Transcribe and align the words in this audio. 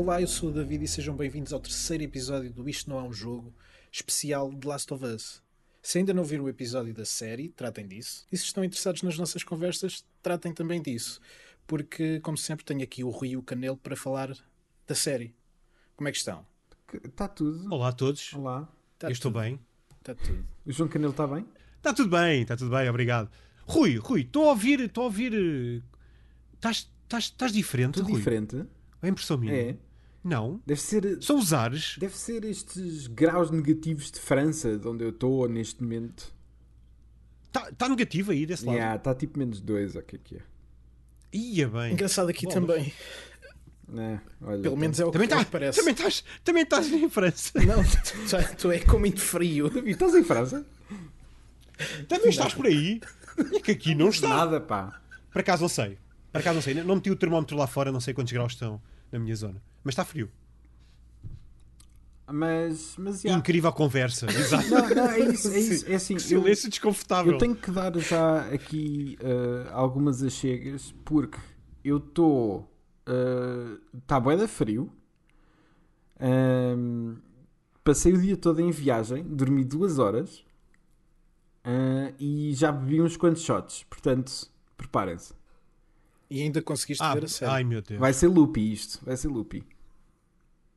Olá, 0.00 0.18
eu 0.18 0.26
sou 0.26 0.48
o 0.48 0.52
David 0.52 0.82
e 0.84 0.88
sejam 0.88 1.14
bem-vindos 1.14 1.52
ao 1.52 1.60
terceiro 1.60 2.02
episódio 2.02 2.50
do 2.50 2.66
Isto 2.66 2.88
Não 2.88 2.98
é 2.98 3.02
um 3.02 3.12
Jogo, 3.12 3.52
especial 3.92 4.50
de 4.50 4.66
Last 4.66 4.94
of 4.94 5.04
Us. 5.04 5.42
Se 5.82 5.98
ainda 5.98 6.14
não 6.14 6.24
viram 6.24 6.44
o 6.44 6.48
episódio 6.48 6.94
da 6.94 7.04
série, 7.04 7.50
tratem 7.50 7.86
disso. 7.86 8.24
E 8.32 8.36
se 8.38 8.44
estão 8.44 8.64
interessados 8.64 9.02
nas 9.02 9.18
nossas 9.18 9.44
conversas, 9.44 10.02
tratem 10.22 10.54
também 10.54 10.80
disso. 10.80 11.20
Porque, 11.66 12.18
como 12.20 12.38
sempre, 12.38 12.64
tenho 12.64 12.82
aqui 12.82 13.04
o 13.04 13.10
Rui 13.10 13.30
e 13.32 13.36
o 13.36 13.42
Canelo 13.42 13.76
para 13.76 13.94
falar 13.94 14.34
da 14.86 14.94
série. 14.94 15.34
Como 15.96 16.08
é 16.08 16.12
que 16.12 16.16
estão? 16.16 16.46
Está 17.04 17.28
tudo. 17.28 17.70
Olá 17.70 17.88
a 17.88 17.92
todos. 17.92 18.32
Olá. 18.32 18.66
Tá 18.98 19.08
Eu 19.08 19.12
estou 19.12 19.30
tudo. 19.30 19.42
bem. 19.42 19.60
Está 19.98 20.14
tudo. 20.14 20.46
O 20.64 20.72
João 20.72 20.88
Canelo 20.88 21.10
está 21.10 21.26
bem? 21.26 21.46
Está 21.76 21.92
tudo 21.92 22.08
bem, 22.08 22.40
está 22.40 22.56
tudo 22.56 22.70
bem, 22.70 22.88
obrigado. 22.88 23.30
Rui, 23.66 23.96
Rui, 23.98 24.22
estou 24.22 24.44
a 24.46 24.48
ouvir, 24.52 24.80
estou 24.80 25.02
a 25.02 25.06
ouvir. 25.08 25.34
eh, 25.34 25.82
Estás, 26.54 26.88
estás 27.26 27.52
diferente, 27.52 27.94
Tudo 27.94 28.08
Rui? 28.08 28.16
diferente. 28.18 28.64
É 29.02 29.08
impressão 29.08 29.36
minha. 29.38 29.52
É. 29.54 29.76
Não. 30.22 30.60
Deve 30.66 30.80
ser, 30.80 31.22
São 31.22 31.38
os 31.38 31.52
ares. 31.52 31.96
deve 31.98 32.16
ser 32.16 32.44
estes 32.44 33.06
graus 33.06 33.50
negativos 33.50 34.10
de 34.10 34.20
França, 34.20 34.76
de 34.78 34.86
onde 34.86 35.04
eu 35.04 35.10
estou 35.10 35.48
neste 35.48 35.82
momento. 35.82 36.32
Está 37.46 37.72
tá 37.72 37.88
negativo 37.88 38.30
aí 38.30 38.44
desse 38.46 38.64
lado. 38.64 38.76
Está 38.76 38.98
tá 38.98 39.14
tipo 39.14 39.38
menos 39.38 39.60
dois, 39.60 39.96
ou 39.96 40.02
o 40.02 40.04
que 40.04 40.16
é 40.16 40.18
que 40.22 40.36
é? 40.36 40.40
Ia 41.32 41.68
bem. 41.68 41.92
Engraçado 41.92 42.28
aqui 42.28 42.44
Bom, 42.46 42.52
também. 42.52 42.92
É, 43.96 44.20
olha, 44.42 44.62
Pelo 44.62 44.76
menos 44.76 45.00
é 45.00 45.04
o 45.04 45.10
Também, 45.10 45.26
que, 45.26 45.34
é 45.34 45.36
o 45.36 45.40
tá, 45.40 45.44
que 45.44 45.50
parece. 45.50 45.78
também, 45.78 45.94
estás, 45.94 46.24
também 46.44 46.62
estás 46.62 46.92
em 46.92 47.08
França. 47.10 47.52
Não, 47.64 47.82
tu, 47.82 48.56
tu 48.56 48.70
é 48.70 48.78
com 48.78 48.98
muito 49.00 49.20
frio. 49.20 49.68
David, 49.68 49.90
estás 49.92 50.14
em 50.14 50.22
França? 50.22 50.64
Também 52.08 52.28
estás 52.28 52.54
por 52.54 52.66
aí. 52.66 53.00
É 53.54 53.58
que 53.60 53.70
aqui 53.72 53.94
não 53.94 54.10
está. 54.10 54.28
Nada, 54.28 54.60
pá. 54.60 55.00
Por 55.32 55.40
acaso 55.40 55.62
não 55.62 55.68
sei. 55.68 55.98
Por 56.30 56.38
acaso 56.40 56.54
não 56.56 56.62
sei. 56.62 56.74
Não 56.74 56.94
meti 56.96 57.10
o 57.10 57.16
termómetro 57.16 57.56
lá 57.56 57.66
fora, 57.66 57.90
não 57.90 58.00
sei 58.00 58.14
quantos 58.14 58.32
graus 58.32 58.52
estão 58.52 58.80
na 59.10 59.18
minha 59.18 59.34
zona. 59.34 59.60
Mas 59.82 59.92
está 59.92 60.04
frio. 60.04 60.30
Mas, 62.32 62.94
mas 62.96 63.22
já. 63.22 63.30
Incrível 63.32 63.72
conversa. 63.72 64.26
Exato. 64.30 64.68
Não, 64.68 64.88
não, 64.88 65.06
é 65.10 65.20
isso, 65.20 65.48
é 65.48 65.58
isso. 65.58 65.90
É 65.90 65.94
assim, 65.96 66.14
eu, 66.14 66.20
Silêncio 66.20 66.70
desconfortável. 66.70 67.32
eu 67.32 67.38
tenho 67.38 67.56
que 67.56 67.70
dar 67.70 67.96
já 67.98 68.42
aqui 68.52 69.18
eh, 69.20 69.68
algumas 69.72 70.22
achegas, 70.22 70.94
porque 71.04 71.38
eu 71.84 71.98
estou. 71.98 72.70
Está 73.98 74.20
bué 74.20 74.36
da 74.36 74.46
frio. 74.46 74.92
Ahm, 76.20 77.16
passei 77.82 78.12
o 78.12 78.20
dia 78.20 78.36
todo 78.36 78.60
em 78.60 78.70
viagem, 78.70 79.24
dormi 79.24 79.64
duas 79.64 79.98
horas 79.98 80.44
ah, 81.64 82.12
e 82.18 82.52
já 82.54 82.70
bebi 82.70 83.00
uns 83.00 83.16
quantos 83.16 83.42
shots. 83.42 83.84
Portanto, 83.84 84.30
preparem-se. 84.76 85.34
E 86.30 86.40
ainda 86.42 86.62
conseguiste 86.62 87.02
Ah, 87.02 87.14
ver 87.14 87.24
a 87.24 87.28
série. 87.28 87.50
ai 87.50 87.64
meu 87.64 87.82
Deus. 87.82 87.98
Vai 87.98 88.12
ser 88.12 88.28
loopy 88.28 88.72
isto. 88.72 89.00
Vai 89.04 89.16
ser 89.16 89.28
loopy. 89.28 89.64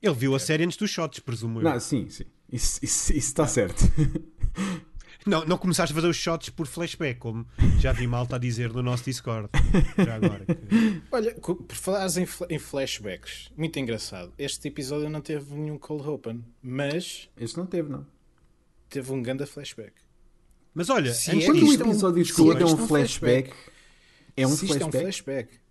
Ele 0.01 0.15
viu 0.15 0.35
a 0.35 0.39
série 0.39 0.63
antes 0.65 0.75
dos 0.77 0.89
shots, 0.89 1.19
presumo 1.19 1.59
eu. 1.59 1.63
Não, 1.63 1.79
sim, 1.79 2.09
sim. 2.09 2.25
Isso 2.51 2.79
está 2.83 2.87
isso, 2.87 3.13
está 3.13 3.47
certo. 3.47 3.83
Não, 5.25 5.45
não 5.45 5.57
começaste 5.57 5.93
a 5.93 5.95
fazer 5.95 6.09
os 6.09 6.17
shots 6.17 6.49
por 6.49 6.67
flashback, 6.67 7.17
como 7.17 7.47
já 7.79 7.93
vi 7.93 8.05
malta 8.05 8.35
a 8.35 8.39
dizer 8.39 8.73
no 8.73 8.83
nosso 8.83 9.05
Discord. 9.05 9.47
Já 10.05 10.15
agora. 10.15 10.45
Olha, 11.09 11.33
por 11.35 11.65
falares 11.73 12.17
em, 12.17 12.27
em 12.49 12.59
flashbacks, 12.59 13.49
muito 13.55 13.79
engraçado. 13.79 14.33
Este 14.37 14.67
episódio 14.67 15.09
não 15.09 15.21
teve 15.21 15.55
nenhum 15.55 15.77
cold 15.77 16.05
open, 16.09 16.43
mas 16.61 17.29
Este 17.37 17.57
não 17.57 17.65
teve, 17.65 17.87
não. 17.89 18.05
teve 18.89 19.13
um 19.13 19.21
grande 19.21 19.45
flashback. 19.45 19.93
Mas 20.73 20.89
olha, 20.89 21.13
Se 21.13 21.31
antes 21.31 21.43
é 21.43 21.45
Quando 21.47 21.57
o 21.57 21.61
é 21.61 21.69
um- 21.69 21.73
episódio 21.73 22.35
todo 22.35 22.51
é 22.61 22.65
um 22.65 22.67
é 22.67 22.73
um 22.73 22.77
flashback, 22.87 23.53
é 24.37 24.45
um 24.47 24.49
Se 24.55 24.65
isto 24.65 24.81
é 24.81 24.85
um 24.85 24.91
flashback. 24.91 25.49
flashback. 25.49 25.63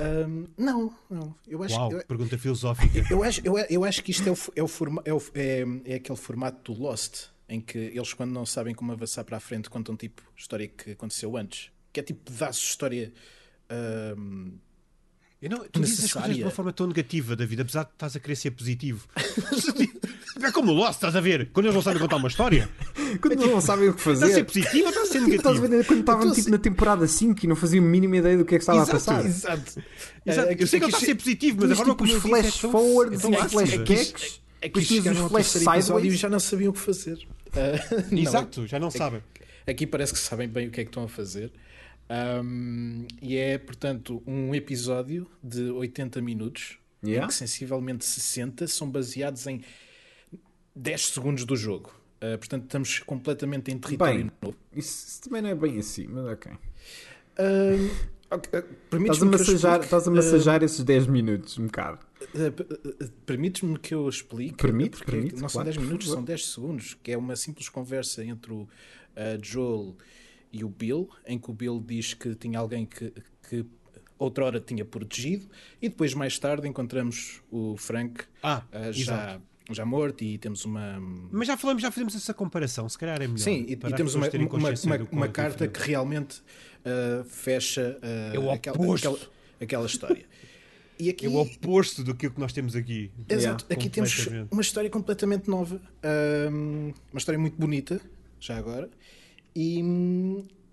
Ahm, 0.00 0.46
não, 0.56 0.94
não. 1.10 1.34
Eu 1.46 1.62
acho, 1.62 1.74
Uau, 1.74 1.92
eu, 1.92 2.04
pergunta 2.06 2.38
filosófica. 2.38 3.04
eu 3.10 3.22
acho, 3.22 3.40
eu, 3.44 3.58
eu 3.68 3.84
acho 3.84 4.02
que 4.04 4.10
isto 4.12 4.28
é, 4.28 4.32
o, 4.32 4.36
é, 4.56 4.62
o 4.62 4.68
forma, 4.68 5.02
é, 5.04 5.12
o- 5.12 5.22
é- 5.34 5.64
é 5.84 5.94
aquele 5.96 6.16
formato 6.18 6.72
do 6.72 6.80
Lost, 6.80 7.26
em 7.48 7.60
que 7.60 7.78
eles, 7.78 8.14
quando 8.14 8.30
não 8.32 8.46
sabem 8.46 8.74
como 8.74 8.92
avançar 8.92 9.24
para 9.24 9.36
a 9.36 9.40
frente, 9.40 9.68
contam 9.68 9.96
tipo 9.96 10.22
história 10.36 10.68
que 10.68 10.92
aconteceu 10.92 11.36
antes. 11.36 11.70
Que 11.92 12.00
é 12.00 12.02
tipo 12.02 12.30
pedaços 12.30 12.62
de 12.62 12.68
história. 12.68 13.12
ahm, 13.68 14.52
Eu 15.42 15.50
não, 15.50 15.58
tu 15.68 15.80
dizes 15.80 16.04
as 16.04 16.12
coisas 16.12 16.22
de 16.22 16.28
Necessária. 16.28 16.44
uma 16.44 16.50
forma 16.52 16.72
tão 16.72 16.86
negativa, 16.86 17.34
David, 17.34 17.62
apesar 17.62 17.82
de 17.84 17.90
estás 17.90 18.14
a 18.14 18.20
querer 18.20 18.36
ser 18.36 18.52
positivo. 18.52 19.08
é 20.40 20.52
como 20.52 20.70
o 20.72 20.74
Lost, 20.74 20.94
estás 20.94 21.16
a 21.16 21.20
ver? 21.20 21.50
Quando 21.52 21.66
eles 21.66 21.74
não 21.74 21.82
sabem 21.82 22.00
contar 22.00 22.16
uma 22.16 22.28
história, 22.28 22.68
Quando 23.20 23.46
não 23.46 23.60
sabem 23.60 23.88
o 23.88 23.94
que 23.94 24.00
estás 24.00 24.22
a 24.22 24.26
ser 24.26 24.32
fazer. 24.32 24.44
positivo 24.44 24.84
ou 24.84 24.88
estás 24.90 25.08
a 25.08 25.12
ser 25.12 25.18
Tipo, 25.24 25.34
estás 25.34 25.56
a 25.56 25.60
negativo? 25.60 25.78
ver 25.78 25.86
quando 25.86 26.00
estavam 26.00 26.22
Então, 26.22 26.34
tipo, 26.34 26.50
na 26.50 26.58
temporada 26.58 27.06
5 27.08 27.44
e 27.44 27.46
não 27.48 27.56
faziam 27.56 27.84
a 27.84 27.88
mínima 27.88 28.16
ideia 28.18 28.38
do 28.38 28.44
que 28.44 28.54
é 28.54 28.58
que 28.58 28.62
estava 28.62 28.78
Exato, 28.82 28.90
a 28.90 28.94
passar. 29.00 29.26
Exato. 29.26 29.82
Exato, 30.24 30.48
É, 30.48 30.56
eu 30.58 30.66
sei 30.66 30.78
que 30.80 30.86
ele 30.86 30.92
é 30.92 30.94
está 30.94 30.98
a 30.98 31.00
ser 31.00 31.14
positivo, 31.16 31.56
mas 31.60 31.70
agora 31.72 31.90
tipo, 31.90 32.04
os 32.04 32.12
flash 32.12 32.46
é 32.58 32.60
tão- 32.60 32.70
forwards 32.70 33.18
é 33.18 33.22
tão 33.22 33.30
e 33.32 33.34
os 33.34 33.40
ácido. 33.42 33.52
flashbacks. 33.62 34.40
É 34.60 34.68
que 34.68 34.80
Depois 34.80 34.86
tinhas 34.86 35.18
os 35.18 35.28
flash 35.28 35.46
sideways. 35.48 36.14
e 36.14 36.16
já 36.16 36.28
não 36.28 36.38
sabiam 36.38 36.70
o 36.70 36.72
que 36.72 36.78
fazer. 36.80 37.18
Ah, 37.52 38.04
não, 38.12 38.18
Exato, 38.18 38.66
já 38.68 38.78
não 38.78 38.90
sabem. 38.92 39.20
Aqui 39.66 39.86
parece 39.88 40.12
que 40.12 40.18
sabem 40.20 40.48
bem 40.48 40.68
o 40.68 40.70
que 40.70 40.80
é 40.80 40.84
que 40.84 40.90
estão 40.90 41.02
a 41.04 41.08
fazer. 41.08 41.50
Ahm, 42.12 43.06
e 43.22 43.36
é, 43.36 43.56
portanto, 43.56 44.22
um 44.26 44.54
episódio 44.54 45.26
de 45.42 45.70
80 45.70 46.20
minutos, 46.20 46.78
Yeah. 47.04 47.24
em 47.24 47.28
que 47.28 47.34
sensivelmente 47.34 48.04
60 48.04 48.68
são 48.68 48.88
baseados 48.88 49.46
em 49.48 49.60
10 50.76 51.06
segundos 51.08 51.44
do 51.44 51.56
jogo. 51.56 51.92
Ah, 52.20 52.38
portanto, 52.38 52.64
estamos 52.64 53.00
completamente 53.00 53.72
em 53.72 53.78
território 53.78 54.18
Bem, 54.26 54.30
novo. 54.40 54.56
isso, 54.76 55.20
também 55.22 55.42
não 55.42 55.48
é 55.48 55.54
bem 55.56 55.78
assim, 55.80 56.06
mas 56.06 56.24
ok. 56.26 56.52
Ah, 57.38 58.36
Estás 58.92 59.20
a 59.22 59.26
massajar, 59.26 59.72
explique? 59.72 59.84
estás 59.84 60.08
a 60.08 60.10
massajar 60.10 60.62
esses 60.62 60.82
10 60.84 61.06
minutos, 61.08 61.58
um 61.58 61.66
bocado. 61.66 61.98
Uh, 62.34 63.02
uh, 63.04 63.08
Permites-me 63.26 63.78
que 63.78 63.92
eu 63.94 64.08
explique? 64.08 64.54
Permite, 64.56 64.98
porque 64.98 65.10
permite, 65.10 65.32
Não 65.34 65.48
são 65.48 65.60
claro, 65.62 65.64
10 65.66 65.76
por 65.76 65.82
minutos, 65.84 66.06
favor. 66.06 66.16
são 66.18 66.24
10 66.24 66.46
segundos, 66.50 66.96
que 67.02 67.12
é 67.12 67.18
uma 67.18 67.34
simples 67.36 67.68
conversa 67.68 68.24
entre 68.24 68.52
o 68.52 68.60
uh, 68.62 68.68
Joel 69.42 69.96
e 70.52 70.64
o 70.64 70.68
Bill, 70.68 71.08
em 71.26 71.38
que 71.38 71.50
o 71.50 71.54
Bill 71.54 71.82
diz 71.84 72.14
que 72.14 72.34
tinha 72.34 72.58
alguém 72.58 72.84
que, 72.84 73.12
que 73.48 73.64
outrora 74.18 74.60
tinha 74.60 74.84
protegido, 74.84 75.46
e 75.80 75.88
depois, 75.88 76.14
mais 76.14 76.38
tarde, 76.38 76.68
encontramos 76.68 77.40
o 77.50 77.76
Frank 77.76 78.24
Ah, 78.42 78.62
uh, 78.72 78.92
já, 78.92 79.40
já 79.70 79.84
morto 79.84 80.22
e 80.22 80.38
temos 80.38 80.64
uma. 80.64 81.00
Mas 81.30 81.48
já 81.48 81.56
falamos, 81.56 81.82
já 81.82 81.90
fizemos 81.90 82.14
essa 82.14 82.34
comparação, 82.34 82.88
se 82.88 82.98
calhar 82.98 83.16
é 83.16 83.26
melhor. 83.26 83.38
Sim, 83.38 83.64
e, 83.68 83.76
temos 83.76 84.14
uma, 84.14 84.28
uma, 84.28 84.48
uma, 84.48 85.08
uma 85.10 85.28
carta 85.28 85.66
diferente. 85.66 85.80
que 85.80 85.88
realmente 85.88 86.40
uh, 86.40 87.24
fecha 87.24 87.98
uh, 88.02 88.36
É 88.36 88.38
o 88.38 88.50
aquela, 88.50 88.76
oposto. 88.76 89.08
aquela, 89.08 89.30
aquela 89.60 89.86
história. 89.86 90.24
E 90.98 91.08
aqui, 91.10 91.26
É 91.26 91.28
o 91.28 91.36
oposto 91.36 92.04
do 92.04 92.14
que 92.14 92.30
nós 92.38 92.52
temos 92.52 92.76
aqui. 92.76 93.10
Exato, 93.28 93.66
aqui 93.68 93.88
temos 93.88 94.28
uma 94.50 94.62
história 94.62 94.88
completamente 94.88 95.48
nova, 95.48 95.80
uma 97.10 97.18
história 97.18 97.38
muito 97.40 97.56
bonita, 97.56 98.00
já 98.38 98.56
agora, 98.56 98.88
e, 99.54 99.78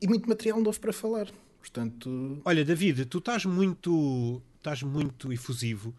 e 0.02 0.08
muito 0.08 0.28
material 0.28 0.62
novo 0.62 0.80
para 0.80 0.94
falar. 0.94 1.28
Portanto... 1.60 2.42
Olha, 2.46 2.64
David, 2.64 3.06
tu 3.06 3.18
estás 3.20 3.46
muito, 3.46 4.42
estás 4.58 4.82
muito 4.84 5.32
efusivo. 5.32 5.94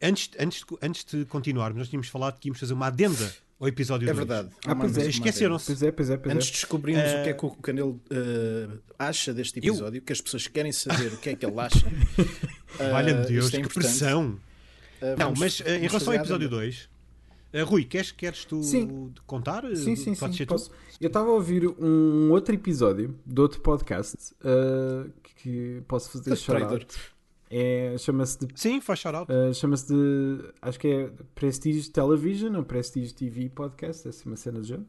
Antes, 0.00 0.30
antes, 0.38 0.64
antes 0.80 1.04
de 1.04 1.24
continuarmos, 1.26 1.78
nós 1.78 1.88
tínhamos 1.88 2.08
falado 2.08 2.38
que 2.38 2.48
íamos 2.48 2.58
fazer 2.58 2.72
uma 2.72 2.86
adenda 2.86 3.32
ao 3.60 3.68
episódio 3.68 4.08
é 4.08 4.14
2. 4.14 4.26
Verdade. 4.26 4.48
Ah, 4.64 4.72
ah, 4.72 4.76
pois 4.76 4.92
é 4.92 4.94
verdade. 4.94 5.16
Esqueceram-se. 5.16 5.66
Pois 5.66 5.82
é, 5.82 5.92
pois 5.92 6.10
é, 6.10 6.16
pois 6.16 6.32
é. 6.32 6.36
Antes 6.36 6.46
de 6.46 6.52
descobrirmos 6.52 7.04
uh... 7.04 7.20
o 7.20 7.22
que 7.22 7.28
é 7.28 7.32
que 7.34 7.44
o 7.44 7.48
ah. 7.48 7.62
Canelo 7.62 8.00
uh, 8.10 8.78
acha 8.98 9.34
deste 9.34 9.58
episódio, 9.58 9.98
eu... 9.98 10.02
que 10.02 10.12
as 10.12 10.20
pessoas 10.20 10.46
querem 10.46 10.72
saber 10.72 11.12
o 11.12 11.18
que 11.18 11.28
é 11.28 11.36
que 11.36 11.44
ele 11.44 11.60
acha. 11.60 11.86
uh, 11.86 12.78
Valha-me 12.90 13.24
é 13.24 13.26
Deus, 13.26 13.52
é 13.52 13.60
que 13.60 13.68
pressão! 13.68 14.40
Uh, 15.02 15.18
Não, 15.18 15.34
mas 15.36 15.60
em 15.60 15.80
relação 15.80 16.12
ao 16.12 16.18
episódio 16.18 16.48
2... 16.48 16.88
Eh, 17.52 17.62
Rui, 17.62 17.84
queres, 17.84 18.12
queres 18.12 18.44
tu 18.44 18.62
sim. 18.62 19.12
contar? 19.26 19.64
Sim, 19.74 19.96
sim, 19.96 20.14
Podes 20.14 20.36
sim. 20.36 20.46
Posso. 20.46 20.70
Eu 21.00 21.08
estava 21.08 21.28
a 21.30 21.32
ouvir 21.32 21.66
um 21.66 22.30
outro 22.30 22.54
episódio 22.54 23.18
de 23.26 23.40
outro 23.40 23.60
podcast 23.60 24.34
uh, 24.44 25.10
que 25.36 25.82
posso 25.88 26.10
fazer 26.10 26.36
shout 26.36 26.86
é, 27.52 27.96
chama-se 27.98 28.46
de. 28.46 28.48
Sim, 28.54 28.80
faz 28.80 29.00
shout 29.00 29.16
uh, 29.16 29.26
eh, 29.28 29.52
chama-se 29.52 29.88
de. 29.88 30.44
Acho 30.62 30.78
que 30.78 30.86
é 30.86 31.10
Prestige 31.34 31.90
Television 31.90 32.54
ou 32.54 32.62
Prestige 32.62 33.12
TV 33.12 33.48
Podcast, 33.48 34.06
é 34.06 34.10
assim 34.10 34.28
uma 34.28 34.36
cena 34.36 34.60
de 34.60 34.68
jogo. 34.68 34.86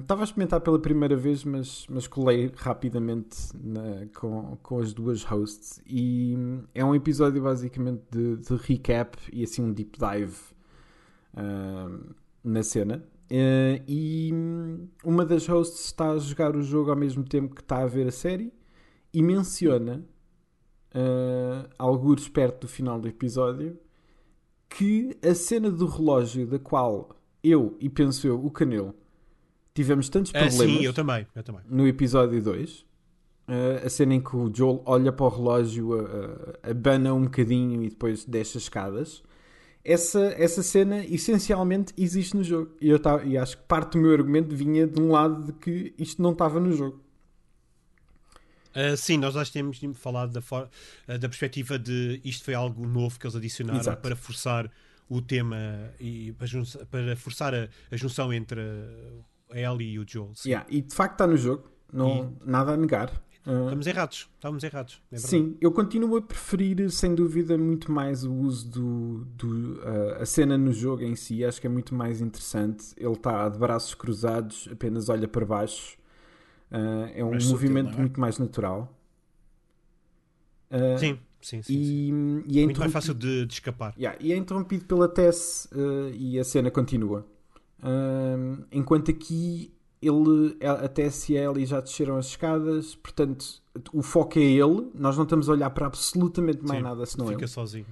Estava 0.00 0.20
um, 0.20 0.22
a 0.22 0.24
experimentar 0.24 0.60
pela 0.62 0.78
primeira 0.78 1.14
vez, 1.14 1.44
mas, 1.44 1.86
mas 1.88 2.08
colei 2.08 2.50
rapidamente 2.56 3.36
na, 3.54 4.06
com, 4.14 4.56
com 4.62 4.80
as 4.80 4.92
duas 4.94 5.22
hosts. 5.22 5.80
E 5.86 6.34
hum, 6.36 6.64
é 6.74 6.84
um 6.84 6.94
episódio 6.94 7.42
basicamente 7.42 8.02
de, 8.10 8.38
de 8.38 8.56
recap 8.56 9.16
e 9.30 9.44
assim 9.44 9.62
um 9.62 9.72
deep 9.72 9.98
dive 9.98 10.34
um, 11.36 12.10
na 12.44 12.62
cena. 12.62 13.04
Uh, 13.30 13.82
e 13.88 14.30
hum, 14.32 14.88
uma 15.04 15.24
das 15.24 15.46
hosts 15.46 15.86
está 15.86 16.10
a 16.10 16.18
jogar 16.18 16.54
o 16.54 16.62
jogo 16.62 16.90
ao 16.90 16.96
mesmo 16.96 17.24
tempo 17.24 17.54
que 17.54 17.62
está 17.62 17.78
a 17.82 17.86
ver 17.86 18.06
a 18.08 18.10
série 18.12 18.52
e 19.12 19.22
menciona 19.22 20.04
uh, 20.94 21.68
algures 21.78 22.28
perto 22.28 22.62
do 22.62 22.68
final 22.68 23.00
do 23.00 23.08
episódio, 23.08 23.78
que 24.68 25.16
a 25.22 25.34
cena 25.34 25.70
do 25.70 25.86
relógio, 25.86 26.46
da 26.46 26.58
qual 26.58 27.16
eu 27.42 27.76
e 27.80 27.88
penso 27.88 28.26
eu, 28.26 28.44
o 28.44 28.50
Canelo, 28.50 28.94
tivemos 29.74 30.08
tantos 30.08 30.32
Ah, 30.34 30.40
problemas 30.40 30.76
sim, 30.78 30.84
eu 30.84 30.92
também, 30.92 31.26
eu 31.34 31.42
também. 31.42 31.62
no 31.68 31.86
episódio 31.86 32.42
2, 32.42 32.90
Uh, 33.48 33.84
a 33.84 33.90
cena 33.90 34.14
em 34.14 34.20
que 34.20 34.36
o 34.36 34.50
Joel 34.54 34.80
olha 34.86 35.12
para 35.12 35.26
o 35.26 35.28
relógio, 35.28 36.00
uh, 36.00 36.54
abana 36.62 37.12
um 37.12 37.24
bocadinho 37.24 37.82
e 37.82 37.88
depois 37.88 38.24
deixa 38.24 38.56
escadas. 38.56 39.20
Essa, 39.84 40.20
essa 40.38 40.62
cena 40.62 41.04
essencialmente 41.04 41.92
existe 41.98 42.36
no 42.36 42.44
jogo. 42.44 42.70
E 42.80 42.88
eu 42.88 42.98
tava, 43.00 43.24
e 43.24 43.36
acho 43.36 43.56
que 43.56 43.64
parte 43.64 43.92
do 43.92 43.98
meu 43.98 44.12
argumento 44.12 44.54
vinha 44.54 44.86
de 44.86 45.00
um 45.00 45.10
lado 45.10 45.46
de 45.46 45.52
que 45.54 45.92
isto 45.98 46.22
não 46.22 46.32
estava 46.32 46.60
no 46.60 46.72
jogo. 46.72 47.02
Uh, 48.70 48.96
sim, 48.96 49.18
nós 49.18 49.34
já 49.34 49.44
temos 49.44 49.80
falado 49.94 50.32
da, 50.32 50.40
for, 50.40 50.68
uh, 51.08 51.18
da 51.18 51.28
perspectiva 51.28 51.78
de 51.78 52.20
isto 52.24 52.44
foi 52.44 52.54
algo 52.54 52.86
novo 52.86 53.18
que 53.18 53.26
eles 53.26 53.36
adicionaram 53.36 53.80
Exato. 53.80 54.00
para 54.00 54.16
forçar 54.16 54.70
o 55.08 55.20
tema 55.20 55.92
e 56.00 56.32
para, 56.32 56.48
para 56.86 57.16
forçar 57.16 57.54
a, 57.54 57.68
a, 57.90 57.96
junção 57.96 58.32
entre 58.32 58.60
a 59.50 59.58
Ellie 59.58 59.92
e 59.92 59.98
o 59.98 60.06
Joel. 60.08 60.32
Yeah, 60.46 60.66
e 60.70 60.80
de 60.80 60.94
facto 60.94 61.12
está 61.12 61.26
no 61.26 61.36
jogo, 61.36 61.70
não, 61.92 62.34
e... 62.40 62.50
nada 62.50 62.72
a 62.72 62.76
negar. 62.76 63.12
Uh, 63.46 63.64
estamos 63.64 63.86
errados, 63.86 64.30
estamos 64.34 64.64
errados. 64.64 65.02
É 65.10 65.16
sim, 65.16 65.56
eu 65.60 65.72
continuo 65.72 66.16
a 66.16 66.22
preferir, 66.22 66.90
sem 66.90 67.14
dúvida, 67.14 67.58
muito 67.58 67.90
mais 67.90 68.24
o 68.24 68.32
uso 68.32 68.68
do, 68.68 69.24
do 69.36 69.80
uh, 69.80 70.20
a 70.20 70.26
cena 70.26 70.56
no 70.56 70.72
jogo 70.72 71.02
em 71.02 71.16
si. 71.16 71.44
Acho 71.44 71.60
que 71.60 71.66
é 71.66 71.70
muito 71.70 71.94
mais 71.94 72.20
interessante. 72.20 72.94
Ele 72.96 73.12
está 73.12 73.48
de 73.48 73.58
braços 73.58 73.94
cruzados, 73.94 74.68
apenas 74.70 75.08
olha 75.08 75.26
para 75.26 75.44
baixo 75.44 75.96
Uh, 76.72 77.12
é 77.14 77.22
um 77.22 77.32
movimento 77.50 77.92
é? 77.92 77.96
muito 77.98 78.18
mais 78.18 78.38
natural. 78.38 78.98
Uh, 80.70 80.98
sim, 80.98 81.18
sim, 81.38 81.62
sim. 81.62 81.72
E, 81.74 82.06
sim. 82.08 82.44
e 82.46 82.60
é 82.60 82.64
muito 82.64 82.80
mais 82.80 82.90
fácil 82.90 83.12
de, 83.12 83.44
de 83.44 83.52
escapar. 83.52 83.94
Yeah, 83.98 84.18
e 84.18 84.32
é 84.32 84.36
interrompido 84.36 84.86
pela 84.86 85.06
Tess 85.06 85.68
e 86.14 86.38
a 86.38 86.44
cena 86.44 86.70
continua. 86.70 87.26
enquanto 88.72 89.10
aqui 89.10 89.70
ele, 90.02 90.56
a 90.60 90.88
Tess 90.88 91.28
e 91.30 91.64
já 91.64 91.80
desceram 91.80 92.16
as 92.16 92.26
escadas, 92.26 92.94
portanto 92.96 93.62
o 93.92 94.02
foco 94.02 94.38
é 94.38 94.42
ele. 94.42 94.90
Nós 94.94 95.16
não 95.16 95.24
estamos 95.24 95.48
a 95.48 95.52
olhar 95.52 95.70
para 95.70 95.86
absolutamente 95.86 96.62
mais 96.62 96.78
sim, 96.78 96.82
nada 96.82 97.06
senão 97.06 97.26
fica 97.26 97.42
ele. 97.42 97.48
sozinho. 97.48 97.86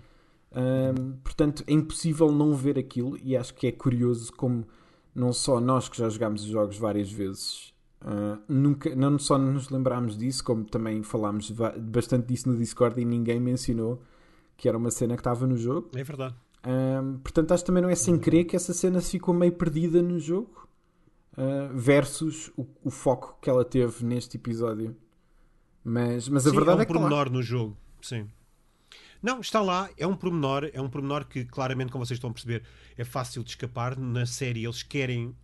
portanto, 1.23 1.65
é 1.67 1.73
impossível 1.73 2.31
não 2.33 2.55
ver 2.55 2.79
aquilo, 2.79 3.17
e 3.23 3.37
acho 3.37 3.55
que 3.55 3.67
é 3.67 3.73
curioso 3.73 4.33
como 4.33 4.67
não 5.15 5.33
só 5.33 5.61
nós 5.61 5.89
que 5.89 5.99
já 5.99 6.09
jogámos 6.09 6.43
os 6.43 6.49
jogos 6.49 6.77
várias 6.77 7.11
vezes 7.11 7.71
Uh, 8.03 8.41
nunca, 8.49 8.95
não 8.97 9.19
só 9.19 9.37
nos 9.37 9.69
lembrámos 9.69 10.17
disso, 10.17 10.43
como 10.43 10.65
também 10.65 11.03
falámos 11.03 11.51
bastante 11.51 12.29
disso 12.29 12.49
no 12.49 12.57
Discord 12.57 12.99
e 13.01 13.05
ninguém 13.05 13.39
mencionou 13.39 14.03
que 14.57 14.69
era 14.69 14.77
uma 14.77 14.91
cena 14.91 15.15
que 15.15 15.21
estava 15.21 15.47
no 15.47 15.57
jogo. 15.57 15.91
É 15.95 16.03
verdade. 16.03 16.35
Uh, 16.65 17.19
portanto, 17.19 17.53
acho 17.53 17.63
que 17.63 17.67
também 17.67 17.83
não 17.83 17.91
é 17.91 17.95
sem 17.95 18.19
querer 18.19 18.45
que 18.45 18.57
essa 18.57 18.73
cena 18.73 19.01
ficou 19.01 19.35
meio 19.35 19.53
perdida 19.53 20.03
no 20.03 20.19
jogo 20.19 20.69
uh, 21.41 21.77
versus 21.77 22.53
o, 22.57 22.67
o, 22.85 22.91
foco 22.91 23.39
que 23.41 23.49
ela 23.49 23.65
teve 23.65 24.05
neste 24.05 24.37
episódio. 24.37 24.95
Mas, 25.83 26.29
mas 26.29 26.47
a 26.47 26.51
Sim, 26.51 26.57
verdade 26.57 26.79
é 26.79 26.81
um 26.81 26.83
é 26.83 26.87
que. 26.87 26.93
Um 26.93 26.95
pormenor 26.95 27.31
no 27.31 27.43
jogo. 27.43 27.77
Sim. 28.03 28.29
Não, 29.23 29.41
está 29.41 29.61
lá, 29.61 29.91
é 29.99 30.07
um 30.07 30.17
pormenor, 30.17 30.71
é 30.73 30.81
um 30.81 30.89
pormenor 30.89 31.27
que 31.27 31.45
claramente, 31.45 31.93
como 31.93 32.05
vocês 32.05 32.17
estão 32.17 32.31
a 32.31 32.33
perceber, 32.33 32.63
é 32.97 33.05
fácil 33.05 33.43
de 33.43 33.51
escapar. 33.51 33.99
Na 33.99 34.25
série 34.27 34.65
eles 34.65 34.83
querem 34.83 35.35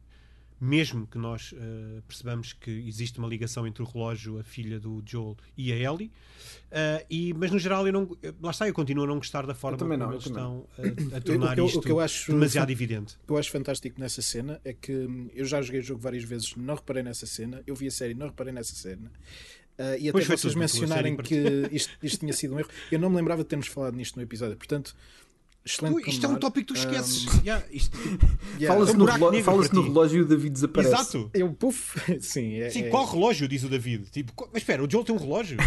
mesmo 0.60 1.06
que 1.06 1.18
nós 1.18 1.52
uh, 1.52 2.02
percebamos 2.06 2.52
que 2.52 2.70
existe 2.70 3.18
uma 3.18 3.28
ligação 3.28 3.66
entre 3.66 3.82
o 3.82 3.86
relógio, 3.86 4.38
a 4.38 4.42
filha 4.42 4.80
do 4.80 5.02
Joel 5.04 5.36
e 5.56 5.72
a 5.72 5.76
Ellie, 5.76 6.06
uh, 6.06 7.04
e, 7.10 7.34
mas 7.34 7.50
no 7.50 7.58
geral 7.58 7.86
eu 7.86 7.92
não, 7.92 8.16
lá 8.40 8.50
está, 8.50 8.66
eu 8.66 8.74
continuo 8.74 9.04
a 9.04 9.06
não 9.06 9.16
gostar 9.16 9.46
da 9.46 9.54
forma 9.54 9.78
como 9.78 9.96
não, 9.96 10.12
eles 10.12 10.26
estão 10.26 10.66
a, 10.78 11.16
a, 11.16 11.20
tornar 11.20 11.60
o, 11.60 11.66
isto 11.66 11.88
eu 11.88 12.00
acho, 12.00 12.32
demasiado 12.32 12.70
evidente. 12.70 13.16
O 13.22 13.26
que 13.26 13.32
eu 13.32 13.38
acho 13.38 13.50
fantástico 13.50 14.00
nessa 14.00 14.22
cena 14.22 14.60
é 14.64 14.72
que 14.72 15.30
eu 15.34 15.44
já 15.44 15.60
joguei 15.60 15.80
o 15.80 15.84
jogo 15.84 16.00
várias 16.00 16.24
vezes, 16.24 16.54
não 16.56 16.74
reparei 16.74 17.02
nessa 17.02 17.26
cena, 17.26 17.62
eu 17.66 17.74
vi 17.74 17.88
a 17.88 17.90
série, 17.90 18.14
não 18.14 18.26
reparei 18.26 18.52
nessa 18.52 18.74
cena. 18.74 19.10
Uh, 19.78 20.00
e 20.00 20.08
até 20.08 20.24
vocês 20.24 20.54
mencionarem 20.54 21.16
que 21.18 21.68
isto, 21.70 21.94
isto 22.02 22.20
tinha 22.20 22.32
sido 22.32 22.54
um 22.54 22.58
erro, 22.58 22.70
eu 22.90 22.98
não 22.98 23.10
me 23.10 23.16
lembrava 23.16 23.42
de 23.42 23.48
termos 23.48 23.66
falado 23.66 23.94
nisto 23.94 24.16
no 24.16 24.22
episódio, 24.22 24.56
portanto 24.56 24.96
Excelente 25.66 25.94
Ui, 25.96 26.02
isto 26.06 26.24
é 26.24 26.28
um 26.28 26.36
tópico 26.36 26.72
que 26.72 26.74
tu 26.74 26.78
esqueces. 26.78 27.26
Um... 27.26 27.40
Yeah, 27.44 27.66
yeah. 28.56 28.68
Fala-se 28.68 28.96
no, 28.96 29.04
relo 29.04 29.42
fala 29.42 29.68
no 29.72 29.82
relógio 29.82 30.18
e 30.18 30.20
o 30.22 30.24
David 30.24 30.52
desaparece. 30.52 30.94
Exato. 30.94 31.28
Eu, 31.34 31.52
puff, 31.52 31.98
sim, 32.22 32.60
é, 32.60 32.70
sim 32.70 32.84
é... 32.84 32.88
qual 32.88 33.04
relógio, 33.04 33.48
diz 33.48 33.64
o 33.64 33.68
David? 33.68 34.08
Tipo, 34.10 34.32
mas 34.52 34.62
espera, 34.62 34.84
o 34.84 34.88
Joel 34.88 35.02
tem 35.02 35.16
um 35.16 35.18
relógio? 35.18 35.58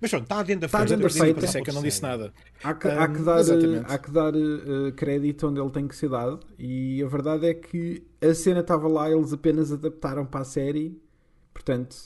mas 0.00 0.10
pronto, 0.10 0.24
está 0.24 0.42
dentro 0.42 0.62
da 0.62 0.68
feita. 0.68 0.84
Está 0.84 0.96
dentro 0.96 1.08
da 1.08 1.24
feita, 1.24 1.58
é 1.58 1.62
que 1.62 1.70
eu 1.70 1.74
não 1.74 1.82
disse 1.82 2.02
nada. 2.02 2.34
Há 2.60 2.74
que, 2.74 2.88
há 2.88 3.06
que 3.06 3.22
dar, 3.22 3.44
há 3.86 3.98
que 3.98 4.10
dar 4.10 4.34
uh, 4.34 4.92
crédito 4.96 5.46
onde 5.46 5.60
ele 5.60 5.70
tem 5.70 5.86
que 5.86 5.94
ser 5.94 6.08
dado. 6.08 6.40
E 6.58 7.00
a 7.04 7.06
verdade 7.06 7.46
é 7.46 7.54
que 7.54 8.02
a 8.20 8.34
cena 8.34 8.62
estava 8.62 8.88
lá, 8.88 9.08
eles 9.08 9.32
apenas 9.32 9.70
adaptaram 9.70 10.26
para 10.26 10.40
a 10.40 10.44
série. 10.44 11.00
Portanto, 11.54 11.96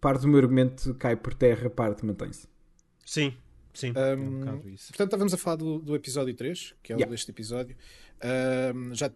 parte 0.00 0.22
do 0.22 0.28
meu 0.28 0.40
argumento 0.40 0.94
cai 0.94 1.14
por 1.14 1.34
terra, 1.34 1.68
parte 1.68 2.06
mantém-se. 2.06 2.53
Sim, 3.04 3.34
sim. 3.72 3.90
Um, 3.90 4.48
é 4.48 4.52
um 4.52 4.60
portanto, 4.60 5.04
estávamos 5.04 5.34
a 5.34 5.36
falar 5.36 5.56
do, 5.56 5.78
do 5.78 5.94
episódio 5.94 6.34
3, 6.34 6.74
que 6.82 6.92
é 6.92 6.96
o 6.96 6.98
yeah. 6.98 7.10
deste 7.10 7.30
episódio. 7.30 7.76
Um, 8.74 8.94
já, 8.94 9.10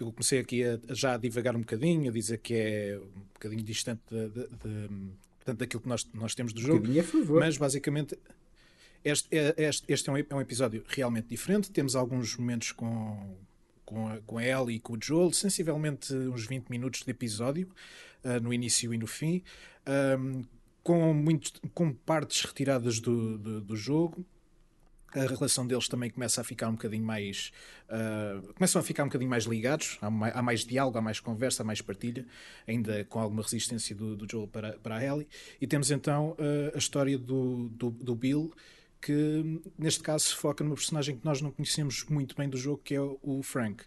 eu 0.00 0.12
comecei 0.12 0.38
aqui 0.38 0.64
a, 0.64 0.78
já 0.90 1.14
a 1.14 1.16
divagar 1.16 1.54
um 1.54 1.60
bocadinho, 1.60 2.10
a 2.10 2.12
dizer 2.12 2.38
que 2.38 2.54
é 2.54 2.98
um 2.98 3.20
bocadinho 3.34 3.62
distante 3.62 4.02
de, 4.10 4.28
de, 4.28 4.48
de, 4.48 4.88
portanto, 5.36 5.58
daquilo 5.58 5.82
que 5.82 5.88
nós, 5.88 6.08
nós 6.14 6.34
temos 6.34 6.52
do 6.52 6.60
jogo. 6.60 6.86
Um 6.86 7.38
mas 7.38 7.58
basicamente 7.58 8.16
este, 9.04 9.28
é, 9.36 9.54
este, 9.58 9.84
este 9.86 10.08
é, 10.08 10.12
um, 10.12 10.16
é 10.16 10.34
um 10.34 10.40
episódio 10.40 10.82
realmente 10.88 11.28
diferente. 11.28 11.70
Temos 11.70 11.94
alguns 11.94 12.36
momentos 12.36 12.72
com, 12.72 13.36
com, 13.84 14.08
a, 14.08 14.18
com 14.22 14.38
a 14.38 14.44
Ellie 14.44 14.76
e 14.76 14.80
com 14.80 14.94
o 14.94 14.98
Joel, 15.00 15.30
sensivelmente 15.32 16.14
uns 16.14 16.46
20 16.46 16.70
minutos 16.70 17.02
de 17.02 17.10
episódio, 17.10 17.68
uh, 18.24 18.40
no 18.40 18.52
início 18.52 18.94
e 18.94 18.98
no 18.98 19.06
fim. 19.06 19.42
Um, 20.18 20.42
com, 20.84 21.14
muito, 21.14 21.52
com 21.72 21.92
partes 21.92 22.44
retiradas 22.44 23.00
do, 23.00 23.38
do, 23.38 23.60
do, 23.62 23.74
jogo. 23.76 24.24
A 25.14 25.26
relação 25.26 25.66
deles 25.66 25.88
também 25.88 26.10
começa 26.10 26.40
a 26.40 26.44
ficar 26.44 26.68
um 26.68 26.72
bocadinho 26.72 27.04
mais. 27.04 27.52
Uh, 27.88 28.52
começam 28.52 28.80
a 28.80 28.84
ficar 28.84 29.04
um 29.04 29.06
bocadinho 29.06 29.30
mais 29.30 29.44
ligados. 29.44 29.96
Há 30.02 30.10
mais, 30.10 30.36
há 30.36 30.42
mais, 30.42 30.64
diálogo, 30.64 30.98
há 30.98 31.00
mais 31.00 31.20
conversa, 31.20 31.62
há 31.62 31.66
mais 31.66 31.80
partilha, 31.80 32.26
ainda 32.66 33.04
com 33.04 33.18
alguma 33.18 33.42
resistência 33.42 33.94
do, 33.94 34.16
do 34.16 34.30
Joel 34.30 34.48
para, 34.48 34.72
para 34.74 34.96
a 34.96 35.04
Ellie. 35.04 35.26
E 35.60 35.66
temos 35.66 35.90
então 35.90 36.32
uh, 36.32 36.74
a 36.74 36.78
história 36.78 37.16
do, 37.16 37.68
do, 37.70 37.90
do 37.90 38.14
Bill, 38.14 38.52
que 39.00 39.62
neste 39.78 40.02
caso 40.02 40.26
se 40.26 40.34
foca 40.34 40.62
numa 40.62 40.74
personagem 40.74 41.16
que 41.16 41.24
nós 41.24 41.40
não 41.40 41.50
conhecemos 41.50 42.04
muito 42.10 42.36
bem 42.36 42.48
do 42.48 42.58
jogo, 42.58 42.82
que 42.84 42.94
é 42.94 43.00
o 43.00 43.40
Frank. 43.42 43.84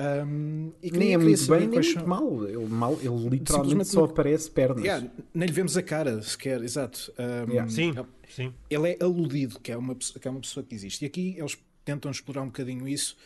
Um, 0.00 0.72
e 0.80 0.92
nem 0.92 1.12
é 1.12 1.18
muito 1.18 1.46
bem, 1.48 1.66
nem 1.66 1.80
muito 1.80 2.06
mal. 2.06 2.46
Ele, 2.46 2.66
mal. 2.66 2.96
ele 3.00 3.28
literalmente 3.30 3.88
só 3.88 4.04
aparece 4.04 4.48
pernas. 4.48 4.84
Yeah, 4.84 5.10
nem 5.34 5.48
lhe 5.48 5.52
vemos 5.52 5.76
a 5.76 5.82
cara 5.82 6.22
sequer, 6.22 6.62
exato. 6.62 7.12
Um, 7.18 7.50
yeah. 7.50 7.68
Sim, 7.68 7.94
sim. 8.28 8.54
Ele 8.70 8.90
é 8.90 8.98
aludido, 9.04 9.58
que 9.58 9.72
é, 9.72 9.76
uma, 9.76 9.96
que 9.96 10.28
é 10.28 10.30
uma 10.30 10.40
pessoa 10.40 10.64
que 10.64 10.72
existe. 10.72 11.04
E 11.04 11.06
aqui 11.06 11.34
eles 11.36 11.58
tentam 11.84 12.10
explorar 12.10 12.42
um 12.42 12.46
bocadinho 12.46 12.86
isso. 12.86 13.16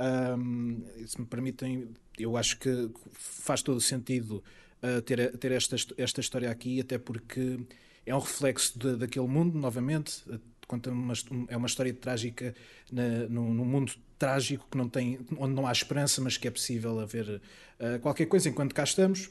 Um, 0.00 0.82
se 1.06 1.18
me 1.18 1.26
permitem, 1.26 1.88
eu 2.18 2.36
acho 2.36 2.58
que 2.58 2.90
faz 3.14 3.62
todo 3.62 3.78
o 3.78 3.80
sentido 3.80 4.44
uh, 4.82 5.00
ter, 5.00 5.34
ter 5.38 5.52
esta, 5.52 5.76
esta 5.96 6.20
história 6.20 6.50
aqui, 6.50 6.78
até 6.78 6.98
porque 6.98 7.58
é 8.04 8.14
um 8.14 8.20
reflexo 8.20 8.78
de, 8.78 8.96
daquele 8.96 9.26
mundo, 9.26 9.58
novamente. 9.58 10.22
Conta 10.66 10.90
uma, 10.90 11.14
é 11.48 11.56
uma 11.56 11.66
história 11.66 11.94
trágica 11.94 12.54
na, 12.92 13.26
no, 13.30 13.54
no 13.54 13.64
mundo 13.64 13.92
trágico 14.18 14.66
que 14.70 14.76
não 14.76 14.88
tem, 14.88 15.18
onde 15.38 15.54
não 15.54 15.66
há 15.66 15.72
esperança, 15.72 16.20
mas 16.20 16.36
que 16.36 16.48
é 16.48 16.50
possível 16.50 16.98
haver 17.00 17.40
uh, 17.80 17.98
qualquer 18.00 18.26
coisa 18.26 18.48
enquanto 18.48 18.74
cá 18.74 18.84
estamos. 18.84 19.30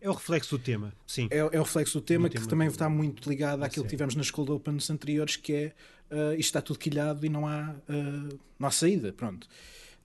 É 0.00 0.08
o 0.08 0.14
reflexo 0.14 0.56
do 0.56 0.62
tema, 0.62 0.94
sim. 1.06 1.28
É, 1.30 1.38
é 1.38 1.60
o 1.60 1.62
reflexo 1.62 2.00
do 2.00 2.04
tema 2.04 2.28
do 2.28 2.32
que 2.32 2.38
tema 2.38 2.48
também 2.48 2.68
está 2.68 2.88
muito 2.88 3.28
ligado 3.28 3.62
àquilo 3.62 3.84
que 3.84 3.90
tivemos 3.90 4.14
nas 4.14 4.30
Cold 4.30 4.50
Opens 4.52 4.88
anteriores, 4.88 5.36
que 5.36 5.52
é 5.52 5.72
uh, 6.10 6.32
isto 6.32 6.40
está 6.40 6.62
tudo 6.62 6.78
quilhado 6.78 7.26
e 7.26 7.28
não 7.28 7.46
há, 7.46 7.74
uh, 7.88 8.38
não 8.58 8.68
há 8.68 8.70
saída, 8.70 9.12
pronto. 9.12 9.46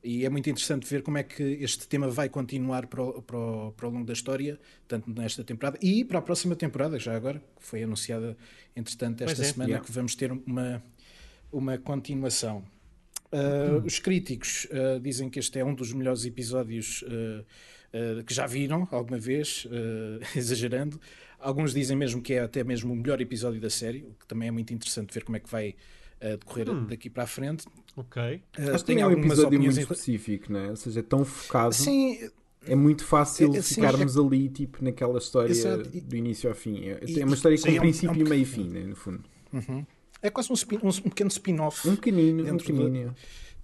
E 0.03 0.23
é 0.23 0.29
muito 0.29 0.47
interessante 0.49 0.87
ver 0.87 1.01
como 1.01 1.17
é 1.17 1.23
que 1.23 1.41
este 1.41 1.87
tema 1.87 2.07
vai 2.09 2.29
continuar 2.29 2.85
para 2.85 3.01
o, 3.01 3.21
para, 3.23 3.37
o, 3.37 3.71
para 3.71 3.87
o 3.87 3.89
longo 3.89 4.05
da 4.05 4.13
história, 4.13 4.59
tanto 4.87 5.09
nesta 5.09 5.43
temporada 5.43 5.79
e 5.81 6.05
para 6.05 6.19
a 6.19 6.21
próxima 6.21 6.55
temporada, 6.55 6.99
já 6.99 7.15
agora, 7.15 7.39
que 7.39 7.65
foi 7.65 7.81
anunciada, 7.81 8.37
entretanto, 8.75 9.23
esta 9.23 9.41
é, 9.41 9.45
semana, 9.45 9.79
que 9.79 9.91
vamos 9.91 10.13
ter 10.13 10.31
uma, 10.31 10.83
uma 11.51 11.77
continuação. 11.79 12.63
Uh, 13.35 13.85
Os 13.85 13.99
críticos 13.99 14.65
uh, 14.65 14.99
dizem 14.99 15.29
que 15.29 15.39
este 15.39 15.59
é 15.59 15.65
um 15.65 15.73
dos 15.73 15.91
melhores 15.91 16.25
episódios 16.25 17.03
uh, 17.03 18.23
que 18.25 18.33
já 18.33 18.45
viram 18.45 18.87
alguma 18.91 19.17
vez, 19.17 19.65
exagerando. 20.35 20.99
Alguns 21.39 21.73
dizem 21.73 21.95
mesmo 21.95 22.21
que 22.21 22.33
é 22.33 22.41
até 22.41 22.61
mesmo 22.61 22.91
o 22.91 22.95
melhor 22.95 23.21
episódio 23.21 23.61
da 23.61 23.69
série, 23.69 23.99
o 23.99 24.13
que 24.19 24.27
também 24.27 24.49
é 24.49 24.51
muito 24.51 24.73
interessante 24.73 25.13
ver 25.13 25.23
como 25.23 25.37
é 25.37 25.39
que 25.39 25.49
vai 25.49 25.75
decorrer 26.19 26.69
hum. 26.69 26.87
daqui 26.87 27.09
para 27.09 27.23
a 27.23 27.27
frente. 27.27 27.65
Ok. 27.95 28.41
Mas 28.59 28.83
tem 28.83 28.99
é 28.99 29.07
um 29.07 29.11
episódio 29.11 29.57
muito 29.57 29.79
específico, 29.79 30.51
não 30.51 30.59
é? 30.59 30.69
Ou 30.71 30.75
seja, 30.75 30.99
é 30.99 31.03
tão 31.03 31.23
focado. 31.23 31.73
Sim. 31.73 32.19
É 32.67 32.75
muito 32.75 33.05
fácil 33.05 33.55
é, 33.55 33.59
assim, 33.59 33.75
ficarmos 33.75 34.17
é... 34.17 34.19
ali, 34.19 34.49
tipo, 34.49 34.83
naquela 34.83 35.17
história 35.17 35.51
Exato. 35.51 35.89
do 35.89 36.15
início 36.17 36.49
ao 36.49 36.55
fim. 36.55 36.89
É, 36.89 36.99
é 37.17 37.23
uma 37.23 37.35
história 37.35 37.57
com 37.57 37.63
sim, 37.63 37.79
princípio, 37.79 38.21
é 38.21 38.25
um, 38.25 38.27
meio 38.27 38.41
e 38.41 38.45
fim, 38.45 38.67
né, 38.67 38.81
no 38.81 38.95
fundo. 38.97 39.23
Uhum. 39.53 39.85
É 40.21 40.29
quase 40.29 40.51
um, 40.51 40.55
spin, 40.55 40.77
um, 40.81 40.87
um 40.89 40.91
pequeno 41.09 41.29
spin-off. 41.29 41.87
Um 41.87 41.95
pequenino, 41.95 42.41
um 42.41 42.45
dentro 42.45 42.65
pequenino. 42.65 43.09
da- 43.09 43.15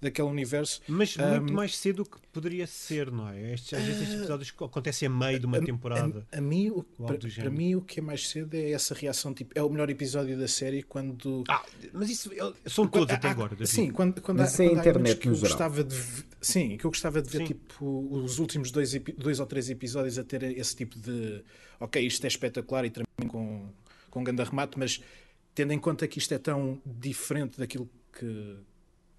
daquele 0.02 0.26
universo. 0.28 0.80
Mas 0.88 1.16
Um, 1.16 1.28
muito 1.28 1.52
mais 1.52 1.76
cedo 1.78 2.02
do 2.02 2.10
que 2.10 2.16
poderia 2.32 2.66
ser, 2.66 3.08
não 3.12 3.28
é? 3.28 3.52
Estes, 3.54 3.72
às 3.78 3.84
vezes 3.84 4.02
estes 4.02 4.16
episódios 4.18 4.52
acontecem 4.60 5.06
a 5.06 5.10
meio 5.10 5.38
de 5.38 5.46
uma 5.46 5.60
temporada. 5.64 6.26
A, 6.32 6.38
a 6.38 6.40
mim, 6.40 6.70
o- 6.70 6.82
para, 6.82 7.16
para 7.18 7.50
mim, 7.50 7.76
o 7.76 7.80
que 7.82 8.00
é 8.00 8.02
mais 8.02 8.28
cedo 8.28 8.52
é 8.54 8.72
essa 8.72 8.94
reação. 8.94 9.32
Tipo, 9.32 9.52
é 9.56 9.62
o 9.62 9.70
melhor 9.70 9.88
episódio 9.90 10.36
da 10.36 10.48
série 10.48 10.82
quando. 10.82 11.44
Ah, 11.48 11.64
mas 11.92 12.10
isso 12.10 12.30
são 12.66 12.84
todos 12.88 13.10
Há- 13.10 13.14
até 13.16 13.28
há- 13.28 13.30
agora, 13.30 13.50
David. 13.50 13.68
Sim, 13.70 13.90
quando, 13.92 14.20
quando 14.20 14.38
Mas 14.38 14.58
há, 14.58 14.64
é 14.64 14.68
quando 14.70 14.78
internet 14.80 15.18
que 15.20 15.28
eu 15.28 15.34
geral. 15.36 15.48
gostava 15.50 15.84
de 15.84 15.96
sim, 16.40 16.76
que 16.76 16.84
eu 16.84 16.90
gostava 16.90 17.22
de 17.22 17.30
ver 17.30 17.38
Sim. 17.38 17.44
tipo 17.46 18.08
os 18.24 18.40
últimos 18.40 18.72
dois, 18.72 18.92
dois 19.16 19.38
ou 19.38 19.46
três 19.46 19.70
episódios 19.70 20.18
a 20.18 20.24
ter 20.24 20.42
esse 20.42 20.74
tipo 20.74 20.98
de 20.98 21.44
ok, 21.78 22.04
isto 22.04 22.24
é 22.24 22.28
espetacular 22.28 22.84
e 22.84 22.90
termina 22.90 23.30
com, 23.30 23.68
com 24.10 24.20
um 24.20 24.24
grande 24.24 24.42
remate, 24.42 24.76
mas 24.76 25.00
tendo 25.54 25.72
em 25.72 25.78
conta 25.78 26.06
que 26.08 26.18
isto 26.18 26.32
é 26.32 26.38
tão 26.38 26.80
diferente 26.84 27.58
daquilo 27.58 27.88
que, 28.12 28.56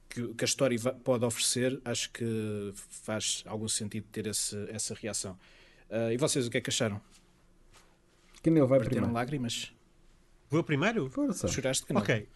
que, 0.10 0.34
que 0.34 0.44
a 0.44 0.46
história 0.46 0.78
pode 1.04 1.26
oferecer, 1.26 1.80
acho 1.86 2.12
que 2.12 2.74
faz 2.76 3.44
algum 3.46 3.68
sentido 3.68 4.08
ter 4.12 4.28
esse, 4.28 4.58
essa 4.70 4.94
reação. 4.94 5.38
Ah, 5.90 6.12
e 6.12 6.18
vocês 6.18 6.48
o 6.48 6.50
que 6.50 6.58
é 6.58 6.62
que 6.62 6.70
acharam? 6.70 7.00
Canelo 8.42 8.68
vai 8.68 8.80
Verteram 8.80 9.04
primeiro. 9.04 9.14
lágrimas? 9.14 9.74
Vou 10.50 10.64
primeiro? 10.64 11.10
Força. 11.10 11.48
Choraste? 11.48 11.86
Canelo? 11.86 12.04
Ok. 12.04 12.28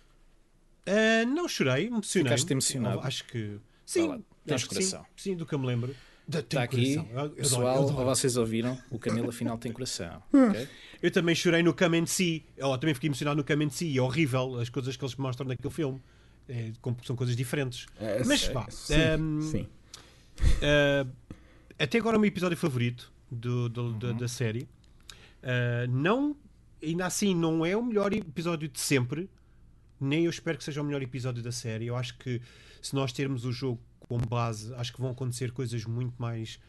Ah, 0.85 1.25
não 1.25 1.47
chorei, 1.47 1.87
emocionei. 1.87 2.31
Ficaste 2.31 2.51
emocionado? 2.51 3.01
Acho 3.01 3.25
que. 3.25 3.59
Sim, 3.85 4.07
lá, 4.07 4.19
tens 4.45 4.55
acho 4.55 4.69
que 4.69 4.75
sim. 4.75 4.91
coração. 4.91 5.05
Sim, 5.15 5.35
do 5.35 5.45
que 5.45 5.53
eu 5.55 5.59
me 5.59 5.65
lembro. 5.65 5.95
Da- 6.27 6.39
Está 6.39 6.63
aqui. 6.63 6.96
Eu- 6.96 7.03
eu 7.03 7.19
adoro- 7.19 7.29
pessoal, 7.36 7.75
eu 7.84 7.89
adoro. 7.89 8.05
vocês 8.05 8.36
ouviram? 8.38 8.77
O 8.91 9.00
Camilo 9.00 9.29
afinal 9.29 9.57
tem 9.57 9.72
coração. 9.72 10.22
ok? 10.34 10.67
Eu 11.01 11.12
também 11.12 11.34
chorei 11.36 11.63
no 11.63 11.74
Come 11.74 12.00
and 12.00 12.05
See. 12.05 12.43
Eu 12.57 12.77
também 12.77 12.93
fiquei 12.93 13.07
emocionado 13.07 13.38
no 13.38 13.43
Come 13.46 13.65
and 13.65 13.69
See. 13.69 13.98
É 13.98 14.01
horrível 14.01 14.60
as 14.60 14.67
coisas 14.69 14.98
que 14.98 15.03
eles 15.05 15.15
mostram 15.15 15.48
naquele 15.48 15.74
filme. 15.74 16.01
É, 16.50 16.72
são 17.03 17.15
coisas 17.15 17.36
diferentes. 17.36 17.86
É, 18.00 18.24
Mas 18.25 18.41
sim, 18.41 18.53
vá, 18.53 18.65
sim, 18.69 18.93
ehm, 18.93 19.41
sim. 19.41 19.67
Uh, 20.41 21.10
até 21.79 21.98
agora 21.98 22.15
é 22.15 22.17
o 22.17 22.22
meu 22.22 22.27
episódio 22.27 22.57
favorito 22.57 23.12
do- 23.29 23.69
do- 23.69 23.93
da- 23.93 24.07
Uhum. 24.10 24.17
da 24.17 24.27
série. 24.27 24.63
Uh, 25.43 25.88
não, 25.89 26.36
ainda 26.81 27.05
assim, 27.05 27.36
não 27.36 27.65
é 27.65 27.75
o 27.75 27.84
melhor 27.84 28.13
episódio 28.13 28.67
de 28.67 28.79
sempre. 28.79 29.29
Nem 30.00 30.25
eu 30.25 30.29
espero 30.29 30.57
que 30.57 30.63
seja 30.63 30.81
o 30.81 30.84
melhor 30.84 31.01
episódio 31.01 31.41
da 31.43 31.51
série. 31.51 31.88
Eu 31.88 31.96
acho 31.96 32.17
que 32.17 32.41
se 32.81 32.93
nós 32.96 33.12
termos 33.12 33.46
o 33.46 33.51
jogo 33.51 33.79
como 34.07 34.25
base, 34.25 34.73
acho 34.75 34.93
que 34.93 35.01
vão 35.01 35.11
acontecer 35.11 35.51
coisas 35.51 35.83
muito 35.85 36.13
mais 36.17 36.59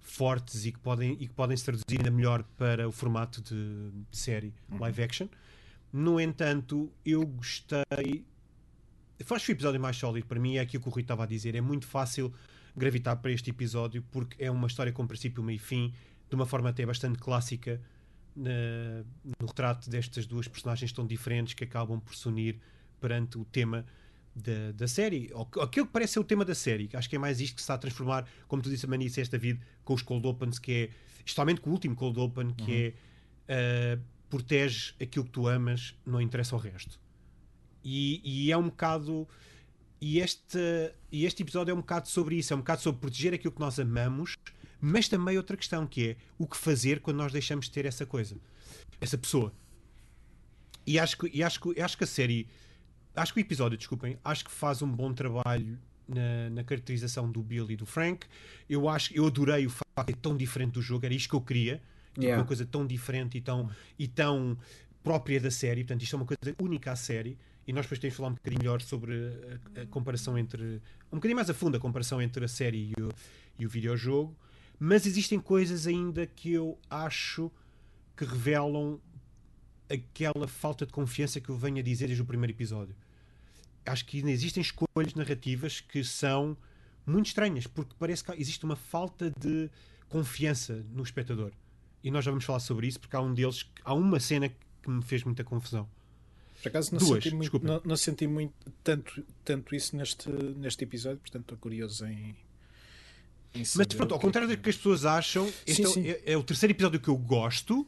fortes 0.00 0.64
e 0.64 0.72
que 0.72 0.78
podem, 0.78 1.12
e 1.14 1.26
que 1.26 1.32
podem 1.34 1.56
se 1.56 1.64
traduzir 1.64 1.98
ainda 1.98 2.10
melhor 2.10 2.42
para 2.56 2.88
o 2.88 2.92
formato 2.92 3.42
de, 3.42 3.90
de 4.10 4.16
série 4.16 4.54
live 4.70 5.02
action. 5.02 5.28
No 5.92 6.20
entanto, 6.20 6.92
eu 7.04 7.26
gostei. 7.26 8.24
Que 9.18 9.32
o 9.32 9.50
episódio 9.52 9.80
mais 9.80 9.96
sólido 9.96 10.26
para 10.26 10.38
mim 10.38 10.56
é 10.56 10.60
aquilo 10.60 10.82
que 10.82 10.88
o 10.88 10.92
Rui 10.92 11.02
estava 11.02 11.24
a 11.24 11.26
dizer. 11.26 11.54
É 11.54 11.60
muito 11.60 11.86
fácil 11.86 12.32
gravitar 12.76 13.16
para 13.16 13.30
este 13.32 13.50
episódio 13.50 14.04
porque 14.12 14.44
é 14.44 14.50
uma 14.50 14.66
história 14.66 14.92
com 14.92 15.06
princípio, 15.06 15.42
meio 15.42 15.56
e 15.56 15.58
fim, 15.58 15.92
de 16.28 16.34
uma 16.36 16.44
forma 16.44 16.68
até 16.68 16.84
bastante 16.84 17.18
clássica 17.18 17.80
na- 18.34 19.02
no 19.40 19.46
retrato 19.46 19.88
destas 19.88 20.26
duas 20.26 20.46
personagens 20.46 20.92
tão 20.92 21.06
diferentes 21.06 21.54
que 21.54 21.64
acabam 21.64 21.98
por 21.98 22.14
se 22.14 22.28
unir 22.28 22.60
perante 23.00 23.38
o 23.38 23.44
tema 23.46 23.86
da, 24.36 24.72
da 24.72 24.86
série. 24.86 25.30
Ou 25.32 25.46
que- 25.46 25.58
aquilo 25.60 25.86
que 25.86 25.92
parece 25.92 26.12
ser 26.12 26.20
o 26.20 26.24
tema 26.24 26.44
da 26.44 26.54
série. 26.54 26.88
Acho 26.92 27.08
que 27.08 27.16
é 27.16 27.18
mais 27.18 27.40
isto 27.40 27.54
que 27.54 27.60
se 27.60 27.64
está 27.64 27.74
a 27.74 27.78
transformar, 27.78 28.28
como 28.46 28.62
tu 28.62 28.68
disse, 28.68 28.84
a 28.84 28.88
Mani 28.88 29.06
disseste, 29.06 29.32
David, 29.32 29.60
com 29.82 29.94
os 29.94 30.02
Cold 30.02 30.26
Opens, 30.26 30.58
que 30.58 30.72
é, 30.72 30.90
especialmente 31.18 31.60
com 31.62 31.70
o 31.70 31.72
último 31.72 31.96
Cold 31.96 32.20
Open, 32.20 32.50
que 32.50 32.94
é 33.48 33.96
uh, 33.96 34.02
protege 34.28 34.92
aquilo 35.00 35.24
que 35.24 35.30
tu 35.30 35.48
amas, 35.48 35.94
não 36.04 36.20
interessa 36.20 36.54
o 36.54 36.58
resto. 36.58 37.00
E, 37.82 38.20
e 38.24 38.52
é 38.52 38.56
um 38.56 38.64
bocado. 38.64 39.26
E 40.00 40.18
este, 40.18 40.58
e 41.10 41.24
este 41.24 41.42
episódio 41.42 41.72
é 41.72 41.74
um 41.74 41.78
bocado 41.80 42.08
sobre 42.08 42.36
isso, 42.36 42.52
é 42.52 42.56
um 42.56 42.58
bocado 42.58 42.82
sobre 42.82 43.00
proteger 43.00 43.32
aquilo 43.32 43.52
que 43.52 43.60
nós 43.60 43.78
amamos, 43.80 44.34
mas 44.78 45.08
também 45.08 45.38
outra 45.38 45.56
questão 45.56 45.86
que 45.86 46.10
é 46.10 46.16
o 46.36 46.46
que 46.46 46.56
fazer 46.56 47.00
quando 47.00 47.16
nós 47.16 47.32
deixamos 47.32 47.64
de 47.66 47.72
ter 47.72 47.86
essa 47.86 48.04
coisa, 48.04 48.36
essa 49.00 49.16
pessoa. 49.16 49.54
E 50.86 50.98
acho 50.98 51.16
que, 51.16 51.30
e 51.32 51.42
acho 51.42 51.60
que, 51.60 51.80
acho 51.80 51.96
que 51.96 52.04
a 52.04 52.06
série, 52.06 52.46
acho 53.16 53.32
que 53.34 53.40
o 53.40 53.42
episódio, 53.42 53.76
desculpem, 53.76 54.18
acho 54.24 54.44
que 54.44 54.50
faz 54.50 54.82
um 54.82 54.88
bom 54.88 55.12
trabalho 55.12 55.78
na, 56.08 56.50
na 56.50 56.64
caracterização 56.64 57.30
do 57.30 57.42
Bill 57.42 57.70
e 57.70 57.76
do 57.76 57.86
Frank. 57.86 58.26
Eu 58.68 58.88
acho, 58.88 59.12
eu 59.14 59.26
adorei 59.26 59.66
o 59.66 59.70
facto 59.70 60.06
de 60.06 60.12
ser 60.12 60.16
tão 60.20 60.36
diferente 60.36 60.72
do 60.72 60.82
jogo, 60.82 61.04
era 61.04 61.14
isto 61.14 61.28
que 61.30 61.34
eu 61.34 61.40
queria, 61.40 61.76
tipo, 61.76 61.86
Yeah. 62.18 62.40
uma 62.40 62.46
coisa 62.46 62.64
tão 62.64 62.86
diferente 62.86 63.36
e 63.36 63.40
tão, 63.42 63.68
e 63.98 64.08
tão 64.08 64.56
própria 65.02 65.38
da 65.38 65.50
série. 65.50 65.82
Portanto, 65.82 66.02
isto 66.02 66.14
é 66.14 66.18
uma 66.18 66.24
coisa 66.24 66.56
única 66.60 66.92
à 66.92 66.96
série. 66.96 67.36
E 67.66 67.72
nós 67.72 67.84
depois 67.84 67.98
temos 67.98 68.14
de 68.14 68.16
falar 68.16 68.28
um 68.30 68.34
bocadinho 68.34 68.60
melhor 68.60 68.80
sobre 68.80 69.12
a, 69.76 69.82
a 69.82 69.86
comparação 69.86 70.38
entre. 70.38 70.80
Um 71.12 71.16
bocadinho 71.16 71.36
mais 71.36 71.50
a 71.50 71.54
fundo 71.54 71.76
a 71.76 71.80
comparação 71.80 72.22
entre 72.22 72.44
a 72.44 72.48
série 72.48 72.92
e 72.96 73.02
o, 73.02 73.10
e 73.58 73.66
o 73.66 73.68
videojogo. 73.68 74.34
Mas 74.78 75.04
existem 75.04 75.38
coisas 75.38 75.86
ainda 75.86 76.26
que 76.26 76.52
eu 76.52 76.78
acho 76.88 77.50
que 78.16 78.24
revelam 78.24 79.00
aquela 79.90 80.48
falta 80.48 80.86
de 80.86 80.92
confiança 80.92 81.40
que 81.40 81.48
eu 81.48 81.56
venho 81.56 81.78
a 81.78 81.82
dizer 81.82 82.06
desde 82.06 82.22
o 82.22 82.26
primeiro 82.26 82.52
episódio. 82.52 82.94
Acho 83.86 84.04
que 84.04 84.18
ainda 84.18 84.30
existem 84.30 84.60
escolhas 84.60 85.14
narrativas 85.14 85.80
que 85.80 86.02
são 86.04 86.56
muito 87.06 87.26
estranhas, 87.26 87.66
porque 87.66 87.94
parece 87.98 88.24
que 88.24 88.32
existe 88.32 88.64
uma 88.64 88.76
falta 88.76 89.30
de 89.38 89.70
confiança 90.08 90.84
no 90.92 91.02
espectador. 91.02 91.52
E 92.02 92.10
nós 92.10 92.24
já 92.24 92.30
vamos 92.30 92.44
falar 92.44 92.60
sobre 92.60 92.86
isso, 92.86 93.00
porque 93.00 93.16
há 93.16 93.20
um 93.20 93.32
deles, 93.32 93.66
há 93.84 93.94
uma 93.94 94.20
cena 94.20 94.48
que 94.48 94.90
me 94.90 95.02
fez 95.02 95.24
muita 95.24 95.42
confusão. 95.44 95.88
Por 96.62 96.68
acaso 96.68 96.92
não 96.92 96.98
Duas, 96.98 97.22
senti, 97.22 97.34
muito, 97.34 97.64
não, 97.64 97.80
não 97.84 97.96
senti 97.96 98.26
muito 98.26 98.54
tanto, 98.82 99.22
tanto 99.44 99.74
isso 99.74 99.96
neste, 99.96 100.28
neste 100.30 100.84
episódio, 100.84 101.18
portanto 101.18 101.42
estou 101.42 101.58
curioso 101.58 102.06
em. 102.06 102.34
em 103.54 103.62
Mas 103.76 103.86
pronto, 103.88 104.14
ao 104.14 104.18
é 104.18 104.22
contrário 104.22 104.48
do 104.48 104.56
que 104.56 104.70
as 104.70 104.76
pessoas 104.76 105.04
acham, 105.04 105.52
este 105.66 105.76
Sim, 105.76 105.84
é 105.84 105.88
o- 105.88 105.92
sim. 105.92 106.08
é, 106.08 106.32
é 106.32 106.36
o 106.36 106.42
terceiro 106.42 106.72
episódio 106.72 106.98
que 107.00 107.08
eu 107.08 107.16
gosto. 107.16 107.86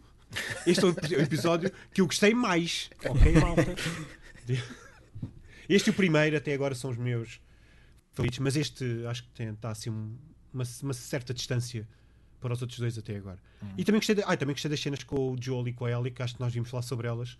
Este 0.66 0.84
é 0.84 0.88
é 0.88 1.18
o 1.18 1.22
episódio 1.22 1.72
que 1.92 2.00
eu 2.02 2.06
gostei 2.06 2.34
mais. 2.34 2.90
Ok, 3.08 3.32
malta? 3.32 3.74
Este 5.68 5.88
e 5.88 5.90
o 5.90 5.94
primeiro 5.94 6.36
até 6.36 6.54
agora 6.54 6.74
são 6.74 6.90
os 6.90 6.96
meus 6.96 7.40
favoritos, 8.12 8.38
mas 8.38 8.56
este 8.56 9.04
acho 9.06 9.22
que 9.24 9.30
tem, 9.30 9.48
está 9.50 9.70
assim 9.70 9.90
um- 9.90 10.16
uma, 10.52 10.64
uma 10.82 10.92
certa 10.94 11.34
distância 11.34 11.86
para 12.40 12.52
os 12.52 12.62
outros 12.62 12.78
dois 12.78 12.96
até 12.96 13.16
agora. 13.16 13.38
Hum. 13.62 13.66
E 13.76 13.84
também 13.84 13.98
gostei, 14.00 14.14
de, 14.16 14.22
ah, 14.24 14.36
também 14.36 14.54
gostei 14.54 14.70
das 14.70 14.80
cenas 14.80 15.02
com 15.04 15.32
o 15.32 15.36
Joel 15.40 15.68
e 15.68 15.72
com 15.72 15.84
a 15.84 15.90
Ellie, 15.90 16.10
que 16.12 16.22
acho 16.22 16.34
que 16.34 16.40
nós 16.40 16.52
vimos 16.52 16.70
falar 16.70 16.82
sobre 16.82 17.06
elas. 17.06 17.36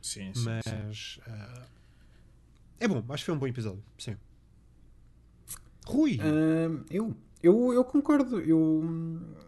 Sim, 0.00 0.32
sim, 0.34 0.42
sim. 0.62 0.70
Mas 0.86 1.20
ah, 1.26 1.66
é 2.80 2.86
bom, 2.88 3.02
acho 3.08 3.22
que 3.22 3.26
foi 3.26 3.34
um 3.34 3.38
bom 3.38 3.46
episódio. 3.46 3.82
Sim. 3.98 4.16
Rui, 5.86 6.18
Ahm, 6.20 6.84
eu, 6.90 7.16
eu, 7.42 7.72
eu 7.72 7.84
concordo. 7.84 8.38
Eu, 8.40 8.84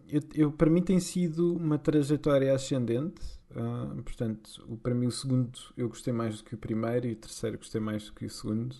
eu, 0.09 0.21
eu- 0.33 0.51
para 0.51 0.69
mim 0.69 0.81
tem 0.81 0.99
sido 0.99 1.55
uma 1.55 1.77
trajetória 1.77 2.53
ascendente. 2.53 3.21
Ah, 3.55 3.93
portanto, 4.03 4.65
o, 4.67 4.77
para 4.77 4.93
mim 4.93 5.07
o 5.07 5.11
segundo 5.11 5.57
eu 5.77 5.87
gostei 5.87 6.13
mais 6.13 6.37
do 6.37 6.43
que 6.43 6.55
o 6.55 6.57
primeiro 6.57 7.07
e 7.07 7.13
o 7.13 7.15
terceiro 7.15 7.57
gostei 7.57 7.81
mais 7.81 8.05
do 8.05 8.13
que 8.13 8.25
o 8.25 8.29
segundo. 8.29 8.75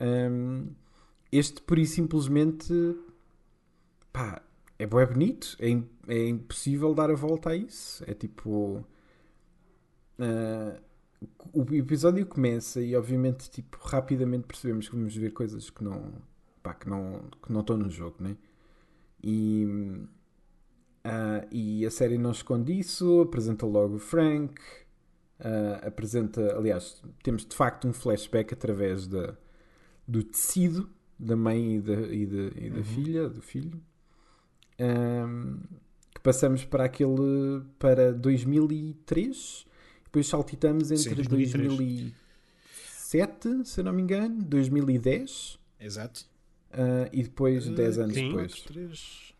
Ahm, 0.00 0.68
este, 1.30 1.62
por 1.62 1.78
e 1.78 1.86
simplesmente, 1.86 2.72
pá, 4.12 4.42
é 4.78 4.86
bué 4.86 5.06
bonito. 5.06 5.56
É, 5.60 5.68
é 6.08 6.28
impossível 6.28 6.94
dar 6.94 7.10
a 7.10 7.14
volta 7.14 7.50
a 7.50 7.56
isso. 7.56 8.04
É 8.06 8.14
tipo. 8.14 8.84
ah, 10.18 10.80
o 11.52 11.62
episódio 11.74 12.26
começa 12.26 12.80
e 12.80 12.96
obviamente 12.96 13.50
tipo 13.50 13.78
rapidamente 13.80 14.46
percebemos 14.46 14.88
que 14.88 14.96
vamos 14.96 15.14
ver 15.16 15.30
coisas 15.32 15.70
que 15.70 15.84
não 15.84 16.12
pá, 16.62 16.74
que 16.74 16.88
não 16.88 17.30
que 17.42 17.52
não 17.52 17.60
estão 17.60 17.76
no 17.76 17.90
jogo 17.90 18.16
né 18.20 18.36
e 19.22 19.66
Uh, 21.04 21.44
e 21.50 21.84
a 21.84 21.90
série 21.90 22.16
não 22.16 22.30
esconde 22.30 22.78
isso, 22.78 23.22
apresenta 23.22 23.66
logo 23.66 23.96
o 23.96 23.98
Frank, 23.98 24.54
uh, 25.40 25.86
apresenta, 25.86 26.56
aliás, 26.56 27.02
temos 27.24 27.44
de 27.44 27.56
facto 27.56 27.88
um 27.88 27.92
flashback 27.92 28.54
através 28.54 29.08
da, 29.08 29.36
do 30.06 30.22
tecido 30.22 30.88
da 31.18 31.36
mãe 31.36 31.76
e 31.76 31.80
da, 31.80 31.92
e 31.92 32.26
da, 32.26 32.42
e 32.56 32.70
da 32.70 32.78
uhum. 32.78 32.84
filha, 32.84 33.28
do 33.28 33.42
filho, 33.42 33.82
um, 34.78 35.58
que 36.14 36.20
passamos 36.20 36.64
para 36.64 36.84
aquele, 36.84 37.62
para 37.78 38.12
2003, 38.12 39.66
depois 40.04 40.28
saltitamos 40.28 40.90
entre 40.90 41.24
Sim, 41.24 41.28
2007, 41.28 43.64
se 43.64 43.80
eu 43.80 43.84
não 43.84 43.92
me 43.92 44.02
engano, 44.02 44.42
2010. 44.44 45.58
Exato. 45.80 46.26
Uh, 46.72 47.08
e 47.12 47.22
depois, 47.22 47.68
10 47.68 47.98
anos 47.98 48.14
Sim, 48.14 48.28
depois. 48.28 48.62
3... 48.62 49.31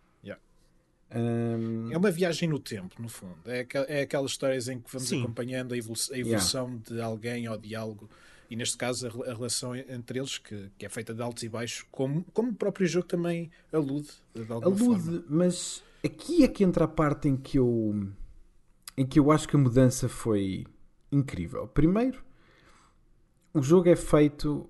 Ahm, 1.15 1.91
É 1.93 1.97
uma 1.99 2.11
viagem 2.11 2.49
no 2.49 2.59
tempo, 2.59 3.01
no 3.01 3.09
fundo. 3.09 3.37
É, 3.47 3.67
é 3.89 4.01
aquelas 4.03 4.31
histórias 4.33 4.69
em 4.69 4.81
que 4.81 4.91
vamos 4.91 5.09
Sim. 5.09 5.23
acompanhando 5.23 5.75
a 5.75 5.77
evolu- 5.77 5.99
a 6.13 6.19
evolução 6.19 6.77
de 6.79 7.01
alguém 7.01 7.49
ou 7.49 7.57
de 7.59 7.75
algo. 7.75 8.09
E 8.51 8.57
neste 8.57 8.77
caso, 8.77 9.07
a, 9.07 9.31
a 9.31 9.35
relação 9.35 9.75
entre 9.75 10.19
eles, 10.19 10.39
que, 10.39 10.71
que 10.79 10.85
é 10.85 10.89
feita 10.89 11.15
de 11.15 11.23
altos 11.23 11.43
e 11.43 11.49
baixos, 11.49 11.87
como, 11.91 12.25
como 12.33 12.51
o 12.51 12.55
próprio 12.55 12.87
jogo 12.87 13.07
também 13.07 13.51
alude, 13.73 14.11
de 14.35 14.41
alguma 14.53 14.75
alude, 14.77 14.85
forma. 15.05 15.25
mas 15.29 15.83
aqui 16.05 16.45
é 16.45 16.49
que 16.49 16.63
entra 16.65 16.85
a 16.85 16.89
parte 16.89 17.29
em 17.29 17.37
que 17.37 17.59
eu 17.59 18.09
em 18.97 19.07
que 19.07 19.19
eu 19.19 19.31
acho 19.33 19.49
que 19.49 19.57
a 19.57 19.59
mudança 19.59 20.07
foi 20.09 20.67
incrível. 21.11 21.67
Primeiro, 21.67 22.23
o 23.55 23.63
jogo 23.63 23.89
é 23.89 23.97
feito. 23.97 24.69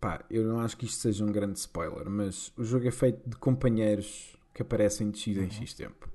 Pá, 0.00 0.24
eu 0.30 0.44
não 0.44 0.58
acho 0.60 0.76
que 0.76 0.86
isto 0.86 0.98
seja 1.00 1.24
um 1.24 1.30
grande 1.30 1.58
spoiler, 1.58 2.08
mas 2.08 2.52
o 2.56 2.64
jogo 2.64 2.88
é 2.88 2.90
feito 2.90 3.28
de 3.28 3.36
companheiros 3.36 4.34
que 4.54 4.62
aparecem 4.62 5.10
de 5.10 5.18
X 5.18 5.36
em 5.38 5.50
X 5.50 5.74
tempo. 5.74 6.08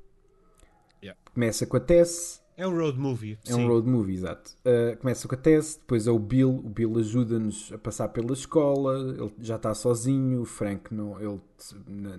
Yeah. 1.04 1.20
Começa 1.34 1.66
com 1.68 1.78
a 1.78 1.80
Tess, 1.80 2.42
É 2.58 2.66
um 2.68 2.76
road 2.78 2.98
movie. 2.98 3.38
é 3.48 3.56
um 3.56 3.68
road 3.68 3.88
movie, 3.88 4.14
exato. 4.16 4.52
Uh, 4.66 4.98
começa 4.98 5.28
com 5.28 5.36
a 5.36 5.38
Tess, 5.38 5.76
depois 5.76 6.08
é 6.08 6.12
o 6.12 6.18
Bill. 6.18 6.50
O 6.50 6.70
Bill 6.70 6.98
ajuda-nos 6.98 7.72
a 7.74 7.78
passar 7.78 8.08
pela 8.10 8.34
escola. 8.34 8.98
Ele 9.00 9.32
já 9.40 9.56
está 9.58 9.74
sozinho. 9.74 10.42
O 10.42 10.46
Frank, 10.46 10.94
não, 10.94 11.20
ele, 11.20 11.40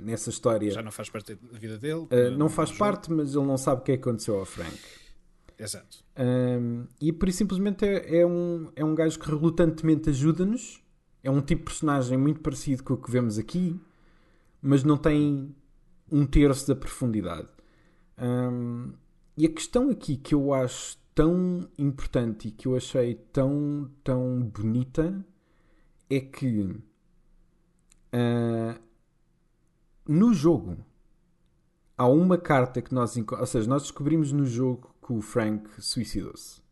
nessa 0.01 0.31
história, 0.31 0.71
Já 0.71 0.83
não 0.83 0.93
faz 0.93 1.09
parte 1.11 1.35
da 1.35 1.59
vida 1.59 1.79
dele. 1.79 2.03
uh, 2.11 2.31
não 2.33 2.47
no 2.47 2.49
faz 2.49 2.69
jogo. 2.69 2.79
parte, 2.79 3.11
mas 3.13 3.35
ele 3.35 3.47
não 3.47 3.57
sabe 3.57 3.81
o 3.81 3.85
que 3.85 3.93
é 3.93 3.97
que 3.97 4.03
aconteceu 4.03 4.39
ao 4.39 4.45
Frank. 4.45 4.77
Exato. 5.59 6.05
Um, 6.19 6.87
e 7.01 7.11
por 7.13 7.29
isso 7.31 7.39
simplesmente 7.39 7.85
é, 7.87 8.19
é 8.19 8.27
um, 8.27 8.71
é 8.77 8.85
um 8.85 8.95
gajo 8.95 9.19
que 9.19 9.27
relutantemente 9.27 10.11
ajuda-nos. 10.11 10.83
É 11.25 11.31
um 11.31 11.41
tipo 11.41 11.63
de 11.63 11.65
personagem 11.71 12.17
muito 12.19 12.41
parecido 12.41 12.85
com 12.85 12.93
o 12.95 12.97
que 12.99 13.11
vemos 13.11 13.39
aqui, 13.39 13.75
mas 14.63 14.85
não 14.85 14.97
tem 14.99 15.57
um 16.11 16.27
terço 16.27 16.69
da 16.69 16.77
profundidade. 16.77 17.49
Um, 18.19 18.93
e 19.37 19.47
a 19.47 19.49
questão 19.51 19.91
aqui 19.91 20.17
que 20.17 20.35
eu 20.35 20.55
acho 20.55 20.97
tão 21.15 21.69
importante 21.79 22.49
e 22.49 22.51
que 22.51 22.69
eu 22.69 22.77
achei 22.77 23.15
tão, 23.33 23.91
tão 24.05 24.43
bonita 24.43 25.25
é 26.09 26.21
que 26.21 26.77
ah, 28.13 28.81
no 30.09 30.33
jogo 30.33 30.79
há 31.99 32.07
uma 32.07 32.39
carta 32.39 32.81
que 32.81 32.95
nós 32.95 33.17
ou 33.17 33.47
seja, 33.47 33.69
nós 33.69 33.83
descobrimos 33.83 34.33
no 34.33 34.47
jogo 34.47 34.95
que 35.05 35.13
o 35.13 35.21
Frank 35.21 35.69
suicidou-se. 35.83 36.63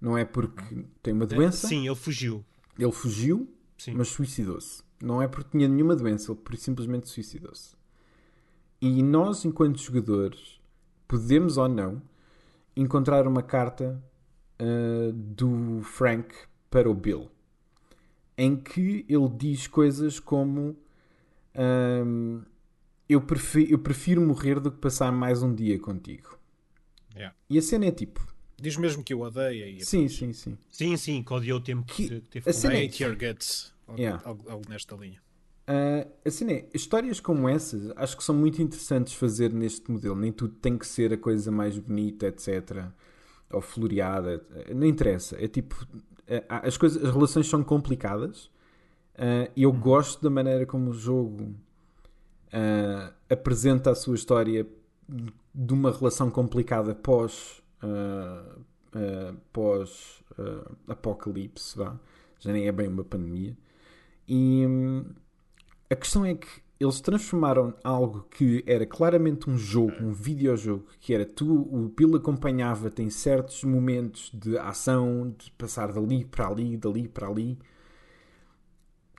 Não 0.00 0.16
é 0.16 0.24
porque 0.24 0.86
tem 1.02 1.12
uma 1.12 1.26
doença, 1.26 1.66
Sim, 1.66 1.86
ele 1.86 1.96
fugiu. 1.96 2.44
ele 2.78 2.92
fugiu, 2.92 3.52
Sim. 3.76 3.94
mas 3.94 4.08
suicidou-se. 4.08 4.82
Não 5.02 5.20
é 5.20 5.26
porque 5.26 5.50
tinha 5.50 5.68
nenhuma 5.68 5.96
doença, 5.96 6.30
ele 6.32 6.56
simplesmente 6.56 7.08
suicidou-se. 7.08 7.76
E 8.80 9.02
nós, 9.02 9.44
enquanto 9.44 9.78
jogadores, 9.80 10.60
podemos 11.06 11.56
ou 11.56 11.68
não 11.68 12.00
encontrar 12.76 13.26
uma 13.26 13.42
carta 13.42 14.02
ah, 14.58 15.10
do 15.12 15.80
Frank 15.82 16.34
para 16.70 16.88
o 16.88 16.94
Bill, 16.94 17.30
em 18.36 18.54
que 18.56 19.04
ele 19.08 19.28
diz 19.36 19.66
coisas 19.66 20.20
como 20.20 20.76
ahm, 21.54 22.42
eu, 23.08 23.20
prefiro, 23.20 23.72
eu 23.72 23.78
prefiro 23.78 24.20
morrer 24.20 24.60
do 24.60 24.70
que 24.70 24.78
passar 24.78 25.10
mais 25.10 25.42
um 25.42 25.52
dia 25.54 25.78
contigo. 25.78 26.38
Yeah. 27.14 27.34
E 27.50 27.58
a 27.58 27.62
cena 27.62 27.86
é 27.86 27.90
tipo, 27.90 28.26
Diz 28.60 28.76
mesmo 28.76 29.02
que 29.04 29.14
o 29.14 29.20
odeia 29.20 29.68
e 29.68 29.84
sim, 29.84 30.08
sim, 30.08 30.32
sim. 30.32 30.58
Sim, 30.70 30.96
sim, 30.96 31.22
que 31.22 31.32
odiou 31.32 31.58
o 31.58 31.62
tempo 31.62 31.84
que, 31.86 32.08
Que- 32.08 32.20
que 32.20 32.28
teve 32.28 32.50
a 32.50 32.52
com 32.52 32.58
cena 32.58 32.74
é- 32.74 32.84
hate 32.84 33.02
your 33.04 33.16
guts. 33.16 33.72
Algo, 33.86 34.00
Yeah. 34.00 34.22
algo- 34.28 34.50
algo 34.50 34.64
nesta 34.68 34.94
linha. 34.96 35.20
Uh, 35.68 36.10
assim 36.24 36.50
é, 36.50 36.68
histórias 36.72 37.20
como 37.20 37.46
essas 37.46 37.92
acho 37.96 38.16
que 38.16 38.24
são 38.24 38.34
muito 38.34 38.62
interessantes 38.62 39.12
fazer 39.12 39.52
neste 39.52 39.90
modelo. 39.90 40.16
Nem 40.16 40.32
tudo 40.32 40.54
tem 40.54 40.78
que 40.78 40.86
ser 40.86 41.12
a 41.12 41.18
coisa 41.18 41.50
mais 41.50 41.78
bonita, 41.78 42.26
etc. 42.26 42.86
Ou 43.50 43.60
floreada. 43.60 44.42
Uh, 44.50 44.74
Não 44.74 44.86
interessa. 44.86 45.36
É 45.42 45.46
tipo. 45.46 45.74
uh, 45.84 46.44
as, 46.48 46.76
coisas, 46.76 47.04
as 47.04 47.12
relações 47.12 47.46
são 47.46 47.62
complicadas 47.62 48.46
uh, 49.16 49.50
e 49.54 49.62
eu 49.62 49.72
gosto 49.72 50.22
da 50.22 50.30
maneira 50.30 50.64
como 50.64 50.90
o 50.90 50.94
jogo 50.94 51.44
uh, 51.44 53.12
apresenta 53.28 53.90
a 53.90 53.94
sua 53.94 54.14
história 54.14 54.66
de 55.54 55.72
uma 55.72 55.90
relação 55.92 56.30
complicada 56.30 56.94
pós. 56.94 57.62
uh, 57.82 58.68
uh, 58.94 59.36
pós 59.52 60.22
uh, 60.38 60.76
apocalipse, 60.86 61.76
vá. 61.76 61.98
já 62.38 62.52
nem 62.52 62.66
é 62.66 62.72
bem 62.72 62.88
uma 62.88 63.04
pandemia. 63.04 63.56
E 64.26 64.66
hum, 64.66 65.04
a 65.90 65.96
questão 65.96 66.24
é 66.24 66.34
que 66.34 66.48
eles 66.78 67.00
transformaram 67.00 67.74
algo 67.82 68.26
que 68.30 68.62
era 68.66 68.86
claramente 68.86 69.50
um 69.50 69.56
jogo, 69.56 69.94
um 70.00 70.12
videojogo, 70.12 70.86
que 71.00 71.12
era 71.12 71.26
tu, 71.26 71.62
o 71.72 71.88
Bill 71.88 72.16
acompanhava-te 72.16 73.02
em 73.02 73.10
certos 73.10 73.64
momentos 73.64 74.30
de 74.32 74.56
ação, 74.58 75.34
de 75.36 75.50
passar 75.52 75.92
dali 75.92 76.24
para 76.24 76.46
ali, 76.46 76.76
dali 76.76 77.08
para 77.08 77.26
ali. 77.26 77.58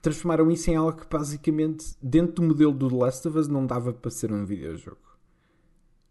Transformaram 0.02 0.50
isso 0.50 0.72
em 0.72 0.76
algo 0.76 1.02
que 1.02 1.08
basicamente, 1.10 1.98
dentro 2.02 2.36
do 2.36 2.44
modelo 2.44 2.72
do 2.72 2.90
The 2.90 2.96
Last 2.96 3.28
of 3.28 3.38
Us, 3.38 3.48
não 3.50 3.66
dava 3.66 3.92
para 3.92 4.10
ser 4.10 4.32
um 4.32 4.46
videojogo. 4.46 5.10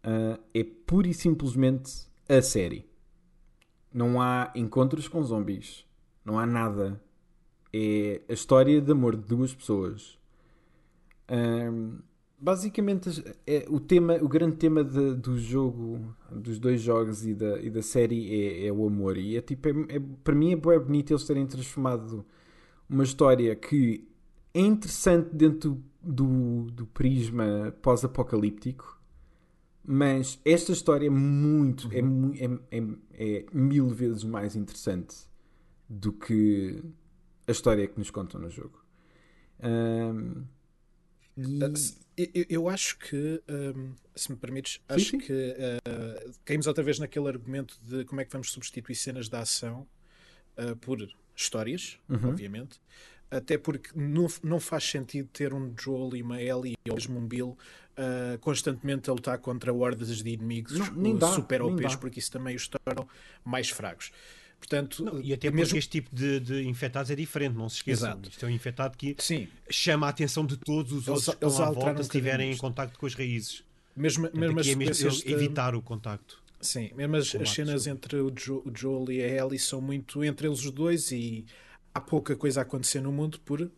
Ah, 0.03 0.39
é 0.53 0.63
pura 0.63 1.07
e 1.07 1.13
simplesmente 1.13 2.07
a 2.27 2.41
série. 2.41 2.85
Não 3.91 4.21
há 4.21 4.51
encontros 4.53 5.07
com 5.07 5.23
zombies. 5.23 5.83
Não 6.23 6.37
há 6.37 6.45
nada 6.45 7.01
é 7.73 8.21
a 8.27 8.33
história 8.33 8.81
de 8.81 8.91
amor 8.91 9.15
de 9.15 9.23
duas 9.23 9.53
pessoas. 9.53 10.18
Basicamente, 12.41 13.09
as- 13.09 13.21
é, 13.45 13.65
o, 13.69 13.81
tema, 13.81 14.15
o 14.21 14.27
grande 14.29 14.55
tema 14.55 14.81
de- 14.81 15.13
do 15.15 15.37
jogo, 15.37 16.15
dos 16.31 16.57
dois 16.57 16.81
jogos 16.81 17.25
e 17.25 17.33
da, 17.33 17.59
e 17.59 17.69
da 17.69 17.81
série 17.81 18.63
é, 18.63 18.67
é 18.67 18.71
o 18.71 18.87
amor. 18.87 19.17
E 19.17 19.35
é 19.35 19.41
tipo, 19.41 19.67
é, 19.67 19.71
é- 19.97 19.99
para 20.23 20.33
mim 20.35 20.53
é 20.53 20.55
bem 20.55 20.79
bonito 20.79 21.11
eles 21.11 21.25
terem 21.25 21.45
transformado 21.45 22.25
uma 22.89 23.03
história 23.03 23.55
que 23.55 24.07
é 24.53 24.61
interessante 24.61 25.29
dentro 25.35 25.83
do, 26.01 26.65
do 26.71 26.85
prisma 26.87 27.73
pós-apocalíptico. 27.81 28.97
Mas 29.85 30.39
esta 30.45 30.71
história 30.71 31.07
é 31.07 31.09
muito, 31.09 31.89
é, 31.93 32.01
mu- 32.01 32.33
é, 32.35 32.77
é, 32.77 33.37
é 33.39 33.45
mil 33.53 33.89
vezes 33.89 34.23
mais 34.23 34.55
interessante 34.55 35.15
do 35.89 36.13
que 36.13 36.83
a 37.47 37.51
história 37.51 37.87
que 37.87 37.97
nos 37.99 38.11
contam 38.11 38.41
no 38.41 38.49
jogo. 38.49 38.79
Ahm, 39.61 40.43
e- 41.39 41.63
Uh, 41.63 41.77
se- 41.77 41.97
eu, 42.17 42.45
eu 42.49 42.69
acho 42.69 42.97
que, 42.99 43.41
um, 43.49 43.93
se 44.15 44.29
me 44.31 44.37
permites, 44.37 44.81
acho 44.89 45.11
sim. 45.11 45.17
que 45.19 45.31
uh, 45.33 46.33
caímos 46.43 46.67
outra 46.67 46.83
vez 46.83 46.99
naquele 46.99 47.27
argumento 47.29 47.79
de 47.81 48.03
como 48.05 48.19
é 48.21 48.25
que 48.25 48.31
vamos 48.31 48.51
substituir 48.51 48.95
cenas 48.95 49.29
de 49.29 49.35
ação 49.37 49.87
uh, 50.57 50.75
por 50.77 50.97
histórias, 51.35 51.97
Uhum. 52.09 52.29
obviamente. 52.29 52.79
Até 53.31 53.57
porque 53.59 53.91
não, 53.95 54.27
não 54.43 54.59
faz 54.59 54.83
sentido 54.85 55.29
ter 55.31 55.53
um 55.53 55.71
Joel 55.79 56.15
e 56.17 56.21
uma 56.23 56.41
Ellie 56.41 56.75
ou 56.89 56.95
mesmo 56.95 57.19
um 57.19 57.27
Bill 57.27 57.49
uh, 57.95 58.37
constantemente 58.39 59.07
a 59.09 59.13
lutar 59.13 59.37
contra 59.37 59.71
hordas 59.71 60.17
de 60.23 60.29
inimigos 60.31 60.89
Não, 60.91 61.15
dá, 61.15 61.27
super 61.31 61.61
OPs, 61.61 61.95
porque 61.95 62.19
isso 62.19 62.31
também 62.31 62.55
os 62.55 62.67
tornam 62.67 63.07
mais 63.45 63.69
fracos. 63.69 64.11
Portanto, 64.59 65.03
Não, 65.03 65.19
e 65.21 65.33
até 65.33 65.47
porque 65.49 65.55
mesmo... 65.61 65.77
este 65.77 65.89
tipo 65.89 66.13
de, 66.15 66.39
de 66.39 66.67
infectados 66.67 67.09
é 67.09 67.15
diferente, 67.15 67.55
não 67.55 67.67
se 67.69 67.77
esqueçam. 67.77 68.09
Exato. 68.09 68.29
Isto 68.29 68.45
é 68.45 68.49
um 68.49 68.51
infectado 68.51 68.97
que 68.97 69.15
Sim, 69.17 69.47
chama 69.69 70.05
a 70.05 70.09
atenção 70.09 70.45
de 70.45 70.57
todos 70.57 70.91
os 70.91 71.07
Eles- 71.07 71.27
outros 71.27 71.35
que 71.35 71.45
estão 71.45 71.65
à 71.65 71.71
volta 71.71 71.91
um 71.93 71.95
se 71.97 72.01
estiverem 72.03 72.51
em 72.51 72.57
contacto 72.57 72.99
com 72.99 73.05
as 73.05 73.13
raízes. 73.15 73.63
mesmo, 73.95 74.23
Portanto, 74.29 74.39
mesmo 74.39 74.59
é 74.59 74.75
mesmo 74.85 75.09
evitar 75.25 75.73
o 75.75 75.81
contacto. 75.81 76.41
Sim, 76.61 76.91
mesmo 76.93 77.15
as, 77.15 77.33
as 77.35 77.49
cenas 77.49 77.87
entre 77.87 78.17
o, 78.17 78.29
jo, 78.29 78.61
o 78.65 78.71
Joel 78.77 79.09
e 79.11 79.23
a 79.23 79.27
Ellie 79.45 79.57
são 79.57 79.79
muito 79.81 80.23
entre 80.25 80.45
eles 80.47 80.59
os 80.65 80.71
dois 80.71 81.09
e 81.11 81.45
há 81.93 82.01
pouca 82.01 82.35
coisa 82.35 82.59
a 82.59 82.63
acontecer 82.63 82.99
no 83.01 83.11
mundo 83.13 83.39
por 83.39 83.71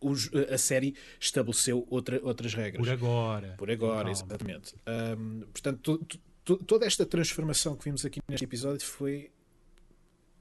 os- 0.00 0.28
a 0.52 0.58
série 0.58 0.96
estabeleceu 1.20 1.86
outra, 1.88 2.20
outras 2.24 2.52
regras. 2.54 2.84
Por 2.84 2.92
agora. 2.92 3.54
Por 3.56 3.70
agora, 3.70 4.10
exatamente. 4.10 4.74
Ahm, 4.84 5.42
portanto, 5.52 5.96
to- 5.98 6.18
to- 6.44 6.56
toda 6.64 6.84
esta 6.84 7.06
transformação 7.06 7.76
que 7.76 7.84
vimos 7.84 8.04
aqui 8.04 8.20
neste 8.28 8.44
episódio 8.44 8.84
foi 8.84 9.30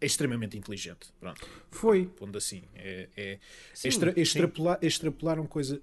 extremamente 0.05 0.57
inteligente. 0.57 1.11
Pronto, 1.19 1.47
foi. 1.69 2.05
pondo 2.07 2.37
assim. 2.37 2.63
É, 2.75 3.07
é 3.15 3.39
Sim, 3.73 3.87
extra- 3.87 4.19
extrapolar, 4.19 4.79
extrapolaram 4.81 5.45
coisa, 5.45 5.79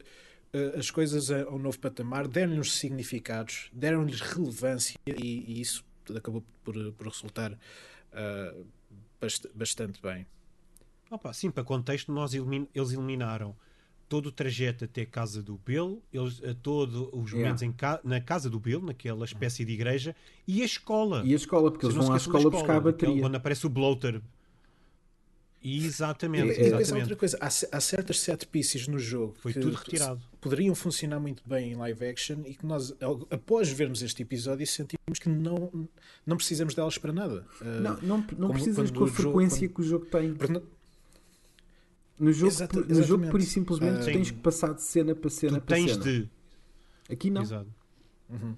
eh, 0.52 0.74
as 0.76 0.90
coisas 0.90 1.31
a, 1.31 1.42
a 1.42 1.50
um 1.54 1.59
novo 1.59 1.78
patamar, 1.78 2.26
deram-lhes 2.26 2.72
significados, 2.72 3.70
deram-lhes 3.72 4.20
relevância 4.20 4.98
e, 5.07 5.44
e 5.46 5.61
isso 5.61 5.85
acabou 6.16 6.42
por, 6.64 6.74
por 6.92 7.07
resultar 7.09 7.57
ah, 8.12 8.54
bast- 9.20 9.48
bastante 9.54 10.00
bem. 10.02 10.26
Opa, 11.11 11.33
sim, 11.33 11.50
para 11.50 11.64
contexto, 11.64 12.12
nós 12.12 12.35
elimin- 12.35 12.68
eles 12.74 12.90
eliminaram 12.92 13.57
todo 14.08 14.26
o 14.26 14.32
trajeto 14.32 14.84
até 14.84 15.02
a 15.02 15.06
casa 15.06 15.42
do 15.42 15.58
Bill, 15.58 16.02
eles, 16.12 16.42
a 16.42 16.54
todos 16.54 16.94
os 17.12 17.30
Yeah. 17.30 17.36
momentos 17.36 17.62
em 17.62 17.70
ca- 17.72 18.00
na 18.02 18.20
casa 18.20 18.48
do 18.48 18.58
Bill, 18.58 18.80
naquela 18.80 19.24
espécie 19.24 19.64
de 19.64 19.72
igreja, 19.72 20.16
e 20.46 20.62
a 20.62 20.64
escola. 20.64 21.22
E 21.24 21.32
a 21.32 21.36
escola, 21.36 21.70
porque 21.70 21.84
eles 21.86 21.94
vão 21.96 22.12
à 22.12 22.16
escola 22.16 22.44
da 22.44 22.50
buscar 22.50 22.76
a 22.76 22.80
bateria. 22.80 23.20
Quando 23.20 23.34
aparece 23.34 23.66
o 23.66 23.68
bloater. 23.68 24.22
Exatamente, 25.62 26.46
E, 26.46 26.50
e 26.52 26.54
depois 26.54 26.72
há 26.72 26.80
exatamente. 26.80 27.02
outra 27.02 27.16
coisa, 27.16 27.36
há, 27.40 27.46
há 27.48 27.80
certas 27.80 28.20
set 28.20 28.46
pieces 28.46 28.86
no 28.86 28.96
jogo 28.98 29.34
Foi 29.40 29.52
que 29.52 29.58
tudo 29.58 29.74
retirado. 29.74 30.22
poderiam 30.40 30.72
funcionar 30.72 31.18
muito 31.18 31.42
bem 31.44 31.72
em 31.72 31.74
live 31.74 32.06
action 32.06 32.38
e 32.46 32.54
que 32.54 32.64
nós, 32.64 32.94
após 33.28 33.68
vermos 33.68 34.00
este 34.00 34.22
episódio, 34.22 34.64
sentimos 34.68 35.18
que 35.20 35.28
não, 35.28 35.88
não 36.24 36.36
precisamos 36.36 36.74
delas 36.74 36.96
para 36.96 37.12
nada. 37.12 37.44
Não, 37.60 37.96
não, 38.00 38.16
não 38.18 38.24
Como 38.24 38.52
precisas 38.52 38.90
com 38.92 39.02
a 39.04 39.08
frequência 39.08 39.68
quando- 39.68 39.74
que 39.74 39.80
o 39.80 39.84
jogo 39.84 40.06
tem. 40.06 40.32
porque 40.34 40.62
No 42.18 42.33
jogo, 42.33 42.52
Exata- 42.52 42.81
no 42.81 43.02
jogo 43.02 43.28
pura 43.31 43.42
e 43.42 43.46
simplesmente, 43.46 43.96
Ah, 43.96 44.00
tu 44.00 44.04
tens 44.07 44.31
que 44.31 44.38
passar 44.38 44.74
de 44.74 44.83
cena 44.83 45.14
para 45.14 45.31
cena 45.31 45.61
Tu 45.61 45.64
para 45.64 45.76
tens 45.76 45.90
cena. 45.92 46.02
de. 46.04 46.28
Aqui 47.11 47.31
não. 47.31 47.42
Exato. 47.42 47.72
Uhum. 48.28 48.54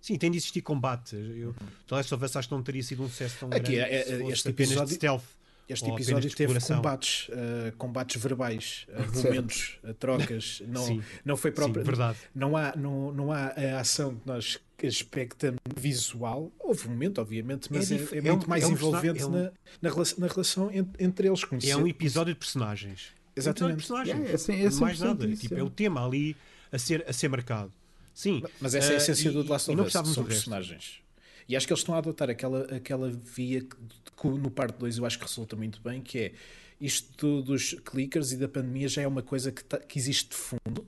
Sim, 0.00 0.16
tem 0.16 0.30
de 0.30 0.38
existir 0.38 0.62
combate. 0.62 1.14
Eu, 1.16 1.52
The 1.86 1.94
Last 1.94 2.14
of 2.14 2.24
Us 2.24 2.36
acho 2.36 2.48
que 2.48 2.54
não 2.54 2.62
teria 2.62 2.82
sido 2.82 3.02
um 3.02 3.08
sucesso 3.08 3.36
tão 3.40 3.48
Aqui, 3.48 3.72
grande 3.76 3.90
é- 3.92 4.00
é- 4.00 4.04
se 4.04 4.12
este 4.24 4.48
apenas 4.48 4.70
episódio- 4.70 4.88
de 4.88 4.94
stealth. 4.94 5.24
Este 5.72 5.88
ou 5.88 5.94
episódio 5.94 6.28
de 6.28 6.34
teve 6.36 6.58
combates, 6.60 7.28
uh, 7.28 7.72
combates 7.78 8.20
verbais, 8.22 8.86
argumentos, 8.94 9.78
uh, 9.84 9.94
trocas. 9.94 10.62
Não, 10.66 10.84
Sim. 10.86 11.02
não 11.24 11.36
foi 11.36 11.50
próprio. 11.52 11.82
Sim, 11.82 11.86
verdade. 11.86 12.18
Não 12.34 12.56
há, 12.56 12.74
não, 12.76 13.12
não 13.12 13.32
há 13.32 13.46
a 13.76 13.80
ação 13.80 14.14
que 14.16 14.26
nós 14.26 14.58
expectamos 14.82 15.60
visual. 15.76 16.50
Houve 16.58 16.88
um 16.88 16.90
momento, 16.90 17.20
obviamente, 17.20 17.68
mas 17.72 17.90
É 17.90 17.94
é, 17.96 17.98
é 17.98 18.18
é 18.18 18.20
muito 18.22 18.46
um- 18.46 18.48
mais 18.48 18.64
é 18.64 18.66
um 18.66 18.72
envolvente 18.72 19.22
é 19.22 19.26
um- 19.26 19.30
na, 19.30 19.52
na, 19.82 19.90
relação, 19.90 20.18
na 20.18 20.26
relação 20.26 20.70
en- 20.72 20.86
entre 20.98 21.28
eles. 21.28 21.40
É 21.64 21.76
um 21.76 21.86
episódio 21.86 22.32
de 22.34 22.38
personagens. 22.40 23.08
Exatamente. 23.36 23.74
Um 23.74 23.78
episódio 23.78 24.04
de 24.06 24.10
personagens. 24.20 24.48
Yeah, 24.48 24.62
é 24.64 24.66
é 24.66 24.80
Mais 24.80 24.98
100% 24.98 25.04
nada. 25.04 25.26
isso, 25.26 25.42
tipo, 25.42 25.54
é. 25.54 25.60
é 25.60 25.62
o 25.62 25.70
tema 25.70 26.04
ali 26.04 26.36
a 26.72 26.78
ser, 26.78 27.04
a 27.08 27.12
ser 27.12 27.28
marcado. 27.28 27.72
Sim. 28.12 28.42
Mas 28.60 28.74
essa 28.74 28.90
é 28.92 28.94
a 28.94 28.96
essência 28.96 29.28
e- 29.28 29.32
do 29.32 29.44
The 29.44 29.50
Last 29.50 29.70
of 29.70 29.76
não 29.76 29.84
Us, 29.84 29.86
precisávamos 29.86 30.14
são 30.14 30.24
do 30.24 30.28
resto. 30.28 30.50
personagens. 30.50 31.00
E 31.48 31.56
acho 31.56 31.66
que 31.66 31.72
eles 31.72 31.80
estão 31.80 31.94
a 31.94 31.98
adotar 31.98 32.28
aquela, 32.30 32.62
aquela 32.74 33.10
via 33.10 33.60
que 33.62 34.28
no 34.28 34.50
parte 34.50 34.76
2 34.78 34.98
eu 34.98 35.06
acho 35.06 35.18
que 35.18 35.24
resulta 35.24 35.56
muito 35.56 35.80
bem, 35.80 36.00
que 36.00 36.18
é 36.18 36.32
isto 36.80 37.10
do- 37.18 37.42
dos 37.42 37.74
clickers 37.84 38.32
e 38.32 38.36
da 38.36 38.48
pandemia 38.48 38.88
já 38.88 39.02
é 39.02 39.06
uma 39.06 39.22
coisa 39.22 39.50
que, 39.52 39.62
tá- 39.64 39.78
que 39.78 39.98
existe 39.98 40.30
de 40.30 40.36
fundo 40.36 40.86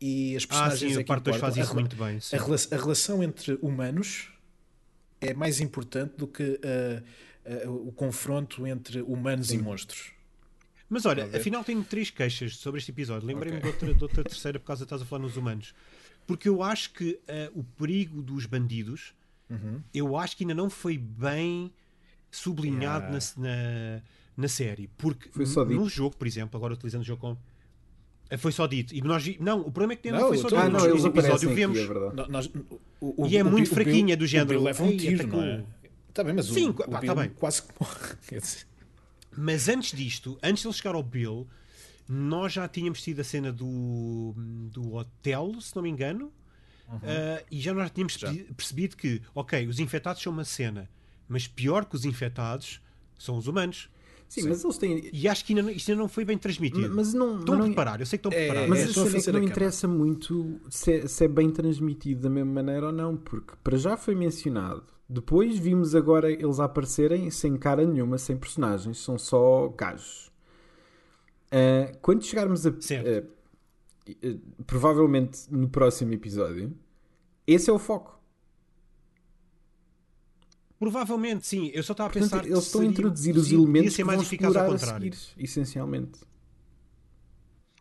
e 0.00 0.36
as 0.36 0.44
Ah, 0.44 0.46
personagens 0.48 0.92
sim, 0.94 1.00
é 1.00 1.04
parte 1.04 1.24
2 1.24 1.36
importam. 1.36 1.54
faz 1.54 1.64
isso 1.66 1.76
a, 1.76 1.80
muito 1.80 1.96
bem. 1.96 2.20
sim. 2.20 2.36
a 2.36 2.38
a 2.38 2.80
relação 2.80 3.22
entre 3.22 3.58
humanos 3.62 4.30
é 5.20 5.34
mais 5.34 5.60
importante 5.60 6.14
do 6.16 6.26
que 6.28 6.60
ah, 6.62 7.02
ah, 7.64 7.70
o 7.70 7.90
confronto 7.92 8.66
entre 8.66 9.00
humanos 9.02 9.50
e 9.52 9.58
monstros. 9.58 10.12
Mas 10.90 11.04
olha, 11.04 11.24
afinal 11.36 11.62
tenho 11.64 11.82
três 11.84 12.10
queixas 12.10 12.56
sobre 12.56 12.78
este 12.78 12.90
episódio. 12.92 13.26
Lembrei-me 13.26 13.58
Ok. 13.58 13.68
de, 13.70 13.74
outra, 13.74 13.94
de 13.94 14.02
outra 14.02 14.24
terceira 14.24 14.58
por 14.58 14.66
causa 14.66 14.80
de 14.80 14.86
estás 14.86 15.02
a 15.02 15.04
falar 15.04 15.22
nos 15.22 15.36
humanos. 15.36 15.74
Porque 16.26 16.48
eu 16.48 16.62
acho 16.62 16.92
que 16.92 17.18
ah, 17.28 17.50
o 17.54 17.62
perigo 17.64 18.22
dos 18.22 18.46
bandidos, 18.46 19.12
Uhum. 19.50 19.80
eu 19.94 20.16
acho 20.16 20.36
que 20.36 20.44
ainda 20.44 20.54
não 20.54 20.68
foi 20.68 20.98
bem 20.98 21.72
sublinhado 22.30 23.06
Yeah. 23.06 23.26
na, 23.36 23.48
na, 23.96 24.02
na 24.36 24.48
série. 24.48 24.88
Porque 24.98 25.28
Foi 25.30 25.46
só 25.46 25.64
no 25.64 25.88
jogo, 25.88 26.16
por 26.16 26.26
exemplo, 26.26 26.56
agora 26.56 26.74
utilizando 26.74 27.02
o 27.02 27.04
jogo 27.04 27.20
com. 27.20 27.36
ah, 28.30 28.38
Foi 28.38 28.52
só 28.52 28.66
dito. 28.66 28.94
E 28.94 29.00
nós, 29.00 29.24
vi- 29.24 29.38
não, 29.40 29.60
o 29.60 29.64
problema 29.72 29.94
é 29.94 29.96
que 29.96 30.10
não, 30.10 30.20
Não, 30.20 30.28
foi 30.28 30.38
só 30.38 30.48
então- 30.48 30.58
dito. 30.64 30.76
Ah, 30.76 30.78
não, 30.80 30.86
eles 30.86 31.04
episódio 31.04 31.48
aqui, 31.48 31.56
vemos. 31.56 31.78
é. 31.78 31.86
No- 31.86 32.28
nós- 32.28 32.50
o- 33.00 33.22
o- 33.24 33.26
E 33.26 33.36
é 33.36 33.42
o 33.42 33.46
muito 33.50 33.70
fraquinha, 33.70 34.16
do 34.16 34.26
género, 34.26 34.62
leva 34.62 34.82
um 34.84 34.88
"Ei, 34.88 34.96
tiro, 34.98 35.22
atacou." 35.22 35.40
não 35.40 35.46
é? 35.48 35.64
Tá 36.12 36.24
bem, 36.24 36.34
mas 36.34 36.46
Sim, 36.46 36.70
o, 36.70 36.74
pá, 36.74 36.84
o 37.00 37.06
tá 37.06 37.14
bem. 37.14 37.30
quase 37.30 37.62
que 37.62 37.68
morre. 37.80 38.16
Mas 39.40 39.68
antes 39.68 39.96
disto, 39.96 40.36
antes 40.42 40.62
de 40.62 40.68
ele 40.68 40.74
chegar 40.74 40.94
ao 40.96 41.02
Bill, 41.02 41.46
nós 42.08 42.52
já 42.52 42.66
tínhamos 42.66 43.00
tido 43.00 43.20
a 43.20 43.24
cena 43.24 43.52
do, 43.52 44.34
do 44.72 44.94
hotel, 44.94 45.54
se 45.60 45.76
não 45.76 45.82
me 45.82 45.88
engano, 45.88 46.32
ah, 46.90 47.42
e 47.50 47.60
já 47.60 47.72
nós 47.74 47.90
tínhamos 47.90 48.14
Já. 48.14 48.28
perce- 48.28 48.44
percebido 48.54 48.96
que, 48.96 49.22
ok, 49.34 49.66
os 49.66 49.78
infectados 49.78 50.22
são 50.22 50.32
uma 50.32 50.44
cena, 50.44 50.88
mas 51.28 51.46
pior 51.46 51.84
que 51.84 51.94
os 51.96 52.04
infectados 52.04 52.80
são 53.18 53.36
os 53.36 53.46
humanos. 53.46 53.90
Sim, 54.28 54.42
Sim. 54.42 54.48
mas 54.50 54.62
eles 54.62 54.76
têm. 54.78 55.10
E 55.10 55.26
acho 55.26 55.42
que 55.44 55.52
ainda 55.54 55.62
não, 55.62 55.70
isto 55.70 55.90
ainda 55.90 56.02
não 56.02 56.08
foi 56.08 56.22
bem 56.24 56.36
transmitido. 56.36 56.94
Mas 56.94 57.14
não. 57.14 57.38
estão 57.38 57.54
mas 57.54 57.54
a 57.54 57.58
não- 57.60 57.66
preparar, 57.66 57.98
eu 58.00 58.04
sei 58.06 58.18
que 58.18 58.28
estão 58.28 58.38
a 58.38 58.42
É, 58.42 58.46
preparar. 58.46 58.68
Mas 58.68 58.78
é, 58.80 58.82
a 58.82 58.86
a 58.86 58.92
cena 58.92 59.06
é 59.06 59.10
que 59.10 59.26
não 59.26 59.30
a 59.30 59.32
cama. 59.40 59.44
interessa 59.50 59.88
muito 59.88 60.60
se 60.68 60.92
é, 60.92 61.06
se 61.06 61.24
é 61.24 61.28
bem 61.28 61.50
transmitido 61.50 62.20
da 62.22 62.28
mesma 62.30 62.52
maneira 62.52 62.86
ou 62.86 62.92
não, 62.92 63.16
porque 63.16 63.54
para 63.64 63.78
já 63.78 63.96
foi 63.96 64.14
mencionado. 64.14 64.84
Depois 65.08 65.58
vimos 65.58 65.94
agora 65.94 66.30
eles 66.30 66.60
a 66.60 66.64
aparecerem 66.66 67.30
sem 67.30 67.56
cara 67.56 67.86
nenhuma, 67.86 68.18
sem 68.18 68.36
personagens, 68.36 68.98
são 68.98 69.16
só 69.16 69.68
gajos. 69.68 70.30
Ah, 71.50 71.92
quando 72.02 72.22
chegarmos 72.24 72.66
a. 72.66 72.80
Certo. 72.80 73.08
a- 73.08 73.18
a- 73.18 73.37
provavelmente 74.66 75.46
no 75.50 75.68
próximo 75.68 76.12
episódio, 76.12 76.76
esse 77.46 77.70
é 77.70 77.72
o 77.72 77.78
foco. 77.78 78.18
Provavelmente, 80.78 81.46
sim. 81.46 81.70
Eu 81.74 81.82
só 81.82 81.92
estava 81.92 82.08
a 82.08 82.12
Portanto, 82.12 82.30
pensar 82.30 82.46
eles 82.46 82.64
estão 82.64 82.80
a 82.82 82.84
introduzir 82.84 83.36
os 83.36 83.50
elementos 83.50 83.96
que 83.96 84.04
mais 84.04 84.22
vão 84.22 84.30
explorar 84.30 84.72
a 84.72 84.78
seguir, 84.78 85.14
essencialmente. 85.36 86.20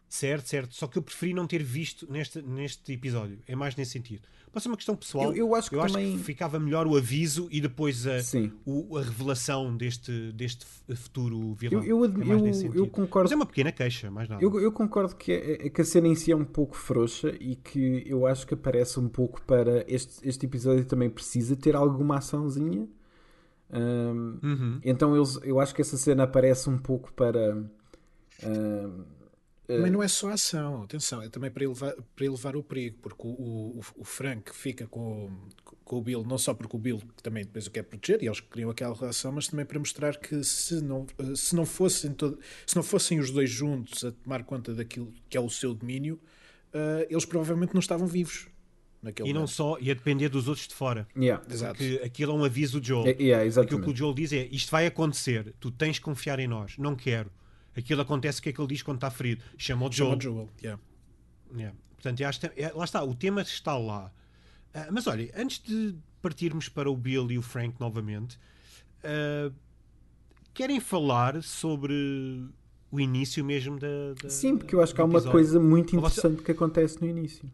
Certo, 0.10 0.48
certo. 0.48 0.74
Só 0.74 0.88
que 0.88 0.98
eu 0.98 1.02
preferi 1.02 1.34
não 1.34 1.46
ter 1.46 1.62
visto 1.62 2.10
neste, 2.12 2.42
neste 2.42 2.94
episódio. 2.94 3.40
É 3.46 3.56
mais 3.56 3.76
nesse 3.76 3.92
sentido. 3.92 4.22
Pode 4.52 4.64
ser 4.64 4.70
uma 4.70 4.78
questão 4.78 4.96
pessoal. 4.96 5.26
Eu- 5.36 5.48
eu 5.48 5.56
acho 5.56 5.70
que 5.70 5.76
também- 5.76 6.18
ficava 6.20 6.58
melhor 6.58 6.88
o 6.88 6.96
aviso 6.96 7.50
e 7.52 7.60
depois 7.60 8.08
a, 8.08 8.22
o- 8.66 8.98
a 8.98 9.04
revelação 9.04 9.76
deste, 9.76 10.32
deste 10.32 10.66
futuro 10.96 11.54
vilão. 11.56 11.84
Eu, 11.84 12.06
eu, 12.06 12.22
É 12.22 12.26
eu, 12.68 12.74
eu 12.74 12.88
concordo 12.88 13.26
Mas 13.26 13.32
é 13.34 13.36
uma 13.36 13.46
pequena 13.46 13.72
queixa, 13.74 14.10
mais 14.10 14.30
nada. 14.30 14.42
Eu, 14.42 14.58
eu 14.62 14.72
concordo 14.72 15.14
que, 15.16 15.32
é- 15.34 15.68
é 15.68 15.70
que 15.70 15.82
a 15.82 15.86
cena 15.86 16.08
em 16.08 16.16
si 16.16 16.32
é 16.32 16.36
um 16.36 16.46
pouco 16.46 16.76
frouxa 16.78 17.36
e 17.42 17.58
que 17.58 18.04
eu 18.08 18.26
acho 18.26 18.48
que 18.48 18.54
aparece 18.54 19.00
um 19.02 19.10
pouco 19.10 19.42
para. 19.42 19.84
Este, 19.92 20.28
este 20.28 20.46
episódio 20.46 20.86
também 20.86 21.10
precisa 21.10 21.54
ter 21.56 21.76
alguma 21.76 22.18
açãozinha. 22.20 22.88
Ahm, 23.70 24.40
Uhum. 24.42 24.80
então 24.82 25.14
eles, 25.16 25.38
eu 25.44 25.60
acho 25.60 25.76
que 25.76 25.82
essa 25.82 25.98
cena 25.98 26.24
aparece 26.24 26.70
um 26.70 26.78
pouco 26.78 27.12
para. 27.12 27.62
eh, 28.42 28.90
Mas 29.70 29.92
não 29.92 30.02
é 30.02 30.08
só 30.08 30.30
ação, 30.30 30.84
atenção, 30.84 31.22
é 31.22 31.30
também 31.30 31.52
para 31.52 31.64
elevar, 31.64 31.94
para 32.16 32.26
elevar 32.26 32.56
o 32.56 32.64
perigo, 32.64 32.98
porque 33.02 33.28
o, 33.28 33.30
o, 33.32 33.82
o 33.98 34.04
Frank 34.06 34.56
fica 34.56 34.88
com, 34.88 35.30
com 35.84 35.98
o 35.98 36.02
Bill, 36.02 36.24
não 36.24 36.38
só 36.38 36.54
porque 36.54 36.76
o 36.76 36.80
Bill 36.80 37.02
também 37.22 37.44
depois 37.44 37.68
o 37.68 37.72
quer 37.72 37.84
proteger, 37.84 38.24
e 38.24 38.28
eles 38.28 38.40
criam 38.40 38.70
aquela 38.70 38.96
relação, 38.96 39.32
mas 39.34 39.48
também 39.48 39.66
para 39.66 39.78
mostrar 39.78 40.16
que 40.18 40.42
se 40.44 40.82
não, 40.82 41.06
eh, 41.20 41.36
se 41.36 41.54
não, 41.56 41.66
fossem, 41.66 42.14
todo, 42.14 42.40
se 42.66 42.76
não 42.76 42.84
fossem 42.84 43.20
os 43.20 43.30
dois 43.30 43.50
juntos 43.50 44.06
a 44.06 44.12
tomar 44.12 44.44
conta 44.46 44.74
daquilo 44.74 45.12
que 45.30 45.36
é 45.36 45.42
o 45.42 45.50
seu 45.50 45.74
domínio, 45.74 46.18
eh, 46.74 47.08
eles 47.10 47.26
provavelmente 47.26 47.74
não 47.74 47.80
estavam 47.82 48.08
vivos 48.08 48.48
naquele 49.02 49.30
E 49.30 49.34
não 49.34 49.42
momento. 49.42 49.54
só, 49.54 49.78
e 49.82 49.92
a 49.92 49.94
depender 49.94 50.30
dos 50.30 50.48
outros 50.48 50.68
de 50.68 50.74
fora. 50.76 51.08
yeah. 51.16 51.44
Exato. 51.52 51.78
Que 51.78 51.98
aquilo 51.98 52.32
é 52.32 52.36
um 52.36 52.44
aviso 52.44 52.80
do 52.80 52.86
Joel. 52.88 53.08
É- 53.08 53.22
yeah, 53.22 53.62
Aquilo 53.62 53.82
que 53.82 53.90
o. 53.92 53.96
Joel 53.96 54.14
diz 54.14 54.32
é: 54.34 54.48
isto 54.50 54.72
vai 54.72 54.88
acontecer, 54.88 55.54
tu 55.60 55.70
tens 55.72 56.00
que 56.00 56.06
confiar 56.06 56.40
em 56.40 56.48
nós. 56.48 56.78
Não 56.78 56.96
quero. 56.96 57.30
Aquilo 57.78 58.02
acontece, 58.02 58.40
o 58.40 58.44
que 58.44 58.50
é 58.50 58.54
que 58.54 58.60
ele 58.60 58.68
diz 58.68 58.82
quando 58.82 58.98
está 58.98 59.10
ferido? 59.12 59.44
Chama 59.58 59.86
o 59.88 59.92
Chama 59.92 60.10
Joel. 60.12 60.18
o 60.18 60.22
Joel, 60.22 60.50
yeah. 60.62 60.82
Yeah. 61.56 61.78
Portanto, 61.96 62.24
acho 62.24 62.46
é- 62.56 62.72
lá 62.74 62.84
está, 62.84 63.04
o 63.04 63.14
tema 63.16 63.42
está 63.42 63.78
lá. 63.78 64.12
Ah, 64.74 64.88
mas 64.92 65.06
olha, 65.08 65.32
antes 65.36 65.60
de 65.60 65.96
partirmos 66.22 66.68
para 66.70 66.90
o 66.90 66.96
Bill 66.98 67.32
e 67.32 67.38
o 67.38 67.42
Frank 67.42 67.76
novamente, 67.80 68.38
ah, 69.04 69.52
querem 70.54 70.80
falar 70.80 71.42
sobre 71.44 71.94
o 72.92 73.00
início 73.00 73.44
mesmo 73.46 73.78
da. 73.80 73.88
da- 74.24 74.30
Sim, 74.30 74.58
porque 74.58 74.74
eu 74.74 74.82
acho 74.82 74.94
que 74.96 75.02
há 75.02 75.04
uma 75.06 75.14
episódio? 75.14 75.32
coisa 75.32 75.60
muito 75.60 75.96
interessante 75.96 76.42
que 76.42 76.52
acontece 76.52 77.00
no 77.02 77.08
início. 77.08 77.50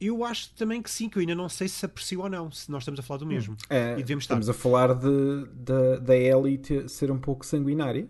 Eu 0.00 0.24
acho 0.24 0.50
também 0.54 0.82
que 0.82 0.90
sim, 0.90 1.08
que 1.08 1.16
eu 1.16 1.20
ainda 1.20 1.34
não 1.34 1.48
sei 1.48 1.68
se 1.68 1.86
aprecio 1.86 2.20
ou 2.22 2.28
não, 2.28 2.50
se 2.50 2.68
nós 2.72 2.82
estamos 2.82 2.98
a 2.98 3.02
falar 3.04 3.18
do 3.18 3.26
mesmo. 3.26 3.56
É, 3.70 3.92
E 3.92 3.96
devemos 4.02 4.24
estar. 4.24 4.34
estamos 4.34 4.48
a 4.48 4.52
falar 4.54 4.94
de, 4.94 5.46
da 5.54 5.98
da 5.98 6.16
Ellie 6.16 6.60
ser 6.88 7.10
um 7.12 7.18
pouco 7.18 7.46
sanguinária. 7.46 8.08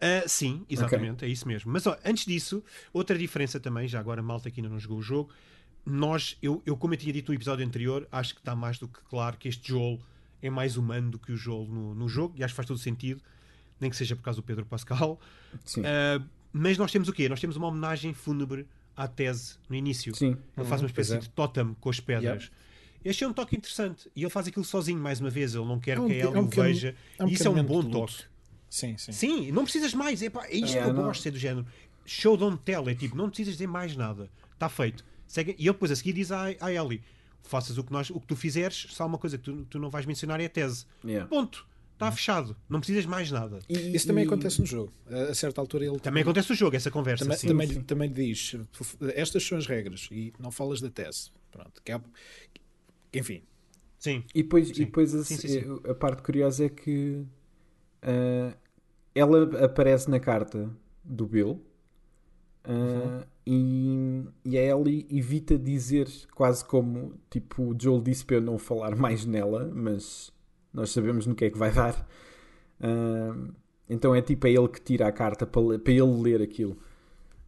Ah, 0.00 0.26
sim, 0.26 0.64
exatamente, 0.68 1.24
é 1.24 1.28
isso 1.28 1.46
mesmo. 1.46 1.70
Mas 1.70 1.86
ó, 1.86 1.96
antes 2.04 2.24
disso, 2.24 2.64
outra 2.92 3.18
diferença 3.18 3.60
também, 3.60 3.86
já 3.86 4.00
agora 4.00 4.22
malta 4.22 4.50
que 4.50 4.60
ainda 4.60 4.70
não 4.70 4.78
jogou 4.78 4.98
o 4.98 5.02
jogo, 5.02 5.30
nós, 5.84 6.36
eu, 6.42 6.62
eu 6.64 6.76
como 6.76 6.94
eu 6.94 6.98
tinha 6.98 7.12
dito 7.12 7.30
no 7.30 7.34
episódio 7.36 7.66
anterior, 7.66 8.08
acho 8.10 8.34
que 8.34 8.40
está 8.40 8.56
mais 8.56 8.78
do 8.78 8.88
que 8.88 9.00
claro 9.08 9.36
que 9.36 9.48
este 9.48 9.68
Joel 9.68 9.98
é 10.42 10.48
mais 10.48 10.76
humano 10.76 11.10
do 11.10 11.18
que 11.18 11.32
o 11.32 11.36
Joel 11.36 11.66
no, 11.66 11.94
no 11.94 12.08
jogo, 12.08 12.34
e 12.36 12.42
acho 12.42 12.52
que 12.52 12.56
faz 12.56 12.66
todo 12.66 12.78
sentido, 12.78 13.20
nem 13.78 13.90
que 13.90 13.96
seja 13.96 14.16
por 14.16 14.22
causa 14.22 14.40
do 14.40 14.42
Pedro 14.42 14.64
Pascal. 14.64 15.20
Sim. 15.64 15.82
Ah, 15.84 16.22
mas 16.52 16.78
nós 16.78 16.90
temos 16.90 17.08
o 17.08 17.12
quê? 17.12 17.28
Nós 17.28 17.40
temos 17.40 17.56
uma 17.56 17.68
homenagem 17.68 18.12
fúnebre 18.14 18.66
à 18.96 19.06
tese 19.06 19.56
no 19.68 19.76
início. 19.76 20.14
Sim. 20.14 20.36
Ele 20.56 20.66
faz 20.66 20.80
uma 20.80 20.86
espécie 20.86 21.14
é. 21.14 21.18
de 21.18 21.28
totem 21.30 21.76
com 21.80 21.90
as 21.90 22.00
pedras. 22.00 22.50
Este 23.04 23.24
é 23.24 23.28
um 23.28 23.32
toque 23.32 23.56
interessante. 23.56 24.10
E 24.14 24.22
ele 24.22 24.30
faz 24.30 24.46
aquilo 24.46 24.64
sozinho, 24.64 25.00
mais 25.00 25.20
uma 25.20 25.30
vez. 25.30 25.54
Ele 25.54 25.64
não 25.64 25.78
quer 25.78 25.96
É 25.96 26.00
um 26.00 26.06
que 26.06 26.12
a 26.12 26.16
Ellie 26.16 26.36
é 26.36 26.38
um 26.38 26.44
o 26.44 26.48
veja. 26.48 26.94
é 27.18 27.24
um 27.24 27.28
e 27.28 27.32
isso 27.32 27.46
é 27.46 27.50
um 27.50 27.64
bom 27.64 27.82
toque. 27.82 28.24
Sim, 28.70 28.96
sim. 28.96 29.12
Sim, 29.12 29.52
não 29.52 29.64
precisas 29.64 29.92
mais. 29.92 30.22
É, 30.22 30.30
pá, 30.30 30.46
é 30.46 30.56
isto 30.56 30.78
É, 30.78 30.82
que 30.82 30.88
eu 30.88 30.94
não. 30.94 31.02
gosto, 31.02 31.26
é 31.26 31.30
do 31.30 31.38
género. 31.38 31.66
Show 32.06 32.36
don't 32.36 32.56
tell. 32.64 32.88
É 32.88 32.94
tipo, 32.94 33.16
não 33.16 33.28
precisas 33.28 33.54
dizer 33.54 33.66
mais 33.66 33.94
nada. 33.96 34.30
Está 34.54 34.68
feito. 34.68 35.04
Segue- 35.26 35.56
E 35.58 35.62
ele 35.66 35.72
depois 35.72 35.90
a 35.90 35.96
seguir 35.96 36.12
diz 36.12 36.30
à, 36.32 36.44
à 36.60 36.72
Ellie: 36.72 37.02
faças 37.42 37.76
o 37.78 37.84
que, 37.84 37.92
nós, 37.92 38.08
o 38.10 38.20
que 38.20 38.26
tu 38.28 38.36
fizeres, 38.36 38.86
só 38.90 39.04
uma 39.06 39.18
coisa 39.18 39.36
que 39.36 39.44
tu, 39.44 39.64
tu 39.66 39.78
não 39.78 39.90
vais 39.90 40.06
mencionar 40.06 40.40
é 40.40 40.46
a 40.46 40.48
tese. 40.48 40.86
Yeah. 41.04 41.28
Ponto. 41.28 41.66
Está 41.94 42.10
fechado. 42.12 42.56
Não 42.68 42.80
precisas 42.80 43.04
mais 43.04 43.30
nada. 43.30 43.58
E- 43.68 43.94
Isso 43.94 44.06
também 44.06 44.24
e- 44.24 44.26
acontece 44.26 44.58
no 44.60 44.66
jogo. 44.66 44.90
A 45.10 45.30
a 45.30 45.34
certa 45.34 45.60
altura 45.60 45.84
ele 45.84 45.98
Também 46.00 46.22
acontece 46.22 46.48
no 46.48 46.54
jogo, 46.56 46.74
essa 46.74 46.90
conversa. 46.90 47.24
também, 47.24 47.36
sim. 47.38 47.46
também, 47.48 47.68
sim. 47.68 47.82
também 47.82 48.08
lhe 48.08 48.14
diz 48.32 48.56
estas 49.14 49.44
são 49.44 49.58
as 49.58 49.66
regras 49.66 50.08
e 50.10 50.32
não 50.38 50.50
falas 50.50 50.80
da 50.80 50.88
tese. 50.88 51.30
Pronto. 51.50 51.82
Que 51.84 51.92
há- 51.92 52.00
Enfim, 53.12 53.42
Sim. 53.98 54.24
E 54.34 54.42
depois, 54.42 54.68
Sim. 54.68 54.72
e 54.82 54.84
depois 54.86 55.14
a, 55.14 55.22
sim. 55.24 55.60
a 55.86 55.94
parte 55.94 56.22
curiosa 56.22 56.64
é 56.64 56.68
que 56.70 57.22
ah, 58.02 58.54
ela 59.14 59.64
aparece 59.64 60.10
na 60.10 60.20
carta 60.20 60.70
do 61.04 61.26
Bill 61.26 61.62
ah, 62.64 63.26
e, 63.46 64.24
e 64.44 64.58
a 64.58 64.62
Ellie 64.62 65.06
evita 65.10 65.58
dizer 65.58 66.08
quase 66.34 66.64
como 66.64 67.14
tipo 67.30 67.62
o 67.62 67.76
Joel 67.78 68.00
disse 68.00 68.24
para 68.24 68.36
eu 68.36 68.42
não 68.42 68.58
falar 68.58 68.94
mais 68.96 69.24
nela, 69.24 69.70
mas 69.74 70.32
nós 70.72 70.90
sabemos 70.90 71.26
no 71.26 71.34
que 71.34 71.46
é 71.46 71.50
que 71.50 71.58
vai 71.58 71.72
dar. 71.72 72.06
Ah, 72.80 73.36
então 73.88 74.14
é 74.14 74.22
tipo 74.22 74.46
é 74.46 74.50
ele 74.52 74.68
que 74.68 74.80
tira 74.80 75.08
a 75.08 75.12
carta 75.12 75.46
para, 75.46 75.78
para 75.78 75.92
ele 75.92 76.22
ler 76.22 76.42
aquilo. 76.42 76.78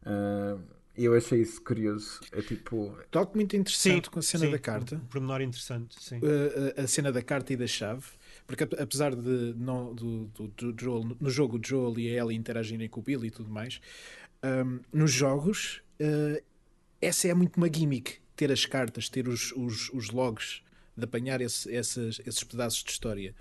Ah, 0.04 0.58
eu 0.96 1.14
achei 1.14 1.40
isso 1.40 1.62
curioso. 1.62 2.20
É 2.32 2.42
tipo. 2.42 2.96
toque 3.10 3.36
muito 3.36 3.56
interessante 3.56 4.06
Sim, 4.06 4.10
com 4.10 4.18
a 4.18 4.22
cena 4.22 4.44
sim. 4.44 4.50
da 4.50 4.58
carta. 4.58 4.96
Um 4.96 5.06
pormenor 5.06 5.40
interessante, 5.40 5.96
sim. 5.98 6.18
Uh, 6.18 6.74
a, 6.76 6.82
a 6.82 6.86
cena 6.86 7.10
da 7.10 7.22
carta 7.22 7.52
e 7.52 7.56
da 7.56 7.66
chave, 7.66 8.04
Porque 8.46 8.64
apesar 8.64 9.14
de 9.14 9.54
não, 9.56 9.94
do, 9.94 10.26
do, 10.26 10.48
do 10.48 10.74
Joel, 10.78 11.16
no 11.20 11.30
jogo 11.30 11.58
o 11.58 11.60
Joel 11.64 11.98
e 11.98 12.08
a 12.08 12.22
Ellie 12.22 12.36
interagirem 12.36 12.88
com 12.88 13.00
o 13.00 13.02
Bill 13.02 13.24
e 13.24 13.30
tudo 13.30 13.50
mais, 13.50 13.80
um, 14.42 14.80
nos 14.92 15.12
jogos 15.12 15.82
uh, 16.00 16.42
essa 17.02 17.26
é 17.26 17.34
muito 17.34 17.56
uma 17.56 17.68
gimmick. 17.72 18.22
Ter 18.36 18.50
as 18.50 18.64
cartas, 18.64 19.08
ter 19.08 19.28
os, 19.28 19.52
os, 19.52 19.90
os 19.92 20.10
logs 20.10 20.62
de 20.96 21.04
apanhar 21.04 21.40
esse, 21.40 21.70
esses, 21.70 22.20
esses 22.24 22.44
pedaços 22.44 22.82
de 22.84 22.90
história. 22.90 23.34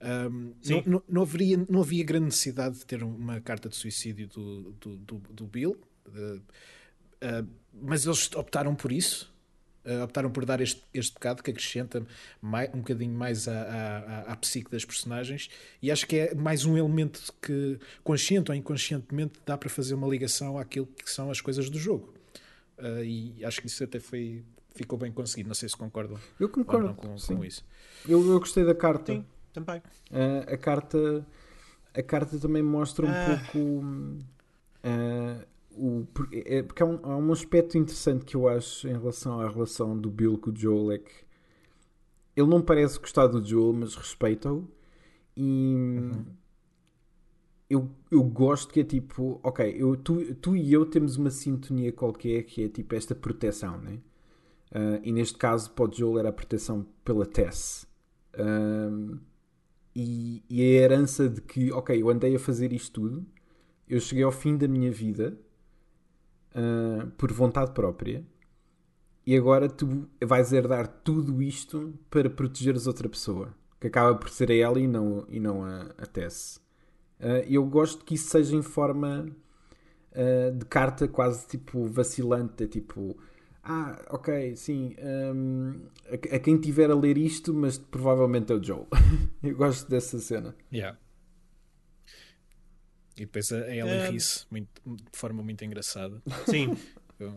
Um, 0.00 0.54
não, 0.64 0.82
não, 0.86 1.02
não, 1.08 1.22
haveria, 1.22 1.56
não 1.68 1.80
havia 1.80 2.04
grande 2.04 2.26
necessidade 2.26 2.78
de 2.78 2.86
ter 2.86 3.02
uma 3.02 3.40
carta 3.40 3.68
de 3.68 3.76
suicídio 3.76 4.28
do, 4.28 4.72
do, 4.72 4.96
do, 4.96 5.18
do 5.18 5.46
Bill, 5.46 5.80
uh, 6.08 6.36
uh, 6.36 7.48
mas 7.72 8.04
eles 8.06 8.32
optaram 8.34 8.74
por 8.74 8.90
isso. 8.90 9.31
Uh, 9.84 10.04
optaram 10.04 10.30
por 10.30 10.44
dar 10.44 10.60
este, 10.60 10.80
este 10.94 11.12
bocado 11.14 11.42
que 11.42 11.50
acrescenta 11.50 12.06
mais, 12.40 12.72
um 12.72 12.78
bocadinho 12.78 13.12
mais 13.12 13.48
à, 13.48 13.62
à, 13.62 14.32
à, 14.32 14.36
psique 14.36 14.70
das 14.70 14.84
personagens 14.84 15.50
e 15.82 15.90
acho 15.90 16.06
que 16.06 16.16
é 16.16 16.34
mais 16.36 16.64
um 16.64 16.78
elemento 16.78 17.34
que 17.42 17.80
consciente 18.04 18.52
ou 18.52 18.56
inconscientemente 18.56 19.40
dá 19.44 19.58
para 19.58 19.68
fazer 19.68 19.94
uma 19.94 20.06
ligação 20.06 20.56
àquilo 20.56 20.86
que 20.86 21.10
são 21.10 21.32
as 21.32 21.40
coisas 21.40 21.68
do 21.68 21.80
jogo. 21.80 22.14
E 23.04 23.44
acho 23.44 23.60
que 23.60 23.66
isso 23.66 23.82
até 23.82 23.98
foi 23.98 24.44
ficou 24.72 24.96
bem 24.96 25.10
conseguido, 25.10 25.48
não 25.48 25.54
sei 25.54 25.68
se 25.68 25.76
concordam 25.76 26.18
eu 26.38 26.48
concordo 26.48 26.94
com, 26.94 27.16
com, 27.16 27.44
isso. 27.44 27.64
Eu, 28.08 28.24
eu 28.24 28.38
gostei 28.38 28.64
da 28.64 28.74
carta. 28.74 29.12
Sim, 29.12 29.24
também. 29.52 29.82
A 30.46 30.56
carta 30.56 31.26
a 31.94 32.02
carta 32.02 32.38
também 32.38 32.62
mostra 32.62 33.04
um 33.04 33.10
ah. 33.10 33.42
pouco 33.52 33.84
o, 35.76 36.06
é, 36.32 36.62
porque 36.62 36.82
há 36.82 36.86
um, 36.86 36.98
há 37.02 37.16
um 37.16 37.32
aspecto 37.32 37.78
interessante 37.78 38.24
que 38.24 38.36
eu 38.36 38.48
acho 38.48 38.88
em 38.88 38.92
relação 38.92 39.40
à 39.40 39.48
relação 39.48 39.98
do 39.98 40.10
Bill 40.10 40.38
com 40.38 40.50
o 40.50 40.56
Joel 40.56 40.92
é 40.92 40.98
que 40.98 41.12
ele 42.36 42.48
não 42.48 42.62
parece 42.62 42.98
gostar 42.98 43.26
do 43.26 43.44
Joel, 43.44 43.72
mas 43.72 43.94
respeita-o 43.94 44.68
e 45.36 45.74
uhum. 45.74 46.24
eu, 47.68 47.90
eu 48.10 48.22
gosto 48.22 48.72
que 48.72 48.80
é 48.80 48.84
tipo, 48.84 49.40
ok, 49.42 49.74
eu, 49.76 49.96
tu, 49.96 50.34
tu 50.36 50.56
e 50.56 50.72
eu 50.72 50.84
temos 50.86 51.16
uma 51.16 51.30
sintonia 51.30 51.92
qualquer 51.92 52.42
que 52.44 52.64
é 52.64 52.68
tipo 52.68 52.94
esta 52.94 53.14
proteção, 53.14 53.78
né? 53.78 53.98
Uh, 54.70 55.00
e 55.02 55.12
neste 55.12 55.36
caso, 55.36 55.70
para 55.72 55.84
o 55.84 55.92
Joel 55.92 56.18
era 56.18 56.28
a 56.30 56.32
proteção 56.32 56.86
pela 57.04 57.26
Tess. 57.26 57.86
Uh, 58.34 59.18
e, 59.94 60.42
e 60.48 60.62
a 60.62 60.64
herança 60.64 61.28
de 61.28 61.42
que, 61.42 61.70
ok, 61.72 62.00
eu 62.00 62.08
andei 62.08 62.34
a 62.34 62.38
fazer 62.38 62.72
isto 62.72 63.02
tudo, 63.02 63.26
eu 63.86 64.00
cheguei 64.00 64.24
ao 64.24 64.32
fim 64.32 64.56
da 64.56 64.66
minha 64.66 64.90
vida 64.90 65.38
uh, 66.54 67.10
por 67.12 67.32
vontade 67.32 67.72
própria 67.72 68.24
e 69.26 69.36
agora 69.36 69.68
tu 69.68 70.08
vais 70.24 70.52
herdar 70.52 70.88
tudo 70.88 71.42
isto 71.42 71.94
para 72.10 72.28
protegeres 72.28 72.86
outra 72.86 73.08
pessoa 73.08 73.54
que 73.80 73.86
acaba 73.88 74.14
por 74.16 74.30
ser 74.30 74.50
a 74.50 74.54
ela 74.54 74.78
e 74.78 74.86
não, 74.86 75.26
e 75.28 75.40
não 75.40 75.64
a, 75.64 75.82
a 75.98 76.06
Tess. 76.06 76.60
Uh, 77.18 77.44
eu 77.48 77.64
gosto 77.64 78.04
que 78.04 78.14
isso 78.14 78.30
seja 78.30 78.54
em 78.54 78.62
forma 78.62 79.28
uh, 80.12 80.56
de 80.56 80.64
carta 80.66 81.08
quase 81.08 81.46
tipo 81.46 81.86
vacilante, 81.86 82.64
é 82.64 82.66
tipo 82.66 83.16
ah, 83.64 83.96
ok, 84.10 84.56
sim, 84.56 84.96
um, 85.34 85.82
a, 86.10 86.36
a, 86.36 86.38
quem 86.40 86.58
tiver 86.58 86.90
a 86.90 86.96
ler 86.96 87.16
isto, 87.16 87.54
mas 87.54 87.78
provavelmente 87.78 88.52
é 88.52 88.56
o 88.56 88.62
Joe. 88.62 88.86
eu 89.40 89.56
gosto 89.56 89.88
dessa 89.88 90.18
cena. 90.18 90.54
Yeah. 90.72 90.98
E 93.16 93.20
depois 93.20 93.52
a 93.52 93.58
Ellie 93.68 93.82
um... 93.82 94.10
ri-se 94.10 94.46
de 94.50 95.18
forma 95.18 95.42
muito 95.42 95.64
engraçada. 95.64 96.22
Sim. 96.46 96.68
uh, 97.20 97.36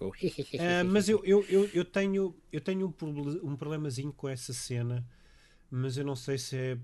mas 0.86 1.08
eu, 1.08 1.24
eu, 1.24 1.44
eu, 1.48 1.70
eu, 1.72 1.84
tenho, 1.84 2.36
eu 2.52 2.60
tenho 2.60 2.94
um, 3.02 3.50
um 3.50 3.56
problemazinho 3.56 4.12
com 4.12 4.28
essa 4.28 4.52
cena, 4.52 5.06
mas 5.70 5.96
eu 5.96 6.04
não 6.04 6.14
sei 6.14 6.36
se 6.36 6.56
é 6.56 6.78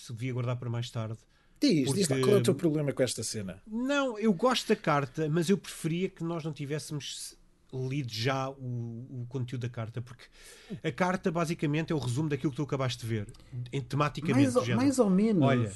se 0.00 0.12
devia 0.12 0.32
guardar 0.32 0.56
para 0.56 0.70
mais 0.70 0.90
tarde. 0.90 1.18
Diz, 1.60 1.86
porque... 1.86 2.00
diz 2.00 2.06
qual 2.06 2.36
é 2.36 2.36
o 2.36 2.42
teu 2.42 2.54
problema 2.54 2.92
com 2.92 3.02
esta 3.02 3.22
cena? 3.22 3.60
Não, 3.66 4.18
eu 4.18 4.32
gosto 4.32 4.68
da 4.68 4.76
carta, 4.76 5.28
mas 5.28 5.50
eu 5.50 5.58
preferia 5.58 6.08
que 6.08 6.22
nós 6.22 6.44
não 6.44 6.52
tivéssemos 6.52 7.36
lido 7.72 8.10
já 8.10 8.48
o, 8.48 8.54
o, 9.22 9.26
conteúdo 9.28 9.62
da 9.62 9.68
carta, 9.68 10.00
porque 10.00 10.24
a 10.82 10.90
carta 10.90 11.30
basicamente 11.30 11.92
é 11.92 11.96
o 11.96 11.98
resumo 11.98 12.28
daquilo 12.28 12.50
que 12.50 12.56
tu 12.56 12.62
acabaste 12.62 13.02
de 13.02 13.06
ver, 13.06 13.26
em, 13.72 13.80
tematicamente. 13.80 14.54
Mais, 14.54 14.68
mais 14.68 14.98
ou 14.98 15.10
menos. 15.10 15.42
Olha, 15.42 15.72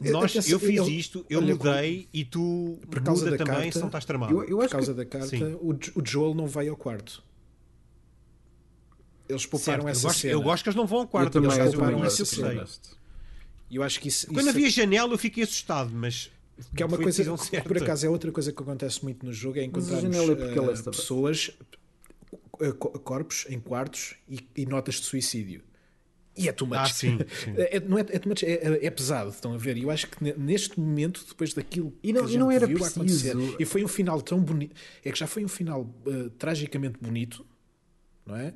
nós, 0.00 0.48
eu 0.48 0.60
fiz 0.60 0.86
isto, 0.86 1.26
eu 1.28 1.40
olha, 1.40 1.56
mudei 1.56 2.08
e 2.12 2.24
tu 2.24 2.78
por 2.88 3.02
causa 3.02 3.24
muda 3.24 3.36
da 3.36 3.44
também 3.44 3.62
carta, 3.62 3.72
se 3.72 3.78
não 3.80 3.86
estás 3.86 4.04
tramado. 4.04 4.32
Eu, 4.32 4.44
eu 4.44 4.58
por 4.58 4.68
causa 4.68 4.92
que... 4.92 4.98
da 4.98 5.04
carta, 5.04 5.36
o, 5.60 5.72
o 5.72 6.06
Joel 6.06 6.34
não 6.34 6.46
vai 6.46 6.68
ao 6.68 6.76
quarto. 6.76 7.22
Eles 9.28 9.46
pouparam 9.46 9.84
certo, 9.84 9.96
essa 9.96 10.00
eu 10.00 10.08
gosto, 10.08 10.20
cena. 10.20 10.32
Eu 10.32 10.42
gosto 10.42 10.62
que 10.62 10.68
eles 10.68 10.76
não 10.76 10.86
vão 10.86 10.98
ao 11.00 11.08
quarto. 11.08 11.38
Eu 11.38 11.42
também, 11.42 11.58
eles 11.58 11.74
pouparam 11.74 12.04
essa 12.04 12.24
cena. 12.24 12.66
Eu 13.70 13.82
acho 13.82 14.00
que 14.00 14.08
isso, 14.08 14.26
Quando 14.26 14.40
isso... 14.40 14.48
havia 14.50 14.70
janela 14.70 15.12
eu 15.14 15.18
fiquei 15.18 15.44
assustado, 15.44 15.90
mas 15.92 16.30
que 16.74 16.82
é 16.82 16.86
uma 16.86 16.98
coisa 16.98 17.24
que, 17.24 17.60
por 17.62 17.78
acaso 17.78 18.06
é 18.06 18.08
outra 18.08 18.30
coisa 18.32 18.52
que 18.52 18.62
acontece 18.62 19.02
muito 19.02 19.24
no 19.24 19.32
jogo 19.32 19.58
é 19.58 19.64
encontrar 19.64 20.02
uh, 20.02 20.90
pessoas 20.90 21.56
uh, 22.60 22.74
corpos 22.74 23.46
em 23.48 23.58
quartos 23.60 24.14
e, 24.28 24.40
e, 24.56 24.66
notas 24.66 24.96
de 24.96 25.06
suicídio 25.06 25.62
e 26.40 26.48
é 26.48 26.52
too 26.52 26.66
much. 26.66 26.78
Ah, 26.78 26.86
sim, 26.86 27.18
sim. 27.44 27.54
É, 27.58 27.80
não 27.80 27.98
é, 27.98 28.00
é, 28.00 28.18
too 28.18 28.28
much, 28.28 28.42
é, 28.42 28.52
é, 28.52 28.86
é, 28.86 28.90
pesado, 28.90 29.30
estão 29.30 29.52
a 29.52 29.58
ver? 29.58 29.76
E 29.76 29.82
eu 29.82 29.90
acho 29.90 30.08
que 30.08 30.16
neste 30.38 30.80
momento, 30.80 31.24
depois 31.28 31.52
daquilo 31.52 31.92
e 32.02 32.12
não, 32.12 32.22
que 32.22 32.26
a 32.26 32.30
gente 32.30 32.40
não 32.40 32.50
era 32.50 32.66
viu 32.66 32.78
preciso. 32.78 33.00
acontecer, 33.00 33.56
e 33.58 33.64
foi 33.64 33.84
um 33.84 33.88
final 33.88 34.20
tão 34.22 34.40
bonito, 34.40 34.74
é 35.04 35.12
que 35.12 35.18
já 35.18 35.26
foi 35.26 35.44
um 35.44 35.48
final 35.48 35.82
uh, 36.06 36.30
tragicamente 36.30 36.98
bonito, 37.00 37.44
não 38.24 38.36
é? 38.36 38.54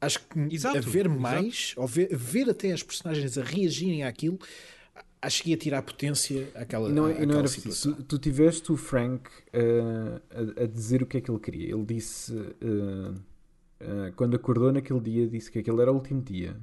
Acho 0.00 0.20
que 0.20 0.38
exato, 0.54 0.78
a 0.78 0.80
ver 0.80 1.08
mais, 1.08 1.72
ou 1.76 1.86
ver, 1.86 2.14
ver 2.14 2.50
até 2.50 2.72
as 2.72 2.82
personagens 2.82 3.38
a 3.38 3.42
reagirem 3.42 4.04
àquilo, 4.04 4.38
acho 5.20 5.42
que 5.42 5.50
ia 5.50 5.56
tirar 5.56 5.82
potência 5.82 6.48
àquela, 6.54 6.88
não, 6.88 7.06
àquela 7.06 7.26
não 7.26 7.38
era 7.38 7.48
situação. 7.48 7.94
Tu, 7.94 8.02
tu, 8.04 8.18
tiveste 8.18 8.70
o 8.72 8.76
Frank 8.76 9.28
uh, 9.28 10.20
a, 10.58 10.64
a, 10.64 10.66
dizer 10.66 11.02
o 11.02 11.06
que 11.06 11.16
é 11.16 11.20
que 11.20 11.30
ele 11.30 11.40
queria. 11.40 11.74
Ele 11.74 11.84
disse, 11.84 12.32
uh, 12.32 13.12
uh, 13.12 14.12
quando 14.14 14.36
acordou 14.36 14.70
naquele 14.70 15.00
dia, 15.00 15.26
disse 15.26 15.50
que 15.50 15.58
aquele 15.58 15.80
era 15.80 15.90
o 15.90 15.94
último 15.94 16.22
dia 16.22 16.56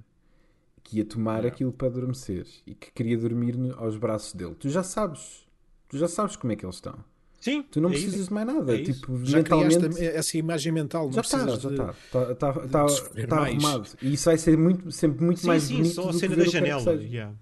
que 0.83 0.97
ia 0.97 1.05
tomar 1.05 1.45
aquilo 1.45 1.71
para 1.71 1.87
adormecer 1.87 2.45
e 2.67 2.75
que 2.75 2.91
queria 2.91 3.17
dormir 3.17 3.57
no, 3.57 3.73
aos 3.79 3.97
braços 3.97 4.33
dele. 4.33 4.55
Tu 4.55 4.69
já 4.69 4.83
sabes, 4.83 5.45
tu 5.87 5.97
já 5.97 6.07
sabes 6.07 6.35
como 6.35 6.51
é 6.53 6.55
que 6.55 6.65
eles 6.65 6.75
estão. 6.75 6.95
Sim, 7.39 7.61
tu 7.63 7.81
não 7.81 7.89
é 7.89 7.91
precisas 7.91 8.21
isso. 8.21 8.27
de 8.29 8.33
mais 8.33 8.47
nada. 8.47 8.73
É 8.73 8.83
tipo, 8.83 9.25
já 9.25 9.37
mentalmente... 9.37 10.01
essa 10.01 10.37
imagem 10.37 10.71
mental. 10.71 11.11
já 11.11 11.21
está, 11.21 11.39
já 11.39 11.53
está. 11.55 11.67
Está, 11.67 12.31
está, 12.31 12.49
está, 12.65 12.85
está 12.85 13.37
arrumado. 13.41 13.89
E 14.01 14.13
isso 14.13 14.25
vai 14.25 14.37
ser 14.37 14.57
muito, 14.57 14.91
sempre 14.91 15.25
muito 15.25 15.41
sim, 15.41 15.47
mais 15.47 15.63
sim, 15.63 15.75
bonito 15.75 15.93
só 15.93 16.09
a 16.09 16.13
cena 16.13 16.35
da 16.35 16.45
janela. 16.45 16.93
Yeah. 16.93 17.35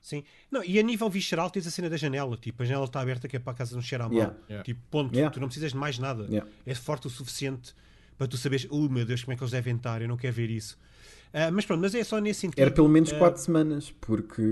Sim. 0.00 0.24
Não, 0.50 0.64
e 0.64 0.80
a 0.80 0.82
nível 0.82 1.08
visceral 1.08 1.48
tens 1.48 1.66
a 1.66 1.70
cena 1.70 1.88
da 1.88 1.96
janela. 1.96 2.36
Tipo, 2.36 2.62
a 2.62 2.66
janela 2.66 2.86
está 2.86 3.00
aberta 3.00 3.28
que 3.28 3.36
é 3.36 3.38
para 3.38 3.52
a 3.52 3.56
casa 3.56 3.74
não 3.76 3.82
cheirar 3.82 4.08
mal. 4.08 4.16
Yeah. 4.16 4.36
Yeah. 4.48 4.64
Tipo, 4.64 4.80
ponto. 4.90 5.14
Yeah. 5.14 5.32
Tu 5.32 5.38
não 5.38 5.46
precisas 5.46 5.70
de 5.70 5.76
mais 5.76 5.98
nada. 5.98 6.24
Yeah. 6.24 6.50
É 6.66 6.74
forte 6.74 7.06
o 7.06 7.10
suficiente 7.10 7.72
para 8.18 8.26
tu 8.26 8.36
saberes, 8.36 8.66
oh 8.68 8.88
meu 8.88 9.06
Deus, 9.06 9.22
como 9.22 9.32
é 9.32 9.36
que 9.36 9.42
eles 9.44 9.52
devem 9.52 9.76
estar, 9.76 10.02
eu 10.02 10.08
não 10.08 10.16
quero 10.16 10.34
ver 10.34 10.50
isso. 10.50 10.76
Uh, 11.28 11.52
mas 11.52 11.66
pronto, 11.66 11.80
mas 11.80 11.94
é 11.94 12.02
só 12.04 12.18
nesse 12.18 12.40
sentido. 12.40 12.60
Era 12.60 12.70
pelo 12.70 12.88
menos 12.88 13.12
4 13.12 13.40
uh, 13.40 13.44
semanas, 13.44 13.94
porque. 14.00 14.42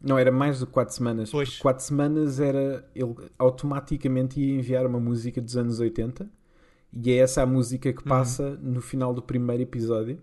Não, 0.00 0.18
era 0.18 0.30
mais 0.30 0.60
do 0.60 0.66
que 0.66 0.72
4 0.72 0.94
semanas. 0.94 1.30
Pois. 1.30 1.58
4 1.58 1.84
semanas 1.84 2.40
era. 2.40 2.88
Ele 2.94 3.14
automaticamente 3.38 4.40
ia 4.40 4.58
enviar 4.58 4.86
uma 4.86 5.00
música 5.00 5.40
dos 5.40 5.56
anos 5.56 5.80
80 5.80 6.28
e 6.92 7.10
é 7.10 7.16
essa 7.16 7.42
a 7.42 7.46
música 7.46 7.92
que 7.92 8.02
passa 8.02 8.42
uhum. 8.42 8.72
no 8.74 8.80
final 8.80 9.12
do 9.12 9.22
primeiro 9.22 9.62
episódio. 9.62 10.18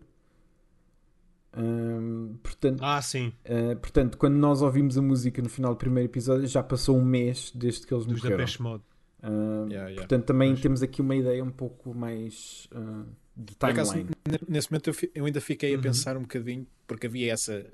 Um, 1.55 2.35
portanto, 2.41 2.79
ah, 2.81 2.99
sim. 3.01 3.31
Uh, 3.45 3.75
portanto, 3.75 4.17
quando 4.17 4.35
nós 4.35 4.61
ouvimos 4.61 4.97
a 4.97 5.01
música 5.01 5.41
no 5.41 5.49
final 5.49 5.73
do 5.73 5.77
primeiro 5.77 6.09
episódio, 6.09 6.47
já 6.47 6.63
passou 6.63 6.97
um 6.97 7.05
mês 7.05 7.51
desde 7.53 7.85
que 7.85 7.93
eles 7.93 8.05
Dos 8.05 8.23
morreram. 8.23 8.45
Da 8.45 8.63
Mode. 8.63 8.83
Uh, 9.21 9.69
yeah, 9.69 9.69
yeah. 9.69 9.95
Portanto, 9.95 10.25
também 10.25 10.49
pois. 10.49 10.61
temos 10.61 10.81
aqui 10.81 11.01
uma 11.01 11.15
ideia 11.15 11.43
um 11.43 11.51
pouco 11.51 11.93
mais 11.93 12.67
uh, 12.73 13.05
de 13.35 13.55
timeline. 13.55 13.81
Acaso, 13.81 14.43
nesse 14.47 14.71
momento 14.71 14.89
eu, 14.89 15.09
eu, 15.15 15.25
ainda 15.25 15.41
fiquei 15.41 15.73
a 15.73 15.77
uhum. 15.77 15.81
pensar 15.81 16.17
um 16.17 16.21
bocadinho, 16.21 16.67
porque 16.87 17.07
havia 17.07 17.33
essa, 17.33 17.65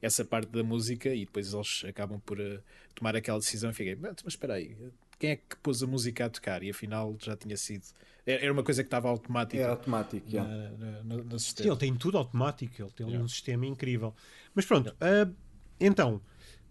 essa 0.00 0.24
parte 0.24 0.50
da 0.50 0.62
música 0.62 1.14
e 1.14 1.26
depois 1.26 1.52
eles 1.52 1.84
acabam 1.86 2.20
por 2.20 2.40
uh, 2.40 2.60
tomar 2.94 3.14
aquela 3.14 3.38
decisão 3.38 3.70
e 3.70 3.74
fiquei, 3.74 3.96
mas 3.96 4.16
espera 4.26 4.54
aí, 4.54 4.76
quem 5.18 5.30
é 5.30 5.36
que 5.36 5.56
pôs 5.62 5.82
a 5.82 5.86
música 5.86 6.26
a 6.26 6.30
tocar? 6.30 6.62
E 6.62 6.70
afinal 6.70 7.16
já 7.20 7.36
tinha 7.36 7.56
sido. 7.56 7.84
Era 8.24 8.52
uma 8.52 8.62
coisa 8.62 8.82
que 8.82 8.86
estava 8.86 9.08
automática. 9.08 9.62
Era 9.62 9.72
automático, 9.72 10.26
na, 10.30 10.44
na, 10.44 11.02
no, 11.02 11.24
no 11.24 11.38
Sim, 11.38 11.54
ele 11.66 11.76
tem 11.76 11.94
tudo 11.94 12.18
automático, 12.18 12.82
ele 12.82 12.90
tem 12.90 13.06
yeah. 13.06 13.24
um 13.24 13.28
sistema 13.28 13.66
incrível. 13.66 14.14
Mas 14.54 14.64
pronto, 14.64 14.90
uh, 14.90 15.34
então. 15.80 16.20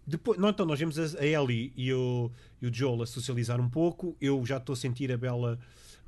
Depois, 0.06 0.38
não, 0.38 0.48
então 0.48 0.64
nós 0.64 0.78
vemos 0.78 0.98
a, 0.98 1.20
a 1.20 1.26
Ellie 1.26 1.70
e 1.76 1.92
o, 1.92 2.30
e 2.62 2.66
o 2.66 2.72
Joel 2.72 3.02
a 3.02 3.06
socializar 3.06 3.60
um 3.60 3.68
pouco. 3.68 4.16
Eu 4.18 4.44
já 4.46 4.56
estou 4.56 4.72
a 4.72 4.76
sentir 4.76 5.12
a 5.12 5.18
Bela 5.18 5.58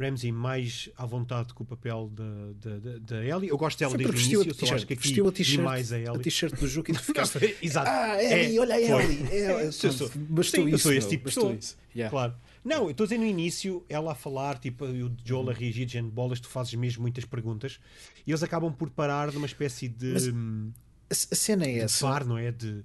Ramsey 0.00 0.32
mais 0.32 0.88
à 0.96 1.04
vontade 1.04 1.52
com 1.54 1.62
o 1.62 1.66
papel 1.66 2.10
da, 2.12 2.78
da, 2.78 2.98
da 2.98 3.24
Ellie. 3.24 3.48
Eu 3.50 3.58
gosto 3.58 3.78
dela 3.78 3.96
desde 3.96 4.36
o 4.36 4.42
início, 4.42 4.66
só 4.66 4.74
acho 4.74 4.86
que 4.86 4.94
aqui 4.94 5.20
a 5.20 5.62
mais 5.62 5.92
a 5.92 5.98
Ellie. 5.98 6.08
A 6.08 6.18
t-shirt 6.18 6.54
do 6.58 6.66
jogo 6.66 6.90
e 6.90 6.94
tu 6.94 7.02
ficaste... 7.04 7.56
Exato. 7.62 7.88
Ah, 7.90 8.22
Ellie, 8.22 8.56
é, 8.56 8.60
olha 8.60 8.74
a 8.74 8.80
Ellie. 8.80 9.28
É, 9.30 9.64
bastou 9.66 10.68
isso. 10.68 10.74
Eu 10.74 10.78
sou 10.78 10.92
esse 10.92 11.08
tipo 11.08 11.28
de 11.28 11.34
pessoa. 11.34 11.58
Yeah. 11.94 12.10
Claro. 12.10 12.34
Não, 12.64 12.84
eu 12.84 12.90
estou 12.90 13.04
a 13.04 13.06
dizer 13.06 13.18
no 13.18 13.24
início, 13.26 13.84
ela 13.88 14.12
a 14.12 14.14
falar, 14.14 14.58
tipo, 14.58 14.86
e 14.86 15.02
o 15.02 15.10
Joel 15.24 15.50
a 15.50 15.52
reagir, 15.52 15.86
dizendo 15.86 16.10
bolas, 16.10 16.40
tu 16.40 16.48
fazes 16.48 16.74
mesmo 16.74 17.02
muitas 17.02 17.24
perguntas, 17.24 17.80
e 18.26 18.30
eles 18.30 18.42
acabam 18.42 18.72
por 18.72 18.90
parar 18.90 19.32
numa 19.32 19.46
espécie 19.46 19.88
de, 19.88 20.12
Mas 20.12 20.26
hum, 20.28 20.70
A, 21.08 21.14
cena 21.14 21.64
é 21.66 21.72
de 21.72 21.80
essa. 21.80 22.20
não 22.20 22.36
é? 22.36 22.52
De, 22.52 22.84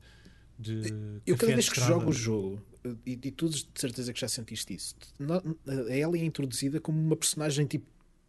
de 0.58 1.20
Eu 1.26 1.36
cada 1.36 1.48
de 1.48 1.54
vez 1.56 1.70
que 1.70 1.78
estrada. 1.78 2.00
jogo 2.00 2.10
o 2.10 2.14
jogo, 2.14 2.62
e, 3.06 3.12
e 3.24 3.32
tu 3.32 3.50
de 3.50 3.66
certeza 3.76 4.12
que 4.14 4.20
já 4.20 4.28
sentiste 4.28 4.74
isso, 4.74 4.96
no- 5.20 5.42
a 5.68 5.96
Ellie 5.96 6.22
é 6.22 6.26
introduzida 6.26 6.80
como 6.80 7.00
uma 7.00 7.16
personagem 7.16 7.66
tipo 7.66 7.86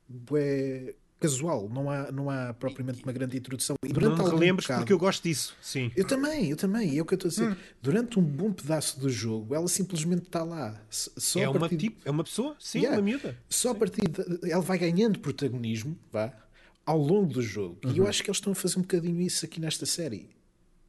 bué, 0.08 0.94
casual, 1.18 1.68
não 1.70 1.90
há, 1.90 2.12
não 2.12 2.28
há 2.30 2.52
propriamente 2.54 3.02
uma 3.02 3.12
grande 3.12 3.36
introdução. 3.38 3.74
E 3.82 3.88
Não 3.88 3.94
durante 3.94 4.20
algum 4.20 4.36
relembres 4.38 4.66
porque 4.66 4.92
eu 4.92 4.98
gosto 4.98 5.22
disso, 5.22 5.56
sim. 5.62 5.90
Eu 5.96 6.04
também, 6.04 6.50
eu 6.50 6.56
também, 6.56 6.96
é 6.98 7.00
o 7.02 7.04
que 7.06 7.14
eu 7.14 7.16
estou 7.16 7.28
a 7.28 7.48
Hum. 7.48 7.54
dizer. 7.54 7.58
Durante 7.82 8.18
um 8.18 8.22
bom 8.22 8.52
pedaço 8.52 9.00
do 9.00 9.08
jogo, 9.08 9.54
ela 9.54 9.66
simplesmente 9.66 10.24
está 10.24 10.44
lá. 10.44 10.80
Só 10.90 11.40
É 11.40 11.48
uma, 11.48 11.68
tipo, 11.68 12.00
é 12.04 12.10
uma 12.10 12.22
pessoa, 12.22 12.54
sim, 12.58 12.80
Yeah. 12.80 12.98
uma 12.98 13.02
miúda. 13.02 13.36
só 13.48 13.70
a 13.70 13.74
partir 13.74 14.02
de, 14.08 14.50
ela 14.50 14.62
vai 14.62 14.78
ganhando 14.78 15.18
protagonismo, 15.18 15.98
vá, 16.12 16.32
ao 16.84 16.98
longo 16.98 17.32
do 17.32 17.42
jogo. 17.42 17.78
E 17.84 17.86
Uhum. 17.88 17.96
eu 17.96 18.06
acho 18.06 18.22
que 18.22 18.28
eles 18.30 18.36
estão 18.36 18.52
a 18.52 18.54
fazer 18.54 18.78
um 18.78 18.82
bocadinho 18.82 19.20
isso 19.22 19.44
aqui 19.44 19.58
nesta 19.60 19.86
série. 19.86 20.28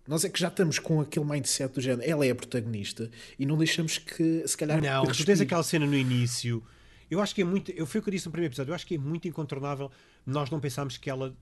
Nós 0.07 0.23
é 0.23 0.29
que 0.29 0.39
já 0.39 0.47
estamos 0.47 0.79
com 0.79 1.01
aquele 1.01 1.25
mindset 1.25 1.73
do 1.73 1.81
género, 1.81 2.09
ela 2.09 2.25
é 2.25 2.31
a 2.31 2.35
protagonista 2.35 3.09
e 3.37 3.45
não 3.45 3.57
deixamos 3.57 3.97
que, 3.97 4.47
se 4.47 4.55
calhar, 4.55 4.81
Não, 4.81 5.05
tu 5.05 5.25
tens 5.25 5.41
aquela 5.41 5.63
cena 5.63 5.85
no 5.85 5.95
início. 5.95 6.63
Eu 7.09 7.21
acho 7.21 7.35
que 7.35 7.41
é 7.41 7.45
muito. 7.45 7.71
Eu 7.71 7.85
foi 7.85 7.99
o 7.99 8.03
que 8.03 8.09
eu 8.09 8.11
disse 8.11 8.25
no 8.25 8.31
primeiro 8.31 8.51
episódio. 8.51 8.71
Eu 8.71 8.75
acho 8.75 8.85
que 8.85 8.95
é 8.95 8.97
muito 8.97 9.27
incontornável 9.27 9.91
nós 10.25 10.49
não 10.49 10.59
pensarmos 10.59 10.97
que 10.97 11.09
ela. 11.09 11.35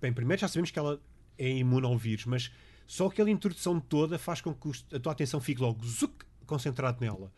Bem, 0.00 0.12
primeiro 0.12 0.40
já 0.40 0.48
sabemos 0.48 0.70
que 0.70 0.78
ela 0.78 1.00
é 1.38 1.48
imune 1.48 1.86
ao 1.86 1.96
vírus, 1.96 2.26
mas 2.26 2.50
só 2.86 3.06
aquela 3.06 3.30
introdução 3.30 3.80
toda 3.80 4.18
faz 4.18 4.40
com 4.40 4.52
que 4.52 4.70
a 4.94 5.00
tua 5.00 5.12
atenção 5.12 5.40
fique 5.40 5.60
logo 5.60 5.84
zuc, 5.84 6.24
concentrado 6.46 6.98
nela. 7.00 7.32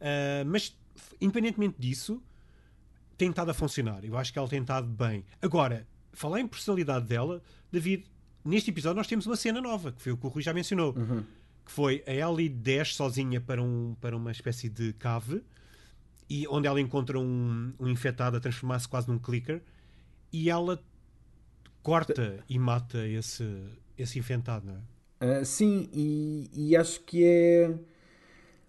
Ah, 0.00 0.44
mas, 0.46 0.76
independentemente 1.20 1.76
disso, 1.78 2.22
tem 3.16 3.30
estado 3.30 3.50
a 3.50 3.54
funcionar. 3.54 4.04
Eu 4.04 4.16
acho 4.16 4.32
que 4.32 4.38
ela 4.38 4.48
tem 4.48 4.60
estado 4.60 4.86
bem. 4.86 5.24
Agora, 5.40 5.86
falar 6.12 6.40
em 6.40 6.46
personalidade 6.46 7.06
dela, 7.06 7.42
David, 7.70 8.04
neste 8.46 8.70
episódio 8.70 8.96
nós 8.96 9.06
temos 9.06 9.26
uma 9.26 9.36
cena 9.36 9.60
nova, 9.60 9.92
que 9.92 10.00
foi 10.00 10.12
o 10.12 10.16
que 10.16 10.26
o 10.26 10.28
Rui 10.28 10.42
já 10.42 10.52
mencionou. 10.52 10.94
Que 11.64 11.72
foi 11.72 12.04
a 12.06 12.12
Ellie 12.12 12.48
desce 12.48 12.94
sozinha 12.94 13.40
para, 13.40 13.62
um, 13.62 13.96
para 14.00 14.16
uma 14.16 14.30
espécie 14.30 14.68
de 14.68 14.92
cave 14.94 15.42
e 16.28 16.46
onde 16.48 16.66
ela 16.66 16.80
encontra 16.80 17.18
um, 17.18 17.72
um 17.78 17.88
infectado 17.88 18.36
a 18.36 18.40
transformar-se 18.40 18.88
quase 18.88 19.08
num 19.08 19.18
clicker 19.18 19.60
e 20.32 20.50
ela 20.50 20.82
corta 21.82 22.44
e 22.48 22.58
mata 22.58 23.06
esse, 23.06 23.44
esse 23.96 24.18
infectado, 24.18 24.66
não 24.66 24.74
é? 24.74 24.80
Ah, 25.18 25.44
sim, 25.44 25.88
e, 25.92 26.50
e 26.52 26.76
acho 26.76 27.00
que 27.00 27.24
é. 27.24 27.74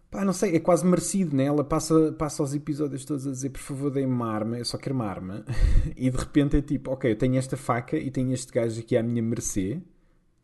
Pá, 0.10 0.24
não 0.24 0.32
sei, 0.32 0.56
é 0.56 0.60
quase 0.60 0.86
merecido, 0.86 1.36
né? 1.36 1.46
Ela 1.46 1.64
passa, 1.64 2.14
passa 2.14 2.42
os 2.42 2.56
episódios 2.56 3.04
todos 3.04 3.28
a 3.28 3.32
dizer 3.32 3.50
por 3.50 3.60
favor 3.60 3.92
dê-me 3.92 4.06
uma 4.12 4.32
arma, 4.32 4.58
eu 4.58 4.64
só 4.66 4.78
quero 4.78 4.96
uma 4.96 5.06
arma. 5.06 5.44
e 5.98 6.10
de 6.10 6.18
repente 6.18 6.56
é 6.58 6.62
tipo, 6.62 6.92
ok, 6.92 7.12
eu 7.12 7.16
tenho 7.18 7.36
esta 7.38 7.58
faca 7.58 7.98
e 7.98 8.10
tenho 8.10 8.34
este 8.34 8.52
gajo 8.52 8.80
aqui 8.80 8.96
à 8.96 9.04
minha 9.04 9.22
mercê, 9.22 9.82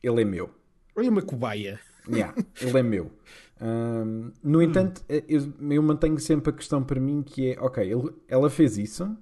ele 0.02 0.22
é 0.22 0.26
meu. 0.26 0.50
Olha 0.96 1.10
uma 1.10 1.22
cobaia. 1.22 1.80
Yeah, 2.08 2.36
ele 2.62 2.78
é 2.78 2.84
meu. 2.84 3.10
Ahm, 3.62 4.32
no 4.44 4.62
entanto, 4.62 5.02
eh, 5.08 5.24
eu, 5.30 5.54
eu 5.72 5.82
mantenho 5.82 6.20
sempre 6.20 6.50
a 6.50 6.54
questão 6.54 6.84
para 6.84 7.00
mim 7.00 7.24
que 7.24 7.54
é, 7.54 7.60
ok, 7.62 7.82
ele- 7.90 8.12
ela 8.28 8.50
fez 8.50 8.78
isso. 8.78 9.16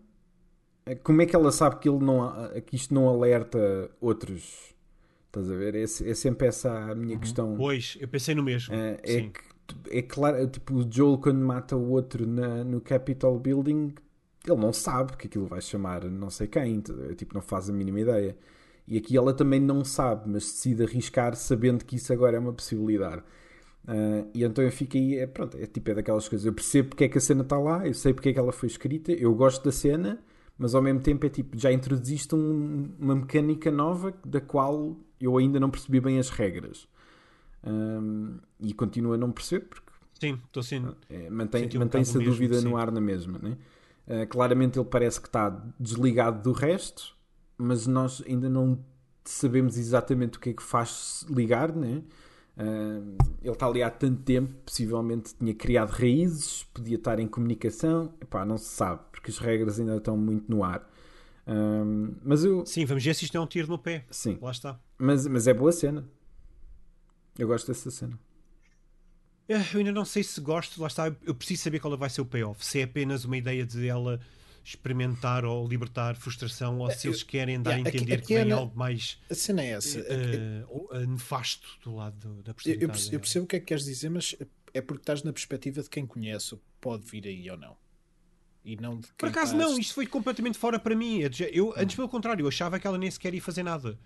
Eh, 0.88 0.95
Como 0.95 1.21
é 1.21 1.27
que 1.27 1.36
ela 1.36 1.51
sabe 1.51 1.77
que, 1.77 1.88
ele 1.88 1.99
não, 2.04 2.27
que 2.65 2.75
isto 2.75 2.91
não 2.91 3.08
alerta 3.08 3.91
outros? 4.01 4.73
Estás 5.27 5.49
a 5.49 5.56
ver? 5.56 5.75
É, 5.75 5.84
é 5.84 5.86
sempre 5.88 6.47
essa 6.47 6.71
a 6.91 6.95
minha 6.95 7.17
questão. 7.19 7.56
Pois, 7.56 7.97
eu 8.01 8.08
pensei 8.08 8.34
no 8.34 8.41
mesmo. 8.41 8.73
Eh, 8.73 8.99
é 9.04 9.12
sim. 9.13 9.30
que 9.30 9.39
é 9.89 10.02
claro, 10.02 10.38
é 10.38 10.47
tipo 10.47 10.76
o 10.76 10.91
Joel 10.91 11.17
quando 11.17 11.39
mata 11.39 11.76
o 11.76 11.89
outro 11.91 12.26
na- 12.28 12.63
no 12.63 12.82
Capitol 12.82 13.39
Building, 13.39 13.93
ele 14.45 14.58
não 14.60 14.74
sabe 14.74 15.15
que 15.17 15.28
aquilo 15.28 15.45
vai 15.47 15.62
chamar 15.62 16.06
não 16.10 16.30
sei 16.30 16.47
quem, 16.47 16.82
ver? 16.82 17.15
tipo, 17.15 17.34
não 17.34 17.41
faz 17.41 17.69
a 17.69 17.74
mínima 17.74 18.00
ideia. 18.02 18.38
E 18.88 18.97
aqui 18.97 19.15
ela 19.17 19.34
também 19.34 19.60
não 19.60 19.86
sabe, 19.86 20.30
mas 20.30 20.43
decide 20.45 20.84
arriscar 20.84 21.36
sabendo 21.36 21.86
que 21.86 21.95
isso 21.95 22.12
agora 22.13 22.38
é 22.38 22.39
uma 22.39 22.54
possibilidade. 22.54 23.24
Ah, 23.88 24.26
e 24.34 24.43
então 24.43 24.63
eu 24.63 24.71
fico 24.71 24.97
aí, 24.97 25.17
é, 25.17 25.28
pronto, 25.28 25.58
é 25.58 25.65
tipo 25.65 25.89
é 25.91 25.95
daquelas 25.95 26.28
coisas. 26.30 26.45
Eu 26.45 26.54
percebo 26.54 26.89
porque 26.89 27.06
é 27.06 27.10
que 27.10 27.17
a 27.17 27.21
cena 27.21 27.41
está 27.43 27.58
lá, 27.60 27.88
eu 27.88 27.93
sei 27.93 28.13
porque 28.13 28.30
é 28.30 28.34
que 28.34 28.39
ela 28.39 28.52
foi 28.52 28.67
escrita, 28.67 29.12
eu 29.12 29.34
gosto 29.36 29.63
da 29.63 29.71
cena, 29.71 30.19
mas 30.58 30.76
ao 30.76 30.82
mesmo 30.82 31.02
tempo 31.02 31.26
é 31.26 31.30
tipo, 31.30 31.58
já 31.58 31.71
introduziste 31.71 32.36
um- 32.36 32.89
uma 33.00 33.15
mecânica 33.15 33.71
nova 33.71 34.13
da 34.26 34.39
qual 34.41 34.95
eu 35.19 35.38
ainda 35.38 35.60
não 35.60 35.69
percebi 35.69 36.00
bem 36.00 36.19
as 36.19 36.30
regras. 36.30 36.88
Um, 37.63 38.38
e 38.60 38.74
continuo 38.74 39.13
a 39.13 39.17
não 39.17 39.32
perceber 39.32 39.65
porque 39.65 39.91
Sim, 40.19 40.39
estou 40.45 40.63
sendo. 40.63 40.95
é, 41.10 41.30
mantém, 41.30 41.63
Senti 41.63 41.78
um 41.78 41.82
mantém-se 41.82 42.15
a 42.15 42.19
mesmo, 42.19 42.34
dúvida 42.34 42.60
sim. 42.60 42.67
no 42.67 42.78
ar 42.78 42.91
na 42.91 43.02
mesma. 43.02 43.38
Né? 43.39 43.58
Uh, 44.08 44.28
claramente 44.28 44.80
ele 44.80 44.88
parece 44.88 45.19
que 45.21 45.28
está 45.28 45.50
desligado 45.80 46.41
do 46.41 46.52
resto, 46.52 47.15
mas 47.58 47.86
nós 47.88 48.24
ainda 48.28 48.50
não 48.50 48.84
sabemos 49.24 49.78
exatamente 49.78 50.38
o 50.38 50.41
que 50.41 50.50
é 50.50 50.54
que 50.54 50.63
faz 50.63 51.26
ligar. 51.30 51.71
Né? 51.76 52.04
Uh, 52.58 53.15
ele 53.41 53.52
está 53.52 53.65
ali 53.67 53.82
há 53.84 53.89
tanto 53.89 54.21
tempo, 54.24 54.54
possivelmente 54.65 55.34
tinha 55.36 55.54
criado 55.54 55.89
raízes, 55.91 56.63
podia 56.74 56.97
estar 56.97 57.19
em 57.19 57.28
comunicação. 57.28 58.13
Epá, 58.21 58.43
não 58.45 58.58
se 58.58 58.65
sabe, 58.69 59.02
porque 59.12 59.30
as 59.32 59.38
regras 59.38 59.80
ainda 59.80 59.97
estão 59.97 60.17
muito 60.17 60.50
no 60.52 60.63
ar. 60.63 60.88
Um, 61.47 62.13
mas 62.24 62.43
eu, 62.43 62.63
Sim, 62.65 62.86
vamos 62.86 63.04
ver 63.04 63.15
se 63.15 63.26
isto 63.26 63.36
é 63.36 63.39
um 63.41 63.47
tiro 63.47 63.67
no 63.67 63.78
pé. 63.78 64.06
sim, 64.12 64.38
Lá 64.41 64.52
está. 64.52 64.80
mas, 64.97 65.26
mas 65.28 65.47
é 65.47 65.54
boa 65.54 65.71
cena. 65.71 66.08
Eu 67.38 67.48
gosto 67.48 67.67
dessa 67.67 67.89
cena. 67.91 68.20
Eh, 69.48 69.56
Eu 69.74 69.80
ainda 69.80 69.91
não 69.91 70.06
sei 70.06 70.24
se 70.24 70.39
gosto, 70.39 70.80
lá 70.82 70.88
está. 70.88 71.08
Eu 71.24 71.36
preciso 71.36 71.63
saber 71.63 71.80
qual 71.80 71.98
vai 71.98 72.10
ser 72.10 72.22
o 72.22 72.26
payoff. 72.26 72.63
Se 72.65 72.80
é 72.80 72.84
apenas 72.84 73.26
uma 73.26 73.38
ideia 73.38 73.65
de 73.65 73.88
ela 73.88 74.20
experimentar 74.63 75.44
ou 75.44 75.67
libertar 75.67 76.15
frustração, 76.15 76.78
ou 76.80 76.91
se 76.91 77.08
eles 77.08 77.24
querem 77.24 77.60
dar 77.62 77.72
a 77.72 77.74
Yeah, 77.74 77.89
aqui- 77.89 77.98
entender 77.98 78.13
aqui 78.15 78.28
que 78.28 78.34
é 78.36 78.39
vem 78.44 78.50
na- 78.50 78.56
algo 78.58 78.78
mais 78.78 79.17
A 79.30 79.34
cena 79.34 79.63
é 79.63 79.70
essa. 79.72 80.00
eh, 80.00 80.63
ou, 80.70 80.88
eh, 80.94 81.06
nefasto 81.08 81.67
do 81.84 81.96
lado 81.96 82.15
do- 82.20 82.44
da 82.44 82.52
Eu, 82.52 82.56
personalidade. 82.56 82.84
eu 82.84 82.89
perce- 82.89 83.15
eu 83.15 83.20
percebo 83.20 83.46
o 83.46 83.48
que 83.48 83.56
é 83.56 83.60
que 83.60 83.65
queres 83.65 83.84
dizer, 83.86 84.10
mas 84.10 84.36
é 84.74 84.82
porque 84.82 85.02
estás 85.02 85.24
na 85.24 85.34
perspectiva 85.34 85.82
de 85.82 85.89
quem 85.89 86.06
conhece 86.06 86.54
o 86.54 86.58
que 86.58 86.63
pode 86.80 87.04
vir 87.10 87.26
aí 87.28 87.50
ou 87.50 87.58
não. 87.58 87.76
E 88.63 88.76
não 88.76 89.00
de 89.00 89.08
Por 89.08 89.17
quem 89.17 89.30
acaso 89.30 89.58
não, 89.58 89.80
isto 89.80 89.96
foi 89.96 90.06
completamente 90.06 90.60
fora 90.60 90.78
para 90.78 90.96
mim. 90.96 91.24
É 91.24 91.30
Eu, 91.52 91.74
antes 91.76 91.96
pelo 91.96 92.08
contrário, 92.08 92.44
eu 92.44 92.48
achava 92.48 92.80
que 92.80 92.86
ela 92.86 93.00
nem 93.00 93.10
sequer 93.10 93.34
ia 93.34 93.41
fazer 93.41 93.63
nada. 93.63 93.98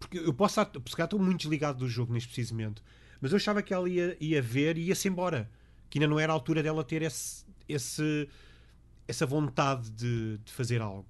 Porque 0.00 0.18
eu 0.18 0.32
posso 0.34 0.60
estar, 0.60 0.72
se 0.86 0.96
calhar 0.96 1.06
estou 1.06 1.20
muito 1.20 1.38
desligado 1.42 1.78
do 1.78 1.88
jogo 1.88 2.12
neste 2.12 2.28
preciso 2.30 2.54
momento, 2.54 2.82
mas 3.20 3.30
eu 3.30 3.36
achava 3.36 3.62
que 3.62 3.72
ela 3.72 3.88
ia, 3.88 4.16
ia 4.20 4.42
ver 4.42 4.76
e 4.76 4.86
ia-se 4.86 5.06
embora. 5.06 5.48
Que 5.88 5.98
ainda 5.98 6.08
não 6.08 6.18
era 6.18 6.32
a 6.32 6.34
altura 6.34 6.62
dela 6.62 6.82
ter 6.82 7.02
esse, 7.02 7.44
esse- 7.68 8.28
essa 9.06 9.26
vontade 9.26 9.90
de, 9.90 10.38
de 10.38 10.52
fazer 10.52 10.80
algo. 10.80 11.06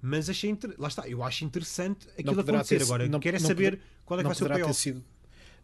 Mas 0.00 0.30
achei 0.30 0.48
inter... 0.50 0.74
lá 0.78 0.86
está, 0.88 1.08
eu 1.08 1.22
acho 1.22 1.44
interessante 1.44 2.06
aquilo 2.10 2.40
acontecer. 2.40 2.78
ter- 2.78 2.84
Agora, 2.84 3.08
não- 3.08 3.18
quero 3.20 3.36
é 3.36 3.40
saber 3.40 3.72
poder- 3.78 3.80
qual 4.04 4.20
é 4.20 4.22
que 4.22 4.26
vai 4.28 4.34
ser 4.36 4.44
o 4.44 4.48
payoff. 4.48 4.74
sido. 4.80 5.04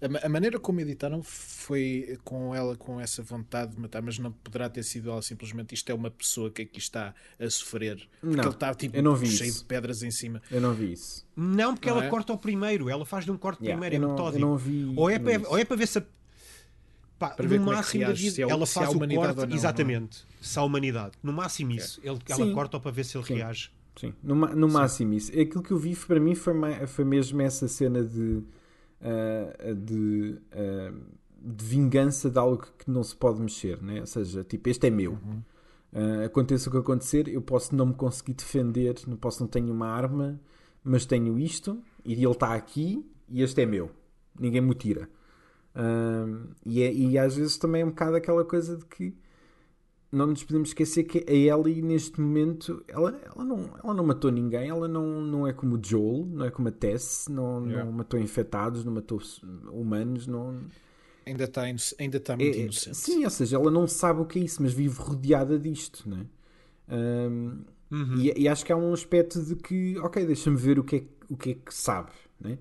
A, 0.03 0.27
a 0.27 0.29
maneira 0.29 0.59
como 0.59 0.81
editaram 0.81 1.23
foi 1.23 2.19
com 2.25 2.55
ela 2.55 2.77
com 2.77 3.01
essa 3.01 3.23
vontade 3.23 3.75
de 3.75 3.81
matar, 3.81 4.03
mas 4.03 4.19
não 4.19 4.33
poderá 4.33 4.69
ter 4.69 4.83
sido 4.83 5.11
ela 5.11 5.23
simplesmente 5.23 5.75
isto 5.75 5.91
é 5.91 5.95
uma 5.95 6.11
pessoa 6.11 6.51
que 6.51 6.63
aqui 6.63 6.79
está 6.79 7.15
a 7.41 7.49
sofrer. 7.51 7.97
Porque 8.21 8.37
Não, 8.37 8.45
ele 8.45 8.51
está 8.53 8.75
tipo 8.75 8.97
eu 8.97 9.03
não 9.03 9.15
vi 9.17 9.27
cheio 9.29 9.49
isso. 9.49 9.61
de 9.61 9.65
pedras 9.67 10.03
em 10.03 10.11
cima. 10.11 10.43
Eu 10.51 10.61
não 10.61 10.75
vi 10.75 10.93
isso. 10.93 11.27
Não, 11.37 11.75
porque 11.75 11.89
Não 11.89 11.97
ela 11.97 12.07
é? 12.07 12.11
corta 12.11 12.33
o 12.33 12.39
primeiro, 12.39 12.89
ela 12.91 13.07
faz 13.07 13.25
de 13.25 13.31
um 13.31 13.37
corte 13.39 13.63
Yeah, 13.63 13.81
primeiro, 13.81 13.95
eu 13.95 13.99
é 13.99 14.09
não- 14.09 14.15
metódico. 14.17 14.43
eu 14.45 14.49
não 14.49 14.57
vi- 14.57 14.93
ou, 14.97 15.09
é 15.11 15.19
não 15.19 15.25
para, 15.25 15.49
ou 15.51 15.59
é 15.59 15.65
para 15.65 15.77
ver 15.77 15.87
se. 15.89 15.99
a- 15.99 16.05
Pá, 17.19 17.31
Para 17.31 17.47
ver 17.47 17.61
no 17.61 17.67
como 17.67 17.71
é 17.71 17.77
que 17.77 17.83
máximo, 17.85 18.05
reage, 18.05 18.15
David, 18.23 18.35
se 18.35 18.43
é 18.43 18.47
o- 18.47 18.51
ela 18.51 18.65
há 18.65 18.67
faz 18.67 18.89
o 18.89 18.99
corte, 18.99 19.15
não, 19.15 19.47
não 19.47 19.53
é? 19.53 19.55
exatamente, 19.57 20.27
se 20.41 20.59
há 20.59 20.63
humanidade. 20.65 21.13
No 21.23 21.33
máximo 21.33 21.71
isso. 21.71 22.01
Ele, 22.03 22.19
ela 22.29 22.45
Sim. 22.45 22.53
corta 22.53 22.81
para 22.81 22.91
ver 22.91 23.05
se 23.05 23.17
ele 23.17 23.25
Sim. 23.25 23.35
reage. 23.35 23.71
Sim, 23.97 24.13
no, 24.21 24.35
no 24.35 24.69
máximo 24.69 25.15
isso. 25.15 25.31
Aquilo 25.31 25.63
que 25.63 25.71
eu 25.71 25.79
vi 25.79 25.95
para 25.95 26.19
mim 26.19 26.35
foi, 26.35 26.53
foi 26.89 27.05
mesmo 27.05 27.41
essa 27.41 27.69
cena 27.69 28.03
de, 28.03 28.43
ah, 29.05 29.75
de, 29.75 30.39
ah, 30.53 30.93
de 31.39 31.65
vingança 31.65 32.31
de 32.31 32.39
algo 32.39 32.67
que 32.79 32.91
não 32.91 33.03
se 33.05 33.15
pode 33.15 33.41
mexer, 33.41 33.83
né? 33.83 34.01
ou 34.01 34.07
seja, 34.07 34.43
tipo, 34.43 34.69
este 34.71 34.87
é 34.87 34.91
meu. 34.91 35.19
Ah, 35.93 36.25
aconteça 36.25 36.69
o 36.69 36.73
que 36.73 36.79
acontecer, 36.79 37.29
eu 37.29 37.43
posso 37.43 37.75
não 37.77 37.87
me 37.87 37.95
conseguir 37.95 38.33
defender, 38.35 38.95
não 39.07 39.17
posso 39.17 39.43
não 39.43 39.49
tenho 39.49 39.71
uma 39.73 39.89
arma, 39.89 40.41
mas 40.83 41.05
tenho 41.05 41.39
isto 41.39 41.83
e 42.05 42.15
ele 42.15 42.27
está 42.27 42.55
aqui 42.55 43.05
e 43.29 43.43
este 43.43 43.61
é 43.63 43.67
meu. 43.67 43.91
Ninguém 44.39 44.61
me 44.61 44.75
tira. 44.75 45.09
E, 46.65 46.83
é- 46.83 46.93
e 46.93 47.19
às 47.19 47.37
vezes 47.37 47.57
também 47.59 47.83
é 47.83 47.85
um 47.85 47.91
bocado 47.91 48.17
aquela 48.17 48.45
coisa 48.45 48.77
de 48.77 48.85
que 48.87 49.15
não 50.15 50.27
nos 50.29 50.43
podemos 50.45 50.69
esquecer 50.71 51.05
que 51.05 51.25
a 51.29 51.33
Ellie 51.33 51.83
neste 51.83 52.21
momento 52.21 52.85
ela, 52.89 53.19
ela, 53.25 53.45
não, 53.45 53.71
ela 53.83 53.95
não 53.95 54.05
matou 54.05 54.31
ninguém, 54.31 54.69
ela 54.69 54.87
não, 54.89 55.21
não 55.23 55.47
é 55.47 55.53
como 55.53 55.79
Joel, 55.83 56.27
não 56.27 56.45
é 56.47 56.51
como 56.51 56.69
a 56.69 56.73
Tess, 56.73 57.27
não, 57.29 57.65
Yeah. 57.67 57.85
não 57.85 57.93
matou 57.93 58.19
infectados, 58.21 58.85
não 58.85 58.93
matou 58.93 59.21
humanos, 59.73 60.27
não 60.27 60.61
Ainda 61.27 61.45
está, 61.45 61.63
ainda 61.63 62.17
está 62.19 62.35
é- 62.35 62.37
muito 62.37 62.57
é- 62.59 62.61
inocente. 62.63 62.97
sim, 62.97 63.25
ou 63.25 63.31
seja, 63.31 63.57
ela 63.57 63.71
não 63.71 63.87
sabe 63.87 64.21
o 64.21 64.25
que 64.27 64.39
é 64.39 64.43
isso, 64.43 64.63
mas 64.63 64.73
vive 64.73 64.97
rodeada 64.99 65.59
disto, 65.59 66.09
né? 66.09 66.27
Ahm, 66.89 67.65
Uhum. 67.91 68.17
e, 68.19 68.43
e 68.43 68.49
acho 68.49 68.65
que 68.65 68.73
há 68.73 68.77
um 68.77 68.93
aspecto 68.93 69.43
de 69.43 69.57
que, 69.57 69.97
ok, 69.99 70.25
deixa-me 70.27 70.57
ver 70.57 70.79
o 70.79 70.85
que 70.85 70.97
é, 70.97 71.05
o 71.29 71.37
que, 71.37 71.51
é 71.51 71.55
que 71.55 71.73
sabe, 71.75 72.11
né? 72.41 72.59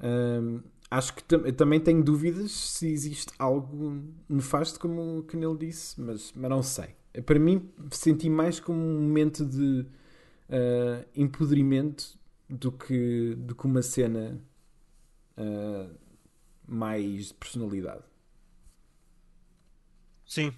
Ahm, 0.00 0.60
acho 0.92 1.14
que 1.14 1.24
tam- 1.24 1.50
também 1.52 1.80
tenho 1.80 2.02
dúvidas 2.02 2.52
se 2.52 2.88
existe 2.88 3.32
algo 3.38 4.02
nefasto, 4.28 4.78
como 4.78 5.18
o 5.18 5.22
ele 5.46 5.56
disse, 5.58 6.00
mas, 6.00 6.32
mas 6.34 6.50
não 6.50 6.62
sei. 6.62 6.94
Para 7.26 7.38
mim, 7.38 7.70
senti 7.90 8.28
mais 8.30 8.60
como 8.60 8.78
um 8.78 9.02
momento 9.02 9.44
de 9.44 9.82
uh, 10.50 11.06
empoderamento 11.14 12.18
do 12.48 12.72
que, 12.72 13.34
do 13.38 13.54
que 13.54 13.66
uma 13.66 13.82
cena 13.82 14.40
uh, 15.38 15.94
mais 16.66 17.28
de 17.28 17.34
personalidade. 17.34 18.04
Sim, 20.26 20.52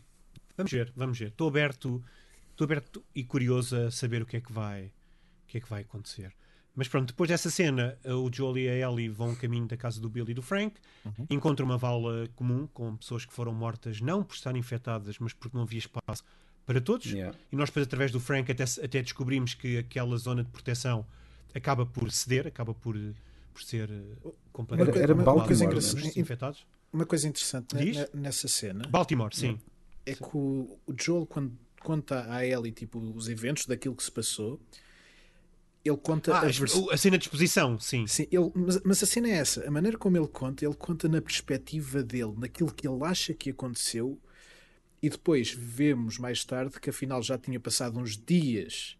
vamos 0.56 0.72
ver, 0.72 0.92
vamos 0.96 1.18
ver. 1.18 1.28
Estou 1.28 1.48
aberto, 1.48 2.04
estou 2.50 2.64
aberto 2.64 3.04
e 3.14 3.24
curioso 3.24 3.76
a 3.76 3.90
saber 3.90 4.22
o 4.22 4.26
que 4.26 4.36
é 4.38 4.40
que 4.40 4.52
vai, 4.52 4.86
o 4.86 5.46
que 5.48 5.58
é 5.58 5.60
que 5.60 5.68
vai 5.70 5.82
acontecer. 5.82 6.34
Mas 6.76 6.88
pronto, 6.88 7.08
depois 7.08 7.30
dessa 7.30 7.50
cena, 7.50 7.96
o 8.04 8.28
Joel 8.32 8.58
e 8.58 8.68
a 8.68 8.90
Ellie 8.90 9.08
vão 9.08 9.34
caminho 9.34 9.66
da 9.66 9.76
casa 9.76 10.00
do 10.00 10.08
Bill 10.08 10.28
e 10.28 10.34
do 10.34 10.42
Frank, 10.42 10.74
uhum. 11.04 11.26
encontram 11.30 11.66
uma 11.66 11.78
vala 11.78 12.28
comum 12.34 12.66
com 12.66 12.96
pessoas 12.96 13.24
que 13.24 13.32
foram 13.32 13.54
mortas 13.54 14.00
não 14.00 14.24
por 14.24 14.34
estarem 14.34 14.58
infectadas, 14.58 15.18
mas 15.20 15.32
porque 15.32 15.56
não 15.56 15.62
havia 15.62 15.78
espaço 15.78 16.24
para 16.66 16.80
todos. 16.80 17.06
Yeah. 17.06 17.36
E 17.52 17.56
nós, 17.56 17.68
depois, 17.68 17.86
através 17.86 18.10
do 18.10 18.18
Frank, 18.18 18.50
até, 18.50 18.64
até 18.64 19.02
descobrimos 19.02 19.54
que 19.54 19.78
aquela 19.78 20.16
zona 20.16 20.42
de 20.42 20.50
proteção 20.50 21.06
acaba 21.54 21.86
por 21.86 22.10
ceder, 22.10 22.46
acaba 22.46 22.74
por, 22.74 22.96
por 23.52 23.62
ser 23.62 23.90
eh, 23.90 24.30
completamente 24.52 24.96
era, 24.96 25.12
era 25.12 25.14
uma, 25.14 25.46
coisa 25.46 25.64
infectados. 26.18 26.66
Uma 26.92 27.06
coisa 27.06 27.28
interessante 27.28 27.76
Diz? 27.76 28.10
nessa 28.12 28.48
cena. 28.48 28.88
Baltimore, 28.88 29.34
sim. 29.34 29.60
É 30.04 30.14
que 30.14 30.36
o, 30.36 30.78
o 30.86 30.94
Joel, 31.00 31.26
quando 31.26 31.56
conta 31.80 32.26
a 32.32 32.44
Ellie 32.44 32.72
tipo, 32.72 32.98
os 32.98 33.28
eventos 33.28 33.66
daquilo 33.66 33.94
que 33.94 34.02
se 34.02 34.10
passou, 34.10 34.60
ele 35.84 35.96
conta 35.98 36.34
ah, 36.34 36.40
a, 36.40 36.44
vers... 36.44 36.74
a 36.90 36.96
cena 36.96 37.18
de 37.18 37.24
exposição, 37.24 37.78
sim. 37.78 38.06
sim 38.06 38.26
ele, 38.30 38.50
mas, 38.54 38.80
mas, 38.82 39.02
a 39.02 39.06
cena 39.06 39.28
é 39.28 39.32
essa. 39.32 39.66
A 39.66 39.70
maneira 39.70 39.98
como 39.98 40.16
ele 40.16 40.26
conta, 40.26 40.64
ele 40.64 40.74
conta 40.74 41.08
na 41.08 41.20
perspectiva 41.20 42.02
dele, 42.02 42.32
naquilo 42.38 42.72
que 42.72 42.88
ele 42.88 43.04
acha 43.04 43.34
que 43.34 43.50
aconteceu, 43.50 44.18
e 45.02 45.10
depois 45.10 45.52
vemos 45.52 46.18
mais 46.18 46.44
tarde 46.44 46.80
que 46.80 46.88
afinal 46.88 47.22
já 47.22 47.36
tinha 47.36 47.60
passado 47.60 47.98
uns 47.98 48.16
dias 48.16 48.96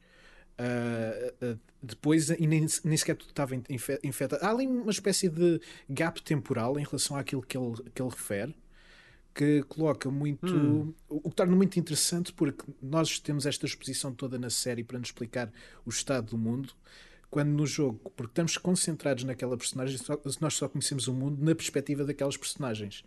uh, 0.59 1.47
uh, 1.55 1.59
depois 1.83 2.29
e 2.29 2.47
nem, 2.47 2.67
nem 2.85 2.97
sequer 2.97 3.17
tudo 3.17 3.31
estava 3.31 3.55
infectado. 3.55 4.45
Há 4.45 4.51
ali 4.51 4.67
uma 4.67 4.91
espécie 4.91 5.31
de 5.31 5.61
gap 5.89 6.21
temporal 6.23 6.79
em 6.79 6.85
relação 6.85 7.17
àquilo 7.17 7.43
que 7.43 7.57
ele, 7.57 7.77
que 7.95 8.03
ele 8.03 8.11
refere 8.11 8.55
que 9.35 9.63
coloca 9.65 10.11
muito. 10.11 10.55
Hum. 10.55 10.95
O 11.09 11.29
que 11.29 11.37
torna 11.37 11.57
muito 11.57 11.79
interessante, 11.79 12.33
porque 12.33 12.65
nós 12.81 13.19
temos 13.19 13.45
esta 13.45 13.67
exposição 13.67 14.15
toda 14.15 14.39
na 14.39 14.49
série 14.49 14.85
para 14.85 14.99
nos 14.99 15.09
explicar 15.09 15.53
o 15.85 15.91
estado 15.91 16.31
do 16.31 16.39
mundo, 16.39 16.73
quando 17.31 17.51
no 17.51 17.67
jogo, 17.67 17.99
porque 18.17 18.31
estamos 18.31 18.57
concentrados 18.57 19.25
naquela 19.25 19.57
personagem, 19.57 19.99
nós 20.41 20.55
só 20.55 20.69
conhecemos 20.69 21.09
o 21.09 21.13
mundo 21.13 21.45
na 21.45 21.55
perspectiva 21.55 22.05
daquelas 22.05 22.37
personagens. 22.37 23.05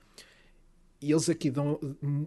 E 0.99 1.11
eles 1.11 1.29
aqui 1.29 1.51
dão, 1.51 1.79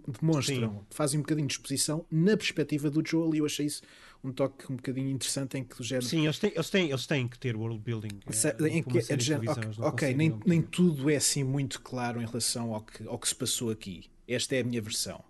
demonstram, 0.07 0.71
Sim. 0.71 0.87
fazem 0.91 1.19
um 1.19 1.23
bocadinho 1.23 1.49
de 1.49 1.55
exposição 1.55 2.07
na 2.11 2.37
perspectiva 2.37 2.89
do 2.89 3.03
Joel, 3.05 3.35
e 3.35 3.39
eu 3.39 3.47
achei 3.47 3.67
isso 3.67 3.83
um 4.23 4.33
toque 4.33 4.71
um 4.71 4.77
bocadinho 4.77 5.11
interessante 5.11 5.59
em 5.59 5.65
que 5.65 5.81
o 5.81 5.85
género. 5.85 6.07
Sim, 6.07 6.25
eles 6.25 6.39
têm, 6.39 6.53
eles 6.55 6.71
têm, 6.71 6.91
eles 6.91 7.07
têm 7.07 7.29
que 7.29 7.39
ter 7.39 7.57
world 7.57 7.81
building. 7.81 8.21
É, 8.27 8.69
em 8.69 8.83
que 8.83 8.99
é 8.99 9.17
de 9.17 9.25
género, 9.25 9.51
ok, 9.51 9.79
okay 9.79 10.15
nem, 10.15 10.39
nem 10.47 10.63
tudo 10.63 11.11
é 11.11 11.17
assim 11.17 11.43
muito 11.43 11.81
claro 11.81 12.21
em 12.21 12.27
relação 12.27 12.75
ao 12.75 12.83
que, 12.83 13.07
ao 13.09 13.19
que 13.19 13.29
se 13.29 13.35
passou 13.35 13.71
aqui. 13.71 14.05
Esta 14.29 14.57
é 14.57 14.61
a 14.61 14.65
minha 14.65 14.81
versão. 14.81 15.25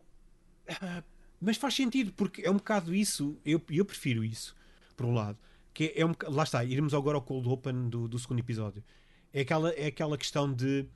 Uh, 0.68 1.02
mas 1.40 1.56
faz 1.56 1.74
sentido, 1.74 2.12
porque 2.12 2.42
é 2.42 2.50
um 2.50 2.56
bocado 2.56 2.94
isso, 2.94 3.38
eu, 3.44 3.62
eu 3.70 3.84
prefiro 3.84 4.22
isso, 4.22 4.54
por 4.96 5.06
um 5.06 5.14
lado. 5.14 5.38
Que 5.72 5.94
é, 5.96 6.04
um, 6.04 6.12
lá 6.28 6.42
está, 6.42 6.62
iremos 6.64 6.92
agora 6.92 7.16
ao 7.16 7.22
cold 7.22 7.48
open 7.48 7.88
do, 7.88 8.06
do 8.06 8.18
segundo 8.18 8.40
episódio. 8.40 8.84
É 9.32 9.40
aquela, 9.40 9.70
é 9.70 9.86
aquela 9.86 10.18
questão 10.18 10.52
de. 10.52 10.86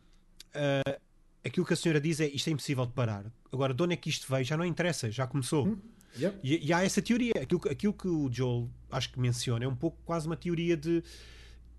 Uh, 0.54 1.00
aquilo 1.44 1.66
que 1.66 1.72
a 1.72 1.76
senhora 1.76 2.00
diz 2.00 2.20
é 2.20 2.26
isto 2.26 2.48
é 2.48 2.52
impossível 2.52 2.86
de 2.86 2.92
parar. 2.92 3.26
Agora, 3.52 3.74
de 3.74 3.82
onde 3.82 3.94
é 3.94 3.96
que 3.96 4.08
isto 4.08 4.26
veio? 4.28 4.44
Já 4.44 4.56
não 4.56 4.64
interessa, 4.64 5.10
já 5.10 5.26
começou. 5.26 5.66
Hum, 5.66 5.78
yeah. 6.16 6.36
e, 6.42 6.68
e, 6.68 6.72
há 6.72 6.82
essa 6.82 7.02
teoria. 7.02 7.32
Aquilo, 7.40 7.60
aquilo 7.70 7.92
que 7.92 8.08
o 8.08 8.30
Joel 8.32 8.70
acho 8.90 9.12
que 9.12 9.20
menciona 9.20 9.64
é 9.64 9.68
um 9.68 9.76
pouco 9.76 9.98
quase 10.04 10.26
uma 10.26 10.36
teoria 10.36 10.76
de. 10.76 11.02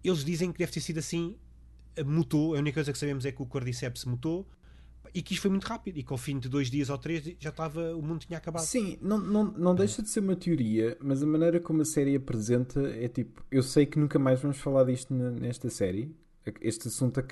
Eles 0.04 0.24
dizem 0.24 0.52
que 0.52 0.60
deve 0.60 0.72
ter 0.72 0.82
sido 0.82 1.00
assim, 1.00 1.36
mutou. 2.06 2.56
A 2.56 2.60
única 2.60 2.76
coisa 2.76 2.92
que 2.92 2.98
sabemos 2.98 3.26
é 3.26 3.32
que 3.32 3.42
o 3.42 3.46
Cordyceps 3.46 4.06
mutou 4.06 4.48
e 5.16 5.22
que 5.22 5.34
isto 5.34 5.44
foi 5.44 5.50
muito 5.50 5.64
rápido 5.64 5.98
e 5.98 6.04
que 6.04 6.12
ao 6.12 6.18
fim 6.18 6.38
de 6.38 6.50
dois 6.50 6.70
dias 6.70 6.90
ou 6.90 6.98
três 6.98 7.24
já 7.40 7.50
estava 7.50 7.96
o 7.96 8.02
mundo 8.02 8.20
tinha 8.20 8.38
acabado. 8.38 8.64
Sim, 8.64 8.98
não, 9.02 9.18
não, 9.18 9.46
não 9.46 9.74
deixa 9.74 10.04
de 10.04 10.10
ser 10.10 10.20
uma 10.20 10.36
teoria, 10.36 10.98
mas 11.02 11.24
a 11.24 11.26
maneira 11.26 11.58
como 11.58 11.82
a 11.82 11.86
série 11.86 12.18
apresenta 12.18 12.82
é 12.82 13.08
tipo, 13.08 13.42
eu 13.50 13.64
sei 13.64 13.86
que 13.86 13.98
nunca 13.98 14.20
mais 14.20 14.42
vamos 14.42 14.58
falar 14.58 14.84
disto 14.84 15.14
nesta 15.14 15.70
série, 15.70 16.14
este 16.62 16.88
assunto 16.88 17.24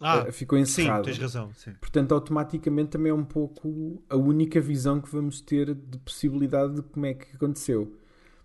ah, 0.00 0.26
ficou 0.32 0.58
encerrado. 0.58 1.04
Sim, 1.04 1.10
tens 1.10 1.18
razão. 1.18 1.50
Sim. 1.54 1.72
Portanto, 1.80 2.12
automaticamente 2.12 2.90
também 2.90 3.10
é 3.10 3.14
um 3.14 3.24
pouco 3.24 4.02
a 4.08 4.16
única 4.16 4.60
visão 4.60 5.00
que 5.00 5.08
vamos 5.08 5.40
ter 5.40 5.74
de 5.74 5.98
possibilidade 5.98 6.74
de 6.74 6.82
como 6.82 7.06
é 7.06 7.14
que 7.14 7.36
aconteceu. 7.36 7.96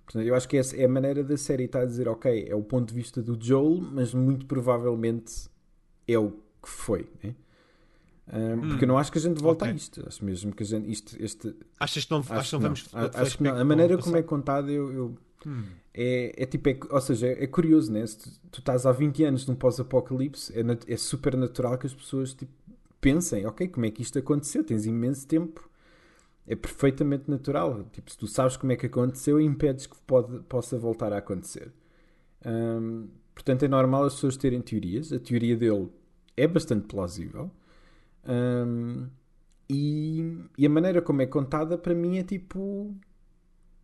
Portanto, 0.06 0.26
eu 0.26 0.36
acho 0.36 0.48
que 0.48 0.58
essa 0.58 0.76
é 0.76 0.86
a 0.86 0.90
maneira 0.90 1.24
da 1.24 1.38
série 1.38 1.64
estar 1.64 1.82
a 1.82 1.86
dizer, 1.86 2.08
ok, 2.08 2.46
é 2.48 2.56
o 2.56 2.62
ponto 2.62 2.90
de 2.90 2.94
vista 2.94 3.22
do 3.22 3.38
Joel, 3.42 3.82
mas 3.82 4.14
muito 4.14 4.46
provavelmente 4.46 5.50
é 6.08 6.20
o 6.20 6.32
que 6.62 6.70
foi. 6.70 7.10
Né? 7.24 7.36
Um, 8.32 8.38
hum, 8.38 8.70
porque 8.70 8.84
eu 8.86 8.88
não 8.88 8.98
acho 8.98 9.12
que 9.12 9.18
a 9.18 9.22
gente 9.22 9.42
volta 9.42 9.66
okay. 9.66 9.74
a 9.74 9.76
isto. 9.76 10.04
Acho 10.08 10.24
mesmo 10.24 10.54
que 10.54 10.64
a 10.64 10.66
gente. 10.66 10.90
Isto, 10.90 11.16
este, 11.20 11.56
Achas 11.80 12.06
que 12.06 12.12
não, 12.12 12.20
acho, 12.20 12.34
acho 12.34 12.50
que 12.50 12.56
não 12.56 12.62
vamos. 12.62 12.90
Acho 12.94 13.38
que 13.38 13.44
não. 13.44 13.58
A 13.58 13.64
maneira 13.64 13.98
como 13.98 14.16
é 14.16 14.22
contada, 14.22 14.72
eu, 14.72 14.92
eu 14.92 15.18
hum 15.46 15.64
é, 15.94 16.44
é 16.44 16.46
tipo, 16.46 16.70
é, 16.70 16.80
ou 16.90 17.02
seja, 17.02 17.28
é, 17.28 17.48
curioso, 17.48 17.92
né? 17.92 18.06
Se 18.08 18.18
tu, 18.18 18.30
tu 18.52 18.60
estás 18.60 18.86
há 18.86 18.92
20 18.92 19.24
anos 19.24 19.46
num 19.46 19.56
pós-apocalipse, 19.56 20.54
é, 20.58 20.94
é 20.94 20.98
super 20.98 21.36
natural 21.36 21.78
que 21.78 21.86
as 21.86 21.94
pessoas 21.94 22.34
tipo, 22.34 22.52
pensem, 23.02 23.46
ok, 23.46 23.68
como 23.68 23.86
é 23.86 23.92
que 23.92 24.02
isto 24.02 24.18
aconteceu? 24.20 24.64
Tens 24.64 24.86
imenso 24.86 25.28
tempo. 25.28 25.70
É 26.48 26.56
perfeitamente 26.56 27.30
natural. 27.30 27.84
Tipo, 27.92 28.12
se 28.12 28.18
tu 28.18 28.28
sabes 28.28 28.58
como 28.58 28.72
é 28.72 28.76
que 28.76 28.86
aconteceu, 28.86 29.40
impedes 29.40 29.88
que 29.88 29.96
pode, 30.08 30.40
possa 30.44 30.78
voltar 30.78 31.14
a 31.14 31.18
acontecer. 31.18 31.72
Portanto, 33.34 33.64
é 33.64 33.68
normal 33.68 34.06
as 34.06 34.16
pessoas 34.16 34.38
terem 34.38 34.62
teorias. 34.62 35.14
A 35.14 35.20
teoria 35.20 35.56
dele 35.56 35.90
é 36.36 36.48
bastante 36.48 36.88
plausível. 36.88 37.52
E, 39.70 40.38
e 40.58 40.66
a 40.66 40.70
maneira 40.70 41.02
como 41.02 41.22
é 41.22 41.26
contada, 41.28 41.78
para 41.78 41.94
mim, 41.94 42.18
é 42.18 42.24
tipo 42.24 42.94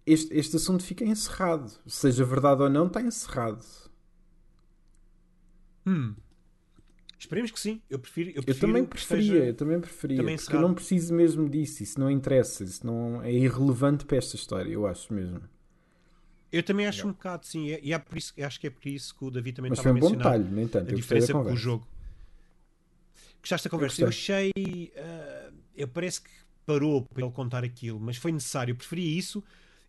este, 0.08 0.34
este 0.34 0.56
assunto 0.56 0.84
fica 0.84 1.04
encerrado. 1.04 1.70
Seja 1.86 2.24
verdade 2.24 2.64
ou 2.64 2.70
não, 2.70 2.88
está 2.88 3.02
encerrado. 3.02 3.64
Hum. 5.86 6.16
Esperemos 7.20 7.52
que 7.52 7.60
sim. 7.60 7.82
Eu 7.90 8.00
prefiro. 8.00 8.30
Eu, 8.30 8.44
eu 8.48 8.58
também 8.58 8.86
preferia, 8.86 9.46
eu 9.46 9.54
também 9.54 9.80
preferia. 9.82 10.18
Também 10.18 10.38
porque 10.38 10.56
eu 10.56 10.62
não 10.62 10.74
preciso 10.74 11.14
mesmo 11.14 11.50
disso. 11.50 11.84
Isso 11.84 12.00
não 12.00 12.10
interessa. 12.10 12.64
Isso 12.64 12.86
não 12.86 13.22
é 13.22 13.32
irrelevante 13.32 14.06
para 14.06 14.18
esta 14.18 14.36
história, 14.36 14.72
eu 14.72 14.88
acho 14.88 15.14
mesmo. 15.14 15.42
Eu 16.50 16.64
também 16.64 16.88
acho 16.88 17.06
um 17.06 17.12
bocado, 17.12 17.46
sim. 17.46 17.68
E 17.82 17.92
é 17.92 18.00
por 18.00 18.18
isso, 18.18 18.34
acho 18.42 18.60
que 18.60 18.68
é 18.68 18.70
por 18.70 18.88
isso 18.88 19.14
que 19.14 19.26
o 19.26 19.30
David 19.30 19.58
também 19.58 19.70
Mas 19.70 19.80
estava 19.80 20.00
foi 20.00 20.08
um 20.08 20.12
bom 20.12 20.18
detalhe, 20.18 20.46
nem 20.50 20.68
tanto. 20.68 20.92
A 20.92 20.96
diferença 20.96 21.34
com 21.34 21.52
o 21.52 21.58
jogo. 21.58 21.86
Gostaste 23.42 23.68
da 23.68 23.72
conversa? 23.72 24.02
Eu, 24.02 24.06
eu 24.06 24.10
achei. 24.10 24.52
Uh, 24.58 25.54
eu 25.76 25.88
parece 25.88 26.22
que 26.22 26.30
parou 26.66 27.04
para 27.04 27.24
ele 27.24 27.32
contar 27.34 27.64
aquilo, 27.64 28.00
mas 28.00 28.16
foi 28.16 28.32
necessário. 28.32 28.72
Eu 28.72 28.76
preferia 28.76 29.18
isso 29.18 29.44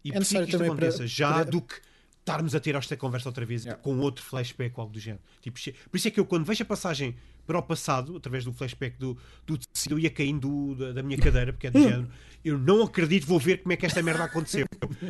e 0.09 0.17
é 0.17 0.19
necessário 0.19 0.47
que 0.47 0.55
isto 0.55 0.65
aconteça 0.65 0.99
para, 0.99 1.07
já 1.07 1.33
para... 1.33 1.45
do 1.45 1.63
que 1.63 1.75
estarmos 2.29 2.55
a 2.55 2.61
ter 2.61 2.75
esta 2.75 2.97
conversa 2.97 3.29
outra 3.29 3.45
vez 3.47 3.65
yeah. 3.65 3.83
com 3.83 3.99
outro 3.99 4.23
flashback 4.23 4.75
ou 4.77 4.83
algo 4.83 4.93
do 4.93 5.01
género. 5.01 5.23
Tipo, 5.41 5.59
por 5.91 5.97
isso 5.97 6.09
é 6.09 6.11
que 6.11 6.21
eu, 6.21 6.27
quando 6.27 6.45
vejo 6.45 6.63
a 6.63 6.67
passagem 6.67 7.17
para 7.47 7.59
o 7.59 7.63
passado, 7.63 8.15
através 8.17 8.45
do 8.45 8.53
flashback 8.53 8.99
do, 8.99 9.17
do 9.47 9.57
tecido, 9.57 9.95
eu 9.95 9.99
ia 9.99 10.11
caindo 10.11 10.75
da, 10.75 10.93
da, 10.93 11.03
minha 11.03 11.17
cadeira, 11.17 11.53
porque 11.53 11.69
é 11.69 11.71
do 11.71 11.81
género. 11.81 12.09
Eu 12.45 12.59
não 12.59 12.83
acredito, 12.83 13.27
vou 13.27 13.39
ver 13.39 13.63
como 13.63 13.73
é 13.73 13.77
que 13.77 13.87
esta 13.87 14.03
merda 14.03 14.25
aconteceu. 14.25 14.67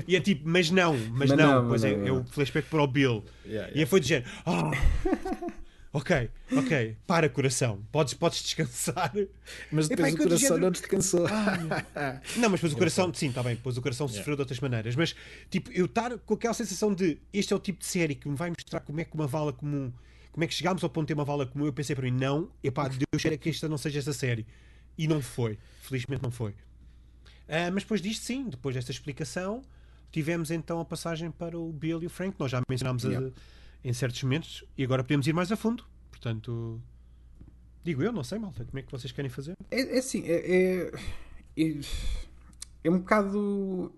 E 0.07 0.15
é 0.15 0.21
tipo, 0.21 0.49
mas 0.49 0.71
não, 0.71 0.97
mas, 0.97 1.31
mas 1.31 1.33
não, 1.33 1.63
não, 1.63 1.69
pois 1.69 1.83
é, 1.83 1.97
não, 1.97 2.05
é, 2.05 2.09
é, 2.09 2.13
o 2.13 2.25
flashback 2.25 2.69
para 2.69 2.83
o 2.83 2.87
Bill. 2.87 3.25
Yeah, 3.45 3.69
yeah. 3.69 3.83
E 3.83 3.87
foi 3.87 3.99
do 4.01 4.07
género. 4.07 4.31
Oh, 4.47 4.71
Ok, 5.91 6.31
ok, 6.53 6.97
para 7.07 7.31
coração, 7.31 7.83
podes, 7.91 8.13
podes 8.13 8.43
descansar. 8.43 9.11
Mas 9.73 9.89
depois 9.89 10.13
Epá, 10.13 10.23
o 10.23 10.27
coração 10.27 10.59
não 10.59 10.71
descansou. 10.71 11.27
Ah, 11.27 12.21
não, 12.37 12.51
mas 12.51 12.61
depois 12.61 12.73
o 12.75 12.77
coração, 12.77 13.15
sim, 13.15 13.29
está 13.29 13.43
bem, 13.43 13.55
depois 13.55 13.79
o 13.79 13.83
coração 13.83 14.07
yeah. 14.07 14.19
sofreu 14.19 14.37
de 14.37 14.43
outras 14.43 14.61
maneiras. 14.61 14.95
Mas 14.95 15.15
tipo, 15.51 15.73
eu 15.73 15.87
estar 15.87 16.19
com 16.19 16.35
aquela 16.35 16.53
sensação 16.53 16.95
de 16.95 17.19
este 17.33 17.55
é 17.55 17.57
o 17.57 17.59
tipo 17.59 17.79
de 17.81 17.87
série 17.87 18.15
que 18.15 18.29
me 18.29 18.37
vai 18.37 18.51
mostrar 18.51 18.81
como 18.81 19.01
é 19.01 19.05
que 19.05 19.15
uma 19.15 19.27
vala 19.27 19.51
comum, 19.51 19.91
como 20.31 20.45
é 20.45 20.47
que 20.47 20.53
chegámos 20.53 20.85
ao 20.85 20.91
ponto 20.91 21.05
de 21.05 21.09
ter 21.09 21.15
uma 21.15 21.25
vala 21.25 21.47
comum, 21.47 21.65
eu 21.65 21.73
pensei 21.73 21.97
para 21.97 22.05
mim, 22.05 22.19
não, 22.19 22.51
epá, 22.63 22.87
Deus 22.89 23.23
queira 23.23 23.39
que 23.39 23.49
esta 23.49 23.67
não 23.67 23.79
seja 23.79 23.99
essa 23.99 24.13
série. 24.13 24.47
E 24.99 25.09
não 25.09 25.23
foi, 25.23 25.59
felizmente 25.81 26.23
não 26.23 26.31
foi. 26.31 26.51
Uh, 26.51 27.73
mas 27.73 27.83
depois 27.83 28.03
disto, 28.03 28.25
sim, 28.25 28.51
depois 28.51 28.75
desta 28.75 28.91
explicação, 28.91 29.63
tivemos 30.13 30.51
então 30.51 30.81
a 30.81 30.85
passagem 30.85 31.31
para 31.31 31.59
o 31.59 31.73
Bill 31.73 32.03
e 32.03 32.07
o 32.07 32.11
Frank. 32.11 32.37
Nós 32.39 32.51
já 32.51 32.61
mencionámos 32.69 33.05
yeah. 33.05 33.27
a 33.27 33.31
em 33.85 33.93
certos 33.93 34.23
momentos 34.23 34.65
e 34.77 34.85
agora 34.85 35.03
podemos 35.03 35.27
ir 35.27 35.33
mais 35.33 35.51
a 35.53 35.57
fundo. 35.57 35.85
Portanto, 36.11 36.81
digo 37.85 38.03
eu, 38.03 38.13
não 38.13 38.25
sei, 38.25 38.39
malta, 38.39 38.65
como 38.65 38.79
é 38.79 38.83
que 38.83 38.91
vocês 38.91 39.13
querem 39.13 39.31
fazer? 39.31 39.55
É, 39.71 39.97
é 39.97 39.99
assim, 39.99 40.25
é, 40.27 40.91
é, 41.57 41.81
é, 42.85 42.91
um 42.91 42.99
bocado. 42.99 43.93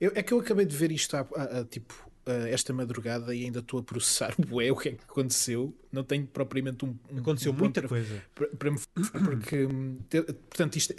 Eu, 0.00 0.12
é 0.14 0.22
que 0.22 0.32
eu 0.32 0.40
acabei 0.40 0.66
de 0.66 0.76
ver 0.76 0.90
isto 0.90 1.16
há, 1.16 1.26
há, 1.36 1.60
há 1.60 1.64
tipo 1.64 1.94
esta 2.26 2.72
madrugada 2.72 3.34
e 3.34 3.44
ainda 3.44 3.58
estou 3.58 3.80
a 3.80 3.82
processar 3.82 4.34
Ué, 4.50 4.72
o 4.72 4.76
que 4.76 4.90
é 4.90 4.92
que 4.92 5.04
aconteceu. 5.04 5.74
Não 5.92 6.02
tenho 6.02 6.26
propriamente 6.26 6.84
um. 6.84 6.96
um 7.12 7.18
aconteceu 7.18 7.52
um 7.52 7.56
muita 7.56 7.82
para, 7.82 7.88
coisa. 7.88 8.22
Para, 8.34 8.48
para, 8.48 8.72
porque, 9.22 9.68
portanto, 10.48 10.76
isto 10.76 10.94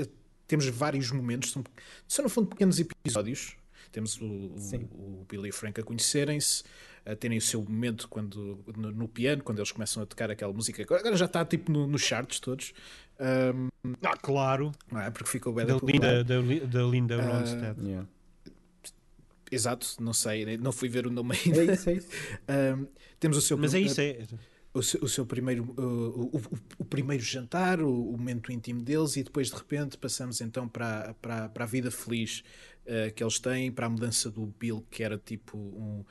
temos 0.48 0.68
vários 0.68 1.12
momentos, 1.12 1.52
são, 1.52 1.64
são 2.08 2.24
no 2.24 2.30
fundo 2.30 2.48
pequenos 2.48 2.80
episódios. 2.80 3.58
Temos 3.92 4.20
o, 4.20 4.26
o, 4.26 5.22
o 5.22 5.26
Billy 5.30 5.48
e 5.48 5.50
o 5.50 5.54
Frank 5.54 5.80
a 5.80 5.84
conhecerem-se, 5.84 6.64
a 7.06 7.16
terem 7.16 7.38
o 7.38 7.42
seu 7.42 7.62
momento 7.62 8.08
quando, 8.10 8.64
no, 8.76 8.92
no, 8.92 9.08
piano, 9.08 9.44
quando 9.44 9.60
eles 9.60 9.72
começam 9.72 10.02
a 10.02 10.06
tocar 10.06 10.32
aquela 10.32 10.52
música. 10.52 10.82
Agora 10.82 11.16
já 11.16 11.26
está 11.26 11.46
tipo 11.46 11.72
nos 11.72 11.88
no 11.88 12.00
charts 12.00 12.40
todos. 12.40 12.74
Um, 13.20 13.70
ah, 14.02 14.18
claro. 14.18 14.72
Não 14.92 15.00
é? 15.00 15.12
Porque 15.12 15.30
ficou 15.30 15.54
bem 15.54 15.66
da, 15.66 15.76
Linda, 15.76 16.24
da, 16.24 16.42
da 16.42 16.84
Linda 16.84 17.18
uh, 17.18 17.22
Ronstadt. 17.22 17.82
Yeah. 17.82 18.08
Exato, 19.52 19.88
não 20.00 20.14
sei, 20.14 20.58
não 20.58 20.72
fui 20.72 20.90
ver 20.90 21.06
o 21.06 21.12
nome 21.12 21.38
ainda. 21.46 21.64
É 21.64 21.74
isso, 21.74 21.90
é 21.90 21.94
isso. 21.94 22.10
um, 22.78 22.88
temos 23.20 23.38
o 23.38 23.42
seu 23.42 23.58
Mas 23.58 23.74
é 23.74 23.80
isso, 23.80 24.02
é. 24.02 24.20
O 24.74 24.84
seu, 24.84 25.02
o 25.02 25.08
seu 25.08 25.26
primeiro, 25.26 25.74
o, 25.78 26.36
o, 26.36 26.42
o, 26.80 26.84
primeiro 26.84 27.24
jantar, 27.24 27.80
o, 27.80 28.12
momento 28.12 28.52
íntimo 28.52 28.82
deles, 28.82 29.16
e 29.16 29.24
depois 29.24 29.50
de 29.50 29.56
repente 29.56 29.98
passamos 29.98 30.42
então 30.42 30.68
para, 30.68 31.14
para, 31.22 31.48
para 31.48 31.64
a 31.64 31.68
vida 31.68 31.90
feliz 31.90 32.44
uh, 32.82 33.14
que 33.14 33.24
eles 33.24 33.40
têm, 33.40 33.72
para 33.72 33.86
a 33.86 33.90
mudança 33.90 34.30
do 34.30 34.46
Bill, 34.46 34.86
que 34.92 35.02
era 35.02 35.18
tipo 35.18 35.58
um, 35.58 36.04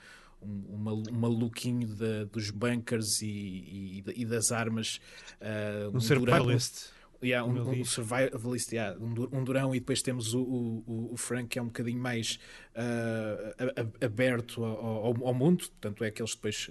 um, 0.44 1.02
um 1.10 1.18
maluquinho 1.18 1.88
de, 1.88 2.24
dos 2.26 2.50
bunkers 2.50 3.22
e, 3.22 3.26
e, 3.26 4.04
e 4.16 4.24
das 4.24 4.52
armas. 4.52 5.00
Uh, 5.40 5.90
um, 5.92 5.96
um 5.96 6.00
survivalist. 6.00 6.92
Yeah, 7.22 7.48
um, 7.48 7.80
um 7.80 7.84
survivalist, 7.84 8.72
yeah, 8.72 8.98
um 9.00 9.44
durão, 9.44 9.74
e 9.74 9.80
depois 9.80 10.02
temos 10.02 10.34
o, 10.34 10.42
o, 10.42 11.08
o 11.12 11.16
Frank, 11.16 11.48
que 11.48 11.58
é 11.58 11.62
um 11.62 11.66
bocadinho 11.66 11.98
mais 11.98 12.38
uh, 12.76 14.04
aberto 14.04 14.62
ao, 14.62 15.06
ao, 15.06 15.26
ao, 15.28 15.34
mundo. 15.34 15.64
Tanto 15.80 16.04
é 16.04 16.10
que 16.10 16.20
eles 16.20 16.34
depois 16.34 16.70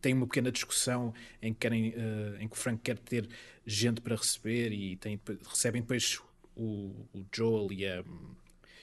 têm 0.00 0.14
uma 0.14 0.26
pequena 0.26 0.52
discussão 0.52 1.12
em 1.42 1.52
que, 1.52 1.60
querem, 1.60 1.88
uh, 1.90 2.36
em 2.38 2.46
que 2.46 2.54
o 2.54 2.58
Frank 2.58 2.80
quer 2.80 2.98
ter 2.98 3.28
gente 3.66 4.00
para 4.00 4.14
receber 4.14 4.72
e 4.72 4.96
tem, 4.96 5.20
recebem 5.48 5.82
depois 5.82 6.20
o, 6.54 6.92
o 7.12 7.26
Joel 7.34 7.72
e 7.72 7.86
a, 7.86 8.04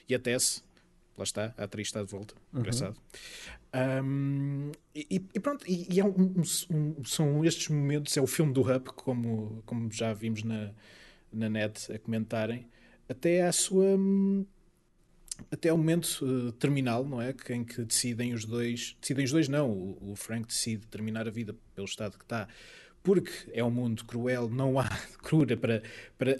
e 0.06 0.14
a 0.14 0.18
Tess 0.18 0.62
lá 1.16 1.24
está, 1.24 1.54
a 1.56 1.64
atriz 1.64 1.88
está 1.88 2.02
de 2.02 2.10
volta. 2.10 2.34
Uhum. 2.52 2.60
Engraçado. 2.60 2.96
Um, 3.74 4.70
e, 4.94 5.20
e, 5.34 5.40
pronto, 5.40 5.64
e, 5.68 5.88
e 5.92 6.00
é 6.00 6.04
um, 6.04 6.34
um, 6.70 7.04
são 7.04 7.44
estes 7.44 7.68
momentos, 7.68 8.16
é 8.16 8.20
o 8.20 8.26
filme 8.26 8.52
do 8.52 8.60
Hub, 8.60 8.84
como, 8.94 9.62
como 9.66 9.90
já 9.90 10.14
vimos 10.14 10.44
na, 10.44 10.70
na 11.32 11.48
net 11.48 11.92
a 11.92 11.98
comentarem, 11.98 12.68
até 13.08 13.42
à 13.42 13.52
sua. 13.52 13.98
Até 15.50 15.68
ao 15.68 15.76
momento 15.76 16.24
uh, 16.24 16.52
terminal, 16.52 17.04
não 17.04 17.20
é? 17.20 17.34
Em 17.50 17.64
que 17.64 17.84
decidem 17.84 18.32
os 18.32 18.44
dois. 18.44 18.96
Decidem 19.00 19.24
os 19.24 19.32
dois, 19.32 19.48
não. 19.48 19.68
O, 19.68 20.12
o 20.12 20.16
Frank 20.16 20.46
decide 20.46 20.86
terminar 20.86 21.26
a 21.26 21.30
vida 21.30 21.56
pelo 21.74 21.86
estado 21.86 22.16
que 22.16 22.24
está 22.24 22.46
porque 23.02 23.32
é 23.52 23.62
um 23.62 23.70
mundo 23.70 24.04
cruel, 24.06 24.48
não 24.48 24.78
há 24.78 24.88
cura 25.22 25.56
para, 25.56 25.82
para 26.16 26.36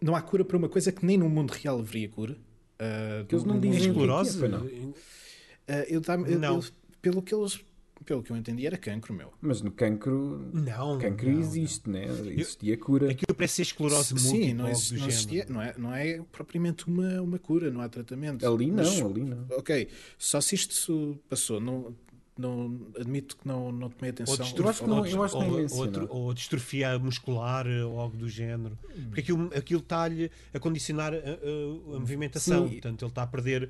não 0.00 0.14
há 0.14 0.22
cura 0.22 0.44
para 0.44 0.56
uma 0.56 0.68
coisa 0.68 0.92
que 0.92 1.04
nem 1.04 1.18
no 1.18 1.28
mundo 1.28 1.50
real 1.50 1.80
haveria 1.80 2.08
cura. 2.08 2.34
Uh, 2.34 3.26
que 3.26 3.34
eles 3.34 3.44
não 3.44 3.58
dizem 3.58 3.88
esclerose? 3.88 4.44
É, 4.44 4.48
não. 4.48 4.94
Uh, 5.68 5.84
eu, 5.88 6.02
eu, 6.26 6.38
não. 6.38 6.56
Eu, 6.56 6.64
pelo 7.00 7.22
que 7.22 7.34
eles 7.34 7.60
pelo 8.04 8.22
que 8.22 8.30
eu 8.30 8.36
entendi, 8.36 8.66
era 8.66 8.78
cancro, 8.78 9.12
meu. 9.12 9.32
Mas 9.40 9.60
no 9.60 9.70
cancro. 9.70 10.48
Não. 10.52 10.98
Cancro 10.98 11.30
não, 11.30 11.40
existe, 11.40 11.90
né? 11.90 12.06
Existia 12.06 12.76
cura. 12.76 13.10
Aquilo 13.10 13.34
parece 13.34 13.56
ser 13.56 13.62
esclerose 13.62 14.14
múltipla. 14.14 14.38
Sim, 14.38 14.54
não, 14.54 14.64
não, 14.64 14.70
existia, 14.70 15.46
não, 15.48 15.62
é, 15.62 15.74
não 15.76 15.94
é 15.94 16.22
propriamente 16.32 16.86
uma, 16.86 17.20
uma 17.20 17.38
cura, 17.38 17.70
não 17.70 17.80
há 17.80 17.88
tratamento. 17.88 18.46
Ali 18.46 18.68
não, 18.68 18.76
Mas, 18.76 19.00
ali 19.00 19.24
não. 19.24 19.46
Ok, 19.50 19.88
só 20.16 20.40
se 20.40 20.54
isto 20.54 21.18
passou. 21.28 21.60
Não, 21.60 21.94
não 22.36 22.80
admito 22.98 23.36
que 23.36 23.46
não, 23.46 23.72
não 23.72 23.90
tomei 23.90 24.10
atenção. 24.10 24.34
Ou 24.34 24.40
eu 24.56 24.68
acho 24.68 24.82
que 24.82 24.88
não, 24.88 25.06
eu 25.06 25.22
acho 25.22 25.38
que 25.38 25.74
ou, 25.74 26.08
ou, 26.08 26.22
ou, 26.24 26.34
distrofia 26.34 26.98
muscular 26.98 27.66
ou 27.66 27.98
algo 27.98 28.16
do 28.16 28.28
género. 28.28 28.78
Porque 29.08 29.20
aquilo, 29.20 29.50
aquilo 29.54 29.80
está-lhe 29.80 30.30
a 30.54 30.58
condicionar 30.60 31.12
a, 31.12 31.16
a, 31.16 31.96
a 31.96 32.00
movimentação. 32.00 32.68
Sim. 32.68 32.74
Portanto, 32.74 33.02
ele 33.02 33.10
está 33.10 33.22
a 33.24 33.26
perder 33.26 33.68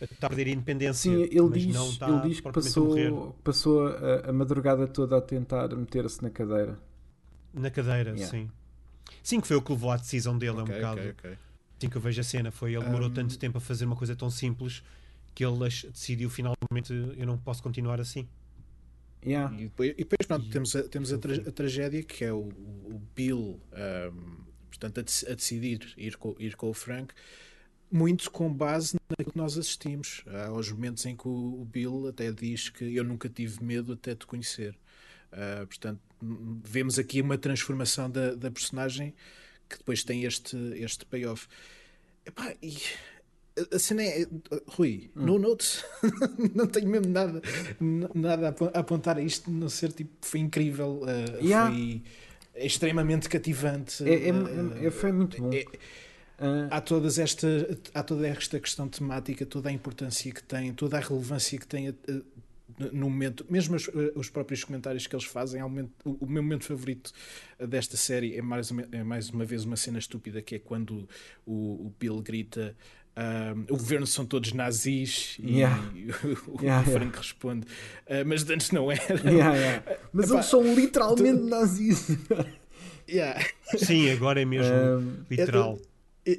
está 0.00 0.26
a 0.26 0.30
perder 0.30 0.48
a 0.48 0.54
independência. 0.54 1.10
Sim, 1.10 1.22
ele 1.22 1.50
diz, 1.50 2.00
ele 2.00 2.20
diz 2.28 2.40
que 2.40 2.52
passou, 2.52 3.36
passou 3.42 3.86
a, 3.88 4.28
a, 4.28 4.32
madrugada 4.32 4.86
toda 4.86 5.18
a 5.18 5.20
tentar 5.20 5.68
meter-se 5.74 6.22
na 6.22 6.30
cadeira. 6.30 6.78
Na 7.52 7.70
cadeira, 7.70 8.10
yeah. 8.10 8.26
sim. 8.26 8.50
Sim, 9.22 9.40
que 9.40 9.46
foi 9.48 9.56
o 9.56 9.62
que 9.62 9.72
levou 9.72 9.90
à 9.90 9.96
decisão 9.96 10.36
dele, 10.38 10.60
okay, 10.60 10.74
é 10.74 10.76
um 10.76 10.80
bocado. 10.80 11.00
Okay, 11.00 11.10
okay. 11.10 11.38
Assim 11.76 11.88
que 11.88 11.96
eu 11.96 12.00
vejo 12.00 12.20
a 12.20 12.24
cena, 12.24 12.50
foi 12.50 12.74
ele 12.74 12.84
demorou 12.84 13.08
um... 13.08 13.12
tanto 13.12 13.38
tempo 13.38 13.58
a 13.58 13.60
fazer 13.60 13.84
uma 13.84 13.96
coisa 13.96 14.14
tão 14.16 14.30
simples 14.30 14.82
que 15.34 15.44
ele 15.44 15.56
decidiu 15.58 16.28
finalmente 16.28 16.92
eu 17.16 17.26
não 17.26 17.38
posso 17.38 17.62
continuar 17.62 18.00
assim. 18.00 18.28
Yeah. 19.24 19.54
E 19.54 19.64
depois, 19.64 19.90
e 19.90 19.94
depois 19.94 20.26
pronto, 20.26 20.46
e, 20.46 20.50
temos, 20.50 20.76
a, 20.76 20.82
temos 20.82 21.12
a, 21.12 21.18
tra 21.18 21.34
a, 21.34 21.52
tragédia 21.52 22.02
que 22.02 22.24
é 22.24 22.32
o, 22.32 22.48
o 22.48 23.00
Bill 23.14 23.60
um, 23.72 24.44
portanto, 24.68 24.98
a, 24.98 25.30
a, 25.30 25.34
decidir 25.34 25.92
ir 25.96 26.16
com, 26.16 26.34
ir 26.38 26.56
com 26.56 26.70
o 26.70 26.74
Frank 26.74 27.14
muito 27.90 28.30
com 28.30 28.52
base 28.52 28.96
naquilo 29.08 29.32
que 29.32 29.38
nós 29.38 29.56
assistimos. 29.56 30.22
Há 30.26 30.48
aos 30.48 30.70
momentos 30.70 31.04
em 31.06 31.16
que 31.16 31.26
o, 31.26 31.66
Bill 31.70 32.08
até 32.08 32.30
diz 32.32 32.68
que 32.68 32.96
eu 32.96 33.04
nunca 33.04 33.28
tive 33.28 33.62
medo 33.62 33.92
até 33.92 34.14
te 34.14 34.26
conhecer. 34.26 34.76
Uh, 35.32 35.66
portanto, 35.66 36.00
vemos 36.64 36.98
aqui 36.98 37.20
uma 37.20 37.38
transformação 37.38 38.10
da, 38.10 38.34
da 38.34 38.50
personagem 38.50 39.14
que 39.68 39.78
depois 39.78 40.02
tem 40.02 40.24
este, 40.24 40.56
este 40.76 41.04
payoff. 41.04 41.46
Epá, 42.24 42.54
e 42.62 42.76
a 43.72 43.78
cena 43.78 44.02
é. 44.02 44.26
Rui, 44.66 45.10
hum. 45.16 45.26
no 45.26 45.38
notes. 45.38 45.84
não 46.54 46.66
tenho 46.66 46.88
mesmo 46.88 47.10
nada, 47.12 47.42
nada 48.14 48.54
a 48.72 48.78
apontar 48.78 49.18
a 49.18 49.22
isto, 49.22 49.50
não 49.50 49.68
ser 49.68 49.92
tipo. 49.92 50.10
Foi 50.22 50.40
incrível. 50.40 51.02
Uh, 51.02 51.44
yeah. 51.44 51.70
Foi 51.70 52.02
extremamente 52.54 53.28
cativante. 53.28 54.02
É, 54.08 54.14
é, 54.14 54.28
é, 54.82 54.86
é 54.86 54.90
foi 54.90 55.12
muito 55.12 55.40
bom. 55.40 55.50
É, 56.38 56.46
Uh, 56.46 56.68
há, 56.70 56.80
todas 56.80 57.18
esta, 57.18 57.48
há 57.92 58.02
toda 58.02 58.26
esta 58.26 58.60
questão 58.60 58.88
temática, 58.88 59.44
toda 59.44 59.68
a 59.68 59.72
importância 59.72 60.32
que 60.32 60.42
tem, 60.42 60.72
toda 60.72 60.96
a 60.96 61.00
relevância 61.00 61.58
que 61.58 61.66
tem 61.66 61.90
uh, 61.90 61.94
no 62.92 63.10
momento, 63.10 63.44
mesmo 63.50 63.74
os, 63.74 63.88
uh, 63.88 64.12
os, 64.14 64.30
próprios 64.30 64.62
comentários 64.62 65.06
que 65.06 65.14
eles 65.14 65.24
fazem. 65.24 65.60
Momento, 65.60 65.90
o, 66.04 66.24
o, 66.24 66.28
meu 66.28 66.42
momento 66.42 66.64
favorito 66.64 67.12
desta 67.58 67.96
série 67.96 68.36
é 68.36 68.42
mais, 68.42 68.70
é 68.92 69.02
mais 69.02 69.30
uma 69.30 69.44
vez 69.44 69.64
uma 69.64 69.76
cena 69.76 69.98
estúpida 69.98 70.40
que 70.40 70.54
é 70.54 70.58
quando 70.60 71.08
o, 71.44 71.86
o 71.86 71.94
Bill 71.98 72.22
grita 72.22 72.76
Uh, 73.18 73.74
o 73.74 73.76
governo 73.76 74.06
são 74.06 74.24
todos 74.24 74.52
nazis 74.52 75.38
e, 75.40 75.56
yeah. 75.56 75.90
o, 76.46 76.62
yeah, 76.62 76.84
Frank 76.84 77.06
yeah. 77.06 77.18
responde, 77.18 77.66
uh, 77.66 78.24
mas 78.24 78.48
antes 78.48 78.70
não 78.70 78.92
era. 78.92 79.02
Mas 80.12 80.26
Epá, 80.26 80.34
eles 80.34 80.46
são 80.46 80.62
literalmente 80.72 81.40
tu... 81.40 81.48
nazis. 81.48 82.06
Sim, 83.76 84.10
agora 84.12 84.40
é 84.40 84.44
mesmo 84.44 85.26
literal 85.28 85.80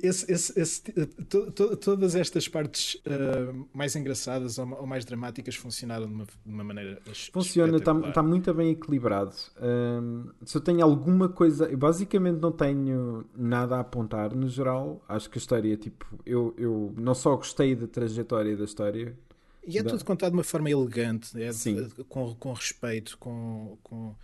esse, 0.03 0.31
esse, 0.31 0.59
esse, 0.59 0.81
to, 1.29 1.51
to, 1.51 1.75
todas 1.77 2.13
estas 2.15 2.47
partes 2.47 2.95
uh, 2.95 3.67
mais 3.73 3.95
engraçadas 3.95 4.59
ou, 4.59 4.69
ou, 4.73 4.85
mais 4.85 5.03
dramáticas 5.03 5.55
funcionaram 5.55 6.07
de 6.07 6.13
uma, 6.13 6.25
de 6.25 6.53
uma 6.53 6.63
maneira 6.63 7.01
funciona 7.31 7.77
está 7.77 7.93
tá 8.11 8.21
muito 8.21 8.53
bem 8.53 8.71
equilibrado. 8.71 9.33
Uh, 9.57 10.29
se 10.45 10.55
eu 10.55 10.61
tenho 10.61 10.83
alguma 10.83 11.27
coisa 11.27 11.65
eu 11.65 11.77
basicamente 11.77 12.39
não 12.39 12.51
tenho 12.51 13.25
nada 13.35 13.77
a 13.77 13.79
apontar 13.79 14.35
no 14.35 14.47
geral. 14.47 15.03
Acho 15.07 15.29
que 15.29 15.37
a 15.37 15.41
história 15.41 15.75
tipo 15.75 16.05
eu, 16.25 16.53
eu 16.57 16.93
não 16.97 17.15
só 17.15 17.35
gostei 17.35 17.75
da 17.75 17.87
trajetória 17.87 18.55
da 18.55 18.65
história 18.65 19.17
e 19.65 19.77
é 19.77 19.83
da... 19.83 19.89
tudo 19.89 20.05
contado 20.05 20.31
de 20.31 20.37
uma 20.37 20.43
forma 20.43 20.69
elegante 20.69 21.41
é, 21.41 21.51
Sim. 21.51 21.89
Com, 22.07 22.35
com 22.35 22.53
respeito 22.53 23.17
com, 23.17 23.77
com 23.81 24.15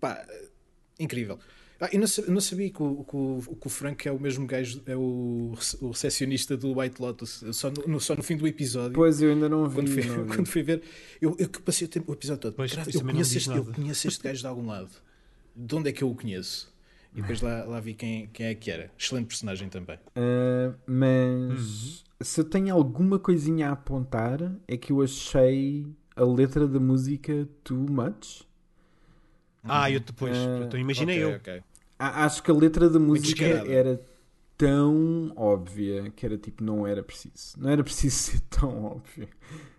pá, 0.00 0.26
incrível 0.98 1.38
ah, 1.82 1.88
eu 1.92 1.98
não, 1.98 2.34
não 2.34 2.40
sabia 2.40 2.70
que 2.70 2.80
o, 2.80 3.02
que, 3.02 3.16
o, 3.16 3.56
que 3.56 3.66
o, 3.66 3.68
Frank 3.68 4.06
é 4.06 4.12
o 4.12 4.20
mesmo 4.20 4.46
gajo, 4.46 4.80
é 4.86 4.94
o, 4.94 5.52
o 5.80 5.90
recepcionista 5.90 6.56
do 6.56 6.78
White 6.78 7.02
Lotus, 7.02 7.42
só 7.50 7.72
no, 7.72 8.00
só 8.00 8.14
no 8.14 8.22
fim 8.22 8.36
do 8.36 8.46
episódio. 8.46 8.92
Pois, 8.92 9.20
eu 9.20 9.30
ainda 9.32 9.48
não 9.48 9.68
vi. 9.68 9.74
Quando 9.74 9.90
fui, 9.90 10.04
não 10.04 10.22
vi. 10.22 10.28
Quando 10.36 10.46
fui 10.46 10.62
ver, 10.62 10.80
eu, 11.20 11.34
eu 11.40 11.48
passei 11.48 11.88
o, 11.88 11.90
tempo, 11.90 12.12
o 12.12 12.14
episódio 12.14 12.40
todo. 12.40 12.54
Pois, 12.54 12.72
eu, 12.94 13.00
conheço 13.02 13.36
este, 13.36 13.50
eu 13.50 13.64
conheço 13.64 14.06
este 14.06 14.22
gajo 14.22 14.40
de 14.40 14.46
algum 14.46 14.64
lado. 14.64 14.90
De 15.56 15.74
onde 15.74 15.88
é 15.88 15.92
que 15.92 16.04
eu 16.04 16.08
o 16.08 16.14
conheço? 16.14 16.72
E 17.16 17.20
depois 17.20 17.40
lá, 17.40 17.64
lá 17.64 17.80
vi 17.80 17.94
quem, 17.94 18.28
quem 18.28 18.46
é 18.46 18.54
que 18.54 18.70
era. 18.70 18.88
Excelente 18.96 19.26
personagem 19.26 19.68
também. 19.68 19.96
Uh, 20.16 20.78
mas 20.86 22.04
uhum. 22.14 22.24
se 22.24 22.40
eu 22.40 22.44
tenho 22.44 22.72
alguma 22.72 23.18
coisinha 23.18 23.70
a 23.70 23.72
apontar, 23.72 24.38
é 24.68 24.76
que 24.76 24.92
eu 24.92 25.02
achei 25.02 25.84
a 26.14 26.22
letra 26.22 26.68
da 26.68 26.78
música 26.78 27.48
too 27.64 27.90
much. 27.90 28.42
Ah, 29.64 29.90
eu 29.90 29.98
depois. 29.98 30.36
Uh, 30.36 30.62
então 30.64 30.78
imaginei 30.78 31.24
okay, 31.24 31.32
eu. 31.32 31.36
Okay 31.38 31.71
acho 32.08 32.42
que 32.42 32.50
a 32.50 32.54
letra 32.54 32.88
da 32.88 32.98
música 32.98 33.44
era 33.44 34.00
tão 34.56 35.32
óbvia 35.34 36.12
que 36.14 36.24
era 36.24 36.38
tipo, 36.38 36.62
não 36.62 36.86
era 36.86 37.02
preciso. 37.02 37.54
Não 37.58 37.68
era 37.68 37.82
preciso 37.82 38.14
ser 38.30 38.40
tão 38.42 38.84
óbvio. 38.84 39.28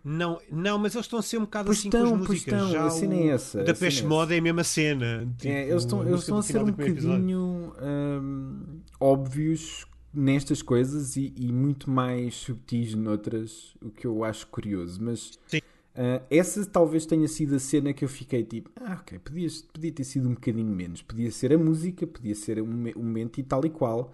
Não, 0.03 0.39
não, 0.51 0.77
mas 0.77 0.93
eles 0.93 1.05
estão 1.05 1.19
a 1.19 1.21
ser 1.21 1.37
um 1.37 1.41
bocado 1.41 1.67
pois 1.67 1.79
assim 1.79 1.87
estão, 1.87 2.09
com 2.09 2.15
as 2.15 2.27
músicas. 2.27 2.53
Estão, 2.53 2.71
Já 2.71 2.85
a 2.85 2.89
cena 2.89 3.15
é 3.15 3.27
essa. 3.27 3.63
Da 3.63 3.73
Peste 3.73 4.05
Moda 4.05 4.35
é 4.35 4.39
a 4.39 4.41
mesma 4.41 4.63
cena. 4.63 5.33
Tipo, 5.37 5.53
é, 5.53 5.69
eles 5.69 5.83
estão, 5.83 6.05
eles 6.05 6.19
estão 6.19 6.37
a 6.37 6.43
ser 6.43 6.61
um 6.61 6.65
bocadinho 6.65 7.73
um, 7.81 8.81
óbvios 8.99 9.85
nestas 10.13 10.61
coisas 10.61 11.15
e, 11.15 11.33
e, 11.37 11.51
muito 11.51 11.89
mais 11.89 12.35
subtis 12.35 12.93
noutras, 12.93 13.73
o 13.81 13.89
que 13.89 14.05
eu 14.05 14.23
acho 14.23 14.45
curioso. 14.47 15.01
Mas 15.01 15.39
Sim. 15.47 15.61
Uh, 15.95 16.25
essa 16.29 16.65
talvez 16.65 17.05
tenha 17.05 17.27
sido 17.27 17.55
a 17.55 17.59
cena 17.59 17.93
que 17.93 18.03
eu 18.03 18.09
fiquei 18.09 18.43
tipo, 18.43 18.71
ah, 18.77 18.97
ok, 19.01 19.19
podia, 19.19 19.47
podia 19.71 19.91
ter 19.91 20.03
sido 20.03 20.27
um 20.27 20.33
bocadinho 20.33 20.73
menos. 20.75 21.01
Podia 21.03 21.31
ser 21.31 21.53
a 21.53 21.57
música, 21.57 22.07
podia 22.07 22.33
ser 22.35 22.61
um, 22.61 22.67
um 22.97 23.03
momento 23.03 23.39
e 23.39 23.43
tal 23.43 23.63
e 23.65 23.69
qual. 23.69 24.13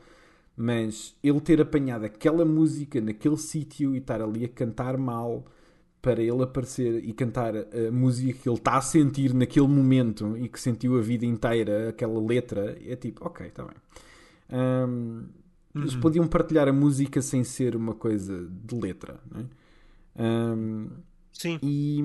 Mas 0.58 1.16
ele 1.24 1.40
ter 1.40 1.62
apanhado 1.62 2.06
aquela 2.06 2.44
música 2.46 3.00
naquele 3.00 3.38
sítio 3.38 3.96
e 3.96 4.00
estar 4.00 4.22
ali 4.22 4.44
a 4.46 4.50
cantar 4.50 4.98
mal 4.98 5.46
para 6.02 6.22
ele 6.22 6.44
aparecer 6.44 7.04
e 7.04 7.14
cantar 7.14 7.56
a 7.56 7.92
música 7.92 8.40
que 8.40 8.50
ele 8.50 8.58
está 8.58 8.78
a 8.78 8.82
sentir 8.82 9.34
naquele 9.34 9.68
momento 9.68 10.38
e 10.38 10.48
que 10.50 10.60
sentiu 10.60 10.98
a 10.98 11.02
vida 11.02 11.26
inteira, 11.26 11.90
aquela 11.90 12.20
letra, 12.22 12.78
é 12.86 12.96
tipo, 12.96 13.26
ok, 13.26 13.48
está 13.48 13.64
bem. 13.66 13.76
Um, 14.52 15.26
eles 15.82 15.94
Uhum. 15.94 16.00
podiam 16.02 16.28
partilhar 16.28 16.68
a 16.68 16.74
música 16.74 17.22
sem 17.22 17.44
ser 17.44 17.76
uma 17.76 17.94
coisa 17.94 18.48
de 18.50 18.76
letra, 18.76 19.20
não 19.32 19.42
é? 19.42 19.46
Um, 20.56 20.90
Sim, 21.42 21.58
e 21.64 22.04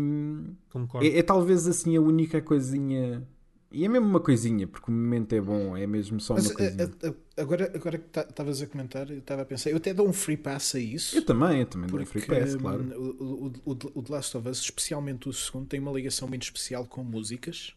concordo. 0.71 1.07
é, 1.07 1.19
é 1.19 1.23
talvez 1.23 1.67
assim 1.67 1.97
a 1.97 2.01
única 2.01 2.41
coisinha. 2.41 3.27
E 3.73 3.85
é 3.85 3.89
mesmo 3.89 4.07
uma 4.07 4.21
coisinha, 4.21 4.69
porque 4.69 4.89
o 4.89 4.95
momento 4.95 5.33
é 5.33 5.41
bom, 5.41 5.77
é 5.77 5.85
mesmo 5.85 6.21
só 6.21 6.35
Mas 6.35 6.47
uma 6.47 6.55
coisinha. 6.55 6.85
a- 7.03 7.07
a- 7.09 7.11
a- 7.11 7.43
agora, 7.43 7.73
agora 7.75 7.99
que 7.99 8.21
estavas 8.21 8.63
a 8.63 8.67
comentar, 8.69 9.11
eu 9.11 9.19
estava 9.19 9.43
a 9.43 9.45
pensar, 9.45 9.71
eu 9.71 9.79
até 9.79 9.93
dou 9.93 10.09
um 10.09 10.13
free 10.13 10.37
pass 10.37 10.77
a 10.77 10.79
isso. 10.79 11.17
Eu 11.17 11.25
também, 11.27 11.59
eu 11.59 11.67
também 11.67 11.91
dou 11.91 12.01
um 12.01 12.07
free 12.07 12.25
pass, 12.25 12.55
hum, 12.55 12.59
claro. 12.61 12.83
o, 12.97 13.25
o, 13.49 13.53
o, 13.73 13.79
o 13.99 14.03
The 14.05 14.13
Last 14.13 14.37
of 14.37 14.49
Us, 14.49 14.61
especialmente 14.61 15.29
o 15.29 15.33
segundo, 15.33 15.67
tem 15.67 15.81
uma 15.81 15.91
ligação 15.91 16.29
muito 16.29 16.45
especial 16.45 16.87
com 16.87 17.03
músicas. 17.03 17.75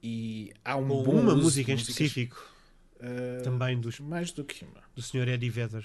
E 0.00 0.52
há 0.64 0.76
um 0.76 0.86
Com 0.86 1.02
bom 1.02 1.20
uma 1.20 1.34
música 1.34 1.72
em 1.72 1.74
específico, 1.74 2.40
uh, 3.00 3.42
também 3.42 3.80
dos, 3.80 3.98
Mais 3.98 4.30
do 4.30 4.44
que 4.44 4.64
uma. 4.64 4.80
do 4.94 5.02
Sr. 5.02 5.26
Eddie 5.28 5.50
Vedder. 5.50 5.84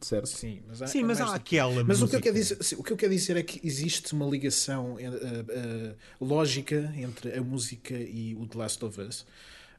Certo. 0.00 0.26
Sim, 0.26 0.60
mas 0.68 0.82
há, 0.82 0.86
Sim, 0.86 1.00
é 1.00 1.04
mas 1.04 1.20
há 1.20 1.34
aquela 1.34 1.82
Mas 1.84 2.02
o 2.02 2.08
que, 2.08 2.16
eu 2.16 2.20
quero 2.20 2.34
dizer, 2.34 2.62
sim, 2.62 2.76
o 2.76 2.82
que 2.82 2.92
eu 2.92 2.96
quero 2.96 3.12
dizer 3.12 3.36
é 3.36 3.42
que 3.42 3.60
existe 3.66 4.12
uma 4.12 4.26
ligação 4.26 4.98
eh, 4.98 5.04
eh, 5.48 5.94
lógica 6.20 6.92
entre 6.96 7.32
a 7.32 7.42
música 7.42 7.94
e 7.94 8.34
o 8.34 8.46
The 8.46 8.58
Last 8.58 8.84
of 8.84 9.00
Us. 9.00 9.26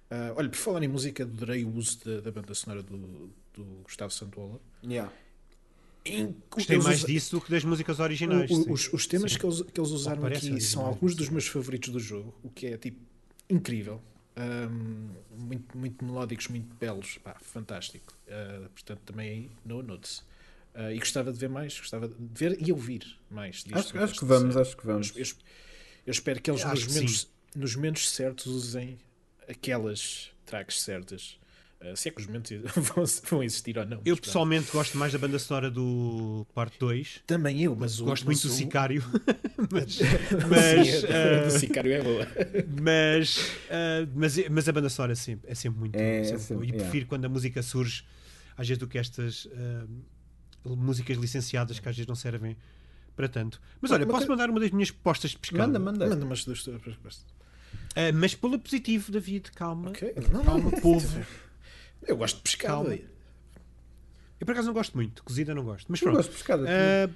Ah, 0.10 0.34
olha, 0.36 0.50
por 0.50 0.58
falar 0.58 0.82
em 0.84 0.88
música, 0.88 1.24
adorei 1.24 1.64
o 1.66 1.76
uso 1.76 2.00
da, 2.06 2.22
da 2.22 2.32
banda 2.32 2.54
sonora 2.56 2.82
do, 2.82 3.30
do 3.54 3.64
Gustavo 3.84 4.12
Santola. 4.12 4.60
Yeah. 4.84 5.12
Gostei 6.50 6.78
mais 6.78 7.00
usa- 7.00 7.08
disso 7.08 7.32
do 7.36 7.42
que 7.42 7.52
das 7.52 7.64
músicas 7.66 8.00
originais. 8.00 8.50
o- 8.50 8.72
os, 8.72 8.92
os 8.94 9.06
temas 9.06 9.34
Sim. 9.34 9.40
que 9.40 9.46
eles, 9.46 9.62
que 9.62 9.80
eles 9.80 9.92
usaram 9.92 10.26
aqui 10.26 10.40
são 10.40 10.52
originais, 10.54 10.76
alguns 10.78 11.16
dos 11.16 11.30
meus 11.30 11.48
favoritos 11.48 11.90
do 11.90 12.00
jogo, 12.00 12.34
o 12.42 12.50
que 12.50 12.68
é 12.68 12.78
tipo 12.78 12.98
incrível. 13.50 14.02
Ahm, 14.38 15.10
muito, 15.36 15.76
muito 15.78 16.06
melódicos, 16.06 16.48
muito 16.48 16.74
belos, 16.76 17.18
pá, 17.18 17.36
fantástico. 17.42 18.14
Ah, 18.30 18.70
portanto, 18.74 19.00
também 19.06 19.30
aí, 19.30 19.52
no 19.66 19.82
notes. 19.82 20.24
Ah, 20.76 20.94
e 20.94 21.00
gostava 21.00 21.34
de 21.34 21.40
ver 21.40 21.50
mais, 21.50 21.78
gostava 21.80 22.08
de 22.08 22.16
ver 22.20 22.56
e 22.62 22.72
ouvir 22.72 23.18
mais 23.32 23.64
disto. 23.64 23.98
Acho, 23.98 24.04
acho 24.04 24.16
que 24.20 24.26
vamos, 24.26 24.54
série. 24.54 24.62
acho 24.68 24.78
que 24.78 24.86
vamos. 24.86 25.12
Eu, 25.16 25.26
eu- 26.06 26.12
espero 26.12 26.40
que 26.40 26.52
eles 26.52 26.64
nos 26.64 26.86
momentos, 26.88 27.32
nos 27.56 27.76
momentos 27.76 28.10
certos 28.12 28.46
usem 28.46 28.98
aquelas 29.48 30.32
tracks 30.46 30.82
certas. 30.82 31.40
Ah, 31.80 31.96
se 31.96 32.10
é 32.10 32.12
que 32.12 32.20
os 32.22 32.28
momentos 32.28 32.52
vão, 32.76 33.04
vão 33.30 33.44
existir 33.44 33.78
ou 33.78 33.86
não. 33.86 33.98
Eu 33.98 33.98
mas 33.98 34.04
pronto. 34.06 34.22
pessoalmente 34.24 34.72
gosto 34.72 34.98
mais 34.98 35.14
da 35.14 35.20
banda 35.20 35.38
sonora 35.38 35.70
do 35.70 36.46
parte 36.54 36.80
2. 36.80 37.22
também 37.28 37.62
eu, 37.64 37.76
mas 37.76 38.00
o, 38.00 38.06
Gosto 38.06 38.26
mas 38.26 38.36
muito 38.44 38.48
do 38.48 38.54
o- 38.54 38.56
Sicário. 38.58 39.04
mas, 39.72 39.94
Sim, 39.94 40.04
mas, 40.50 41.04
a 41.06 41.08
ah, 41.08 41.46
do 41.46 41.52
Sicário 41.52 41.94
é 41.94 42.02
boa. 42.02 42.28
mas, 42.82 43.52
ah, 43.70 44.08
mas, 44.16 44.50
mas 44.50 44.68
a 44.68 44.72
banda 44.72 44.90
sonora 44.90 45.12
é 45.12 45.16
sempre, 45.16 45.52
é 45.52 45.56
sempre 45.56 45.80
muito 45.80 45.96
É, 45.96 46.24
sempre 46.24 46.36
é 46.36 46.40
sempre, 46.40 46.54
boa. 46.56 46.66
E 46.66 46.70
yeah. 46.70 46.84
prefiro 46.84 47.06
quando 47.08 47.26
a 47.26 47.30
música 47.30 47.62
surge, 47.62 48.04
às 48.58 48.68
vezes, 48.68 48.80
do 48.80 48.88
que 48.88 48.98
estas 48.98 49.48
músicas 50.66 51.18
licenciadas 51.18 51.80
que 51.80 51.88
às 51.88 51.96
vezes 51.96 52.08
não 52.08 52.16
servem 52.16 52.58
para 53.16 53.28
tanto. 53.30 53.62
Mas 53.82 53.92
olha, 53.92 54.06
Uma 54.06 54.14
posso 54.14 54.28
mandar 54.28 54.50
uma 54.50 54.60
das 54.60 54.72
minhas 54.72 54.92
postas 54.92 55.32
de 55.32 55.38
pescado? 55.38 55.64
Manda, 55.72 55.80
manda. 55.80 56.08
Manda 56.08 56.26
umas 56.26 56.44
duas 56.44 56.64
tuas 56.64 56.82
mas 58.14 58.36
pelo 58.36 58.60
positivo, 58.60 59.12
David, 59.12 59.52
calma. 59.54 59.90
Ok. 59.90 60.14
Não, 60.32 60.44
Calma, 60.44 60.72
povo. 60.82 61.26
Eu 62.04 62.18
gosto 62.18 62.38
de 62.38 62.42
pescado. 62.44 62.86
Calma. 62.86 62.94
Eu 64.40 64.46
por 64.46 64.52
acaso 64.52 64.68
não 64.68 64.74
gosto 64.74 64.96
muito, 64.96 65.24
cozida 65.24 65.56
não 65.56 65.64
gosto. 65.64 65.88
Mas 65.90 66.00
Eu 66.00 66.06
pronto. 66.06 66.18
gosto 66.18 66.30
de 66.30 66.36
pescada. 66.36 66.66
Ah, 66.70 67.10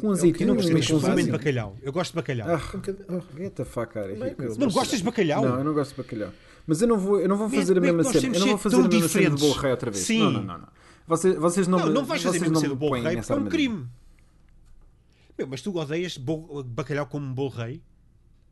com 0.00 0.06
eu 0.08 0.12
azeitinho, 0.12 0.46
não 0.48 0.54
eu 0.54 0.56
gosto 0.60 0.68
não 0.68 0.76
gosto 0.76 0.92
com 0.92 0.98
de 0.98 1.06
fácil. 1.06 1.32
bacalhau. 1.32 1.76
Eu 1.82 1.92
gosto 1.92 2.10
de 2.12 2.16
bacalhau. 2.16 2.48
Ah, 2.48 2.60
Um 3.08 3.16
oh, 3.16 3.36
get 3.38 3.52
the 3.54 3.64
fuck 3.64 3.98
out 3.98 4.10
of 4.12 4.58
não 4.58 4.68
gostas 4.68 4.98
de 4.98 5.04
bacalhau? 5.04 5.44
Não, 5.44 5.58
eu 5.58 5.64
não 5.64 5.74
gosto 5.74 5.90
de 5.96 6.02
bacalhau. 6.02 6.30
Mas 6.66 6.82
eu 6.82 6.88
não 6.88 6.98
vou, 6.98 7.18
eu 7.20 7.28
não 7.28 7.36
vou 7.36 7.48
Man, 7.48 7.54
fazer 7.56 7.72
a 7.72 7.76
é 7.76 7.80
que 7.80 7.92
mesma 7.92 8.04
cena. 8.12 8.36
Eu 8.36 8.40
não 8.40 8.46
vou 8.48 8.58
fazer 8.58 8.76
a 8.76 8.88
mesma 8.88 9.08
cena 9.08 9.30
do 9.30 9.36
bolo 9.38 9.52
rei 9.54 9.70
outra 9.70 9.90
vez. 9.90 10.04
Sim. 10.04 10.18
Não, 10.22 10.30
não, 10.32 10.42
não. 10.42 10.58
não. 10.58 10.68
Vocês, 11.06 11.34
vocês 11.36 11.66
não, 11.66 11.78
Não, 11.78 11.88
não 11.88 12.04
vais 12.04 12.22
fazer 12.22 12.36
a 12.36 12.40
mesma 12.40 12.54
não 12.54 12.60
cena 12.60 12.74
do 12.74 12.76
bolo 12.78 12.92
rei 13.00 13.16
porque 13.16 13.32
é 13.32 13.34
um 13.36 13.46
crime. 13.46 13.86
Meu, 15.38 15.46
mas 15.46 15.62
tu 15.62 15.74
odeias 15.76 16.18
bolo- 16.18 16.62
bacalhau 16.64 17.06
como 17.06 17.32
bolo 17.32 17.48
rei? 17.48 17.82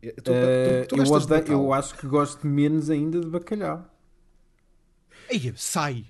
Eu, 0.03 0.15
tu- 0.23 0.31
Eh, 0.33 0.87
tu 0.89 0.97
eu, 0.97 1.05
de 1.45 1.51
eu 1.53 1.73
acho 1.73 1.95
que 1.97 2.07
gosto 2.07 2.47
menos 2.47 2.89
ainda 2.91 3.21
de 3.21 3.27
bacalhau. 3.29 3.85
Aí, 5.31 5.53
sai. 5.57 6.05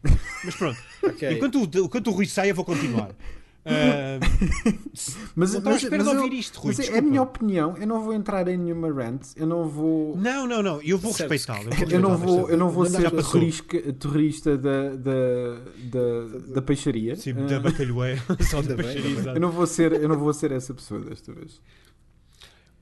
Mas 0.44 0.54
pronto. 0.54 0.78
Ok. 1.06 1.30
Enquanto, 1.30 1.62
o- 1.62 1.84
enquanto 1.84 2.08
o 2.08 2.10
Rui 2.10 2.26
sai, 2.26 2.50
eu 2.50 2.54
vou 2.54 2.64
continuar. 2.64 3.10
Ah, 3.68 4.20
Mas, 5.34 5.54
Não 5.60 5.74
espera 5.74 6.00
de 6.04 6.08
eu- 6.08 6.22
ouvir 6.22 6.36
isto, 6.38 6.60
Rui, 6.60 6.68
mas 6.68 6.78
é 6.78 6.82
a 6.82 6.84
desculpa. 6.86 7.08
minha 7.08 7.22
opinião. 7.22 7.76
Eu 7.76 7.86
não 7.88 8.00
vou 8.00 8.12
entrar 8.14 8.46
em 8.46 8.56
nenhuma 8.56 8.88
rant. 8.92 9.22
Eu 9.34 9.44
não 9.44 9.68
vou. 9.68 10.16
não, 10.16 10.46
não, 10.46 10.62
não. 10.62 10.80
Eu 10.82 10.96
vou 10.96 11.10
respeitá-lo. 11.10 11.70
vou 11.70 11.88
Eu 11.90 12.00
não 12.00 12.16
vou, 12.16 12.48
eu 12.48 12.56
não 12.56 12.70
vou 12.70 12.86
ser 12.86 13.10
terrorista, 13.10 13.92
terrorista 13.94 14.56
da, 14.56 14.90
da, 14.94 15.58
da, 15.78 16.38
da 16.54 16.62
peixaria. 16.62 17.16
Sim, 17.16 17.32
Ah, 17.38 17.42
da 17.42 17.58
bacalhoé. 17.58 18.16
Só 18.48 18.62
da 18.62 18.76
peixaria, 18.76 19.32
eu, 19.34 19.40
não 19.40 19.50
vou 19.50 19.66
ser, 19.66 19.92
eu 19.94 20.08
não 20.08 20.16
vou 20.16 20.32
ser 20.32 20.52
essa 20.52 20.72
pessoa 20.72 21.00
desta 21.00 21.32
vez. 21.32 21.60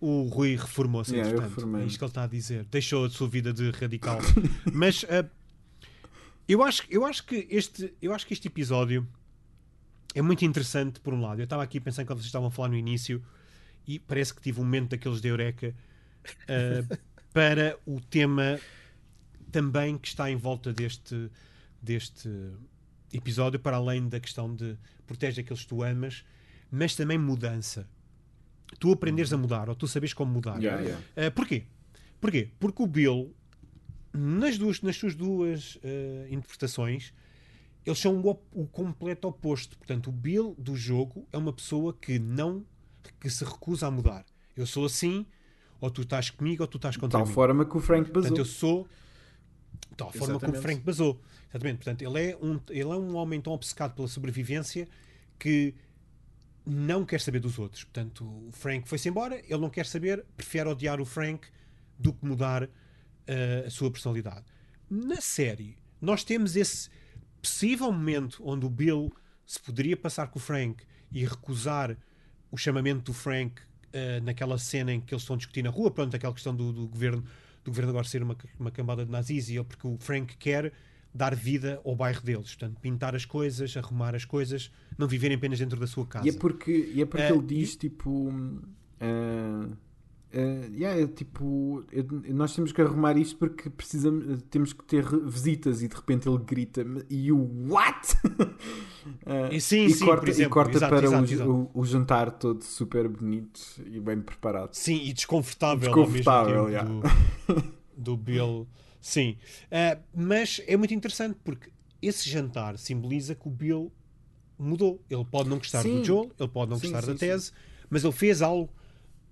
O 0.03 0.25
Rui 0.25 0.55
reformou-se, 0.57 1.15
Yeah, 1.17 1.33
eu. 1.35 1.77
É 1.79 1.85
isto 1.87 1.99
que 1.99 2.05
ele 2.05 2.11
está 2.11 2.25
a 2.25 2.27
dizer. 2.27 2.67
Deixou 2.71 3.07
a 3.07 3.09
sua 3.09 3.27
vida 3.27 3.55
de 3.55 3.71
radical. 3.71 4.19
Mas 4.71 5.07
ah, 5.09 5.25
eu, 6.49 6.63
acho, 6.63 6.83
eu, 6.91 7.05
acho 7.05 7.25
que 7.25 7.47
este, 7.51 7.95
eu 8.01 8.13
acho 8.13 8.27
que 8.27 8.33
este 8.33 8.49
episódio 8.49 9.07
é 10.15 10.23
muito 10.23 10.45
interessante, 10.45 11.01
por 11.01 11.13
um 11.13 11.21
lado. 11.21 11.41
Eu 11.41 11.45
estava 11.45 11.63
aqui 11.63 11.81
pensando 11.81 12.07
quando 12.07 12.19
vocês 12.19 12.27
estavam 12.27 12.49
a 12.49 12.51
falar 12.51 12.69
no 12.69 12.77
início 12.77 13.23
e 13.87 13.99
parece 13.99 14.33
que 14.33 14.41
tive 14.41 14.61
um 14.61 14.65
momento 14.65 14.91
daqueles 14.91 15.21
de 15.21 15.29
Eureka 15.29 15.75
ah, 16.49 16.97
para 17.33 17.79
o 17.85 18.01
tema 18.01 18.59
também 19.51 19.99
que 19.99 20.09
está 20.09 20.31
em 20.31 20.37
volta 20.37 20.73
deste, 20.73 21.31
deste 21.81 22.29
episódio, 23.13 23.59
para 23.59 23.77
além 23.77 24.09
da 24.09 24.19
questão 24.21 24.55
de 24.55 24.77
protege 25.07 25.41
aqueles 25.41 25.63
que 25.63 25.69
tu 25.69 25.83
amas, 25.83 26.25
mas 26.71 26.97
também 26.97 27.19
mudança. 27.19 27.89
Tu 28.79 28.91
aprenderes 28.91 29.33
a 29.33 29.37
mudar, 29.37 29.69
ou 29.69 29.75
tu 29.75 29.87
sabes 29.87 30.13
como 30.13 30.33
mudar. 30.33 30.59
Yeah, 30.61 30.83
yeah. 30.83 31.05
Uh, 31.17 31.31
porquê? 31.31 31.65
Porquê? 32.21 32.51
Porque 32.59 32.83
o 32.83 32.87
Bill, 32.87 33.35
nas, 34.15 34.57
duas, 34.57 34.81
nas 34.81 34.97
suas 34.97 35.15
duas 35.15 35.77
uh, 35.77 35.81
interpretações, 36.31 37.13
eles 37.85 37.99
são 37.99 38.21
o, 38.21 38.39
o 38.53 38.67
completo 38.67 39.29
oposto. 39.29 39.77
Portanto, 39.77 40.09
o 40.09 40.13
Bill 40.13 40.55
do 40.59 40.77
jogo 40.77 41.27
é 41.33 41.37
uma 41.37 41.53
pessoa 41.53 41.93
que 41.93 42.19
não 42.19 42.65
que 43.21 43.29
se 43.29 43.45
recusa 43.45 43.87
a 43.87 43.91
mudar. 43.91 44.25
Eu 44.57 44.67
sou 44.67 44.87
assim, 44.87 45.27
ou 45.81 45.91
tu 45.91 46.03
estás 46.03 46.31
comigo, 46.31 46.63
ou 46.63 46.67
tu 46.67 46.77
estás 46.77 46.95
De 46.95 47.01
contra 47.01 47.19
tal 47.19 47.27
mim. 47.27 47.33
forma 47.33 47.65
que 47.65 47.77
o 47.77 47.81
Frank 47.81 48.11
basou. 48.11 48.23
Portanto, 48.23 48.39
eu 48.39 48.45
sou 48.45 48.89
de 49.91 49.97
tal 49.97 50.13
forma 50.13 50.41
como 50.41 50.57
o. 50.57 50.63
Frank 50.63 50.81
basou. 50.81 51.21
Exatamente. 51.51 51.77
Portanto, 51.77 52.03
ele 52.03 52.31
é, 52.31 52.39
um, 52.41 52.61
ele 52.71 52.91
é 52.91 52.97
um 52.97 53.17
homem 53.17 53.41
tão 53.41 53.53
obcecado 53.53 53.95
pela 53.95 54.09
sobrevivência 54.09 54.89
que 55.39 55.75
não 56.65 57.05
quer 57.05 57.21
saber 57.21 57.41
dos 57.41 57.59
outros. 57.59 57.85
Portanto, 57.85 58.25
o 58.25 58.51
Frank 58.53 58.89
foi-se 58.89 59.09
embora, 59.09 59.37
ele 59.37 59.59
não 59.59 59.69
quer 59.69 59.87
saber, 59.87 60.25
prefere 60.37 60.69
odiar 60.69 61.01
o 61.01 61.05
Frank 61.05 61.47
do 61.99 62.13
que 62.13 62.25
mudar 62.25 62.69
eh, 63.27 63.65
a 63.67 63.71
sua 63.71 63.91
personalidade. 63.91 64.45
Na 64.91 65.21
série, 65.21 65.77
nós 66.01 66.25
temos 66.25 66.57
esse 66.57 66.89
possível 67.41 67.91
momento 67.93 68.43
onde 68.45 68.65
o 68.67 68.71
Bill 68.71 69.13
se 69.47 69.61
poderia 69.61 69.97
passar 69.97 70.29
com 70.29 70.39
o 70.39 70.43
Frank 70.43 70.85
e 71.13 71.25
recusar 71.25 71.97
o 72.51 72.57
chamamento 72.57 73.03
do 73.03 73.13
Frank 73.13 73.61
eh, 73.93 74.21
naquela 74.21 74.59
cena 74.59 74.93
em 74.93 75.01
que 75.01 75.15
eles 75.15 75.23
estão 75.23 75.35
a 75.35 75.37
discutir 75.37 75.63
na 75.63 75.71
rua, 75.71 75.91
pronto, 75.91 76.15
aquela 76.15 76.33
questão 76.33 76.55
do, 76.55 76.73
do 76.73 76.89
governo 76.89 77.25
do 77.63 77.71
governo 77.71 77.91
agora 77.91 78.05
ser 78.07 78.23
uma, 78.23 78.37
uma 78.61 78.71
cambada 78.71 79.07
de 79.07 79.11
nazis 79.11 79.49
e 79.49 79.55
ele, 79.57 79.65
porque 79.65 79.87
o 79.87 79.97
Frank 79.99 80.37
quer 80.37 80.71
dar 81.15 81.35
vida 81.35 81.81
ao 81.85 81.97
bairro 81.97 82.21
deles, 82.23 82.49
portanto, 82.55 82.79
pintar 82.79 83.15
as 83.15 83.25
coisas, 83.25 83.75
arrumar 83.77 84.15
as 84.15 84.25
coisas, 84.27 84.71
não 84.99 85.09
viverem 85.09 85.37
apenas 85.37 85.59
dentro 85.59 85.81
da 85.81 85.87
sua 85.87 86.07
casa. 86.07 86.27
E 86.27 86.31
é 86.31 86.33
porque, 86.33 86.91
e 86.93 87.01
é 87.01 87.07
porque 87.07 87.23
Eh, 87.25 87.31
ele 87.31 87.43
diz 87.43 87.75
tipo. 87.77 88.31
ah, 89.01 89.69
ah, 90.35 90.67
yeah, 90.73 91.07
tipo, 91.09 91.85
é- 91.93 92.33
nós 92.33 92.55
temos 92.55 92.73
que 92.73 92.81
arrumar 92.83 93.17
isto 93.17 93.37
porque 93.37 93.71
precisamos, 93.71 94.43
temos 94.51 94.73
que 94.73 94.85
ter 94.85 95.05
visitas 95.27 95.83
e 95.83 95.89
de 95.89 95.95
repente 95.95 96.29
ele 96.29 96.39
grita 96.39 96.85
e 97.09 97.31
o 97.33 97.71
what? 97.71 98.17
Ah, 99.27 99.49
E 99.53 99.61
sim, 99.61 99.85
e 99.85 99.91
sim, 99.91 100.05
corta, 100.05 100.29
exemplo, 100.31 100.51
e 100.51 100.55
corta 100.55 100.77
exato, 100.79 100.95
para 100.95 101.07
exato, 101.07 101.23
o, 101.31 101.35
exato. 101.35 101.51
O, 101.75 101.81
o 101.81 101.85
jantar 101.85 102.31
todo 102.33 102.63
super 102.65 103.09
bonito 103.09 103.61
e 103.87 104.01
bem 104.01 104.21
preparado. 104.21 104.75
Sim, 104.75 105.01
e 105.05 105.13
desconfortável, 105.13 105.81
Desconfortável, 105.81 106.67
tempo 106.67 107.03
do, 107.47 107.75
do 107.97 108.17
Bill. 108.17 108.67
Sim. 109.01 109.37
Ah, 109.71 109.99
mas 110.15 110.61
é 110.67 110.77
muito 110.77 110.95
interessante 110.95 111.39
porque 111.45 111.71
esse 112.01 112.29
jantar 112.29 112.79
simboliza 112.79 113.35
que 113.35 113.47
o 113.47 113.51
Bill 113.51 113.93
mudou. 114.59 115.03
Ele 115.11 115.25
pode 115.25 115.49
não 115.49 115.59
gostar 115.59 115.83
Sim. 115.83 115.99
do 116.01 116.05
Joel, 116.05 116.31
ele 116.39 116.49
pode 116.49 116.71
não 116.71 116.79
Sim, 116.79 116.91
gostar 116.91 117.03
sim, 117.03 117.13
da 117.13 117.19
tese, 117.19 117.53
mas 117.91 118.05
ele 118.05 118.13
fez 118.13 118.43
algo 118.43 118.71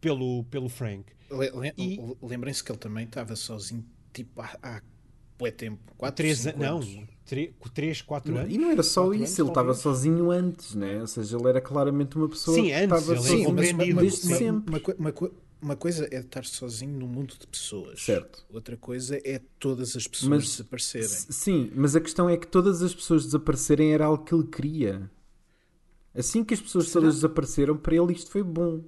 pelo, 0.03 0.45
pelo 0.51 0.69
Frank. 0.69 1.05
Le- 1.31 1.51
le- 1.53 1.73
E- 1.79 1.99
Lembrem-se 2.21 2.63
que 2.63 2.71
ele 2.71 2.79
também 2.79 3.05
estava 3.07 3.35
sozinho, 3.35 3.83
tipo, 4.13 4.39
há, 4.43 4.51
há 4.63 4.83
bué 5.39 5.51
tempo. 5.51 5.81
4, 5.97 6.15
Três 6.17 6.47
anos. 6.47 6.61
Não, 6.61 7.09
3, 7.73 8.03
4 8.03 8.37
anos. 8.37 8.53
E 8.53 8.59
não 8.59 8.71
era 8.71 8.83
só 8.83 9.05
isso, 9.15 9.23
anos, 9.23 9.39
ele 9.39 9.49
estava 9.49 9.73
sozinho 9.75 10.31
antes, 10.31 10.75
né? 10.75 11.01
Ou 11.01 11.07
seja, 11.07 11.39
ele 11.39 11.49
era 11.49 11.61
claramente 11.63 12.17
uma 12.17 12.29
pessoa 12.29 12.55
Sim, 12.55 12.65
que 12.65 12.73
antes, 12.73 12.99
estava 12.99 13.15
é 13.15 13.17
sozinho 13.17 13.55
desde 13.97 14.19
Sim. 14.27 14.35
sempre. 14.35 14.83
Uma, 14.99 15.11
uma 15.11 15.31
uma 15.63 15.77
coisa 15.77 16.09
é 16.11 16.19
estar 16.19 16.45
sozinho 16.45 16.99
num 16.99 17.07
mundo 17.07 17.35
de 17.39 17.47
pessoas. 17.47 18.03
Certo. 18.03 18.45
Outra 18.51 18.77
coisa 18.77 19.17
é 19.25 19.41
todas 19.61 19.95
as 19.95 20.09
pessoas 20.09 20.29
Mas- 20.29 20.45
desaparecerem. 20.51 21.07
Sim, 21.09 21.71
mas 21.77 21.95
a 21.95 22.01
questão 22.01 22.29
é 22.29 22.37
que 22.37 22.49
todas 22.49 22.83
as 22.83 22.93
pessoas 22.93 23.25
desaparecerem 23.27 23.93
era 23.95 24.07
algo 24.07 24.25
que 24.25 24.35
ele 24.35 24.49
queria. 24.49 25.09
Assim 26.13 26.43
que 26.45 26.53
as 26.53 26.61
pessoas 26.61 26.89
Será? 26.89 27.03
todas 27.03 27.15
desapareceram, 27.15 27.77
para 27.77 27.95
ele 27.95 28.13
isto 28.13 28.29
foi 28.33 28.43
bom. 28.43 28.83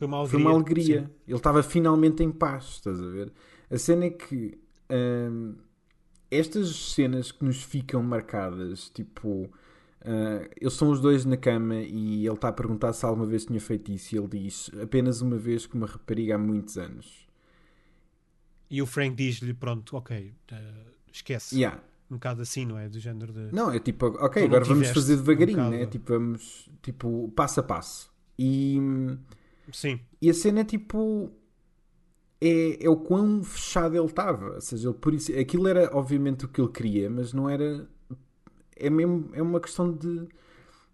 Foi 0.00 0.06
uma 0.06 0.16
alegria. 0.16 0.40
Foi 0.40 0.40
uma 0.40 0.58
alegria. 0.58 1.00
Sim. 1.02 1.10
Ele 1.28 1.36
estava 1.36 1.62
finalmente 1.62 2.22
em 2.22 2.30
paz, 2.32 2.64
estás 2.64 2.98
a 3.02 3.06
ver? 3.06 3.30
A 3.70 3.76
cena 3.76 4.06
é 4.06 4.10
que 4.10 4.58
hum, 4.90 5.56
estas 6.30 6.94
cenas 6.94 7.30
que 7.30 7.44
nos 7.44 7.62
ficam 7.62 8.02
marcadas, 8.02 8.88
tipo, 8.88 9.50
ah, 10.00 10.48
eles 10.58 10.72
são 10.72 10.88
os 10.88 11.02
dois 11.02 11.26
na 11.26 11.36
cama 11.36 11.74
e 11.74 12.26
ele 12.26 12.34
está 12.34 12.48
a 12.48 12.52
perguntar 12.52 12.94
se 12.94 13.04
alguma 13.04 13.26
vez 13.26 13.44
tinha 13.44 13.60
feito 13.60 13.92
isso 13.92 14.14
e 14.14 14.18
ele 14.18 14.28
diz 14.28 14.70
apenas 14.82 15.20
uma 15.20 15.36
vez 15.36 15.66
com 15.66 15.76
uma 15.76 15.86
rapariga 15.86 16.36
há 16.36 16.38
muitos 16.38 16.78
anos. 16.78 17.28
E 18.70 18.80
o 18.80 18.86
Frank 18.86 19.14
diz-lhe: 19.14 19.52
pronto, 19.52 19.98
ok, 19.98 20.32
eh, 20.50 20.84
esquece. 21.12 21.56
Yeah. 21.56 21.82
Um 22.10 22.14
bocado 22.14 22.40
assim, 22.40 22.64
não 22.64 22.78
é? 22.78 22.88
Do 22.88 22.98
género 22.98 23.34
de. 23.34 23.54
Não, 23.54 23.70
é 23.70 23.78
tipo, 23.78 24.06
ok, 24.06 24.44
agora 24.44 24.64
vamos 24.64 24.88
fazer 24.88 25.16
devagarinho, 25.16 25.60
um 25.60 25.70
né? 25.70 25.84
Tipo, 25.84 26.14
vamos, 26.14 26.70
tipo, 26.80 27.30
passo 27.36 27.60
a 27.60 27.62
passo. 27.62 28.10
E, 28.38 28.78
Sim, 29.72 30.00
e 30.20 30.30
a 30.30 30.34
cena 30.34 30.60
é 30.60 30.64
tipo. 30.64 31.30
É, 32.40 32.84
é 32.84 32.88
o 32.88 32.96
quão 32.96 33.42
fechado 33.44 33.96
ele 33.96 34.06
estava. 34.06 34.54
Ou 34.54 34.60
seja, 34.60 34.88
ele, 34.88 34.98
por 34.98 35.12
isso, 35.14 35.32
aquilo 35.38 35.68
era 35.68 35.90
obviamente 35.94 36.44
o 36.44 36.48
que 36.48 36.60
ele 36.60 36.70
queria, 36.70 37.10
mas 37.10 37.32
não 37.32 37.48
era. 37.48 37.88
É 38.76 38.90
mesmo. 38.90 39.30
É 39.34 39.42
uma 39.42 39.60
questão 39.60 39.92
de. 39.92 40.28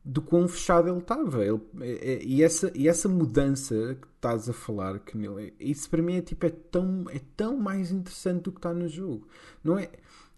Do 0.04 0.22
quão 0.22 0.48
fechado 0.48 0.88
ele 0.90 0.98
estava. 0.98 1.44
Ele, 1.44 1.60
é- 1.80 2.14
é- 2.14 2.24
e, 2.24 2.42
essa, 2.42 2.72
e 2.74 2.88
essa 2.88 3.08
mudança 3.08 3.96
que 4.00 4.08
estás 4.16 4.48
a 4.48 4.52
falar, 4.52 5.00
que 5.00 5.16
nele, 5.18 5.54
isso 5.60 5.90
para 5.90 6.02
mim 6.02 6.16
é 6.16 6.22
tipo. 6.22 6.46
É 6.46 6.50
tão, 6.50 7.06
é 7.10 7.20
tão 7.36 7.58
mais 7.58 7.92
interessante 7.92 8.44
do 8.44 8.52
que 8.52 8.58
está 8.58 8.74
no 8.74 8.88
jogo. 8.88 9.28
Não 9.64 9.78
é. 9.78 9.90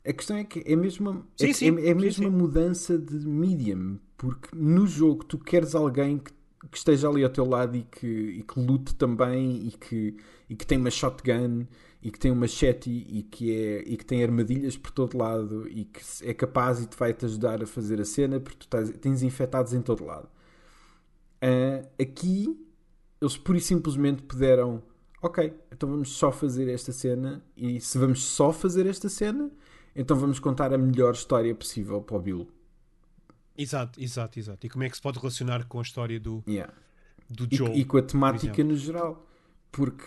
A 0.07 0.12
questão 0.12 0.36
é 0.36 0.45
que 0.45 0.62
é 0.66 0.76
mesmo, 0.76 1.11
a- 1.11 1.22
Sim, 1.36 1.47
é, 1.47 1.53
sim, 1.53 1.66
é, 1.78 1.89
é 1.91 1.95
mesmo 1.95 2.30
sim. 2.30 2.30
mudança 2.30 2.99
de 2.99 3.16
medium, 3.26 3.99
porque 4.16 4.49
no 4.57 4.86
jogo 4.86 5.24
tu 5.24 5.39
queres 5.39 5.74
alguém 5.74 6.18
que, 6.18 6.32
que 6.66 6.76
esteja 6.76 7.09
ali 7.09 7.22
ao 7.22 7.30
teu 7.30 7.44
lado 7.44 7.76
e 7.76 7.82
que, 7.82 8.06
e 8.06 8.42
que 8.42 8.59
lute 8.59 8.94
também 8.94 9.68
e 9.68 9.70
que, 9.70 10.16
e 10.48 10.56
que 10.56 10.66
tem 10.66 10.78
uma 10.78 10.90
shotgun 10.90 11.66
e 12.02 12.11
que 12.11 12.18
tem 12.18 12.30
uma 12.30 12.42
machete 12.42 12.90
e 12.90 13.22
que, 13.22 13.52
é, 13.52 13.82
e 13.86 13.96
que 13.96 14.04
tem 14.04 14.22
armadilhas 14.22 14.76
por 14.76 14.90
todo 14.90 15.16
lado 15.16 15.68
e 15.68 15.84
que 15.84 16.00
é 16.22 16.34
capaz 16.34 16.80
e 16.80 16.86
te 16.86 16.96
vai 16.96 17.12
te 17.12 17.24
ajudar 17.24 17.62
a 17.62 17.66
fazer 17.66 18.00
a 18.00 18.04
cena 18.04 18.40
porque 18.40 18.66
tu 18.66 18.98
tens 18.98 19.22
infectados 19.22 19.72
em 19.72 19.82
todo 19.82 20.04
lado. 20.04 20.28
Ah, 21.40 21.86
aqui 22.00 22.56
eles 23.20 23.36
pura 23.36 23.59
e 23.59 23.61
simplesmente 23.61 24.22
puderam 24.22 24.82
ok, 25.20 25.52
então 25.72 25.88
vamos 25.88 26.11
só 26.11 26.30
fazer 26.30 26.68
esta 26.68 26.92
cena 26.92 27.42
e 27.56 27.80
se 27.80 27.98
vamos 27.98 28.22
só 28.24 28.52
fazer 28.52 28.86
esta 28.86 29.09
cena 29.09 29.50
então 29.94 30.16
vamos 30.16 30.38
contar 30.38 30.72
a 30.72 30.78
melhor 30.78 31.14
história 31.14 31.52
possível 31.54 32.00
para 32.00 32.16
o 32.16 32.20
Bill. 32.20 32.48
Exato, 33.59 34.00
exato, 34.00 34.38
exato. 34.38 34.66
E 34.66 34.70
como 34.70 34.84
é 34.84 34.88
que 34.90 34.96
se 34.96 35.02
pode 35.02 35.18
relacionar 35.18 35.64
com 35.66 35.78
a 35.78 35.82
história 35.82 36.18
do, 36.18 36.42
Yeah. 36.48 36.72
do 37.28 37.46
E, 37.50 37.56
Joel? 37.56 37.74
e 37.74 37.84
com 37.84 37.98
a 37.98 38.02
temática 38.02 38.62
no 38.64 38.76
geral. 38.76 39.26
Porque 39.70 40.04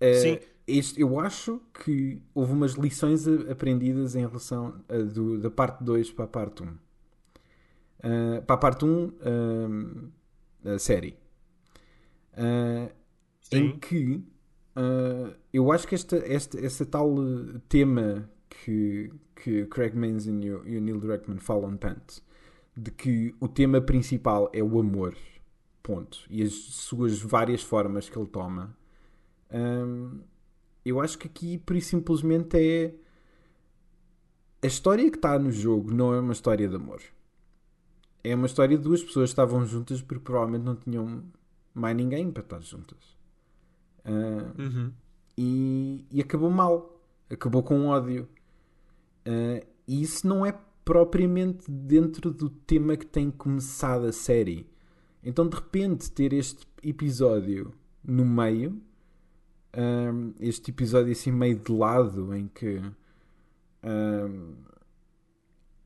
eh, 0.00 0.14
Sim. 0.20 0.38
este, 0.66 1.00
eu 1.00 1.18
acho 1.18 1.60
que 1.82 2.20
houve 2.34 2.52
umas 2.52 2.72
lições 2.74 3.26
aprendidas 3.26 4.14
em 4.14 4.20
relação 4.26 4.80
a 4.88 4.98
do- 4.98 5.38
da 5.38 5.50
parte 5.50 5.82
2 5.82 6.10
para 6.12 6.24
a 6.26 6.28
parte 6.28 6.62
1. 6.62 6.76
Ah, 8.02 8.42
para 8.46 8.54
a 8.54 8.58
parte 8.58 8.84
1, 8.84 9.12
a 10.64 10.78
série. 10.78 11.16
Ah, 12.36 12.90
em 13.52 13.78
que 13.78 14.22
eu 15.52 15.70
acho 15.72 15.86
que 15.86 15.94
esta, 15.94 16.16
esta, 16.16 16.58
essa 16.64 16.84
tal 16.84 17.14
eh, 17.18 17.60
tema 17.68 18.28
que, 18.48 19.10
que 19.36 19.66
Craig 19.66 19.94
Mazin 19.94 20.40
e 20.42 20.50
o, 20.52 20.66
e 20.68 20.76
o 20.76 20.80
Neil 20.80 20.98
Druckmann 21.00 21.38
falam 21.38 21.76
tanto, 21.76 22.22
de 22.76 22.90
que 22.90 23.34
o 23.40 23.48
tema 23.48 23.80
principal 23.80 24.50
é 24.52 24.62
o 24.62 24.78
amor, 24.80 25.16
ponto, 25.82 26.18
e 26.30 26.42
as 26.42 26.52
suas 26.52 27.20
várias 27.20 27.62
formas 27.62 28.08
que 28.08 28.18
ele 28.18 28.28
toma, 28.28 28.76
hum, 29.52 30.20
eu 30.84 31.00
acho 31.00 31.18
que 31.18 31.26
aqui, 31.28 31.58
por 31.58 31.80
simplesmente, 31.80 32.56
é 32.58 32.94
a 34.62 34.66
história 34.66 35.10
que 35.10 35.16
está 35.16 35.38
no 35.38 35.50
jogo 35.52 35.92
não 35.92 36.12
é 36.14 36.20
uma 36.20 36.32
história 36.32 36.66
de 36.68 36.74
amor. 36.76 37.00
É 38.22 38.34
uma 38.34 38.46
história 38.46 38.76
de 38.76 38.82
duas 38.82 39.02
pessoas 39.02 39.30
que 39.30 39.32
estavam 39.32 39.64
juntas 39.66 40.00
porque 40.00 40.24
provavelmente 40.24 40.62
não 40.64 40.76
tinham 40.76 41.24
mais 41.74 41.94
ninguém 41.96 42.30
para 42.30 42.42
estar 42.42 42.60
juntas. 42.60 42.98
Ah, 44.04 44.52
Uhum. 44.58 44.92
e, 45.36 46.06
e 46.10 46.20
acabou 46.20 46.50
mal. 46.50 47.00
Acabou 47.30 47.62
com 47.62 47.86
ódio. 47.88 48.28
Ah, 49.26 49.64
e 49.86 50.02
isso 50.02 50.26
não 50.26 50.44
é 50.46 50.58
propriamente 50.84 51.70
dentro 51.70 52.30
do 52.30 52.50
tema 52.50 52.96
que 52.96 53.06
tem 53.06 53.30
começado 53.30 54.06
a 54.06 54.12
série. 54.12 54.68
Então, 55.22 55.48
de 55.48 55.56
repente, 55.56 56.10
ter 56.10 56.32
este 56.32 56.66
episódio 56.82 57.72
no 58.02 58.24
meio, 58.24 58.80
ahm, 59.72 60.32
este 60.38 60.70
episódio 60.70 61.12
assim 61.12 61.32
meio 61.32 61.58
de 61.58 61.72
lado, 61.72 62.34
em 62.34 62.46
que, 62.48 62.82
ahm, 63.82 64.52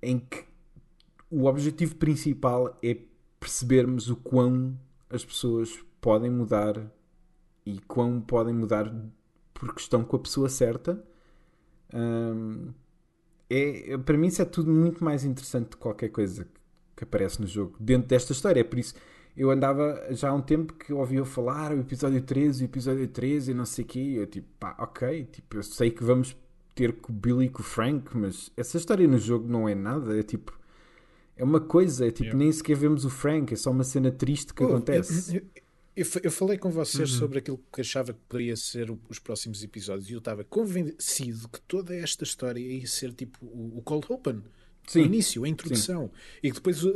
em 0.03 0.19
que 0.19 0.45
o 1.31 1.45
objetivo 1.45 1.95
principal 1.97 2.77
é 2.83 2.97
percebermos 3.39 4.11
o 4.11 4.17
quão 4.17 4.79
as 5.09 5.25
pessoas 5.25 5.79
podem 6.01 6.31
mudar 6.31 6.91
e 7.65 7.79
quão 7.81 8.21
podem 8.21 8.55
mudar 8.55 8.93
porque 9.55 9.81
estão 9.81 10.05
com 10.05 10.17
a 10.17 10.21
pessoa 10.21 10.49
certa. 10.49 11.03
Ahm, 11.93 12.73
é, 13.51 13.97
para 13.99 14.17
mim 14.19 14.27
isso 14.29 14.43
é 14.43 14.45
tudo 14.45 14.71
muito 14.71 15.03
mais 15.05 15.25
interessante 15.25 15.71
de 15.71 15.77
qualquer 15.77 16.09
coisa 16.11 16.47
que- 16.97 17.05
aparece 17.05 17.41
no 17.41 17.47
jogo 17.47 17.77
dentro 17.81 18.09
desta 18.09 18.33
história. 18.33 18.61
É 18.61 18.65
por 18.65 18.79
isso 18.79 18.95
eu 19.37 19.51
andava 19.53 20.05
já 20.11 20.31
há 20.31 20.35
um 20.35 20.41
tempo 20.43 20.73
que 20.75 20.93
ouvia 20.93 21.25
falar 21.25 21.71
o 21.73 21.79
episódio 21.81 22.21
13, 22.21 22.65
o 22.65 22.67
episódio 22.67 23.07
13 23.07 23.53
e 23.53 23.55
não 23.55 23.65
sei 23.65 23.85
o 23.85 23.89
quê. 23.89 24.15
Eu 24.17 24.27
tipo, 24.27 24.49
pá, 24.59 24.75
ok, 24.79 25.25
tipo, 25.31 25.57
eu 25.57 25.63
sei 25.63 25.91
que 25.93 26.03
vamos 26.03 26.37
ter 26.75 26.93
com 26.95 27.13
o 27.13 27.15
Billy 27.15 27.47
e 27.47 27.49
com 27.49 27.61
o 27.63 27.65
Frank, 27.65 28.17
mas 28.17 28.51
essa 28.57 28.77
história 28.77 29.07
no 29.07 29.17
jogo 29.19 29.47
não 29.49 29.69
é 29.69 29.75
nada. 29.77 30.19
É 30.19 30.23
tipo, 30.25 30.53
é 31.37 31.45
uma 31.45 31.61
coisa, 31.61 32.05
é 32.07 32.11
tipo, 32.11 32.25
Yeah. 32.25 32.39
nem 32.45 32.51
sequer 32.53 32.77
vemos 32.77 33.05
o 33.05 33.11
Frank, 33.11 33.53
é 33.55 33.57
só 33.57 33.71
uma 33.71 33.85
cena 33.85 34.11
triste 34.11 34.53
que 34.53 34.63
Oh, 34.65 34.67
acontece. 34.67 35.37
Eu, 35.37 35.43
eu- 35.43 35.63
eu 36.01 36.07
eu 36.25 36.31
falei 36.31 36.57
com 36.59 36.71
vocês 36.71 37.13
Uhum. 37.13 37.19
sobre 37.19 37.39
aquilo 37.39 37.61
que 37.73 37.81
achava 37.81 38.13
que 38.13 38.19
poderia 38.29 38.57
ser 38.57 38.91
o- 38.91 38.99
os 39.09 39.19
próximos 39.19 39.63
episódios 39.63 40.09
e 40.09 40.13
eu 40.13 40.19
estava 40.19 40.45
convencido 40.45 41.49
que 41.49 41.61
toda 41.63 41.95
esta 41.95 42.25
história 42.25 42.61
ia 42.61 42.87
ser 42.87 43.13
tipo 43.13 43.39
o, 43.45 43.79
o 43.79 43.83
Cold 43.83 44.07
Open. 44.11 44.43
Sim. 44.87 45.03
O 45.03 45.05
início, 45.05 45.45
a 45.45 45.49
introdução. 45.49 46.11
E 46.43 46.49
que 46.51 46.55
depois 46.57 46.83
o, 46.83 46.95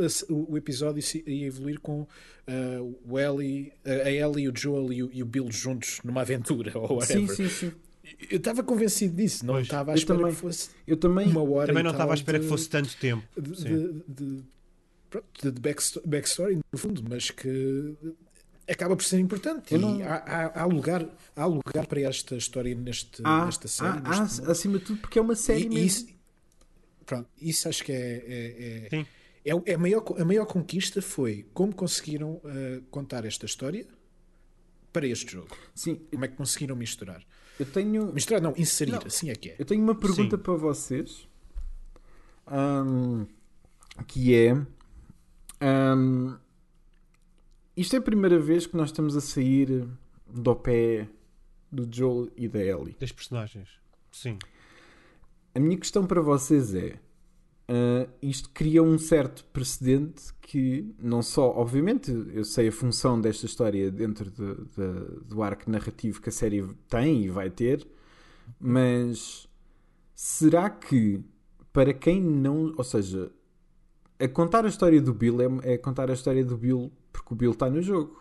o- 0.50 0.56
episódio 0.56 1.02
ia 1.26 1.46
evoluir 1.46 1.78
com 1.78 2.06
ah, 2.46 2.80
o 3.04 3.18
Ellie, 3.18 3.70
a 3.84 4.10
Ellie, 4.10 4.48
o 4.48 4.52
Joel 4.56 4.90
e 4.92 5.02
o, 5.02 5.10
e 5.12 5.22
o 5.22 5.26
Bill 5.26 5.50
juntos 5.52 6.00
numa 6.02 6.22
aventura 6.22 6.72
ou 6.78 7.02
Sim, 7.02 7.26
whatever. 7.26 7.36
sim, 7.36 7.48
sim. 7.48 7.72
Eu 8.30 8.38
estava 8.38 8.62
convencido 8.62 9.14
disso, 9.14 9.44
não 9.44 9.54
Pois. 9.54 9.66
estava 9.66 9.92
à 9.92 9.94
espera 9.94 10.18
também. 10.18 10.34
que 10.34 10.40
fosse 10.40 10.70
Eu 10.86 10.96
também. 10.96 11.28
uma 11.28 11.42
hora. 11.42 11.66
Também 11.66 11.82
não 11.84 11.90
estava 11.92 12.12
à 12.12 12.14
espera 12.14 12.38
de- 12.38 12.44
que 12.44 12.48
fosse 12.48 12.68
tanto 12.68 12.96
tempo. 12.96 13.22
de, 13.40 13.56
Sim. 13.56 13.64
de, 13.64 13.92
de, 14.08 14.42
de- 15.42 15.50
de 15.52 15.60
backsto- 15.60 16.02
backstory, 16.06 16.60
no 16.72 16.78
fundo, 16.78 17.04
mas 17.08 17.30
que 17.30 17.94
acaba 18.68 18.96
por 18.96 19.04
ser 19.04 19.18
importante. 19.18 19.72
Eu 19.74 19.78
E 19.78 19.82
não- 19.82 20.02
há, 20.08 20.14
há- 20.16 20.62
há 20.62 20.64
lugar, 20.64 21.06
há 21.36 21.46
lugar 21.46 21.86
para 21.86 22.00
esta 22.02 22.36
história 22.36 22.74
neste, 22.74 23.20
Há, 23.24 23.44
nesta 23.46 23.68
série. 23.68 23.98
há- 24.04 24.20
neste 24.20 24.50
acima 24.50 24.78
de 24.78 24.84
tudo, 24.84 25.00
porque 25.00 25.18
é 25.18 25.22
uma 25.22 25.34
série 25.34 25.62
E- 25.64 25.68
mesmo. 25.68 25.78
isso, 25.86 26.06
pronto, 27.04 27.28
isso 27.40 27.68
acho 27.68 27.84
que 27.84 27.92
é. 27.92 27.96
é, 27.96 28.86
é, 28.86 28.88
Sim. 28.90 29.06
é 29.44 29.50
é 29.72 29.74
a, 29.74 29.78
maior, 29.78 30.04
a 30.18 30.24
maior 30.24 30.46
conquista 30.46 31.02
foi 31.02 31.46
como 31.52 31.74
conseguiram 31.74 32.40
eh, 32.44 32.80
contar 32.90 33.24
esta 33.24 33.44
história 33.46 33.86
para 34.92 35.06
este 35.06 35.32
jogo. 35.32 35.48
Sim, 35.74 35.96
Como 36.10 36.24
é 36.24 36.28
que 36.28 36.36
conseguiram 36.36 36.76
misturar? 36.76 37.22
eu 37.58 37.66
tenho, 37.66 38.12
Misturar, 38.12 38.40
não, 38.42 38.54
inserir, 38.56 38.92
Não. 38.92 39.02
assim 39.06 39.30
é 39.30 39.34
que 39.34 39.50
é. 39.50 39.56
eu 39.58 39.64
tenho 39.64 39.82
uma 39.82 39.94
pergunta 39.94 40.36
Sim. 40.36 40.42
para 40.42 40.54
vocês. 40.54 41.26
Ahm, 42.46 43.26
que 44.06 44.34
é. 44.34 44.56
ahm, 45.60 46.36
isto 47.76 47.94
é 47.96 47.98
a 47.98 48.02
primeira 48.02 48.38
vez 48.38 48.66
que 48.66 48.76
nós 48.76 48.88
estamos 48.90 49.16
a 49.16 49.20
sair 49.20 49.86
do 50.26 50.54
pé 50.56 51.08
do 51.70 51.88
Joel 51.90 52.28
e 52.36 52.48
da 52.48 52.60
Ellie. 52.60 52.96
Das 52.98 53.12
personagens. 53.12 53.68
Sim. 54.10 54.38
A 55.54 55.60
minha 55.60 55.76
questão 55.78 56.06
para 56.06 56.20
vocês 56.20 56.74
é: 56.74 56.98
ah, 57.68 58.08
isto 58.20 58.50
cria 58.50 58.82
um 58.82 58.98
certo 58.98 59.44
precedente 59.46 60.32
que, 60.40 60.94
não 60.98 61.22
só, 61.22 61.48
obviamente, 61.50 62.10
eu 62.34 62.44
sei 62.44 62.68
a 62.68 62.72
função 62.72 63.20
desta 63.20 63.46
história 63.46 63.90
dentro 63.90 64.30
de- 64.30 64.54
de- 64.54 65.24
do 65.26 65.42
arco 65.42 65.70
narrativo 65.70 66.20
que 66.20 66.28
a 66.28 66.32
série 66.32 66.62
tem 66.88 67.22
e 67.24 67.28
vai 67.28 67.48
ter, 67.50 67.86
mas 68.60 69.48
será 70.14 70.68
que 70.68 71.22
para 71.72 71.94
quem 71.94 72.20
não. 72.20 72.74
Ou 72.76 72.84
seja, 72.84 73.30
a 74.24 74.28
contar 74.28 74.64
a 74.64 74.68
história 74.68 75.00
do 75.00 75.12
Bill 75.14 75.40
é, 75.62 75.74
é 75.74 75.78
contar 75.78 76.10
a 76.10 76.14
história 76.14 76.44
do 76.44 76.56
Bill 76.56 76.92
porque 77.12 77.32
o 77.34 77.36
Bill 77.36 77.52
está 77.52 77.68
no 77.70 77.82
jogo. 77.82 78.20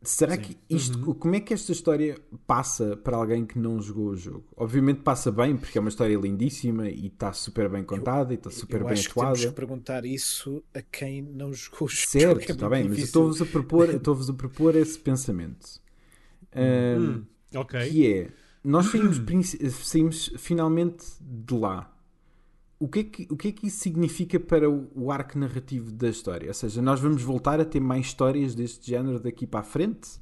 Será 0.00 0.36
Sim. 0.36 0.42
que 0.42 0.56
isto. 0.70 1.14
Como 1.16 1.34
é 1.34 1.40
que 1.40 1.52
esta 1.52 1.72
história 1.72 2.16
passa 2.46 2.96
para 2.96 3.16
alguém 3.16 3.44
que 3.44 3.58
não 3.58 3.82
jogou 3.82 4.10
o 4.10 4.16
jogo? 4.16 4.44
Obviamente 4.56 5.00
passa 5.02 5.30
bem, 5.32 5.56
porque 5.56 5.76
é 5.76 5.80
uma 5.80 5.88
história 5.90 6.16
lindíssima 6.16 6.88
e 6.88 7.08
está 7.08 7.32
super 7.32 7.68
bem 7.68 7.82
contada 7.82 8.32
e 8.32 8.36
está 8.36 8.48
super 8.50 8.82
eu 8.82 8.86
bem 8.86 8.92
acho 8.92 9.08
que 9.08 9.18
temos 9.18 9.40
atuada. 9.40 9.48
que 9.48 9.56
perguntar 9.56 10.04
isso 10.04 10.62
a 10.72 10.80
quem 10.82 11.20
não 11.22 11.52
jogou 11.52 11.88
o 11.88 11.88
jogo. 11.88 12.06
Certo, 12.06 12.48
é 12.48 12.52
está 12.52 12.68
bem, 12.68 12.84
mas 12.84 12.98
eu 12.98 13.04
difícil. 13.04 13.06
estou-vos 13.06 13.42
a 13.42 13.46
propor, 13.46 13.90
eu 13.90 13.96
estou-vos 13.96 14.30
a 14.30 14.34
propor 14.34 14.76
esse 14.76 14.98
pensamento. 15.00 15.80
Ahm, 16.54 17.24
Hum, 17.52 17.58
ok. 17.58 17.90
que 17.90 18.06
é 18.12 18.30
nós 18.64 18.86
saímos, 18.86 19.18
saímos 19.84 20.32
finalmente 20.38 21.04
de 21.20 21.54
lá. 21.54 21.92
O 22.80 22.86
que, 22.88 23.00
é 23.00 23.04
que, 23.04 23.26
o 23.30 23.36
que 23.36 23.48
é 23.48 23.52
que 23.52 23.66
isso 23.66 23.78
significa 23.80 24.38
para 24.38 24.70
o, 24.70 24.88
o 24.94 25.10
arco 25.10 25.36
narrativo 25.38 25.90
da 25.90 26.08
história? 26.08 26.46
Ou 26.48 26.54
seja, 26.54 26.80
nós 26.80 27.00
vamos 27.00 27.22
voltar 27.22 27.60
a 27.60 27.64
ter 27.64 27.80
mais 27.80 28.06
histórias 28.06 28.54
deste 28.54 28.88
género 28.88 29.18
daqui 29.18 29.46
para 29.46 29.60
a 29.60 29.64
frente? 29.64 30.20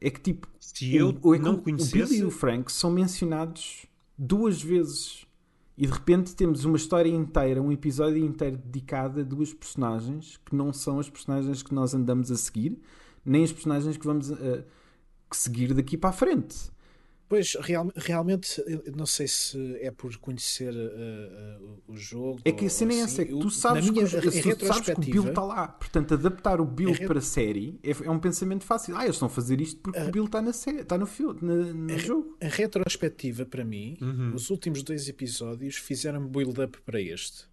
É 0.00 0.08
que 0.10 0.20
tipo, 0.20 0.46
Se 0.60 0.94
eu 0.94 1.18
o, 1.22 1.34
é 1.34 1.38
não 1.38 1.54
o- 1.54 1.56
o 1.58 1.62
conhecesse- 1.62 1.92
Billy 1.92 2.18
e 2.18 2.24
o 2.24 2.30
Frank 2.30 2.70
são 2.70 2.90
mencionados 2.90 3.86
duas 4.16 4.62
vezes 4.62 5.26
e 5.76 5.86
de 5.86 5.92
repente 5.92 6.36
temos 6.36 6.64
uma 6.64 6.76
história 6.76 7.08
inteira, 7.10 7.60
um 7.60 7.72
episódio 7.72 8.24
inteiro 8.24 8.56
dedicado 8.58 9.20
a 9.20 9.22
duas 9.24 9.52
personagens 9.52 10.38
que 10.44 10.54
não 10.54 10.72
são 10.72 11.00
as 11.00 11.08
personagens 11.10 11.62
que 11.62 11.74
nós 11.74 11.94
andamos 11.94 12.30
a 12.30 12.36
seguir, 12.36 12.78
nem 13.24 13.42
as 13.42 13.50
personagens 13.52 13.96
que 13.96 14.04
vamos 14.06 14.30
a, 14.30 14.36
que 15.30 15.36
seguir 15.36 15.72
daqui 15.74 15.96
para 15.96 16.10
a 16.10 16.12
frente. 16.12 16.56
Pois, 17.32 17.54
real- 17.62 17.90
realmente, 17.96 18.62
eu 18.66 18.92
não 18.94 19.06
sei 19.06 19.26
se 19.26 19.56
é 19.80 19.90
por 19.90 20.14
conhecer 20.18 20.70
uh, 20.70 21.62
uh, 21.64 21.82
o 21.88 21.96
jogo. 21.96 22.40
É 22.44 22.52
que 22.52 22.66
a 22.66 22.68
cena 22.68 22.92
é 22.92 22.96
assim. 22.96 23.04
essa, 23.04 23.22
é 23.22 23.24
que 23.24 23.30
tu 23.38 23.48
sabes, 23.48 23.86
na 23.86 23.90
minha 23.92 24.06
que, 24.06 24.16
o- 24.16 24.20
tu 24.20 24.30
sabes 24.30 24.42
que 24.42 24.48
o 24.48 24.50
retrospectiva- 24.50 25.12
Bill 25.22 25.28
está 25.30 25.42
lá. 25.42 25.68
Portanto, 25.68 26.12
adaptar 26.12 26.60
o 26.60 26.66
Bill 26.66 26.90
A 26.90 26.92
re- 26.92 27.06
para 27.06 27.18
a 27.20 27.22
série 27.22 27.80
é, 27.82 27.90
é 28.04 28.10
um 28.10 28.18
pensamento 28.18 28.64
fácil. 28.64 28.94
Ah, 28.98 29.04
eles 29.04 29.14
estão 29.16 29.28
a 29.28 29.30
fazer 29.30 29.62
isto 29.62 29.80
porque 29.80 29.98
o 29.98 30.10
Bill 30.10 30.26
está, 30.26 30.42
na 30.42 30.52
série, 30.52 30.80
está 30.80 30.98
no, 30.98 31.06
filme, 31.06 31.38
na- 31.40 31.72
no 31.72 31.98
jogo. 31.98 32.36
A 32.38 32.48
retrospectiva, 32.48 33.46
para 33.46 33.64
mim, 33.64 33.96
Uhum. 34.02 34.34
os 34.34 34.50
últimos 34.50 34.82
dois 34.82 35.08
episódios 35.08 35.76
fizeram 35.76 36.26
build-up 36.28 36.78
para 36.84 37.00
este. 37.00 37.50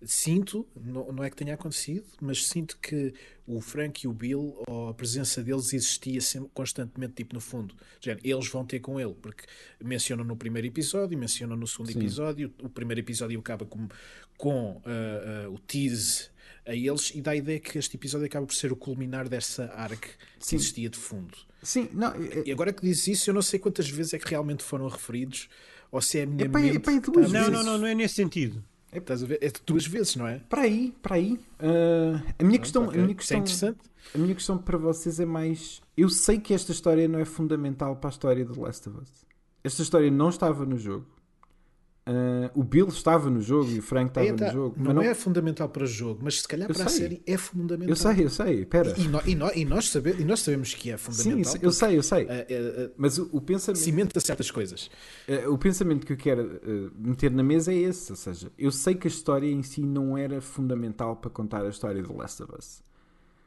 Sinto, 0.00 0.66
não, 0.76 1.10
não 1.12 1.24
é 1.24 1.30
que 1.30 1.36
tenha 1.36 1.54
acontecido, 1.54 2.06
mas 2.20 2.46
sinto 2.46 2.78
que 2.78 3.12
o 3.46 3.60
Frank 3.60 4.04
e 4.04 4.08
o 4.08 4.12
Bill, 4.12 4.62
ou 4.68 4.88
a 4.88 4.94
presença 4.94 5.42
deles 5.42 5.72
existia 5.72 6.20
sempre, 6.20 6.50
constantemente, 6.54 7.14
tipo 7.14 7.34
no 7.34 7.40
fundo. 7.40 7.74
Já, 8.00 8.16
eles 8.22 8.46
vão 8.48 8.64
ter 8.64 8.78
com 8.78 9.00
ele, 9.00 9.14
porque 9.14 9.44
mencionam 9.82 10.24
no 10.24 10.36
primeiro 10.36 10.68
episódio, 10.68 11.18
mencionam 11.18 11.56
no 11.56 11.66
segundo 11.66 11.90
Sim. 11.92 11.98
episódio. 11.98 12.54
O 12.62 12.68
primeiro 12.68 13.00
episódio 13.00 13.38
acaba 13.40 13.66
com, 13.66 13.88
com 14.36 14.80
ah, 14.84 15.44
ah, 15.46 15.50
o 15.50 15.58
tease 15.58 16.28
a 16.64 16.74
eles 16.74 17.10
e 17.14 17.20
dá 17.20 17.32
a 17.32 17.36
ideia 17.36 17.58
que 17.58 17.78
este 17.78 17.96
episódio 17.96 18.26
acaba 18.26 18.46
por 18.46 18.54
ser 18.54 18.70
o 18.70 18.76
culminar 18.76 19.28
dessa 19.28 19.64
arc 19.74 20.00
que 20.00 20.16
Sim. 20.38 20.56
existia 20.56 20.88
de 20.88 20.98
fundo. 20.98 21.36
Sim, 21.62 21.88
não, 21.92 22.08
é, 22.12 22.44
E 22.46 22.52
agora 22.52 22.72
que 22.72 22.82
dizes 22.82 23.08
isso, 23.08 23.30
eu 23.30 23.34
não 23.34 23.42
sei 23.42 23.58
quantas 23.58 23.88
vezes 23.88 24.14
é 24.14 24.18
que 24.18 24.28
realmente 24.28 24.62
foram 24.62 24.86
referidos, 24.86 25.48
ou 25.90 26.00
se 26.00 26.18
é 26.18 26.22
a 26.22 26.26
minha 26.26 26.44
Epá, 26.44 26.60
mente. 26.60 26.76
epá, 26.76 26.92
e 26.92 27.00
que 27.00 27.10
duas 27.10 27.26
está 27.26 27.40
a 27.40 27.42
Não, 27.42 27.50
não, 27.50 27.64
não, 27.64 27.78
não 27.78 27.86
é 27.86 27.94
nesse 27.94 28.14
sentido. 28.14 28.62
Estás 28.92 29.22
a 29.22 29.26
ver? 29.26 29.38
É 29.42 29.50
duas 29.66 29.86
vezes, 29.86 30.16
não 30.16 30.26
é? 30.26 30.38
para 30.48 30.62
aí, 30.62 30.94
para 31.02 31.16
aí. 31.16 31.38
Ah, 31.58 32.22
a, 32.38 32.44
minha 32.44 32.58
questão, 32.58 32.84
Ok. 32.86 32.98
a, 32.98 33.02
minha 33.02 33.12
Isso 33.12 33.12
é 33.12 33.16
questão, 33.16 33.38
interessante. 33.38 33.78
a 34.14 34.18
minha 34.18 34.34
questão 34.34 34.58
para 34.58 34.78
vocês 34.78 35.20
é 35.20 35.26
mais. 35.26 35.80
Eu 35.96 36.08
sei 36.08 36.38
que 36.38 36.54
esta 36.54 36.72
história 36.72 37.06
não 37.06 37.18
é 37.18 37.24
fundamental 37.24 37.96
para 37.96 38.08
a 38.08 38.12
história 38.12 38.44
de 38.44 38.52
The 38.54 38.60
Last 38.60 38.88
of 38.88 38.98
Us. 39.02 39.26
Esta 39.62 39.82
história 39.82 40.10
não 40.10 40.28
estava 40.30 40.64
no 40.64 40.78
jogo. 40.78 41.06
Ah, 42.10 42.50
o 42.54 42.64
Bill 42.64 42.88
estava 42.88 43.28
no 43.28 43.38
jogo 43.38 43.70
e 43.70 43.80
o 43.80 43.82
Frank 43.82 44.08
estava 44.08 44.32
tá, 44.34 44.46
no 44.46 44.52
jogo. 44.52 44.76
não, 44.82 44.94
mas 44.94 45.06
é 45.08 45.14
fundamental 45.14 45.68
para 45.68 45.84
o 45.84 45.86
jogo, 45.86 46.20
mas 46.22 46.40
se 46.40 46.48
calhar 46.48 46.66
Eu 46.70 46.74
para 46.74 46.86
a 46.86 46.88
série 46.88 47.22
é 47.26 47.36
fundamental. 47.36 47.90
Eu 47.90 47.96
sei, 47.96 48.24
eu 48.24 48.30
sei, 48.30 48.64
pera. 48.64 48.94
E, 48.98 49.06
nó- 49.08 49.20
e 49.26 49.34
nó- 49.34 49.50
e 49.54 49.64
nós, 49.66 49.90
sabe- 49.90 50.16
e 50.18 50.24
nós 50.24 50.40
sabemos 50.40 50.72
que 50.72 50.90
é 50.90 50.96
Sim, 50.96 51.12
fundamental. 51.12 51.54
eu 51.60 51.70
sei, 51.70 51.98
eu 51.98 52.02
sei. 52.02 52.26
eh, 52.26 52.46
eh, 52.48 52.90
Mas 52.96 53.18
o, 53.18 53.28
o 53.30 53.42
pensamento. 53.42 53.78
cimenta 53.82 54.18
certas 54.20 54.50
coisas. 54.50 54.90
O 55.50 55.58
pensamento 55.58 56.06
que 56.06 56.14
eu 56.14 56.16
quero 56.16 56.58
meter 56.96 57.30
na 57.30 57.42
mesa 57.42 57.72
é 57.74 57.76
esse, 57.76 58.10
ou 58.10 58.16
seja, 58.16 58.50
eu 58.58 58.70
sei 58.72 58.94
que 58.94 59.06
a 59.06 59.10
história 59.10 59.46
em 59.46 59.62
si 59.62 59.82
não 59.82 60.16
era 60.16 60.40
fundamental 60.40 61.14
para 61.16 61.28
contar 61.30 61.62
a 61.66 61.68
história 61.68 62.02
de 62.02 62.10
Last 62.10 62.42
of 62.42 62.52
Us, 62.58 62.82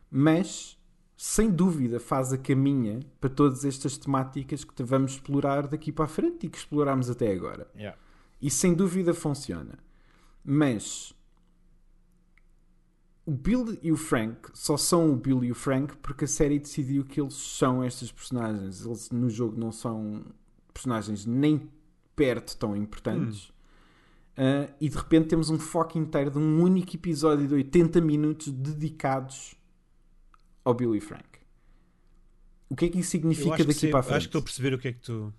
mas 0.09 0.77
sem 1.17 1.49
dúvida 1.49 1.99
faz 1.99 2.33
a 2.33 2.37
caminha 2.37 2.99
para 3.19 3.29
todas 3.29 3.63
estas 3.65 3.97
temáticas 3.97 4.63
que 4.63 4.83
vamos 4.83 5.13
explorar 5.13 5.67
daqui 5.67 5.91
para 5.91 6.05
a 6.05 6.07
frente 6.07 6.45
e 6.45 6.49
que 6.49 6.57
explorámos 6.57 7.09
até 7.09 7.31
agora. 7.31 7.67
Yeah. 7.75 7.97
E 8.41 8.49
sem 8.49 8.73
dúvida 8.73 9.13
funciona. 9.13 9.77
Mas 10.43 11.13
o 13.25 13.31
Bill 13.31 13.77
e 13.83 13.91
o 13.91 13.97
Frank 13.97 14.49
só 14.53 14.75
são 14.77 15.11
o 15.11 15.15
Bill 15.15 15.43
e 15.43 15.51
o 15.51 15.55
Frank 15.55 15.95
porque 15.97 16.25
a 16.25 16.27
série 16.27 16.57
decidiu 16.59 17.05
que 17.05 17.21
eles 17.21 17.35
são 17.35 17.83
estas 17.83 18.11
personagens. 18.11 18.83
Eles 18.85 19.09
no 19.11 19.29
jogo 19.29 19.59
não 19.59 19.71
são 19.71 20.25
personagens 20.73 21.25
nem 21.25 21.69
perto 22.15 22.57
tão 22.57 22.75
importantes. 22.75 23.51
Ah, 24.35 24.73
e 24.81 24.89
de 24.89 24.97
repente 24.97 25.27
temos 25.27 25.49
um 25.49 25.59
foco 25.59 25.97
inteiro 25.99 26.31
de 26.31 26.37
um 26.39 26.61
único 26.63 26.95
episódio 26.95 27.47
de 27.47 27.53
80 27.53 28.01
minutos 28.01 28.47
dedicados 28.51 29.53
ao 30.65 30.73
Bill 30.73 30.95
e 30.95 31.01
Frank. 31.01 31.25
O 32.69 32.75
que 32.75 32.85
é 32.85 32.89
que 32.89 32.99
isso 32.99 33.11
significa 33.11 33.57
que, 33.57 33.63
daqui 33.65 33.79
sei- 33.79 33.91
para 33.91 33.99
a 33.99 34.01
acho 34.01 34.07
que 34.07 34.13
frente? 34.13 34.25
estou 34.27 34.39
a 34.39 34.43
perceber 34.43 34.73
o 34.73 34.79
que 34.79 34.87
é 34.87 34.93
que 34.93 34.99
tu. 35.01 35.33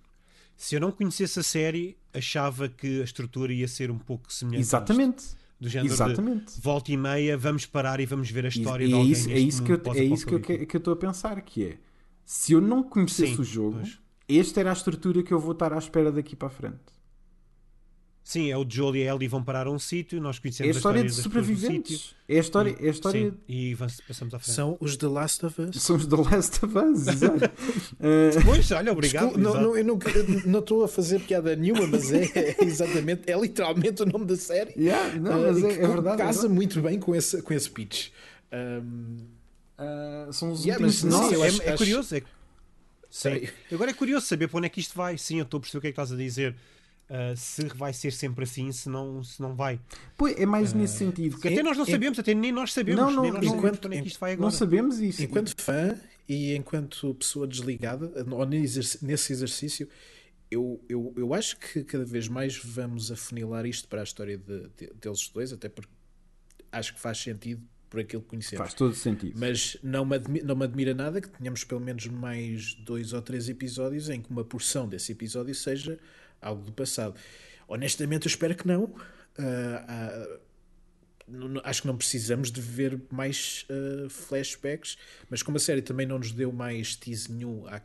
Se 0.55 0.75
eu 0.75 0.79
não 0.81 0.91
conhecesse 0.91 1.39
a 1.39 1.43
série, 1.43 1.97
achava 2.13 2.69
que 2.69 3.01
a 3.01 3.03
estrutura 3.03 3.51
ia 3.53 3.67
ser 3.67 3.91
um 3.91 3.97
pouco 3.97 4.31
semelhante. 4.31 4.61
Exatamente. 4.61 5.23
Do 5.59 5.69
género 5.69 5.87
de 5.89 5.93
Exatamente. 5.93 6.59
volta 6.59 6.91
e 6.91 6.97
meia, 6.97 7.37
vamos 7.37 7.65
parar 7.65 7.99
e 8.01 8.05
vamos 8.05 8.29
ver 8.29 8.45
a 8.45 8.49
história 8.49 8.83
E- 8.83 8.87
de 8.87 8.93
é 8.93 8.97
alguém 8.97 9.11
isso, 9.11 9.29
é 9.29 9.39
isso 9.39 9.63
que 9.63 9.71
eu, 9.71 9.81
é 9.93 10.03
isso 10.03 10.25
que 10.27 10.33
eu, 10.33 10.39
que, 10.41 10.51
eu 10.75 10.77
estou 10.77 10.93
a 10.93 10.97
pensar 10.97 11.39
que 11.41 11.63
é 11.65 11.77
se 12.25 12.51
eu 12.53 12.59
não 12.59 12.83
conhecesse 12.83 13.35
Sim, 13.35 13.41
o 13.41 13.45
jogo 13.45 13.77
pois. 13.79 13.97
esta 14.27 14.59
era 14.59 14.69
a 14.71 14.73
estrutura 14.73 15.23
que 15.23 15.33
eu 15.33 15.39
vou 15.39 15.53
estar 15.53 15.71
à 15.71 15.77
espera 15.77 16.11
daqui 16.11 16.35
para 16.35 16.49
a 16.49 16.51
frente 16.51 16.79
Sim, 18.25 18.49
é 18.49 18.57
o 18.57 18.65
Joel 18.67 18.95
e 18.95 19.07
a 19.07 19.13
Ellie 19.13 19.27
vão 19.27 19.43
parar 19.43 19.67
a 19.67 19.69
um 19.71 19.77
sítio, 19.77 20.21
nós 20.21 20.37
é 20.37 20.39
a 20.39 20.41
conhecemos 20.43 20.77
história 20.77 21.01
de 21.03 21.07
pessoas 21.09 21.23
do 21.25 21.29
sítio. 21.29 21.43
sobreviventes 21.43 22.15
é 22.29 22.37
a 22.37 22.39
história, 22.39 22.75
é 22.79 22.87
a 22.87 22.89
história 22.89 23.29
Sim, 23.31 23.37
e 23.49 23.75
passamos 24.07 24.33
à 24.33 24.39
frente. 24.39 24.55
São 24.55 24.77
os 24.79 24.95
The 24.95 25.07
Last 25.07 25.45
of 25.45 25.61
Us. 25.61 25.81
somos 25.83 26.05
The 26.07 26.15
Last 26.15 26.65
of 26.65 26.77
Us 26.77 27.07
exato. 27.11 27.45
Uh, 27.45 28.43
Pois, 28.45 28.71
olha, 28.71 28.91
obrigado. 28.93 29.23
Desculpa, 29.35 29.43
não, 29.43 29.51
exato. 29.51 29.65
não, 29.65 29.77
eu 29.77 29.83
não, 29.83 29.99
não 30.45 30.59
estou 30.59 30.83
a 30.85 30.87
fazer 30.87 31.19
piada 31.19 31.53
nenhuma, 31.55 31.85
mas 31.85 32.11
é, 32.13 32.23
é 32.33 32.55
exatamente, 32.63 33.29
é 33.29 33.37
literalmente 33.37 34.03
o 34.03 34.05
nome 34.05 34.25
da 34.25 34.37
série. 34.37 34.73
yeah, 34.77 35.19
não, 35.19 35.33
Ah, 35.33 35.51
mas 35.51 35.57
e 35.57 35.65
é, 35.65 35.73
que 35.75 35.79
é 35.83 35.87
verdade 35.87 36.21
é 36.21 36.25
Casa 36.25 36.47
muito 36.47 36.81
bem 36.81 36.99
com 36.99 37.13
esse, 37.13 37.41
com 37.41 37.53
esse 37.53 37.69
pitch. 37.69 38.09
Um, 38.51 39.17
Uh, 39.75 40.31
são 40.31 40.51
os 40.51 40.63
Yeah, 40.63 40.85
últimos 40.85 41.03
mas 41.03 41.13
nós 41.31 41.33
é, 41.41 41.47
acho- 41.47 41.61
é 41.63 41.75
curioso. 41.75 42.15
É... 42.15 42.23
Agora 43.73 43.89
é 43.89 43.93
curioso 43.93 44.25
saber 44.27 44.47
para 44.47 44.57
onde 44.59 44.67
é 44.67 44.69
que 44.69 44.79
isto 44.79 44.95
vai. 44.95 45.17
Sim, 45.17 45.37
eu 45.39 45.43
estou 45.43 45.57
a 45.57 45.61
perceber 45.61 45.77
o 45.79 45.81
que 45.81 45.87
é 45.87 45.91
que 45.91 45.93
estás 45.99 46.11
a 46.11 46.15
dizer. 46.15 46.55
Ah, 47.15 47.35
se 47.35 47.65
vai 47.75 47.93
ser 47.93 48.11
sempre 48.11 48.43
assim, 48.43 48.71
se 48.71 48.89
não, 48.89 49.23
se 49.23 49.39
não 49.39 49.55
vai. 49.55 49.79
Pois, 50.17 50.35
é 50.35 50.47
mais 50.47 50.73
nesse 50.73 50.97
sentido 50.97 51.33
Porque 51.33 51.49
até 51.49 51.61
nós 51.61 51.77
não 51.77 51.85
en- 51.85 51.91
sabemos, 51.91 52.17
até 52.17 52.33
nem 52.33 52.51
nós 52.51 52.73
sabemos. 52.73 52.99
Não, 53.01 53.11
não, 53.11 53.21
nem 53.21 53.31
nós 53.33 53.45
enquanto- 53.45 53.83
sabemos 53.83 53.97
é 53.97 54.01
que 54.01 54.07
isto 54.07 54.19
vai 54.19 54.31
agora. 54.33 54.43
não 54.45 54.51
sabemos 54.51 54.99
isso 54.99 55.21
enquanto 55.21 55.53
fã 55.61 55.95
e 56.27 56.55
enquanto 56.55 57.13
pessoa 57.13 57.45
desligada, 57.45 58.11
ou 58.31 58.45
nesse 58.47 59.31
exercício, 59.31 59.87
eu, 60.49 60.83
eu, 60.89 61.13
eu 61.15 61.33
acho 61.35 61.57
que 61.59 61.83
cada 61.83 62.03
vez 62.03 62.27
mais 62.27 62.57
vamos 62.57 63.11
afunilar 63.11 63.65
isto 63.67 63.87
para 63.87 64.01
a 64.01 64.03
história 64.03 64.35
de- 64.37 64.67
de- 64.75 64.91
deles 64.99 65.29
dois, 65.31 65.53
até 65.53 65.69
porque 65.69 65.91
acho 66.71 66.95
que 66.95 66.99
faz 66.99 67.19
sentido 67.19 67.61
por 67.91 67.99
aquilo 67.99 68.23
que 68.23 68.29
conhecemos. 68.29 68.57
faz 68.57 68.73
todo 68.73 68.95
sentido 68.95 69.37
Mas 69.39 69.77
não 69.83 70.03
me, 70.03 70.15
admi- 70.15 70.41
não 70.41 70.55
me 70.55 70.63
admira 70.63 70.95
nada 70.95 71.21
que 71.21 71.29
tenhamos 71.29 71.63
pelo 71.63 71.79
menos 71.79 72.07
mais 72.07 72.73
dois 72.73 73.13
ou 73.13 73.21
três 73.21 73.47
episódios 73.49 74.09
em 74.09 74.19
que 74.19 74.31
uma 74.31 74.43
porção 74.43 74.87
desse 74.87 75.11
episódio 75.11 75.53
seja 75.53 75.99
algo 76.43 76.61
do 76.63 76.71
passado. 76.71 77.15
Honestamente, 77.67 78.25
eu 78.25 78.29
espero 78.29 78.55
que 78.55 78.67
não. 78.67 78.93
Não- 81.27 81.47
não- 81.47 81.61
acho 81.63 81.81
que 81.81 81.87
não 81.87 81.95
precisamos 81.97 82.51
de 82.51 82.59
ver 82.59 83.01
mais 83.09 83.65
ah, 83.69 84.09
flashbacks, 84.09 84.97
mas 85.29 85.41
como 85.41 85.57
a 85.57 85.59
série 85.59 85.81
também 85.81 86.05
não 86.05 86.17
nos 86.19 86.31
deu 86.31 86.51
mais 86.51 86.95
tease 86.95 87.31
nenhum 87.31 87.65
a, 87.67 87.81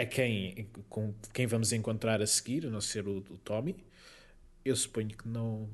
a 0.00 0.06
quem, 0.06 0.68
com 0.88 1.12
quem 1.34 1.46
vamos 1.46 1.72
encontrar 1.72 2.22
a 2.22 2.26
seguir, 2.26 2.66
a 2.66 2.70
não 2.70 2.80
ser 2.80 3.06
o, 3.08 3.18
o 3.18 3.38
Tommy, 3.38 3.76
eu 4.64 4.76
suponho 4.76 5.08
que 5.08 5.26
não, 5.28 5.68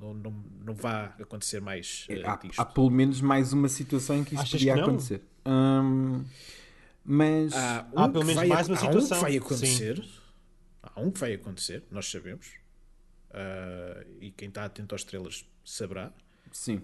não, 0.00 0.12
não, 0.12 0.44
não 0.64 0.74
vai 0.74 1.04
acontecer 1.20 1.60
mais 1.60 2.06
ah, 2.24 2.32
há, 2.32 2.36
disto. 2.36 2.58
há 2.60 2.64
pelo 2.64 2.90
menos 2.90 3.20
mais 3.20 3.52
uma 3.52 3.68
situação 3.68 4.16
em 4.18 4.24
que 4.24 4.34
isso 4.34 4.42
Achas 4.42 4.52
podia 4.60 4.74
que 4.74 4.80
acontecer 4.80 5.20
Hum, 5.46 6.24
mas 7.04 7.52
Há 7.52 7.86
um 7.94 7.98
Há 8.00 8.08
pelo 8.08 8.24
menos 8.24 8.34
vai, 8.36 8.46
mais 8.48 8.68
uma 8.68 8.76
há 8.76 8.80
um 8.80 8.86
que 8.86 8.92
situação. 9.00 9.20
vai 9.20 9.36
acontecer. 9.36 10.04
Há 10.82 11.00
um 11.00 11.10
que 11.10 11.20
vai 11.20 11.34
acontecer, 11.34 11.84
nós 11.90 12.10
sabemos. 12.10 12.48
Ah, 13.30 14.04
e 14.20 14.30
quem 14.30 14.48
está 14.48 14.64
atento 14.64 14.94
às 14.94 15.02
estrelas 15.02 15.46
saberá. 15.64 16.12
Sim. 16.52 16.82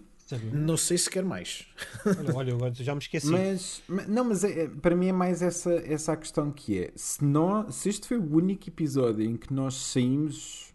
Não 0.53 0.77
sei 0.77 0.99
se 0.99 1.09
quer 1.09 1.25
mais. 1.25 1.67
Olha, 2.05 2.37
olha, 2.37 2.55
agora 2.55 2.75
já 2.75 2.95
me 2.95 3.01
esqueci. 3.01 3.31
Mas, 3.31 3.83
não, 4.07 4.25
mas 4.27 4.45
é- 4.45 4.65
é- 4.65 4.69
para 4.69 4.95
mim 4.95 5.09
é 5.09 5.13
mais 5.13 5.41
essa, 5.41 5.73
essa 5.73 6.13
a 6.13 6.17
questão 6.19 6.51
que 6.53 6.79
é, 6.85 6.93
se, 6.95 7.25
nós, 7.25 7.75
se 7.75 7.89
este 7.89 8.07
foi 8.07 8.19
o 8.19 8.35
único 8.37 8.69
episódio 8.69 9.25
em 9.25 9.37
que 9.39 9.53
nós 9.55 9.75
saímos, 9.75 10.75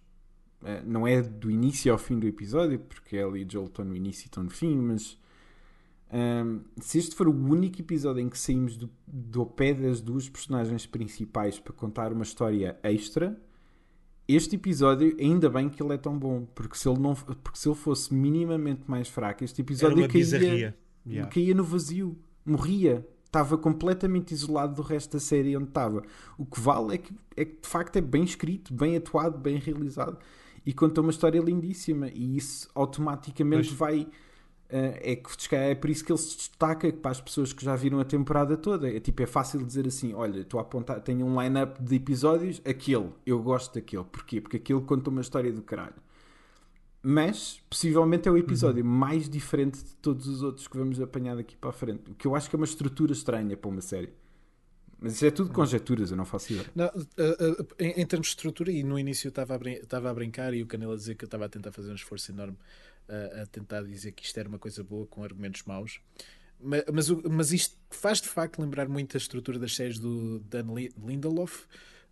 eh, 0.66 0.82
não 0.84 1.08
é 1.08 1.22
do 1.22 1.52
início 1.52 1.92
ao 1.92 2.00
fim 2.00 2.18
do 2.18 2.26
episódio, 2.26 2.80
porque 2.80 3.16
Ellie 3.16 3.46
e 3.46 3.52
Joel 3.52 3.68
estão 3.68 3.86
no 3.86 3.96
início 3.96 4.24
e 4.24 4.26
estão 4.26 4.44
no 4.44 4.50
fim, 4.50 4.76
mas 4.76 5.20
ahm, 6.12 6.60
se 6.80 6.98
este 7.00 7.16
for 7.16 7.28
o 7.28 7.32
único 7.32 7.82
episódio 7.82 8.22
em 8.22 8.30
que 8.30 8.38
saímos 8.38 8.78
do, 8.78 8.90
do 9.08 9.46
pé 9.46 9.74
das 9.74 10.02
duas 10.02 10.30
personagens 10.30 10.86
principais 10.86 11.60
para 11.60 11.74
contar 11.74 12.12
uma 12.12 12.24
história 12.24 12.78
extra, 12.84 13.40
este 14.28 14.56
episódio, 14.56 15.16
ainda 15.20 15.50
bem 15.50 15.70
que 15.70 15.82
ele 15.84 15.94
é 15.94 15.98
tão 15.98 16.18
bom, 16.18 16.46
porque 16.56 16.78
se 16.78 16.88
ele, 16.88 17.00
não, 17.00 17.14
porque 17.14 17.58
se 17.58 17.68
ele 17.68 17.76
fosse 17.76 18.14
minimamente 18.14 18.84
mais 18.88 19.08
fraco, 19.08 19.44
este 19.44 19.62
episódio 19.62 20.08
caía. 20.08 20.76
Yeah. 21.06 21.30
caía 21.30 21.54
no 21.54 21.66
vazio, 21.66 22.18
morria, 22.46 23.06
estava 23.26 23.58
completamente 23.58 24.34
isolado 24.34 24.76
do 24.76 24.82
resto 24.82 25.14
da 25.14 25.20
série 25.20 25.58
onde 25.58 25.68
estava. 25.68 26.02
O 26.38 26.46
que 26.46 26.60
vale 26.60 26.96
é 26.96 26.98
que, 26.98 27.14
é 27.36 27.44
que 27.44 27.62
de 27.62 27.68
facto 27.68 27.98
é 27.98 28.02
bem 28.02 28.24
escrito, 28.24 28.74
bem 28.74 28.96
atuado, 28.96 29.38
bem 29.38 29.58
realizado 29.58 30.18
e 30.66 30.72
conta 30.72 31.02
uma 31.02 31.10
história 31.10 31.42
lindíssima. 31.42 32.08
E 32.10 32.38
isso 32.38 32.70
automaticamente 32.74 33.76
Pois. 33.76 33.78
vai. 33.78 34.08
Eh, 34.74 35.12
é 35.12 35.16
que 35.16 35.56
é 35.56 35.76
por 35.76 35.90
isso 35.90 36.04
que 36.04 36.12
ele 36.12 36.20
se 36.20 36.36
destaca 36.36 36.92
para 36.92 37.12
as 37.12 37.22
pessoas 37.22 37.54
que 37.54 37.64
já 37.64 37.76
viram 37.76 38.00
a 38.00 38.06
temporada 38.06 38.58
toda. 38.58 38.90
É 38.90 39.00
tipo, 39.00 39.22
é 39.22 39.28
fácil 39.28 39.64
dizer 39.64 39.86
assim: 39.88 40.14
olha, 40.14 40.40
estou 40.40 40.60
a 40.60 40.64
apontar, 40.64 41.00
tenho 41.02 41.26
um 41.26 41.42
line-up 41.42 41.82
de 41.82 41.96
episódios, 41.96 42.62
aquele, 42.66 43.10
eu 43.26 43.42
gosto 43.42 43.76
daquele. 43.76 44.04
Porquê? 44.04 44.42
Porque 44.42 44.58
aquele 44.58 44.82
conta 44.82 45.10
uma 45.10 45.22
história 45.22 45.52
do 45.52 45.62
caralho. 45.62 46.02
Mas, 47.06 47.62
possivelmente, 47.70 48.30
é 48.30 48.32
o 48.32 48.38
episódio 48.38 48.84
mais 48.84 49.30
diferente 49.30 49.84
de 49.84 49.96
todos 49.98 50.26
os 50.28 50.42
outros 50.42 50.68
que 50.68 50.78
vamos 50.78 51.00
apanhar 51.02 51.36
daqui 51.36 51.56
para 51.56 51.70
a 51.70 51.74
frente. 51.74 52.10
O 52.10 52.16
que 52.16 52.26
eu 52.26 52.34
acho 52.34 52.50
que 52.50 52.56
é 52.56 52.58
uma 52.58 52.66
estrutura 52.66 53.12
estranha 53.12 53.58
para 53.58 53.70
uma 53.70 53.82
série. 53.82 54.10
Mas 55.02 55.16
isso 55.16 55.26
é 55.26 55.32
tudo 55.32 55.52
conjecturas, 55.52 56.12
eu 56.12 56.16
não 56.16 56.24
faço 56.24 56.54
ideia. 56.54 56.70
Não, 56.74 56.86
uh, 56.86 57.62
uh, 57.62 57.68
em, 57.78 58.02
em 58.02 58.06
termos 58.06 58.28
de 58.28 58.32
estrutura, 58.32 58.72
e 58.72 58.84
no 58.84 58.98
início 58.98 59.28
eu 59.28 59.32
estava 59.32 59.54
a, 59.54 59.58
brin- 59.58 59.74
estava 59.74 60.10
a 60.10 60.14
brincar 60.14 60.54
e 60.54 60.64
o 60.64 60.66
Canelo 60.66 60.94
a 60.94 60.96
dizer 60.96 61.16
que 61.16 61.26
eu 61.26 61.28
estava 61.28 61.44
a 61.44 61.50
tentar 61.50 61.74
fazer 61.74 61.92
um 61.92 61.96
esforço 61.96 62.32
enorme 62.32 62.58
uh, 63.10 63.42
a 63.42 63.46
tentar 63.46 63.82
dizer 63.84 64.12
que 64.12 64.24
isto 64.26 64.38
era 64.40 64.48
uma 64.50 64.60
coisa 64.60 64.84
boa 64.84 65.06
com 65.08 65.24
argumentos 65.24 65.64
maus. 65.64 66.00
Ma- 66.60 66.84
Mas, 66.94 67.10
o- 67.10 67.22
mas 67.30 67.52
isto 67.52 67.76
faz 67.90 68.22
de 68.22 68.28
facto 68.30 68.62
lembrar 68.62 68.88
muito 68.88 69.16
a 69.16 69.20
estrutura 69.20 69.60
das 69.60 69.76
séries 69.76 70.00
do 70.00 70.40
Dan 70.40 70.74
Li- 70.74 70.94
Lindelof, 71.06 71.66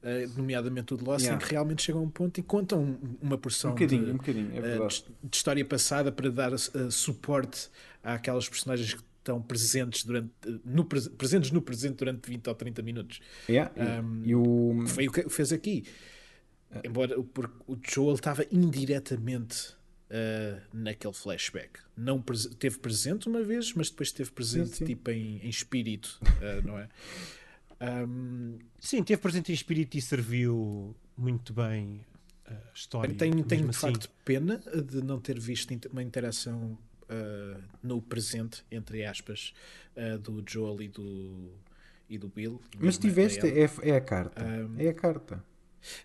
uh, 0.03 0.37
nomeadamente 0.37 0.93
o 0.93 0.97
de 0.97 1.03
Lost, 1.05 1.23
Yeah. 1.23 1.41
em 1.41 1.47
que 1.47 1.53
realmente 1.53 1.81
chegam 1.83 2.01
a 2.01 2.03
um 2.03 2.09
ponto 2.09 2.37
e 2.39 2.43
contam 2.43 2.81
um- 2.83 3.17
uma 3.21 3.37
porção 3.37 3.71
Um 3.71 3.75
de, 3.75 3.95
um 3.95 4.17
é 4.17 4.77
uh, 4.79 4.87
de, 4.87 5.35
história 5.37 5.63
passada 5.63 6.11
para 6.11 6.29
dar 6.29 6.51
uh, 6.53 6.91
suporte 6.91 7.69
àquelas 8.03 8.49
personagens 8.49 8.93
que 8.93 9.03
estão 9.19 9.41
presentes 9.41 10.03
durante 10.03 10.31
no, 10.65 10.83
pres- 10.83 11.07
presentes 11.07 11.51
no 11.51 11.61
presente 11.61 11.95
durante 11.97 12.27
20 12.29 12.47
ou 12.47 12.55
30 12.55 12.81
minutos. 12.81 13.21
Yeah, 13.47 13.71
e- 14.25 14.29
e 14.29 14.35
o... 14.35 14.83
Foi 14.87 15.07
o 15.07 15.11
que 15.11 15.29
fez 15.29 15.53
aqui. 15.53 15.85
Embora 16.83 17.21
porque 17.33 17.53
o 17.67 17.77
Joel 17.85 18.15
estava 18.15 18.45
indiretamente 18.51 19.75
uh, 20.12 20.62
naquele 20.74 21.14
flashback. 21.14 21.80
Não 21.97 22.22
pres- 22.22 22.45
teve 22.59 22.78
presente 22.80 23.28
uma 23.28 23.41
vez, 23.43 23.74
mas 23.74 23.89
depois 23.89 24.09
esteve 24.09 24.32
presente 24.32 24.70
Sim, 24.70 24.76
sim. 24.76 24.86
tipo 24.86 25.09
em, 25.12 25.38
em 25.39 25.49
espírito, 25.49 26.20
uh, 26.24 26.68
não 26.68 26.78
é? 26.78 26.88
Um, 27.82 28.59
Sim, 28.80 29.03
teve 29.03 29.22
presente 29.22 29.51
em 29.51 29.55
espírito 29.55 29.97
e 29.97 30.01
serviu 30.01 30.95
muito 31.18 31.51
bem 31.53 32.05
a 32.45 32.53
história. 32.76 33.14
tenho 33.16 33.43
tenho 33.43 33.64
de 33.64 33.70
assim. 33.70 33.80
facto 33.88 34.09
pena 34.24 34.57
de 34.59 35.01
não 35.01 35.20
ter 35.20 35.39
visto 35.39 35.74
uma 35.91 36.03
interação 36.03 36.78
uh, 37.03 37.62
no 37.82 37.99
presente, 38.01 38.64
entre 38.72 39.03
aspas, 39.05 39.53
uh, 39.95 40.18
do 40.20 40.43
Joel 40.47 40.80
e 40.84 40.88
do, 40.89 41.51
e 42.07 42.18
do 42.20 42.28
Bill. 42.28 42.62
Mas 42.80 42.97
tiveste, 42.99 43.47
é, 43.47 43.68
é 43.89 43.95
a 43.95 44.01
carta. 44.01 44.43
Um, 44.43 44.76
É 44.80 44.89
a 44.89 44.93
carta. 44.93 45.43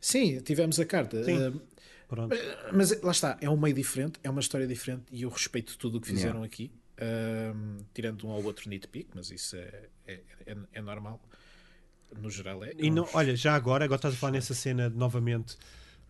Sim, 0.01 0.41
tivemos 0.41 0.81
a 0.81 0.87
carta. 0.87 1.23
Sim. 1.25 1.61
Uh, 2.07 2.09
Pronto. 2.09 2.37
Mas 2.73 3.01
lá 3.03 3.11
está, 3.11 3.37
é 3.41 3.51
um 3.51 3.57
meio 3.57 3.75
diferente, 3.75 4.19
é 4.23 4.31
uma 4.31 4.41
história 4.41 4.67
diferente 4.67 5.05
e 5.11 5.23
eu 5.23 5.29
respeito 5.29 5.77
tudo 5.77 5.99
o 5.99 6.01
que 6.01 6.09
fizeram 6.09 6.43
aqui, 6.43 6.71
Ahm, 6.99 7.77
tirando 7.93 8.27
um 8.27 8.31
ou 8.31 8.43
outro 8.45 8.71
nitpick, 8.71 9.09
mas 9.15 9.31
isso 9.31 9.55
é, 9.55 9.89
é, 10.07 10.21
é, 10.47 10.57
é 10.73 10.81
normal. 10.81 11.21
No 12.19 12.31
geral 12.31 12.65
é. 12.65 12.73
E 12.79 12.91
não, 12.91 13.07
olha, 13.13 13.37
já 13.37 13.55
agora, 13.55 13.85
agora 13.85 13.99
estás 13.99 14.15
a 14.15 14.17
falar 14.17 14.33
nessa 14.33 14.55
cena 14.55 14.89
novamente 14.89 15.57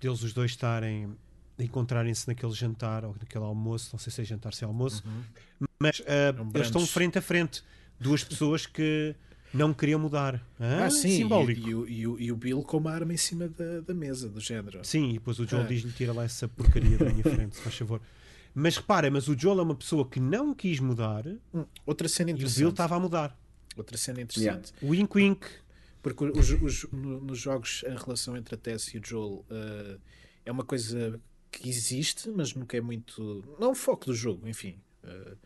deles 0.01 0.23
os 0.23 0.33
dois 0.33 0.53
estarem 0.53 1.17
encontrarem-se 1.59 2.29
naquele 2.29 2.53
jantar 2.53 3.05
ou 3.05 3.17
naquele 3.19 3.43
almoço, 3.43 3.89
não 3.93 3.99
sei 3.99 4.13
se 4.13 4.21
é 4.21 4.25
jantar 4.25 4.53
se 4.53 4.63
é 4.63 4.67
almoço, 4.67 5.03
mas 5.79 6.03
ah, 6.07 6.41
um 6.41 6.51
eles 6.55 6.67
estão 6.67 6.87
frente 6.87 7.19
a 7.19 7.23
frente, 7.23 7.65
duas 7.99 8.23
pessoas 8.23 8.67
que 8.67 9.17
não 9.55 9.73
queriam 9.75 9.99
mudar. 9.99 10.35
Hã? 10.61 10.85
ah, 10.85 10.91
sim, 10.91 11.17
Simbólico. 11.17 11.67
E, 11.67 11.71
e 11.71 11.75
o- 11.75 11.89
e, 11.89 12.07
o, 12.07 12.21
e 12.21 12.33
o 12.33 12.37
Bill 12.37 12.63
com 12.63 12.77
uma 12.79 12.93
arma 12.93 13.13
em 13.15 13.17
cima 13.17 13.49
da, 13.49 13.81
da 13.81 13.95
mesa, 13.95 14.29
do 14.29 14.41
género. 14.41 14.81
Sim, 14.85 15.11
e 15.11 15.13
depois 15.15 15.39
o 15.39 15.47
Joel 15.47 15.65
Ah. 15.65 15.67
diz-lhe 15.67 15.93
tira 15.93 16.13
lá 16.13 16.25
essa 16.25 16.47
porcaria 16.49 16.99
da 16.99 17.07
minha 17.07 17.23
frente, 17.23 17.57
se 17.57 17.63
faz 17.63 17.75
favor. 17.77 18.01
Mas 18.55 18.77
repara, 18.77 19.11
mas 19.11 19.29
o 19.29 19.39
Joel 19.39 19.59
é 19.61 19.63
uma 19.63 19.75
pessoa 19.75 20.09
que 20.09 20.19
não 20.19 20.55
quis 20.55 20.81
mudar 20.81 21.27
e 21.27 21.39
Hum, 21.55 21.65
Outra 21.85 22.09
cena 22.09 22.31
o 22.31 22.35
Bill 22.35 22.43
interessante. 22.47 22.71
estava 22.71 22.97
a 22.97 23.01
mudar. 23.01 23.39
Outra 23.77 23.97
cena 23.99 24.21
interessante. 24.23 24.73
Wink 24.83 25.15
wink. 25.17 25.47
Porque 26.03 26.25
os, 26.25 26.51
os- 26.51 26.87
no- 26.93 27.21
nos 27.21 27.39
jogos 27.39 27.85
a 27.87 27.95
relação 27.99 28.37
entre 28.37 28.55
a 28.55 28.59
Tess 28.59 28.95
e 28.95 28.99
o 28.99 29.03
Joel 29.05 29.45
uh, 29.51 30.01
é 30.45 30.53
uma 30.53 30.65
coisa 30.65 31.21
que 31.51 31.69
existe, 31.69 32.29
mas 32.31 32.55
nunca 32.55 32.77
é 32.77 32.81
muito. 32.81 33.45
Não 33.61 33.69
é 33.69 33.71
o 33.73 33.75
foco 33.75 34.07
do 34.07 34.15
jogo, 34.15 34.47
enfim. 34.49 34.77
Uh, 35.05 35.37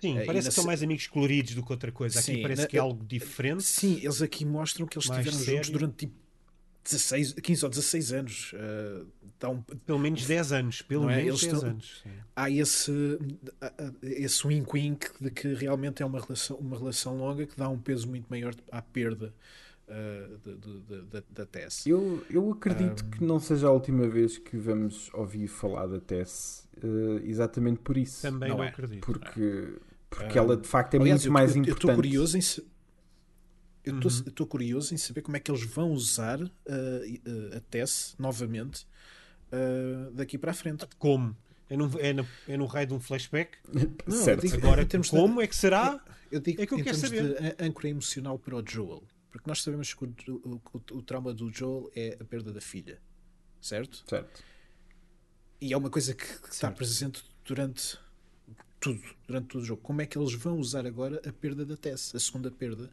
Sim, 0.00 0.18
Eh, 0.18 0.24
parece 0.24 0.48
que 0.48 0.54
são 0.54 0.62
se- 0.62 0.66
mais 0.66 0.82
amigos 0.82 1.06
coloridos 1.06 1.54
do 1.54 1.62
que 1.64 1.72
outra 1.72 1.92
coisa. 1.92 2.18
Aqui 2.20 2.34
Sim, 2.36 2.42
parece 2.42 2.62
na- 2.62 2.68
que 2.68 2.76
é 2.76 2.80
algo 2.80 3.04
diferente. 3.04 3.62
Sim, 3.62 3.96
eles 4.02 4.22
aqui 4.22 4.44
mostram 4.44 4.86
que 4.86 4.96
eles 4.98 5.08
Mais 5.08 5.18
tiveram 5.24 5.38
juntos 5.38 5.54
sério. 5.66 5.72
durante 5.72 5.94
tipo 5.96 6.14
16, 6.82 7.32
15 7.34 7.64
ou 7.64 7.68
16 7.70 8.12
anos. 8.12 8.52
Uh, 8.54 9.06
um- 9.50 9.62
Pelo 9.84 9.98
menos 9.98 10.24
10 10.26 10.50
anos. 10.52 10.80
Pelo 10.82 11.04
é? 11.10 11.16
menos 11.16 11.28
Eles 11.28 11.40
10 11.42 11.52
estão- 11.54 11.70
anos. 11.70 12.00
sim. 12.02 12.10
há 12.34 12.50
esse, 12.50 13.18
esse 14.02 14.46
wink 14.46 14.72
wink 14.72 15.06
de 15.20 15.30
que 15.30 15.52
realmente 15.54 16.02
é 16.02 16.06
uma 16.06 16.20
relação, 16.20 16.56
uma 16.56 16.78
relação 16.78 17.16
longa 17.18 17.46
que 17.46 17.56
dá 17.56 17.68
um 17.68 17.78
peso 17.78 18.08
muito 18.08 18.26
maior 18.30 18.54
à 18.72 18.80
perda 18.82 19.32
uh, 19.88 20.38
de- 20.38 20.56
de- 20.56 21.02
de- 21.02 21.24
da, 21.30 21.44
Tess. 21.46 21.86
Eu, 21.86 22.24
eu 22.30 22.50
acredito 22.52 23.04
que 23.06 23.22
não 23.24 23.38
seja 23.40 23.66
a 23.68 23.72
última 23.72 24.08
vez 24.08 24.38
que 24.38 24.56
vamos 24.56 25.10
ouvir 25.12 25.48
falar 25.48 25.86
da 25.86 25.98
Tess, 26.00 26.66
eh, 26.82 27.22
exatamente 27.24 27.80
por 27.80 27.96
isso. 27.98 28.22
Também 28.22 28.48
Não 28.50 28.58
não, 28.58 28.64
é. 28.64 28.68
acredito. 28.68 29.04
Porque, 29.04 29.74
porque 30.10 30.38
Ah, 30.38 30.42
ela 30.42 30.56
de 30.56 30.66
facto 30.68 30.94
é 30.94 30.98
Aliás, 30.98 31.20
muito 31.20 31.28
eu- 31.28 31.32
mais 31.32 31.50
eu- 31.56 31.62
importante. 31.62 31.70
Eu 31.70 31.90
estou 31.90 31.94
curioso 31.94 32.36
em 32.36 32.40
se- 32.40 32.66
eu 33.84 33.94
Uhum. 33.94 34.00
estou 34.06 34.46
curioso 34.46 34.92
em 34.94 34.98
saber 34.98 35.22
como 35.22 35.36
é 35.36 35.40
que 35.40 35.50
eles 35.50 35.62
vão 35.64 35.90
usar 35.92 36.40
uh, 36.42 36.46
uh, 36.46 37.56
a 37.56 37.60
Tess 37.60 38.14
novamente 38.18 38.86
uh, 39.52 40.10
daqui 40.12 40.36
para 40.36 40.50
a 40.50 40.54
frente. 40.54 40.86
Como? 40.98 41.34
É 41.68 41.76
no, 41.76 42.00
é, 42.00 42.12
no, 42.12 42.26
é 42.48 42.56
no 42.56 42.66
raio 42.66 42.88
de 42.88 42.94
um 42.94 43.00
flashback? 43.00 43.56
certo. 44.10 44.44
eu 44.44 44.50
digo- 44.50 44.66
Agora, 44.66 44.82
em 44.82 44.86
termos 44.86 45.06
de- 45.08 45.16
como 45.16 45.40
é 45.40 45.46
que 45.46 45.56
será? 45.56 46.04
Eu 46.30 46.40
digo 46.40 46.60
É 46.62 46.66
que 46.66 46.74
eu 46.74 46.78
em 46.78 46.84
quero 46.84 47.00
termos 47.00 47.18
saber. 47.18 47.40
de 47.56 47.62
ân- 47.62 47.68
âncora 47.68 47.88
emocional 47.88 48.38
para 48.38 48.56
o 48.56 48.62
Joel. 48.66 49.02
Porque 49.30 49.48
nós 49.48 49.62
sabemos 49.62 49.94
que 49.94 50.04
o, 50.04 50.08
o- 50.28 50.60
o- 50.74 50.98
o 50.98 51.02
trauma 51.02 51.32
do 51.32 51.50
Joel 51.52 51.90
é 51.94 52.16
a 52.20 52.24
perda 52.24 52.52
da 52.52 52.60
filha. 52.60 52.98
Certo? 53.60 54.04
Certo. 54.08 54.42
E 55.60 55.72
é 55.72 55.76
uma 55.76 55.90
coisa 55.90 56.14
que, 56.14 56.24
que 56.24 56.48
está 56.52 56.70
presente 56.70 57.22
durante 57.44 57.98
tudo, 58.80 59.00
durante 59.26 59.46
todo 59.48 59.62
o 59.62 59.64
jogo. 59.64 59.82
Como 59.82 60.00
é 60.00 60.06
que 60.06 60.18
eles 60.18 60.32
vão 60.34 60.58
usar 60.58 60.86
agora 60.86 61.20
a 61.26 61.32
perda 61.32 61.64
da 61.64 61.76
Tess, 61.76 62.14
a 62.14 62.18
segunda 62.18 62.50
perda? 62.50 62.90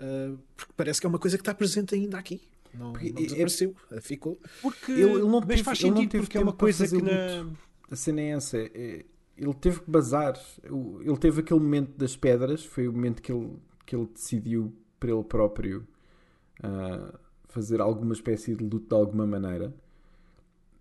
Ah, 0.00 0.34
porque 0.56 0.72
parece 0.76 1.00
que 1.00 1.06
é 1.06 1.08
uma 1.08 1.18
coisa 1.18 1.36
que 1.36 1.42
está 1.42 1.54
presente 1.54 1.94
ainda 1.94 2.18
aqui. 2.18 2.40
Não, 2.74 2.92
Porque 2.92 3.10
não 3.12 3.18
é- 3.20 3.24
desapareceu. 3.24 3.74
Ficou. 4.00 4.38
Porque, 4.62 4.92
Ele- 4.92 5.02
ele 5.02 5.20
não 5.22 5.40
mas 5.40 5.46
teve- 5.46 5.62
faz 5.64 5.80
ele 5.80 5.90
não 5.90 5.96
sentido 5.96 6.10
teve 6.12 6.24
porque 6.24 6.38
é 6.38 6.40
uma 6.40 6.52
tempo 6.52 6.58
para 6.58 6.66
coisa 6.66 6.86
que 6.88 7.02
na... 7.02 7.52
A 7.90 7.96
cena 7.96 8.20
é 8.20 8.28
essa. 8.30 8.58
é- 8.58 9.04
ele 9.36 9.54
teve 9.54 9.80
que 9.80 9.90
bazar. 9.90 10.38
Ele 10.62 11.16
teve 11.18 11.40
aquele 11.40 11.60
momento 11.60 11.96
das 11.96 12.14
pedras. 12.14 12.64
Foi 12.64 12.86
o 12.86 12.92
momento 12.92 13.20
que 13.22 13.32
ele, 13.32 13.56
que 13.86 13.96
ele 13.96 14.06
decidiu 14.06 14.72
para 15.00 15.10
ele 15.10 15.24
próprio 15.24 15.86
ah, 16.62 17.18
fazer 17.48 17.80
alguma 17.80 18.12
espécie 18.12 18.54
de 18.54 18.62
luto 18.62 18.86
de 18.88 18.94
alguma 18.94 19.26
maneira. 19.26 19.74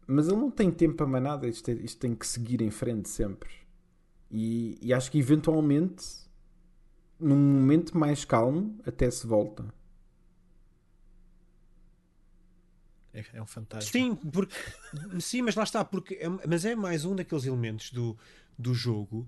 Mas 0.05 0.27
ele 0.27 0.37
não 0.37 0.51
tem 0.51 0.69
tempo 0.71 0.95
para 0.95 1.07
mais 1.07 1.23
nada. 1.23 1.47
Isto, 1.47 1.69
é- 1.71 1.73
isto 1.75 1.99
tem 1.99 2.13
que 2.13 2.27
seguir 2.27 2.61
em 2.61 2.69
frente 2.71 3.09
sempre. 3.09 3.49
E, 4.31 4.77
e 4.81 4.93
acho 4.93 5.11
que 5.11 5.17
eventualmente, 5.17 6.05
num 7.19 7.35
momento 7.35 7.97
mais 7.97 8.23
calmo, 8.25 8.79
até 8.85 9.09
se 9.09 9.25
volta. 9.25 9.65
É, 13.13 13.25
é 13.33 13.41
um 13.41 13.45
fantasma. 13.45 13.91
Sim, 13.91 14.15
porque, 14.15 14.55
sim, 15.19 15.41
mas 15.41 15.55
lá 15.55 15.63
está, 15.63 15.83
porque 15.83 16.15
é, 16.15 16.29
mas 16.47 16.63
é 16.63 16.75
mais 16.75 17.05
um 17.05 17.15
daqueles 17.15 17.45
elementos 17.45 17.91
do, 17.91 18.15
do 18.57 18.73
jogo 18.73 19.27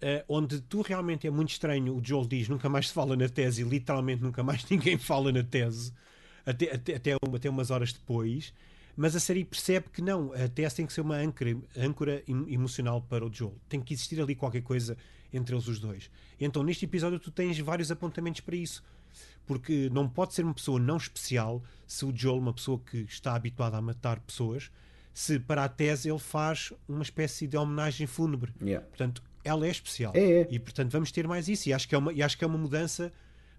eh, 0.00 0.24
onde 0.28 0.60
tu 0.62 0.80
realmente 0.80 1.26
é 1.26 1.30
muito 1.30 1.50
estranho. 1.50 1.96
O 1.96 2.04
Joel 2.04 2.26
diz 2.26 2.48
nunca 2.48 2.68
mais 2.68 2.88
se 2.88 2.94
fala 2.94 3.16
na 3.16 3.28
tese 3.28 3.62
e 3.62 3.64
literalmente 3.64 4.22
nunca 4.22 4.42
mais 4.42 4.64
ninguém 4.70 4.96
fala 4.98 5.30
na 5.30 5.42
tese 5.44 5.92
até, 6.44 6.72
até, 6.74 6.94
até, 6.96 7.12
até 7.14 7.50
umas 7.50 7.70
horas 7.70 7.92
depois. 7.92 8.52
Mas 9.00 9.16
a 9.16 9.20
série 9.20 9.46
percebe 9.46 9.88
que 9.90 10.02
não, 10.02 10.30
a 10.34 10.46
Tess 10.46 10.74
tem 10.74 10.84
que 10.84 10.92
ser 10.92 11.00
uma 11.00 11.16
âncora, 11.16 11.56
âncora 11.74 12.22
emocional 12.28 13.00
para 13.00 13.24
o 13.24 13.32
Joel. 13.32 13.56
Tem 13.66 13.80
que 13.80 13.94
existir 13.94 14.20
ali 14.20 14.34
qualquer 14.34 14.60
coisa 14.60 14.94
entre 15.32 15.54
eles 15.54 15.66
os 15.66 15.80
dois. 15.80 16.10
Então, 16.38 16.62
neste 16.62 16.84
episódio, 16.84 17.18
tu 17.18 17.30
tens 17.30 17.58
vários 17.60 17.90
apontamentos 17.90 18.42
para 18.42 18.54
isso. 18.54 18.84
Porque 19.46 19.88
não 19.90 20.06
pode 20.06 20.34
ser 20.34 20.44
uma 20.44 20.52
pessoa 20.52 20.78
não 20.78 20.98
especial 20.98 21.62
se 21.86 22.04
o 22.04 22.14
Joel, 22.14 22.36
uma 22.36 22.52
pessoa 22.52 22.78
que 22.78 22.98
está 22.98 23.34
habituada 23.34 23.78
a 23.78 23.80
matar 23.80 24.20
pessoas, 24.20 24.70
se 25.14 25.40
para 25.40 25.64
a 25.64 25.68
tese 25.70 26.10
ele 26.10 26.18
faz 26.18 26.70
uma 26.86 27.02
espécie 27.02 27.46
de 27.46 27.56
homenagem 27.56 28.06
fúnebre. 28.06 28.52
Yeah. 28.60 28.86
Portanto, 28.86 29.22
ela 29.42 29.66
é 29.66 29.70
especial. 29.70 30.12
É, 30.14 30.42
é. 30.42 30.48
E 30.50 30.58
portanto 30.58 30.92
vamos 30.92 31.10
ter 31.10 31.26
mais 31.26 31.48
isso. 31.48 31.70
E 31.70 31.72
acho 31.72 31.88
que 31.88 31.94
é 31.94 31.98
uma, 31.98 32.12
e 32.12 32.22
acho 32.22 32.36
que 32.36 32.44
é 32.44 32.46
uma 32.46 32.58
mudança 32.58 33.10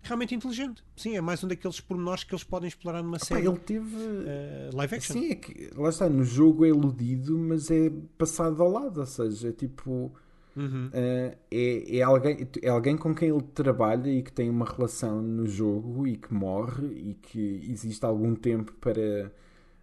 realmente 0.04 0.36
inteligente. 0.36 0.84
Sim, 0.96 1.16
é 1.16 1.22
mais 1.22 1.44
um 1.44 1.48
daqueles 1.48 1.80
pormenores 1.80 2.24
que 2.24 2.34
eles 2.34 2.44
podem 2.44 2.68
explorar 2.68 3.02
numa 3.04 3.20
Pá, 3.20 3.26
série 3.26 3.48
ele 3.48 3.60
teve. 3.60 3.96
uh, 3.96 4.76
live 4.76 4.96
action. 4.96 5.14
Sim, 5.14 5.32
é 5.32 5.36
que 5.36 5.70
lá 5.76 5.90
está, 5.90 6.10
no 6.10 6.24
jogo 6.24 6.66
é 6.66 6.70
iludido, 6.70 7.38
mas 7.38 7.70
é 7.70 7.92
passado 8.18 8.62
ao 8.62 8.70
lado, 8.70 9.00
ou 9.00 9.06
seja, 9.06 9.50
é 9.50 9.52
tipo. 9.52 10.12
Uhum. 10.54 10.88
Uh, 10.88 11.38
é, 11.50 11.98
é, 11.98 12.02
alguém, 12.02 12.48
é 12.62 12.68
alguém 12.68 12.98
com 12.98 13.16
quem 13.16 13.30
ele 13.30 13.42
trabalha 13.54 14.10
e 14.10 14.22
que 14.22 14.34
tem 14.34 14.50
uma 14.50 14.66
relação 14.66 15.22
no 15.22 15.48
jogo 15.48 16.06
e 16.06 16.18
que 16.18 16.34
morre 16.34 16.88
e 16.88 17.14
que 17.14 17.66
existe 17.70 18.04
algum 18.06 18.36
tempo 18.36 18.74
para, 18.74 19.32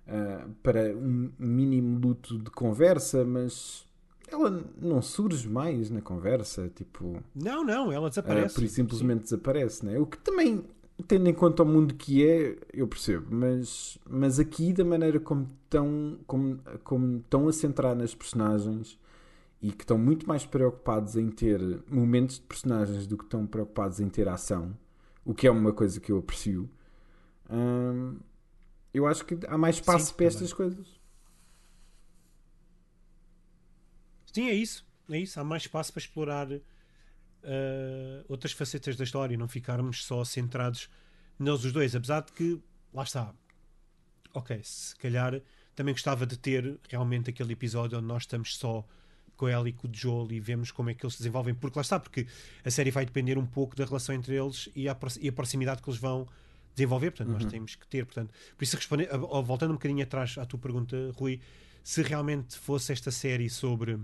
uh, 0.06 0.50
para 0.62 0.94
um 0.94 1.32
mínimo 1.38 1.98
luto 1.98 2.38
de 2.38 2.50
conversa, 2.50 3.24
mas 3.24 3.87
ela 4.30 4.64
não 4.80 5.00
surge 5.02 5.48
mais 5.48 5.90
na 5.90 6.00
conversa, 6.00 6.68
tipo. 6.74 7.22
Não, 7.34 7.64
não, 7.64 7.92
ela 7.92 8.06
Uh, 8.06 8.10
desaparece. 8.10 8.54
por 8.54 8.64
isso 8.64 8.74
simplesmente 8.74 9.22
desaparece, 9.22 9.84
né? 9.84 9.98
O 9.98 10.06
que 10.06 10.18
também, 10.18 10.64
tendo 11.06 11.28
em 11.28 11.34
conta 11.34 11.62
o 11.62 11.66
mundo 11.66 11.94
que 11.94 12.26
é, 12.26 12.56
eu 12.72 12.86
percebo, 12.88 13.26
mas, 13.34 13.98
mas 14.08 14.38
aqui, 14.38 14.72
da 14.72 14.84
maneira 14.84 15.18
como 15.20 15.46
estão, 15.64 16.18
como, 16.26 16.58
como 16.84 17.18
estão 17.18 17.48
a 17.48 17.52
centrar 17.52 17.94
nas 17.96 18.14
personagens 18.14 18.98
e 19.62 19.72
que 19.72 19.82
estão 19.82 19.98
muito 19.98 20.26
mais 20.28 20.44
preocupados 20.46 21.16
em 21.16 21.28
ter 21.30 21.60
momentos 21.90 22.36
de 22.36 22.42
personagens 22.42 23.06
do 23.06 23.16
que 23.18 23.24
estão 23.24 23.46
preocupados 23.46 23.98
em 24.00 24.08
ter 24.08 24.28
ação, 24.28 24.76
o 25.24 25.34
que 25.34 25.46
é 25.46 25.50
uma 25.50 25.72
coisa 25.72 25.98
que 26.00 26.12
eu 26.12 26.18
aprecio, 26.18 26.68
hum, 27.50 28.16
eu 28.94 29.06
acho 29.06 29.24
que 29.24 29.38
há 29.46 29.58
mais 29.58 29.76
espaço 29.76 30.06
Sim, 30.06 30.14
para 30.14 30.26
também. 30.26 30.28
estas 30.28 30.52
coisas. 30.52 30.97
Sim, 34.32 34.48
é 34.48 34.54
isso. 34.54 34.84
É 35.10 35.18
isso. 35.18 35.38
Há 35.40 35.44
mais 35.44 35.62
espaço 35.62 35.92
para 35.92 36.00
explorar 36.00 36.50
uh, 36.50 36.60
outras 38.28 38.52
facetas 38.52 38.96
da 38.96 39.04
história 39.04 39.34
e 39.34 39.36
não 39.36 39.48
ficarmos 39.48 40.04
só 40.04 40.24
centrados 40.24 40.88
neles 41.38 41.64
os 41.64 41.72
dois. 41.72 41.94
Apesar 41.94 42.20
de 42.22 42.32
que, 42.32 42.60
lá 42.92 43.02
está. 43.02 43.34
Ok, 44.34 44.60
se 44.62 44.94
calhar 44.96 45.40
também 45.74 45.94
gostava 45.94 46.26
de 46.26 46.36
ter 46.36 46.78
realmente 46.88 47.30
aquele 47.30 47.52
episódio 47.52 47.96
onde 47.98 48.06
nós 48.06 48.24
estamos 48.24 48.56
só 48.56 48.86
com 49.36 49.46
ela 49.48 49.68
e 49.68 49.72
com 49.72 49.86
o 49.88 49.90
Joel 49.94 50.28
e 50.32 50.40
vemos 50.40 50.70
como 50.72 50.90
é 50.90 50.94
que 50.94 51.04
eles 51.06 51.14
se 51.14 51.20
desenvolvem. 51.20 51.54
Porque 51.54 51.78
lá 51.78 51.82
está, 51.82 51.98
porque 51.98 52.26
a 52.64 52.70
série 52.70 52.90
vai 52.90 53.06
depender 53.06 53.38
um 53.38 53.46
pouco 53.46 53.74
da 53.76 53.84
relação 53.84 54.14
entre 54.14 54.34
eles 54.34 54.68
e 54.74 54.88
a, 54.88 54.96
e 55.20 55.28
a 55.28 55.32
proximidade 55.32 55.80
que 55.80 55.88
eles 55.88 55.98
vão 56.00 56.26
desenvolver. 56.74 57.12
Portanto, 57.12 57.32
nós 57.32 57.44
temos 57.50 57.74
que 57.76 57.86
ter. 57.86 58.04
Portanto, 58.04 58.32
por 58.56 58.64
isso, 58.64 58.76
responder, 58.76 59.08
a- 59.10 59.14
a- 59.14 59.40
voltando 59.40 59.70
um 59.70 59.74
bocadinho 59.74 60.02
atrás 60.02 60.36
à 60.36 60.44
tua 60.44 60.58
pergunta, 60.58 60.96
Rui, 61.14 61.40
se 61.84 62.02
realmente 62.02 62.58
fosse 62.58 62.92
esta 62.92 63.10
série 63.12 63.48
sobre 63.48 63.98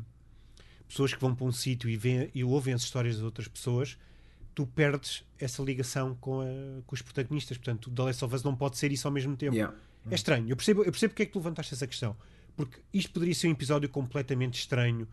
pessoas 0.89 1.13
que 1.15 1.21
vão 1.21 1.35
para 1.35 1.47
um 1.47 1.53
sítio 1.53 1.89
e, 1.91 1.97
veem- 1.97 2.31
e 2.35 2.45
ouvem 2.45 2.75
as 2.75 2.83
histórias 2.83 3.17
das 3.17 3.25
outras 3.25 3.49
pessoas, 3.49 3.97
tu 4.55 4.67
perdes 4.67 5.25
essa 5.39 5.63
ligação 5.63 6.17
com, 6.21 6.41
a- 6.41 6.83
com 6.87 6.95
os 6.95 7.03
protagonistas. 7.03 7.57
Portanto, 7.57 7.87
o 7.87 7.91
The 7.91 8.03
Last 8.03 8.25
of 8.25 8.35
Us 8.35 8.43
não 8.43 8.55
pode 8.55 8.79
ser 8.79 8.93
isso 8.93 9.07
ao 9.09 9.13
mesmo 9.13 9.37
tempo. 9.37 9.55
Yeah. 9.55 9.75
É 10.11 10.15
estranho. 10.15 10.49
Eu 10.49 10.57
percebo, 10.57 10.83
eu 10.83 10.91
percebo 10.93 11.13
porque 11.13 11.23
é 11.23 11.27
que 11.27 11.33
tu 11.33 11.39
levantaste 11.39 11.75
essa 11.75 11.87
questão. 11.87 12.15
Porque 12.57 12.79
isto 12.93 13.11
poderia 13.13 13.35
ser 13.35 13.49
um 13.49 13.51
episódio 13.53 13.89
completamente 13.89 14.61
estranho 14.61 15.09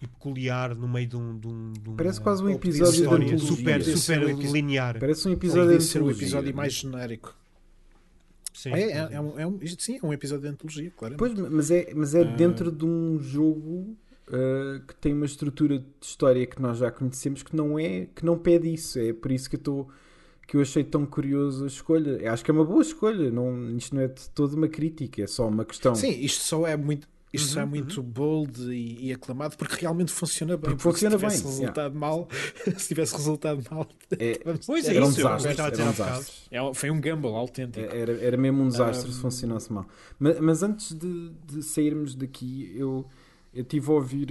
e 0.00 0.06
peculiar 0.06 0.74
no 0.74 0.86
meio 0.88 1.06
de 1.06 1.16
um. 1.16 1.38
De 1.38 1.46
um, 1.46 1.72
de 1.72 1.88
uma- 1.88 1.96
Parece 1.96 2.20
quase 2.20 2.42
um 2.42 2.50
episódio 2.50 2.92
de 3.00 3.06
antologia. 3.06 3.38
super, 3.38 3.84
super 3.84 4.34
um 4.34 4.52
linear. 4.52 4.98
Parece 4.98 5.26
um 5.28 5.32
episódio 5.32 5.78
de 5.78 5.84
ser 5.84 6.02
um 6.02 6.10
episódio 6.10 6.54
mais 6.54 6.72
genérico. 6.74 7.34
Sim. 8.52 8.72
É, 8.74 8.80
é, 8.92 9.08
é 9.12 9.20
um, 9.20 9.38
é 9.40 9.46
um- 9.46 9.58
isto 9.62 9.82
sim, 9.82 9.98
é 10.02 10.06
um 10.06 10.12
episódio 10.12 10.42
de 10.42 10.48
antologia, 10.48 10.90
claro. 10.96 11.16
Pois, 11.16 11.32
mas 11.32 11.70
é, 11.70 11.92
mas 11.94 12.14
é 12.14 12.20
Ah. 12.20 12.24
dentro 12.24 12.70
de 12.70 12.84
um 12.84 13.18
jogo 13.18 13.96
uh, 14.32 14.80
que 14.86 14.94
tem 14.96 15.12
uma 15.12 15.26
estrutura 15.26 15.78
de 15.78 15.86
história 16.00 16.46
que 16.46 16.60
nós 16.60 16.78
já 16.78 16.90
conhecemos 16.90 17.42
que 17.42 17.54
não 17.54 17.78
é 17.78 18.06
que 18.14 18.24
não 18.24 18.38
pede 18.38 18.72
isso. 18.72 18.98
É 18.98 19.12
por 19.12 19.30
isso 19.30 19.48
que 19.48 19.56
eu 19.56 19.58
estou 19.58 19.88
que 20.46 20.56
eu 20.56 20.60
achei 20.60 20.82
tão 20.84 21.06
curioso 21.06 21.64
a 21.64 21.66
escolha. 21.68 22.10
Eu 22.20 22.32
acho 22.32 22.44
que 22.44 22.50
é 22.50 22.54
uma 22.54 22.64
boa 22.64 22.82
escolha. 22.82 23.30
Não, 23.30 23.70
isto 23.76 23.94
não 23.94 24.02
é 24.02 24.08
de 24.08 24.28
toda 24.30 24.56
uma 24.56 24.68
crítica, 24.68 25.22
é 25.22 25.26
só 25.26 25.48
uma 25.48 25.64
questão. 25.64 25.94
Sim, 25.94 26.10
isto 26.20 26.42
só 26.42 26.66
é 26.66 26.76
muito. 26.76 27.08
Isto 27.32 27.58
é 27.58 27.62
Uhum, 27.62 27.68
muito 27.70 28.02
bold 28.02 28.60
e, 28.74 29.06
e 29.06 29.12
aclamado 29.14 29.56
porque 29.56 29.76
realmente 29.80 30.12
funciona 30.12 30.54
bem. 30.54 30.76
Porque 30.76 30.82
funciona 30.82 31.16
se 31.16 31.24
tivesse 31.24 31.42
bem, 31.42 31.50
resultado 31.52 31.94
mal, 31.98 32.28
se 32.76 32.88
tivesse 32.88 33.16
resultado 33.16 33.62
mal, 33.70 33.88
É- 34.18 34.38
Pois 34.66 34.84
é 34.84 34.94
era 34.96 35.06
um 35.06 35.08
isso, 35.08 35.20
eu 35.22 35.28
desastre. 35.36 35.62
Era 35.72 35.84
um 35.86 35.90
desastre. 35.92 36.34
É, 36.50 36.74
foi 36.74 36.90
um 36.90 37.00
gamble 37.00 37.30
autêntico. 37.30 37.80
Era, 37.80 38.12
era 38.20 38.36
mesmo 38.36 38.62
um 38.62 38.68
desastre 38.68 39.10
se 39.10 39.16
Um, 39.16 39.20
funcionasse 39.22 39.72
mal. 39.72 39.86
Mas, 40.18 40.40
mas 40.40 40.62
antes 40.62 40.92
de, 40.92 41.30
de 41.46 41.62
sairmos 41.62 42.14
daqui, 42.14 42.70
eu 42.76 43.06
eu 43.52 43.62
estive 43.62 43.90
a 43.90 43.94
ouvir 43.94 44.28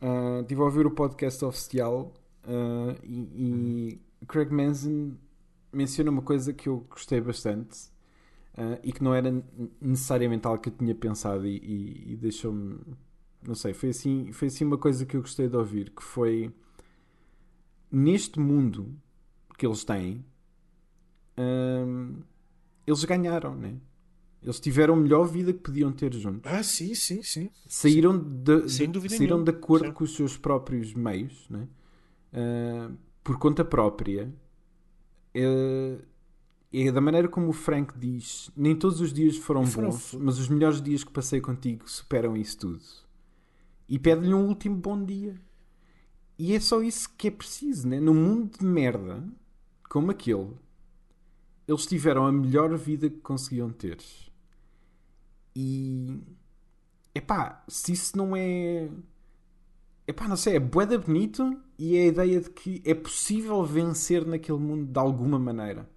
ah, 0.00 0.44
tive 0.46 0.60
a 0.60 0.64
ouvir 0.64 0.86
o 0.86 0.90
podcast 0.90 1.44
oficial 1.44 2.12
ah, 2.44 2.96
e, 3.04 4.00
e 4.22 4.26
Craig 4.26 4.50
Manson 4.52 5.12
menciona 5.72 6.10
uma 6.10 6.22
coisa 6.22 6.52
que 6.52 6.68
eu 6.68 6.86
gostei 6.90 7.20
bastante 7.20 7.90
ah, 8.56 8.78
e 8.82 8.92
que 8.92 9.02
não 9.02 9.14
era 9.14 9.32
necessariamente 9.80 10.46
algo 10.46 10.62
que 10.62 10.68
eu 10.70 10.74
tinha 10.76 10.94
pensado 10.94 11.46
e, 11.46 11.56
e- 11.58 12.12
e 12.12 12.16
deixou-me 12.16 12.78
não 13.42 13.54
sei, 13.54 13.72
foi 13.72 13.88
assim, 13.90 14.32
foi 14.32 14.48
assim 14.48 14.64
uma 14.66 14.78
coisa 14.78 15.06
que 15.06 15.16
eu 15.16 15.22
gostei 15.22 15.48
de 15.48 15.56
ouvir 15.56 15.90
que 15.90 16.02
foi 16.02 16.52
neste 17.90 18.38
mundo 18.40 18.94
que 19.58 19.66
eles 19.66 19.84
têm 19.84 20.24
hum, 21.38 22.22
eles 22.86 23.04
ganharam, 23.04 23.54
né? 23.54 23.76
Eles 24.42 24.58
tiveram 24.58 24.94
a 24.94 24.96
melhor 24.96 25.24
vida 25.26 25.52
que 25.52 25.58
podiam 25.58 25.92
ter 25.92 26.12
juntos. 26.14 26.50
Ah, 26.50 26.62
sim, 26.62 26.94
sim, 26.94 27.22
sim. 27.22 27.50
Saíram 27.68 28.18
de, 28.18 28.68
Sem 28.70 28.90
dúvida 28.90 29.14
saíram 29.14 29.36
nenhuma. 29.36 29.52
de 29.52 29.58
acordo 29.58 29.84
Certo. 29.84 29.96
com 29.96 30.04
os 30.04 30.14
seus 30.16 30.36
próprios 30.36 30.94
meios, 30.94 31.46
né? 31.50 31.68
Ah, 32.32 32.90
por 33.22 33.38
conta 33.38 33.64
própria. 33.64 34.32
É, 35.34 35.98
é 36.72 36.90
da 36.90 37.00
maneira 37.00 37.28
como 37.28 37.48
o 37.48 37.52
Frank 37.52 37.92
diz: 37.98 38.50
nem 38.56 38.74
todos 38.74 39.00
os 39.00 39.12
dias 39.12 39.36
foram, 39.36 39.66
Foram 39.66 39.90
bons, 39.90 40.14
mas 40.14 40.38
os 40.38 40.48
melhores 40.48 40.80
dias 40.80 41.04
que 41.04 41.12
passei 41.12 41.40
contigo 41.40 41.88
superam 41.88 42.34
isso 42.36 42.58
tudo. 42.58 42.80
E 43.88 43.98
pede-lhe 43.98 44.32
um 44.32 44.46
último 44.46 44.76
bom 44.76 45.04
dia. 45.04 45.34
E 46.38 46.54
é 46.54 46.60
só 46.60 46.80
isso 46.82 47.10
que 47.18 47.28
é 47.28 47.30
preciso, 47.30 47.86
né? 47.86 48.00
Num 48.00 48.14
mundo 48.14 48.58
de 48.58 48.64
merda 48.64 49.22
como 49.90 50.10
aquele, 50.10 50.52
eles 51.68 51.86
tiveram 51.86 52.24
a 52.24 52.32
melhor 52.32 52.74
vida 52.78 53.10
que 53.10 53.18
conseguiam 53.18 53.70
ter. 53.70 53.98
E. 55.60 56.20
Epá, 57.14 57.64
se 57.68 57.92
isso 57.92 58.16
não 58.16 58.36
é. 58.36 58.90
Epá, 60.06 60.26
não 60.28 60.36
sei, 60.36 60.56
é 60.56 60.60
boeda 60.60 60.98
bonito 60.98 61.58
e 61.78 61.96
é 61.96 62.02
a 62.02 62.06
ideia 62.06 62.40
de 62.40 62.50
que 62.50 62.82
é 62.84 62.94
possível 62.94 63.64
vencer 63.64 64.26
naquele 64.26 64.58
mundo 64.58 64.90
de 64.92 64.98
alguma 64.98 65.38
maneira. 65.38 65.88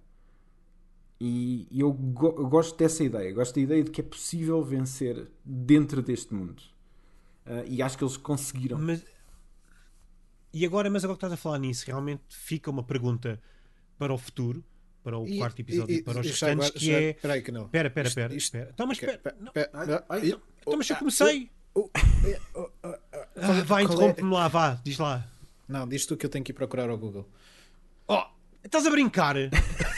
E, 1.20 1.66
eu, 1.72 1.92
go- 1.92 2.34
eu 2.36 2.46
gosto 2.48 2.76
dessa 2.76 3.02
ideia. 3.04 3.32
Gosto 3.32 3.54
da 3.54 3.60
ideia 3.60 3.84
de 3.84 3.90
que 3.90 4.00
é 4.00 4.04
possível 4.04 4.62
vencer 4.62 5.30
dentro 5.44 6.02
deste 6.02 6.34
mundo. 6.34 6.62
Ah, 7.46 7.64
e 7.66 7.82
acho 7.82 7.98
que 7.98 8.04
eles 8.04 8.16
conseguiram. 8.16 8.78
Mas, 8.78 9.04
e 10.52 10.64
agora, 10.64 10.88
mas 10.88 11.04
agora 11.04 11.18
que 11.18 11.24
estás 11.26 11.32
a 11.32 11.42
falar 11.42 11.58
nisso, 11.58 11.84
realmente 11.86 12.22
fica 12.28 12.70
uma 12.70 12.82
pergunta 12.84 13.40
para 13.98 14.12
o 14.14 14.18
futuro, 14.18 14.64
para 15.04 15.18
o 15.18 15.28
E- 15.28 15.38
quarto 15.38 15.60
episódio 15.60 15.94
e- 15.96 16.02
para 16.02 16.20
os 16.20 16.26
já 16.26 16.32
restantes, 16.48 16.70
que 16.70 16.90
é. 16.92 17.10
Espera 17.10 17.34
aí, 17.34 17.42
Canelo. 17.42 17.66
Espera, 17.66 17.88
espera, 17.88 18.08
espera. 18.08 18.34
isto- 18.34 18.44
espera. 18.56 18.70
Então, 18.72 18.86
mas 18.86 18.98
Ok, 18.98 19.08
espera. 19.10 19.34
pe- 19.36 19.44
Não, 19.44 19.52
pe- 19.52 19.60
então, 19.60 20.78
mas 20.78 20.90
eu 20.90 20.96
ah, 20.96 20.98
comecei. 20.98 21.50
oh, 21.74 21.90
Ah, 21.94 23.80
é- 23.80 23.82
interrompe-me 23.82 24.30
lá, 24.32 24.48
vá, 24.48 24.80
diz 24.82 24.98
lá. 24.98 25.28
Não, 25.68 25.86
diz 25.86 26.06
tu 26.06 26.16
que 26.16 26.24
eu 26.26 26.30
tenho 26.30 26.44
que 26.44 26.52
ir 26.52 26.54
procurar 26.54 26.88
ao 26.88 26.96
Google. 26.98 27.28
Oh, 28.08 28.24
estás 28.64 28.86
a 28.86 28.90
brincar? 28.90 29.36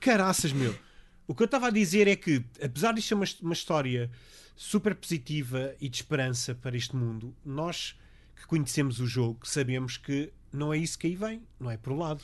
Caraças, 0.00 0.52
meu. 0.52 0.74
O 1.26 1.34
que 1.34 1.42
eu 1.42 1.46
estava 1.46 1.68
a 1.68 1.70
dizer 1.70 2.06
é 2.06 2.14
que, 2.16 2.44
apesar 2.62 2.92
de 2.92 3.02
ser 3.02 3.14
uma, 3.14 3.24
uma 3.42 3.52
história 3.54 4.10
super 4.56 4.94
positiva 4.94 5.74
e 5.80 5.88
de 5.88 5.96
esperança 5.96 6.54
para 6.54 6.76
este 6.76 6.94
mundo, 6.94 7.34
nós 7.44 7.98
que 8.36 8.46
conhecemos 8.46 9.00
o 9.00 9.06
jogo 9.06 9.40
sabemos 9.48 9.96
que 9.96 10.32
não 10.52 10.72
é 10.72 10.78
isso 10.78 10.98
que 10.98 11.06
aí 11.08 11.16
vem, 11.16 11.42
não 11.58 11.70
é 11.70 11.76
por 11.76 11.92
um 11.92 11.98
lado. 11.98 12.22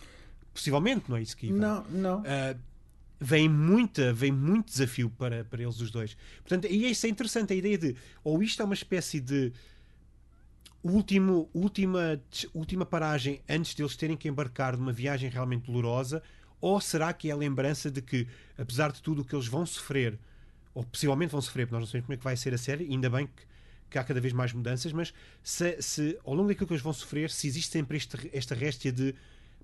Possivelmente 0.53 1.09
não 1.09 1.17
é 1.17 1.23
isso 1.23 1.37
que. 1.37 1.51
Não, 1.53 1.85
não. 1.91 2.23
Ah, 2.27 2.57
vem 3.21 3.49
muita, 3.49 4.13
vem 4.13 4.33
muito 4.33 4.69
desafio 4.69 5.11
para, 5.11 5.45
para 5.45 5.63
eles 5.63 5.81
os 5.81 5.91
dois. 5.91 6.17
Portanto, 6.39 6.67
e 6.67 6.91
isso 6.91 7.07
é 7.07 7.09
interessante 7.09 7.53
a 7.53 7.57
ideia 7.57 7.77
de 7.77 7.97
ou 8.25 8.43
isto 8.43 8.63
é 8.63 8.65
uma 8.65 8.75
espécie 8.75 9.21
de 9.21 9.53
último, 10.83 11.51
última, 11.53 12.21
última 12.55 12.87
paragem 12.87 13.43
antes 13.49 13.75
deles 13.75 13.95
terem 13.95 14.17
que 14.17 14.27
embarcar 14.29 14.77
numa 14.77 14.93
viagem 14.93 15.29
realmente 15.29 15.67
dolorosa, 15.67 16.23
Ou 16.61 16.81
será 16.81 17.13
que 17.13 17.29
é 17.31 17.33
a 17.33 17.37
lembrança 17.37 17.91
de 17.91 18.03
que, 18.03 18.27
apesar 18.57 18.93
de 18.93 19.01
tudo 19.01 19.23
o 19.23 19.25
que 19.25 19.35
eles 19.35 19.47
vão 19.47 19.65
sofrer, 19.65 20.19
ou 20.75 20.85
possivelmente 20.85 21.33
vão 21.33 21.41
sofrer, 21.41 21.67
porque 21.67 21.75
nós 21.75 21.83
não 21.83 21.87
sabemos 21.87 22.07
como 22.07 22.15
é 22.15 22.17
que 22.19 22.25
vai 22.25 22.37
ser 22.37 22.53
a 22.55 22.59
série, 22.59 22.85
ainda 22.85 23.09
bem 23.09 23.27
que, 23.27 23.43
que 23.91 23.99
há 23.99 24.05
cada 24.05 24.21
vez 24.21 24.33
mais 24.33 24.53
mudanças, 24.53 24.93
mas 24.93 25.13
se, 25.43 25.81
se 25.81 26.19
ao 26.25 26.35
longo 26.35 26.49
daquilo 26.49 26.67
que 26.67 26.73
eles 26.75 26.83
vão 26.83 26.93
sofrer, 26.93 27.31
se 27.31 27.47
existe 27.47 27.73
sempre 27.73 27.97
este, 27.97 28.31
esta 28.33 28.55
réstia 28.55 28.93
de 28.93 29.15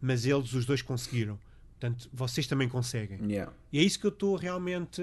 mas 0.01 0.27
eles 0.27 0.52
os 0.52 0.64
dois 0.64 0.82
conseguiram. 0.82 1.39
Portanto, 1.78 2.09
vocês 2.12 2.47
também 2.47 2.68
conseguem. 2.68 3.18
Yeah. 3.31 3.52
E 3.73 3.78
é 3.78 3.82
isso 3.82 3.98
que 3.98 4.06
eu 4.06 4.10
estou 4.10 4.36
realmente. 4.36 5.02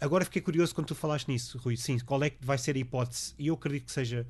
Agora 0.00 0.24
fiquei 0.24 0.42
curioso 0.42 0.74
quando 0.74 0.88
tu 0.88 0.94
falaste 0.94 1.28
nisso, 1.28 1.58
Rui. 1.58 1.76
Sim, 1.76 1.98
qual 2.00 2.22
é 2.22 2.30
que 2.30 2.44
vai 2.44 2.58
ser 2.58 2.76
a 2.76 2.78
hipótese? 2.78 3.34
E 3.38 3.48
eu 3.48 3.54
acredito 3.54 3.86
que 3.86 3.92
seja 3.92 4.26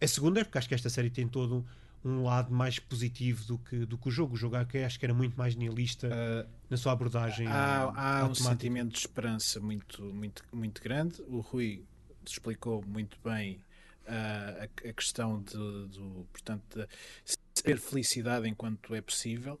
a 0.00 0.06
segunda, 0.06 0.44
porque 0.44 0.58
acho 0.58 0.68
que 0.68 0.74
esta 0.74 0.90
série 0.90 1.10
tem 1.10 1.28
todo 1.28 1.64
um 2.04 2.22
lado 2.22 2.52
mais 2.52 2.78
positivo 2.78 3.44
do 3.44 3.58
que, 3.58 3.86
do 3.86 3.96
que 3.96 4.08
o 4.08 4.10
jogo. 4.10 4.34
O 4.34 4.36
jogo 4.36 4.56
acho 4.56 4.98
que 4.98 5.06
era 5.06 5.14
muito 5.14 5.36
mais 5.36 5.54
nihilista 5.54 6.08
Uh, 6.08 6.48
na 6.68 6.76
sua 6.76 6.92
abordagem. 6.92 7.46
há, 7.46 8.20
há 8.20 8.26
um 8.26 8.34
sentimento 8.34 8.92
de 8.92 8.98
esperança 8.98 9.58
muito, 9.60 10.02
muito, 10.02 10.44
muito 10.52 10.82
grande. 10.82 11.22
O 11.28 11.40
Rui 11.40 11.82
explicou 12.24 12.84
muito 12.86 13.16
bem 13.24 13.58
ah, 13.58 13.73
a, 14.06 14.64
a 14.88 14.92
questão 14.92 15.42
de, 15.42 15.54
do, 15.56 16.26
portanto, 16.32 16.86
de 17.56 17.62
ter 17.62 17.78
felicidade 17.78 18.48
enquanto 18.48 18.94
é 18.94 19.00
possível, 19.00 19.58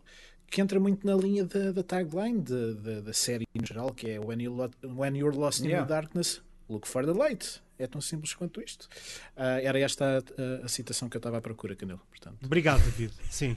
que 0.50 0.60
entra 0.60 0.78
muito 0.78 1.06
na 1.06 1.14
linha 1.16 1.44
da, 1.44 1.72
da 1.72 1.82
tagline 1.82 2.40
de- 2.40 2.74
da- 2.74 3.00
da 3.00 3.12
série 3.12 3.46
em 3.54 3.66
geral, 3.66 3.92
que 3.92 4.08
é 4.10 4.20
When, 4.20 4.42
you 4.42 4.54
when 4.84 5.16
You're 5.16 5.36
Lost 5.36 5.60
in 5.60 5.68
Yeah. 5.68 5.86
the 5.86 5.92
Darkness, 5.94 6.42
Look 6.68 6.86
for 6.88 7.04
the 7.04 7.12
Light. 7.12 7.62
É 7.78 7.86
tão 7.88 8.00
simples 8.00 8.32
quanto 8.34 8.60
isto. 8.62 8.88
Ah, 9.36 9.60
era 9.60 9.78
esta 9.80 10.04
a, 10.04 10.62
a- 10.62 10.64
a 10.66 10.68
citação 10.68 11.08
que 11.08 11.16
eu 11.16 11.18
estava 11.18 11.38
à 11.38 11.40
procura, 11.40 11.74
Canelo. 11.74 12.00
Portanto, 12.08 12.38
Obrigado, 12.44 12.82
David. 12.84 13.12
Sim. 13.30 13.56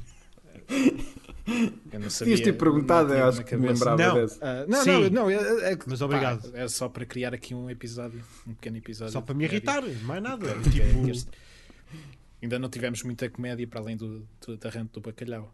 eu 1.92 2.00
não 2.00 2.10
sabia. 2.10 2.42
Ter 2.44 2.54
perguntado, 2.54 3.14
eu 3.14 3.26
acho 3.28 3.44
que 3.44 3.56
me 3.56 3.68
lembrava 3.68 3.98
Não. 3.98 4.14
dessa. 4.16 4.38
Ah, 4.42 4.66
não, 4.68 4.84
Sim. 4.84 4.92
não, 4.92 5.10
não, 5.10 5.30
é, 5.30 5.72
é- 5.74 5.78
Mas 5.86 6.00
pá, 6.00 6.06
obrigado. 6.06 6.52
é 6.54 6.68
só 6.68 6.90
para 6.90 7.06
criar 7.06 7.34
aqui 7.34 7.54
um 7.56 7.70
episódio, 7.70 8.22
um 8.46 8.54
pequeno 8.54 8.78
episódio. 8.78 9.14
Só 9.14 9.22
para 9.22 9.34
me 9.36 9.44
irritar, 9.46 9.82
mais 10.04 10.22
nada. 10.22 10.54
Que- 10.64 10.70
Tipo, 10.70 11.04
que 11.06 11.12
este- 11.12 11.30
Ainda 12.42 12.60
não 12.60 12.70
tivemos 12.70 13.02
muita 13.02 13.28
comédia 13.30 13.66
para 13.68 13.80
além 13.80 13.98
do, 13.98 14.28
do, 14.46 14.58
da 14.58 14.70
rente 14.70 14.92
do 14.94 15.02
bacalhau. 15.02 15.52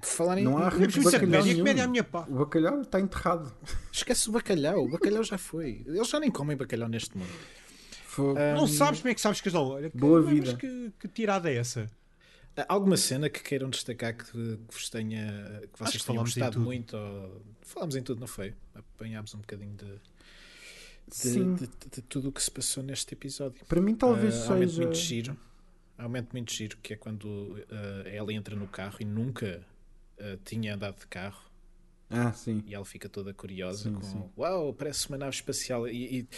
Por 0.00 0.06
falar 0.06 0.38
em. 0.38 0.44
Não 0.44 0.56
há 0.56 0.68
rente 0.68 0.98
é 0.98 1.02
bacalhau 1.02 1.42
comédia, 1.56 1.88
minha 1.88 2.04
pá. 2.04 2.24
O 2.28 2.36
bacalhau 2.38 2.80
está 2.82 3.00
enterrado. 3.00 3.52
Esquece 3.90 4.28
o 4.28 4.32
bacalhau. 4.32 4.84
O 4.84 4.88
bacalhau 4.88 5.22
já 5.24 5.36
foi. 5.36 5.82
Eles 5.86 6.08
já 6.08 6.20
nem 6.20 6.30
comem 6.30 6.56
bacalhau 6.56 6.88
neste 6.88 7.16
mundo. 7.18 7.28
Ah, 8.36 8.54
Não 8.54 8.66
sabes 8.66 9.00
como 9.00 9.10
é 9.10 9.14
que 9.14 9.20
sabes 9.20 9.40
que 9.40 9.50
não. 9.50 9.68
Olha, 9.68 9.90
que- 9.90 9.96
Boa 9.96 10.22
vida. 10.22 10.54
Que, 10.54 10.92
que 11.00 11.08
tirada 11.08 11.50
é 11.50 11.56
essa? 11.56 11.86
Alguma 12.68 12.96
cena 12.96 13.30
que 13.30 13.42
queiram 13.42 13.70
destacar 13.70 14.14
que, 14.16 14.26
que 14.26 14.58
vos 14.74 14.90
tenha. 14.90 15.62
que 15.72 15.78
vocês 15.78 16.04
tenham 16.04 16.22
gostado 16.22 16.60
muito? 16.60 16.96
Ou... 16.96 17.42
Falámos 17.62 17.96
em 17.96 18.02
tudo, 18.02 18.20
não 18.20 18.26
foi? 18.26 18.54
Apanhámos 18.74 19.34
um 19.34 19.38
bocadinho 19.38 19.74
de, 19.74 19.86
de, 19.86 21.16
Sim. 21.16 21.54
de, 21.54 21.66
de- 21.66 22.02
tudo 22.02 22.28
o 22.28 22.32
que 22.32 22.42
se 22.42 22.50
passou 22.50 22.82
neste 22.82 23.14
episódio. 23.14 23.64
Para 23.66 23.80
mim, 23.80 23.94
talvez 23.94 24.46
momento 24.48 24.70
seja. 24.70 24.82
muito 24.82 24.96
giro. 24.96 25.36
Há 25.96 26.02
um 26.02 26.04
momento 26.04 26.32
muito 26.32 26.52
giro 26.52 26.76
que 26.82 26.92
é 26.92 26.96
quando 26.96 27.64
ah, 27.70 28.08
ela 28.08 28.32
entra 28.32 28.54
no 28.54 28.66
carro 28.68 28.96
e 29.00 29.04
nunca 29.04 29.66
ah, 30.18 30.38
tinha 30.44 30.74
andado 30.74 30.98
de 30.98 31.06
carro 31.06 31.51
Ah, 32.12 32.32
sim. 32.32 32.62
e 32.66 32.74
ela 32.74 32.84
fica 32.84 33.08
toda 33.08 33.32
curiosa 33.32 33.84
Sim, 33.88 33.94
com 33.94 34.02
sim. 34.02 34.22
uau, 34.36 34.74
parece 34.74 35.08
uma 35.08 35.16
nave 35.16 35.34
espacial 35.34 35.88
e, 35.88 36.18
e 36.20 36.28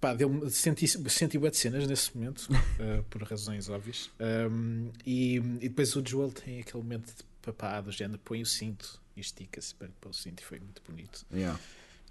pá, 0.00 0.14
deu 0.14 0.48
senti, 0.50 0.86
senti 1.10 1.36
de 1.38 1.56
cenas 1.56 1.86
nesse 1.86 2.16
momento 2.16 2.46
ah, 2.52 3.02
por 3.10 3.22
razões 3.22 3.68
óbvias 3.68 4.10
Um, 4.20 4.90
e, 5.04 5.36
e 5.36 5.68
depois 5.68 5.94
o 5.96 6.02
Joel 6.06 6.30
tem 6.30 6.60
aquele 6.60 6.82
momento 6.82 7.06
de 7.06 7.24
papá 7.42 7.80
do 7.80 7.90
género 7.90 8.20
põe 8.24 8.40
o 8.42 8.46
cinto 8.46 9.00
e 9.16 9.20
estica-se 9.20 9.74
para, 9.74 9.88
para 10.00 10.10
o 10.10 10.12
cinto 10.14 10.40
e 10.40 10.44
foi 10.44 10.60
muito 10.60 10.80
bonito 10.88 11.26
Yeah. 11.32 11.58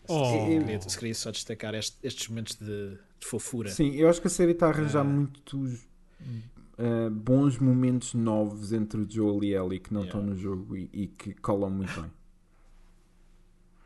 Oh. 0.08 0.50
queria, 0.66 0.80
queria 0.80 1.16
só 1.16 1.32
destacar 1.32 1.74
este- 1.74 1.98
estes 2.04 2.28
momentos 2.28 2.56
de, 2.58 2.98
de 3.20 3.26
fofura 3.26 3.70
Sim, 3.72 3.96
eu 3.96 4.08
acho 4.10 4.22
que 4.22 4.28
a 4.28 4.30
série 4.30 4.52
está 4.52 4.68
a 4.68 4.70
arranjar 4.70 5.02
Ah. 5.02 5.04
muitos 5.04 5.88
ah, 6.78 7.10
bons 7.12 7.58
momentos 7.58 8.14
novos 8.14 8.72
entre 8.74 9.00
o 9.02 9.10
Joel 9.10 9.44
e 9.44 9.54
Ellie 9.56 9.80
que 9.80 9.94
não 9.94 10.02
Yeah. 10.04 10.20
estão 10.20 10.34
no 10.34 10.38
jogo 10.40 10.76
e, 10.76 10.90
e 10.94 11.08
que 11.08 11.34
colam 11.36 11.70
muito 11.70 12.00
bem. 12.02 12.12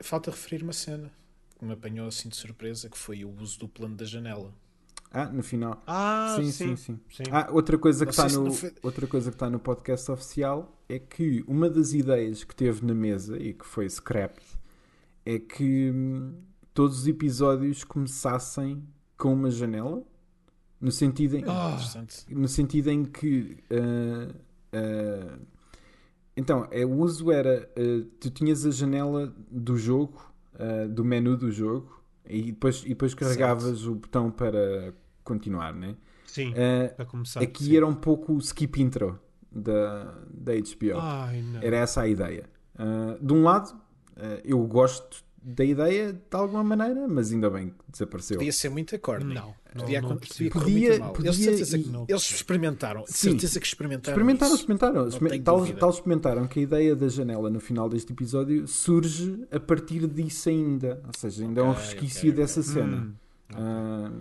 Falta 0.01 0.31
referir 0.31 0.63
uma 0.63 0.73
cena 0.73 1.11
que 1.57 1.65
me 1.65 1.73
apanhou 1.73 2.07
assim 2.07 2.30
de 2.30 2.35
surpresa 2.35 2.89
que 2.89 2.97
foi 2.97 3.23
o 3.26 3.30
uso 3.39 3.59
do 3.59 3.67
plano 3.67 3.95
da 3.95 4.05
janela 4.05 4.53
Ah, 5.11 5.26
no 5.26 5.41
final. 5.43 5.81
Ah, 5.88 6.35
sim, 6.38 6.51
sim. 6.51 6.76
sim, 6.76 6.76
sim. 6.76 6.99
sim. 7.09 7.23
Ah, 7.31 7.49
outra 7.51 7.77
coisa 7.77 8.05
que 8.05 8.11
está 8.11 8.30
no 8.30 8.51
foi- 8.51 8.73
outra 8.84 9.07
coisa 9.07 9.30
que 9.31 9.35
está 9.35 9.49
no 9.49 9.59
podcast 9.59 10.09
oficial 10.11 10.80
é 10.88 10.99
que 10.99 11.43
uma 11.47 11.69
das 11.69 11.93
ideias 11.93 12.43
que 12.43 12.55
teve 12.55 12.85
na 12.85 12.93
mesa 12.93 13.38
e 13.38 13.53
que 13.53 13.65
foi 13.65 13.89
scrapped 13.89 14.45
é 15.26 15.38
que 15.39 15.91
hum, 15.91 16.35
todos 16.73 16.99
os 16.99 17.07
episódios 17.07 17.84
começassem 17.84 18.84
com 19.17 19.34
uma 19.34 19.49
janela 19.51 20.01
no 20.80 20.91
sentido 20.91 21.35
em, 21.38 21.43
Ah. 21.45 21.77
no 22.30 22.47
sentido 22.47 22.89
em 22.89 23.03
que 23.03 23.57
ah, 23.71 24.34
ah, 24.73 25.39
então 26.40 26.68
é, 26.72 26.86
o 26.86 26.91
uso 26.94 27.32
era 27.32 27.70
ah, 27.78 28.07
tu 28.20 28.30
tinhas 28.30 28.66
a 28.66 28.72
janela 28.72 29.34
do 29.52 29.78
jogo 29.78 30.20
ah, 30.57 30.88
do 30.88 31.03
menu 31.06 31.36
do 31.38 31.52
jogo 31.52 32.02
e 32.28 32.52
depois, 32.52 32.84
e 32.86 32.90
depois 32.90 33.14
carregavas 33.14 33.86
o 33.86 33.95
botão 33.95 34.32
para 34.32 34.94
continuar 35.24 35.74
né? 35.74 35.95
Sim, 36.26 36.53
Ah, 36.56 36.94
para 36.95 37.06
começar. 37.06 37.41
aqui 37.41 37.64
sim. 37.66 37.78
era 37.78 37.86
um 37.88 37.94
pouco 37.95 38.34
o 38.34 38.38
skip 38.40 38.82
intro 38.82 39.20
da, 39.52 40.03
da 40.32 40.53
HBO 40.53 40.99
Ai, 40.99 41.44
era 41.61 41.78
essa 41.78 42.02
a 42.02 42.07
ideia 42.07 42.49
de 43.22 43.34
um 43.34 43.44
lado 43.44 43.76
eu 44.44 44.66
gosto 44.68 45.24
da 45.41 45.64
ideia 45.64 46.11
de 46.14 46.20
alguma 46.32 46.64
maneira 46.64 47.07
mas 47.07 47.32
ainda 47.32 47.49
bem 47.49 47.70
que 47.70 47.91
desapareceu 47.91 48.38
podia 48.38 48.52
ser 48.52 48.70
muito 48.70 48.95
acorde 48.95 49.26
Não, 49.26 49.34
não, 49.34 49.53
Podia, 49.84 50.02
não 50.02 50.18
podia 50.18 50.49
Podia- 50.52 50.99
mal. 50.99 51.14
podia 51.14 51.30
eles, 51.30 51.74
e- 51.74 51.80
que- 51.84 51.90
Não. 51.90 52.06
eles 52.10 52.24
experimentaram. 52.24 53.03
De 53.03 53.11
Sim. 53.14 53.30
certeza 53.32 53.60
que 53.60 53.66
experimentaram. 53.68 54.14
Experimentaram, 54.18 54.53
isso. 54.56 54.61
experimentaram. 54.61 55.07
Exper- 55.07 55.44
Tal, 55.44 55.68
tal 55.76 55.90
experimentaram 55.91 56.48
que 56.48 56.60
a 56.60 56.64
ideia 56.64 56.95
da 56.95 57.07
janela 57.07 57.49
no 57.52 57.60
final 57.60 57.88
deste 57.88 58.11
episódio 58.11 58.68
surge 58.68 59.45
a 59.52 59.60
partir 59.60 60.07
disso 60.07 60.49
ainda. 60.49 61.02
Ou 61.06 61.14
seja, 61.16 61.44
ainda 61.45 61.61
é 61.61 61.64
um 61.64 61.72
resquício 61.74 62.20
ok, 62.22 62.32
ok. 62.32 62.41
dessa 62.41 62.64
cena. 62.64 62.98
Hum. 62.98 63.14
Ah, 63.53 64.11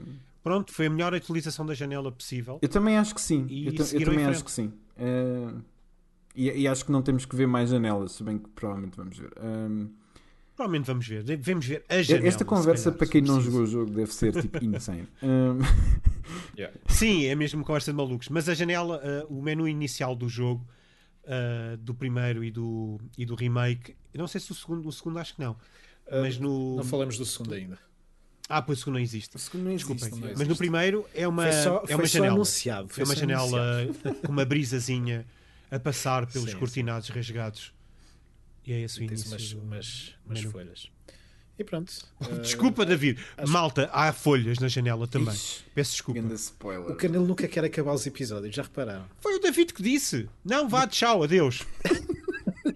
Pronto, 0.43 0.73
foi 0.73 0.87
a 0.87 0.91
melhor 0.91 1.13
utilização 1.15 1.65
da 1.67 1.75
janela 1.75 2.13
possível. 2.13 2.59
eu 2.63 2.69
também 2.69 2.97
acho 2.99 3.15
que 3.15 3.21
sim. 3.21 3.47
E 3.49 3.67
eu, 3.69 3.73
eu 3.73 4.05
também 4.05 4.25
acho 4.27 4.45
que 4.45 4.51
sim. 4.53 4.73
Ah, 4.99 5.53
e, 6.35 6.51
e 6.63 6.69
acho 6.69 6.85
que 6.85 6.93
não 6.93 7.03
temos 7.03 7.25
que 7.25 7.35
ver 7.35 7.47
mais 7.47 7.71
janelas, 7.71 8.13
se 8.13 8.23
bem 8.23 8.39
que 8.39 8.49
provavelmente 8.51 8.97
vamos 8.97 9.17
ver. 9.19 9.31
Ah, 9.37 9.87
Provavelmente 10.59 10.87
vamos 10.89 11.07
ver. 11.07 11.23
Devemos 11.23 11.65
ver 11.65 11.85
a 11.89 12.03
janela. 12.03 12.27
esta 12.27 12.45
conversa, 12.45 12.85
calhar, 12.87 12.99
para 12.99 13.07
quem 13.07 13.23
não 13.23 13.41
jogou 13.41 13.61
o 13.63 13.67
jogo, 13.67 13.93
deve 13.93 14.13
ser 14.13 14.33
tipo 14.43 14.59
insane. 14.65 15.07
Sim, 16.89 17.27
é 17.27 17.35
mesmo 17.37 17.65
conversa 17.65 17.93
de 17.93 17.97
malucos. 17.97 18.29
Mas 18.29 18.49
a 18.49 18.55
janela, 18.55 19.01
ah, 19.05 19.25
o 19.31 19.41
menu 19.41 19.69
inicial 19.69 20.17
do 20.17 20.29
jogo, 20.29 20.67
ah, 21.25 21.77
do 21.79 21.95
primeiro 21.95 22.43
e 22.43 22.51
do, 22.51 22.99
e 23.17 23.25
do 23.25 23.37
remake, 23.37 23.95
eu 24.13 24.19
não 24.19 24.27
sei 24.27 24.41
se 24.41 24.51
o 24.51 24.55
segundo, 24.57 24.89
o 24.89 24.91
segundo 24.91 25.17
acho 25.21 25.37
que 25.37 25.41
não. 25.41 25.57
Ah, 26.11 26.23
mas 26.23 26.39
no. 26.41 26.75
Não 26.75 26.83
falamos 26.83 27.17
do 27.17 27.25
segundo 27.25 27.55
ainda. 27.55 27.79
Ah, 28.49 28.61
pois 28.61 28.79
o 28.79 28.81
segundo 28.81 28.95
não 28.95 29.01
existe. 29.03 29.37
não 29.55 29.73
Desculpem. 29.77 30.11
não 30.11 30.19
Mas 30.19 30.31
existe. 30.33 30.49
no 30.49 30.57
primeiro 30.57 31.07
é 31.15 31.29
uma, 31.29 31.53
só, 31.53 31.85
é 31.87 31.95
uma 31.95 32.05
janela. 32.05 32.35
anunciado. 32.35 32.89
Foi 32.89 33.03
É 33.03 33.05
uma 33.07 33.15
só 33.15 33.21
janela 33.21 33.83
anunciado. 33.83 34.19
com 34.27 34.33
uma 34.33 34.45
brisazinha 34.45 35.25
a 35.71 35.79
passar 35.79 36.27
pelos 36.33 36.49
Sim, 36.49 36.55
sim. 36.55 36.59
cortinados 36.59 37.09
rasgados. 37.11 37.73
E 38.69 38.73
é 38.73 38.81
esse 38.83 39.01
o 39.01 39.03
início. 39.03 39.31
umas, 39.31 39.53
do 39.53 39.61
umas, 39.63 40.15
umas 40.27 40.43
folhas. 40.43 40.91
E 41.59 41.65
pronto. 41.65 41.93
Ah, 42.21 42.27
Desculpa, 42.39 42.85
David. 42.85 43.19
acho- 43.37 43.51
Malta, 43.51 43.89
há 43.93 44.13
folhas 44.13 44.59
na 44.59 44.69
janela 44.69 45.09
também. 45.09 45.35
Ixi, 45.35 45.65
Peço 45.75 45.93
desculpa. 45.93 46.21
O 46.89 46.95
Canelo 46.95 47.27
nunca 47.27 47.49
quer 47.49 47.65
acabar 47.65 47.95
os 47.95 48.07
episódios, 48.07 48.55
já 48.55 48.63
repararam? 48.63 49.07
Foi 49.21 49.35
o 49.37 49.41
David 49.41 49.73
que 49.73 49.83
disse. 49.83 50.29
Não, 50.45 50.69
vá, 50.69 50.87
tchau, 50.87 51.23
adeus. 51.23 51.63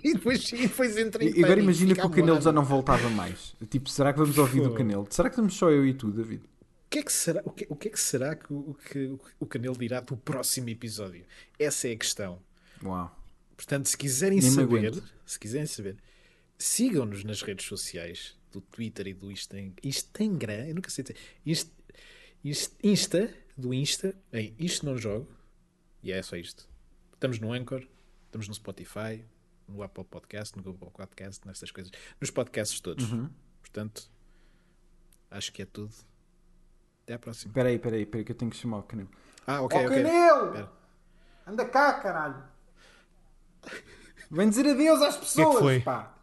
E 0.05 0.15
depois, 0.15 0.51
e 0.51 0.57
depois 0.67 0.97
entra 0.97 1.23
em 1.23 1.29
E 1.39 1.45
agora 1.45 1.61
imagina 1.61 1.95
que 1.95 2.01
o 2.05 2.11
Canelo 2.11 2.41
já 2.41 2.51
não 2.51 2.65
voltava 2.65 3.09
mais. 3.11 3.55
Tipo, 3.71 3.89
será 3.89 4.13
que 4.13 4.19
vamos 4.19 4.37
ouvir 4.37 4.59
do 4.59 4.65
Fogo. 4.65 4.77
Canelo? 4.79 5.07
Será 5.11 5.29
que 5.29 5.35
estamos 5.35 5.55
só 5.55 5.71
eu 5.71 5.87
e 5.87 5.95
tu, 5.95 6.11
David? 6.11 6.43
O 6.43 6.91
que 6.91 6.99
é 6.99 7.03
que 7.05 7.13
será, 7.13 7.41
o 7.45 7.51
que, 7.51 7.67
o 7.71 7.77
que, 7.77 7.87
é 7.89 7.91
que, 7.93 8.01
será 8.01 8.35
que, 8.35 8.53
o, 8.53 8.75
que 8.75 9.17
o 9.39 9.47
Canelo 9.47 9.77
dirá 9.79 10.01
do 10.01 10.17
próximo 10.17 10.71
episódio? 10.71 11.25
Essa 11.57 11.87
é 11.89 11.93
a 11.93 11.97
questão. 11.97 12.41
Uau. 12.83 13.17
Portanto, 13.63 13.87
se 13.89 13.97
quiserem 13.97 14.41
Nem 14.41 14.51
saber, 14.51 15.03
se 15.25 15.39
quiserem 15.39 15.67
saber, 15.69 15.97
sigam-nos 16.59 17.23
nas 17.23 17.43
redes 17.43 17.65
sociais 17.65 18.37
do 18.51 18.61
Twitter 18.61 19.07
e 19.07 19.15
do 19.15 19.31
Insta- 19.31 19.57
Instagram, 19.85 20.67
eu 20.67 20.75
nunca 20.75 20.91
sei 20.91 21.05
dizer, 21.05 21.17
Insta, 21.47 21.71
Insta, 22.83 23.35
do 23.57 23.73
Insta, 23.73 24.17
em 24.33 24.53
Isto 24.59 24.85
Não 24.85 24.99
Jogo, 24.99 25.29
e 26.03 26.11
é 26.11 26.21
só 26.25 26.35
isto. 26.35 26.69
Estamos 27.15 27.39
no 27.39 27.53
Anchor, 27.53 27.87
estamos 28.25 28.49
no 28.49 28.55
Spotify, 28.55 29.25
no 29.69 29.81
Apple 29.81 30.05
Podcast, 30.07 30.57
no 30.57 30.63
Google 30.65 30.91
Podcast, 30.91 31.47
nestas 31.47 31.71
coisas, 31.71 31.93
nos 32.21 32.33
podcasts 32.33 32.81
todos. 32.81 33.13
Uhum. 33.13 33.31
Portanto, 33.61 34.11
acho 35.31 35.53
que 35.53 35.63
é 35.63 35.67
tudo. 35.67 35.95
Até 37.05 37.15
à 37.15 37.19
próxima. 37.21 37.51
Espera 37.53 37.69
aí, 37.69 37.77
espera 37.77 37.95
aí, 37.95 38.25
que 38.25 38.33
eu 38.33 38.35
tenho 38.35 38.51
que 38.51 38.57
chamar 38.57 38.79
o 38.79 38.83
Canelo. 38.83 39.09
Ah, 39.47 39.63
ok, 39.63 39.79
Ó 39.79 39.87
ok. 39.87 39.97
Espera. 39.99 40.73
Anda 41.47 41.65
cá, 41.69 42.01
caralho! 42.01 42.52
Vem 44.31 44.49
dizer 44.49 44.67
adeus 44.67 45.03
às 45.03 45.17
pessoas, 45.17 45.59
foi? 45.59 45.81
pá! 45.81 46.15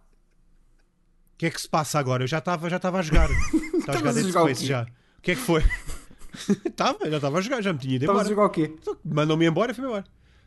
que 1.38 1.46
é 1.46 1.50
que 1.50 1.62
se 1.62 1.70
passa 1.70 2.00
agora? 2.00 2.24
Eu 2.24 2.28
já 2.28 2.40
estava 2.40 2.70
já 2.70 2.76
estava 2.78 3.00
a 3.00 3.02
jogar. 3.02 3.30
Estava 3.80 4.10
a 4.10 4.14
jogar 4.14 4.42
a 4.42 4.44
o 4.44 4.48
Space 4.50 4.62
quê? 4.62 4.68
já. 4.68 4.84
O 4.84 5.22
que 5.22 5.32
é 5.32 5.36
que 5.36 5.42
foi? 5.42 5.64
Estava, 6.66 7.10
já 7.10 7.16
estava 7.18 7.38
a 7.38 7.42
jogar, 7.42 7.62
já 7.62 7.74
me 7.74 7.80
tinha 7.80 7.96
ido 7.96 8.04
Estavas 8.06 8.28
a 8.28 8.32
embora. 8.32 8.36
jogar 8.36 8.46
o 8.46 8.50
quê? 8.68 8.76
Então, 8.82 8.98
Mandou-me 9.06 9.46
embora 9.48 9.72
e 9.72 9.76
fui 9.76 9.86
embora. 9.86 10.04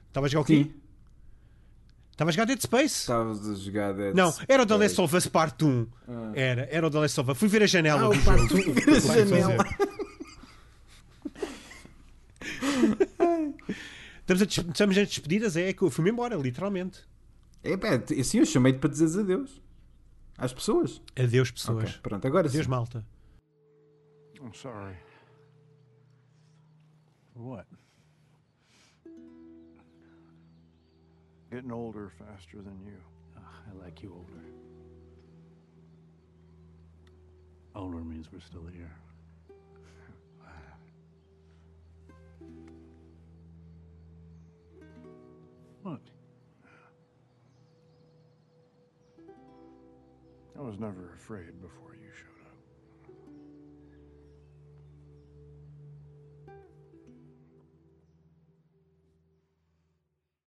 Estava 0.08 0.26
a 0.26 0.28
jogar 0.28 0.42
o 0.42 0.44
quê? 0.44 0.70
Estava 2.10 2.30
a 2.30 2.32
jogar 2.32 2.44
Dead 2.44 2.60
Space. 2.60 3.00
Estavas 3.00 3.48
a 3.48 3.54
jogar 3.54 3.92
Dead 3.94 4.14
Não, 4.14 4.34
era 4.46 4.62
o 4.62 4.66
The. 4.66 4.76
Last 4.76 5.00
of 5.00 5.16
Us 5.16 5.26
Part 5.26 5.64
1. 5.64 5.86
Era, 6.34 6.68
era 6.70 6.86
o 6.86 6.90
The 6.90 6.98
Last 6.98 7.20
of 7.20 7.30
Us. 7.32 7.38
Fui 7.38 7.48
ver 7.48 7.62
a 7.62 7.66
janela 7.66 8.00
Ah, 8.00 8.04
do 8.04 8.10
o 8.10 8.14
jogo. 8.14 8.24
parte 8.26 8.54
um. 8.54 8.72
Ver 8.74 8.90
a 8.90 9.00
janela. 9.00 9.64
Estamos, 14.22 14.42
a 14.42 14.46
des- 14.46 14.58
estamos 14.58 14.96
a 14.98 15.00
despedidas, 15.04 15.56
é 15.56 15.72
que 15.72 15.82
eu 15.82 15.90
fui-me 15.90 16.10
embora, 16.10 16.36
literalmente. 16.36 17.00
É, 17.62 17.76
pá, 17.76 17.88
assim 18.18 18.38
eu 18.38 18.46
chamei-te 18.46 18.78
para 18.78 18.90
dizeres 18.90 19.16
adeus. 19.16 19.60
Às 20.38 20.52
pessoas. 20.52 21.02
Adeus, 21.16 21.50
pessoas. 21.50 21.90
Ok, 21.90 22.00
pronto, 22.02 22.26
agora 22.26 22.48
Adeus, 22.48 22.64
sim. 22.64 22.70
malta. 22.70 23.04
I'm 24.40 24.52
sorry. 24.54 24.96
For 27.32 27.42
what? 27.42 27.66
Getting 31.50 31.70
older 31.70 32.10
faster 32.18 32.62
than 32.62 32.80
you. 32.86 32.98
I 33.36 33.84
like 33.84 34.02
you 34.04 34.12
older. 34.14 34.42
Older 37.74 38.02
means 38.04 38.30
we're 38.32 38.40
still 38.44 38.66
here. 38.66 38.90
What? 45.82 46.00
I 50.56 50.60
was 50.60 50.78
never 50.78 51.12
afraid 51.16 51.60
before 51.60 51.96
you 52.00 52.01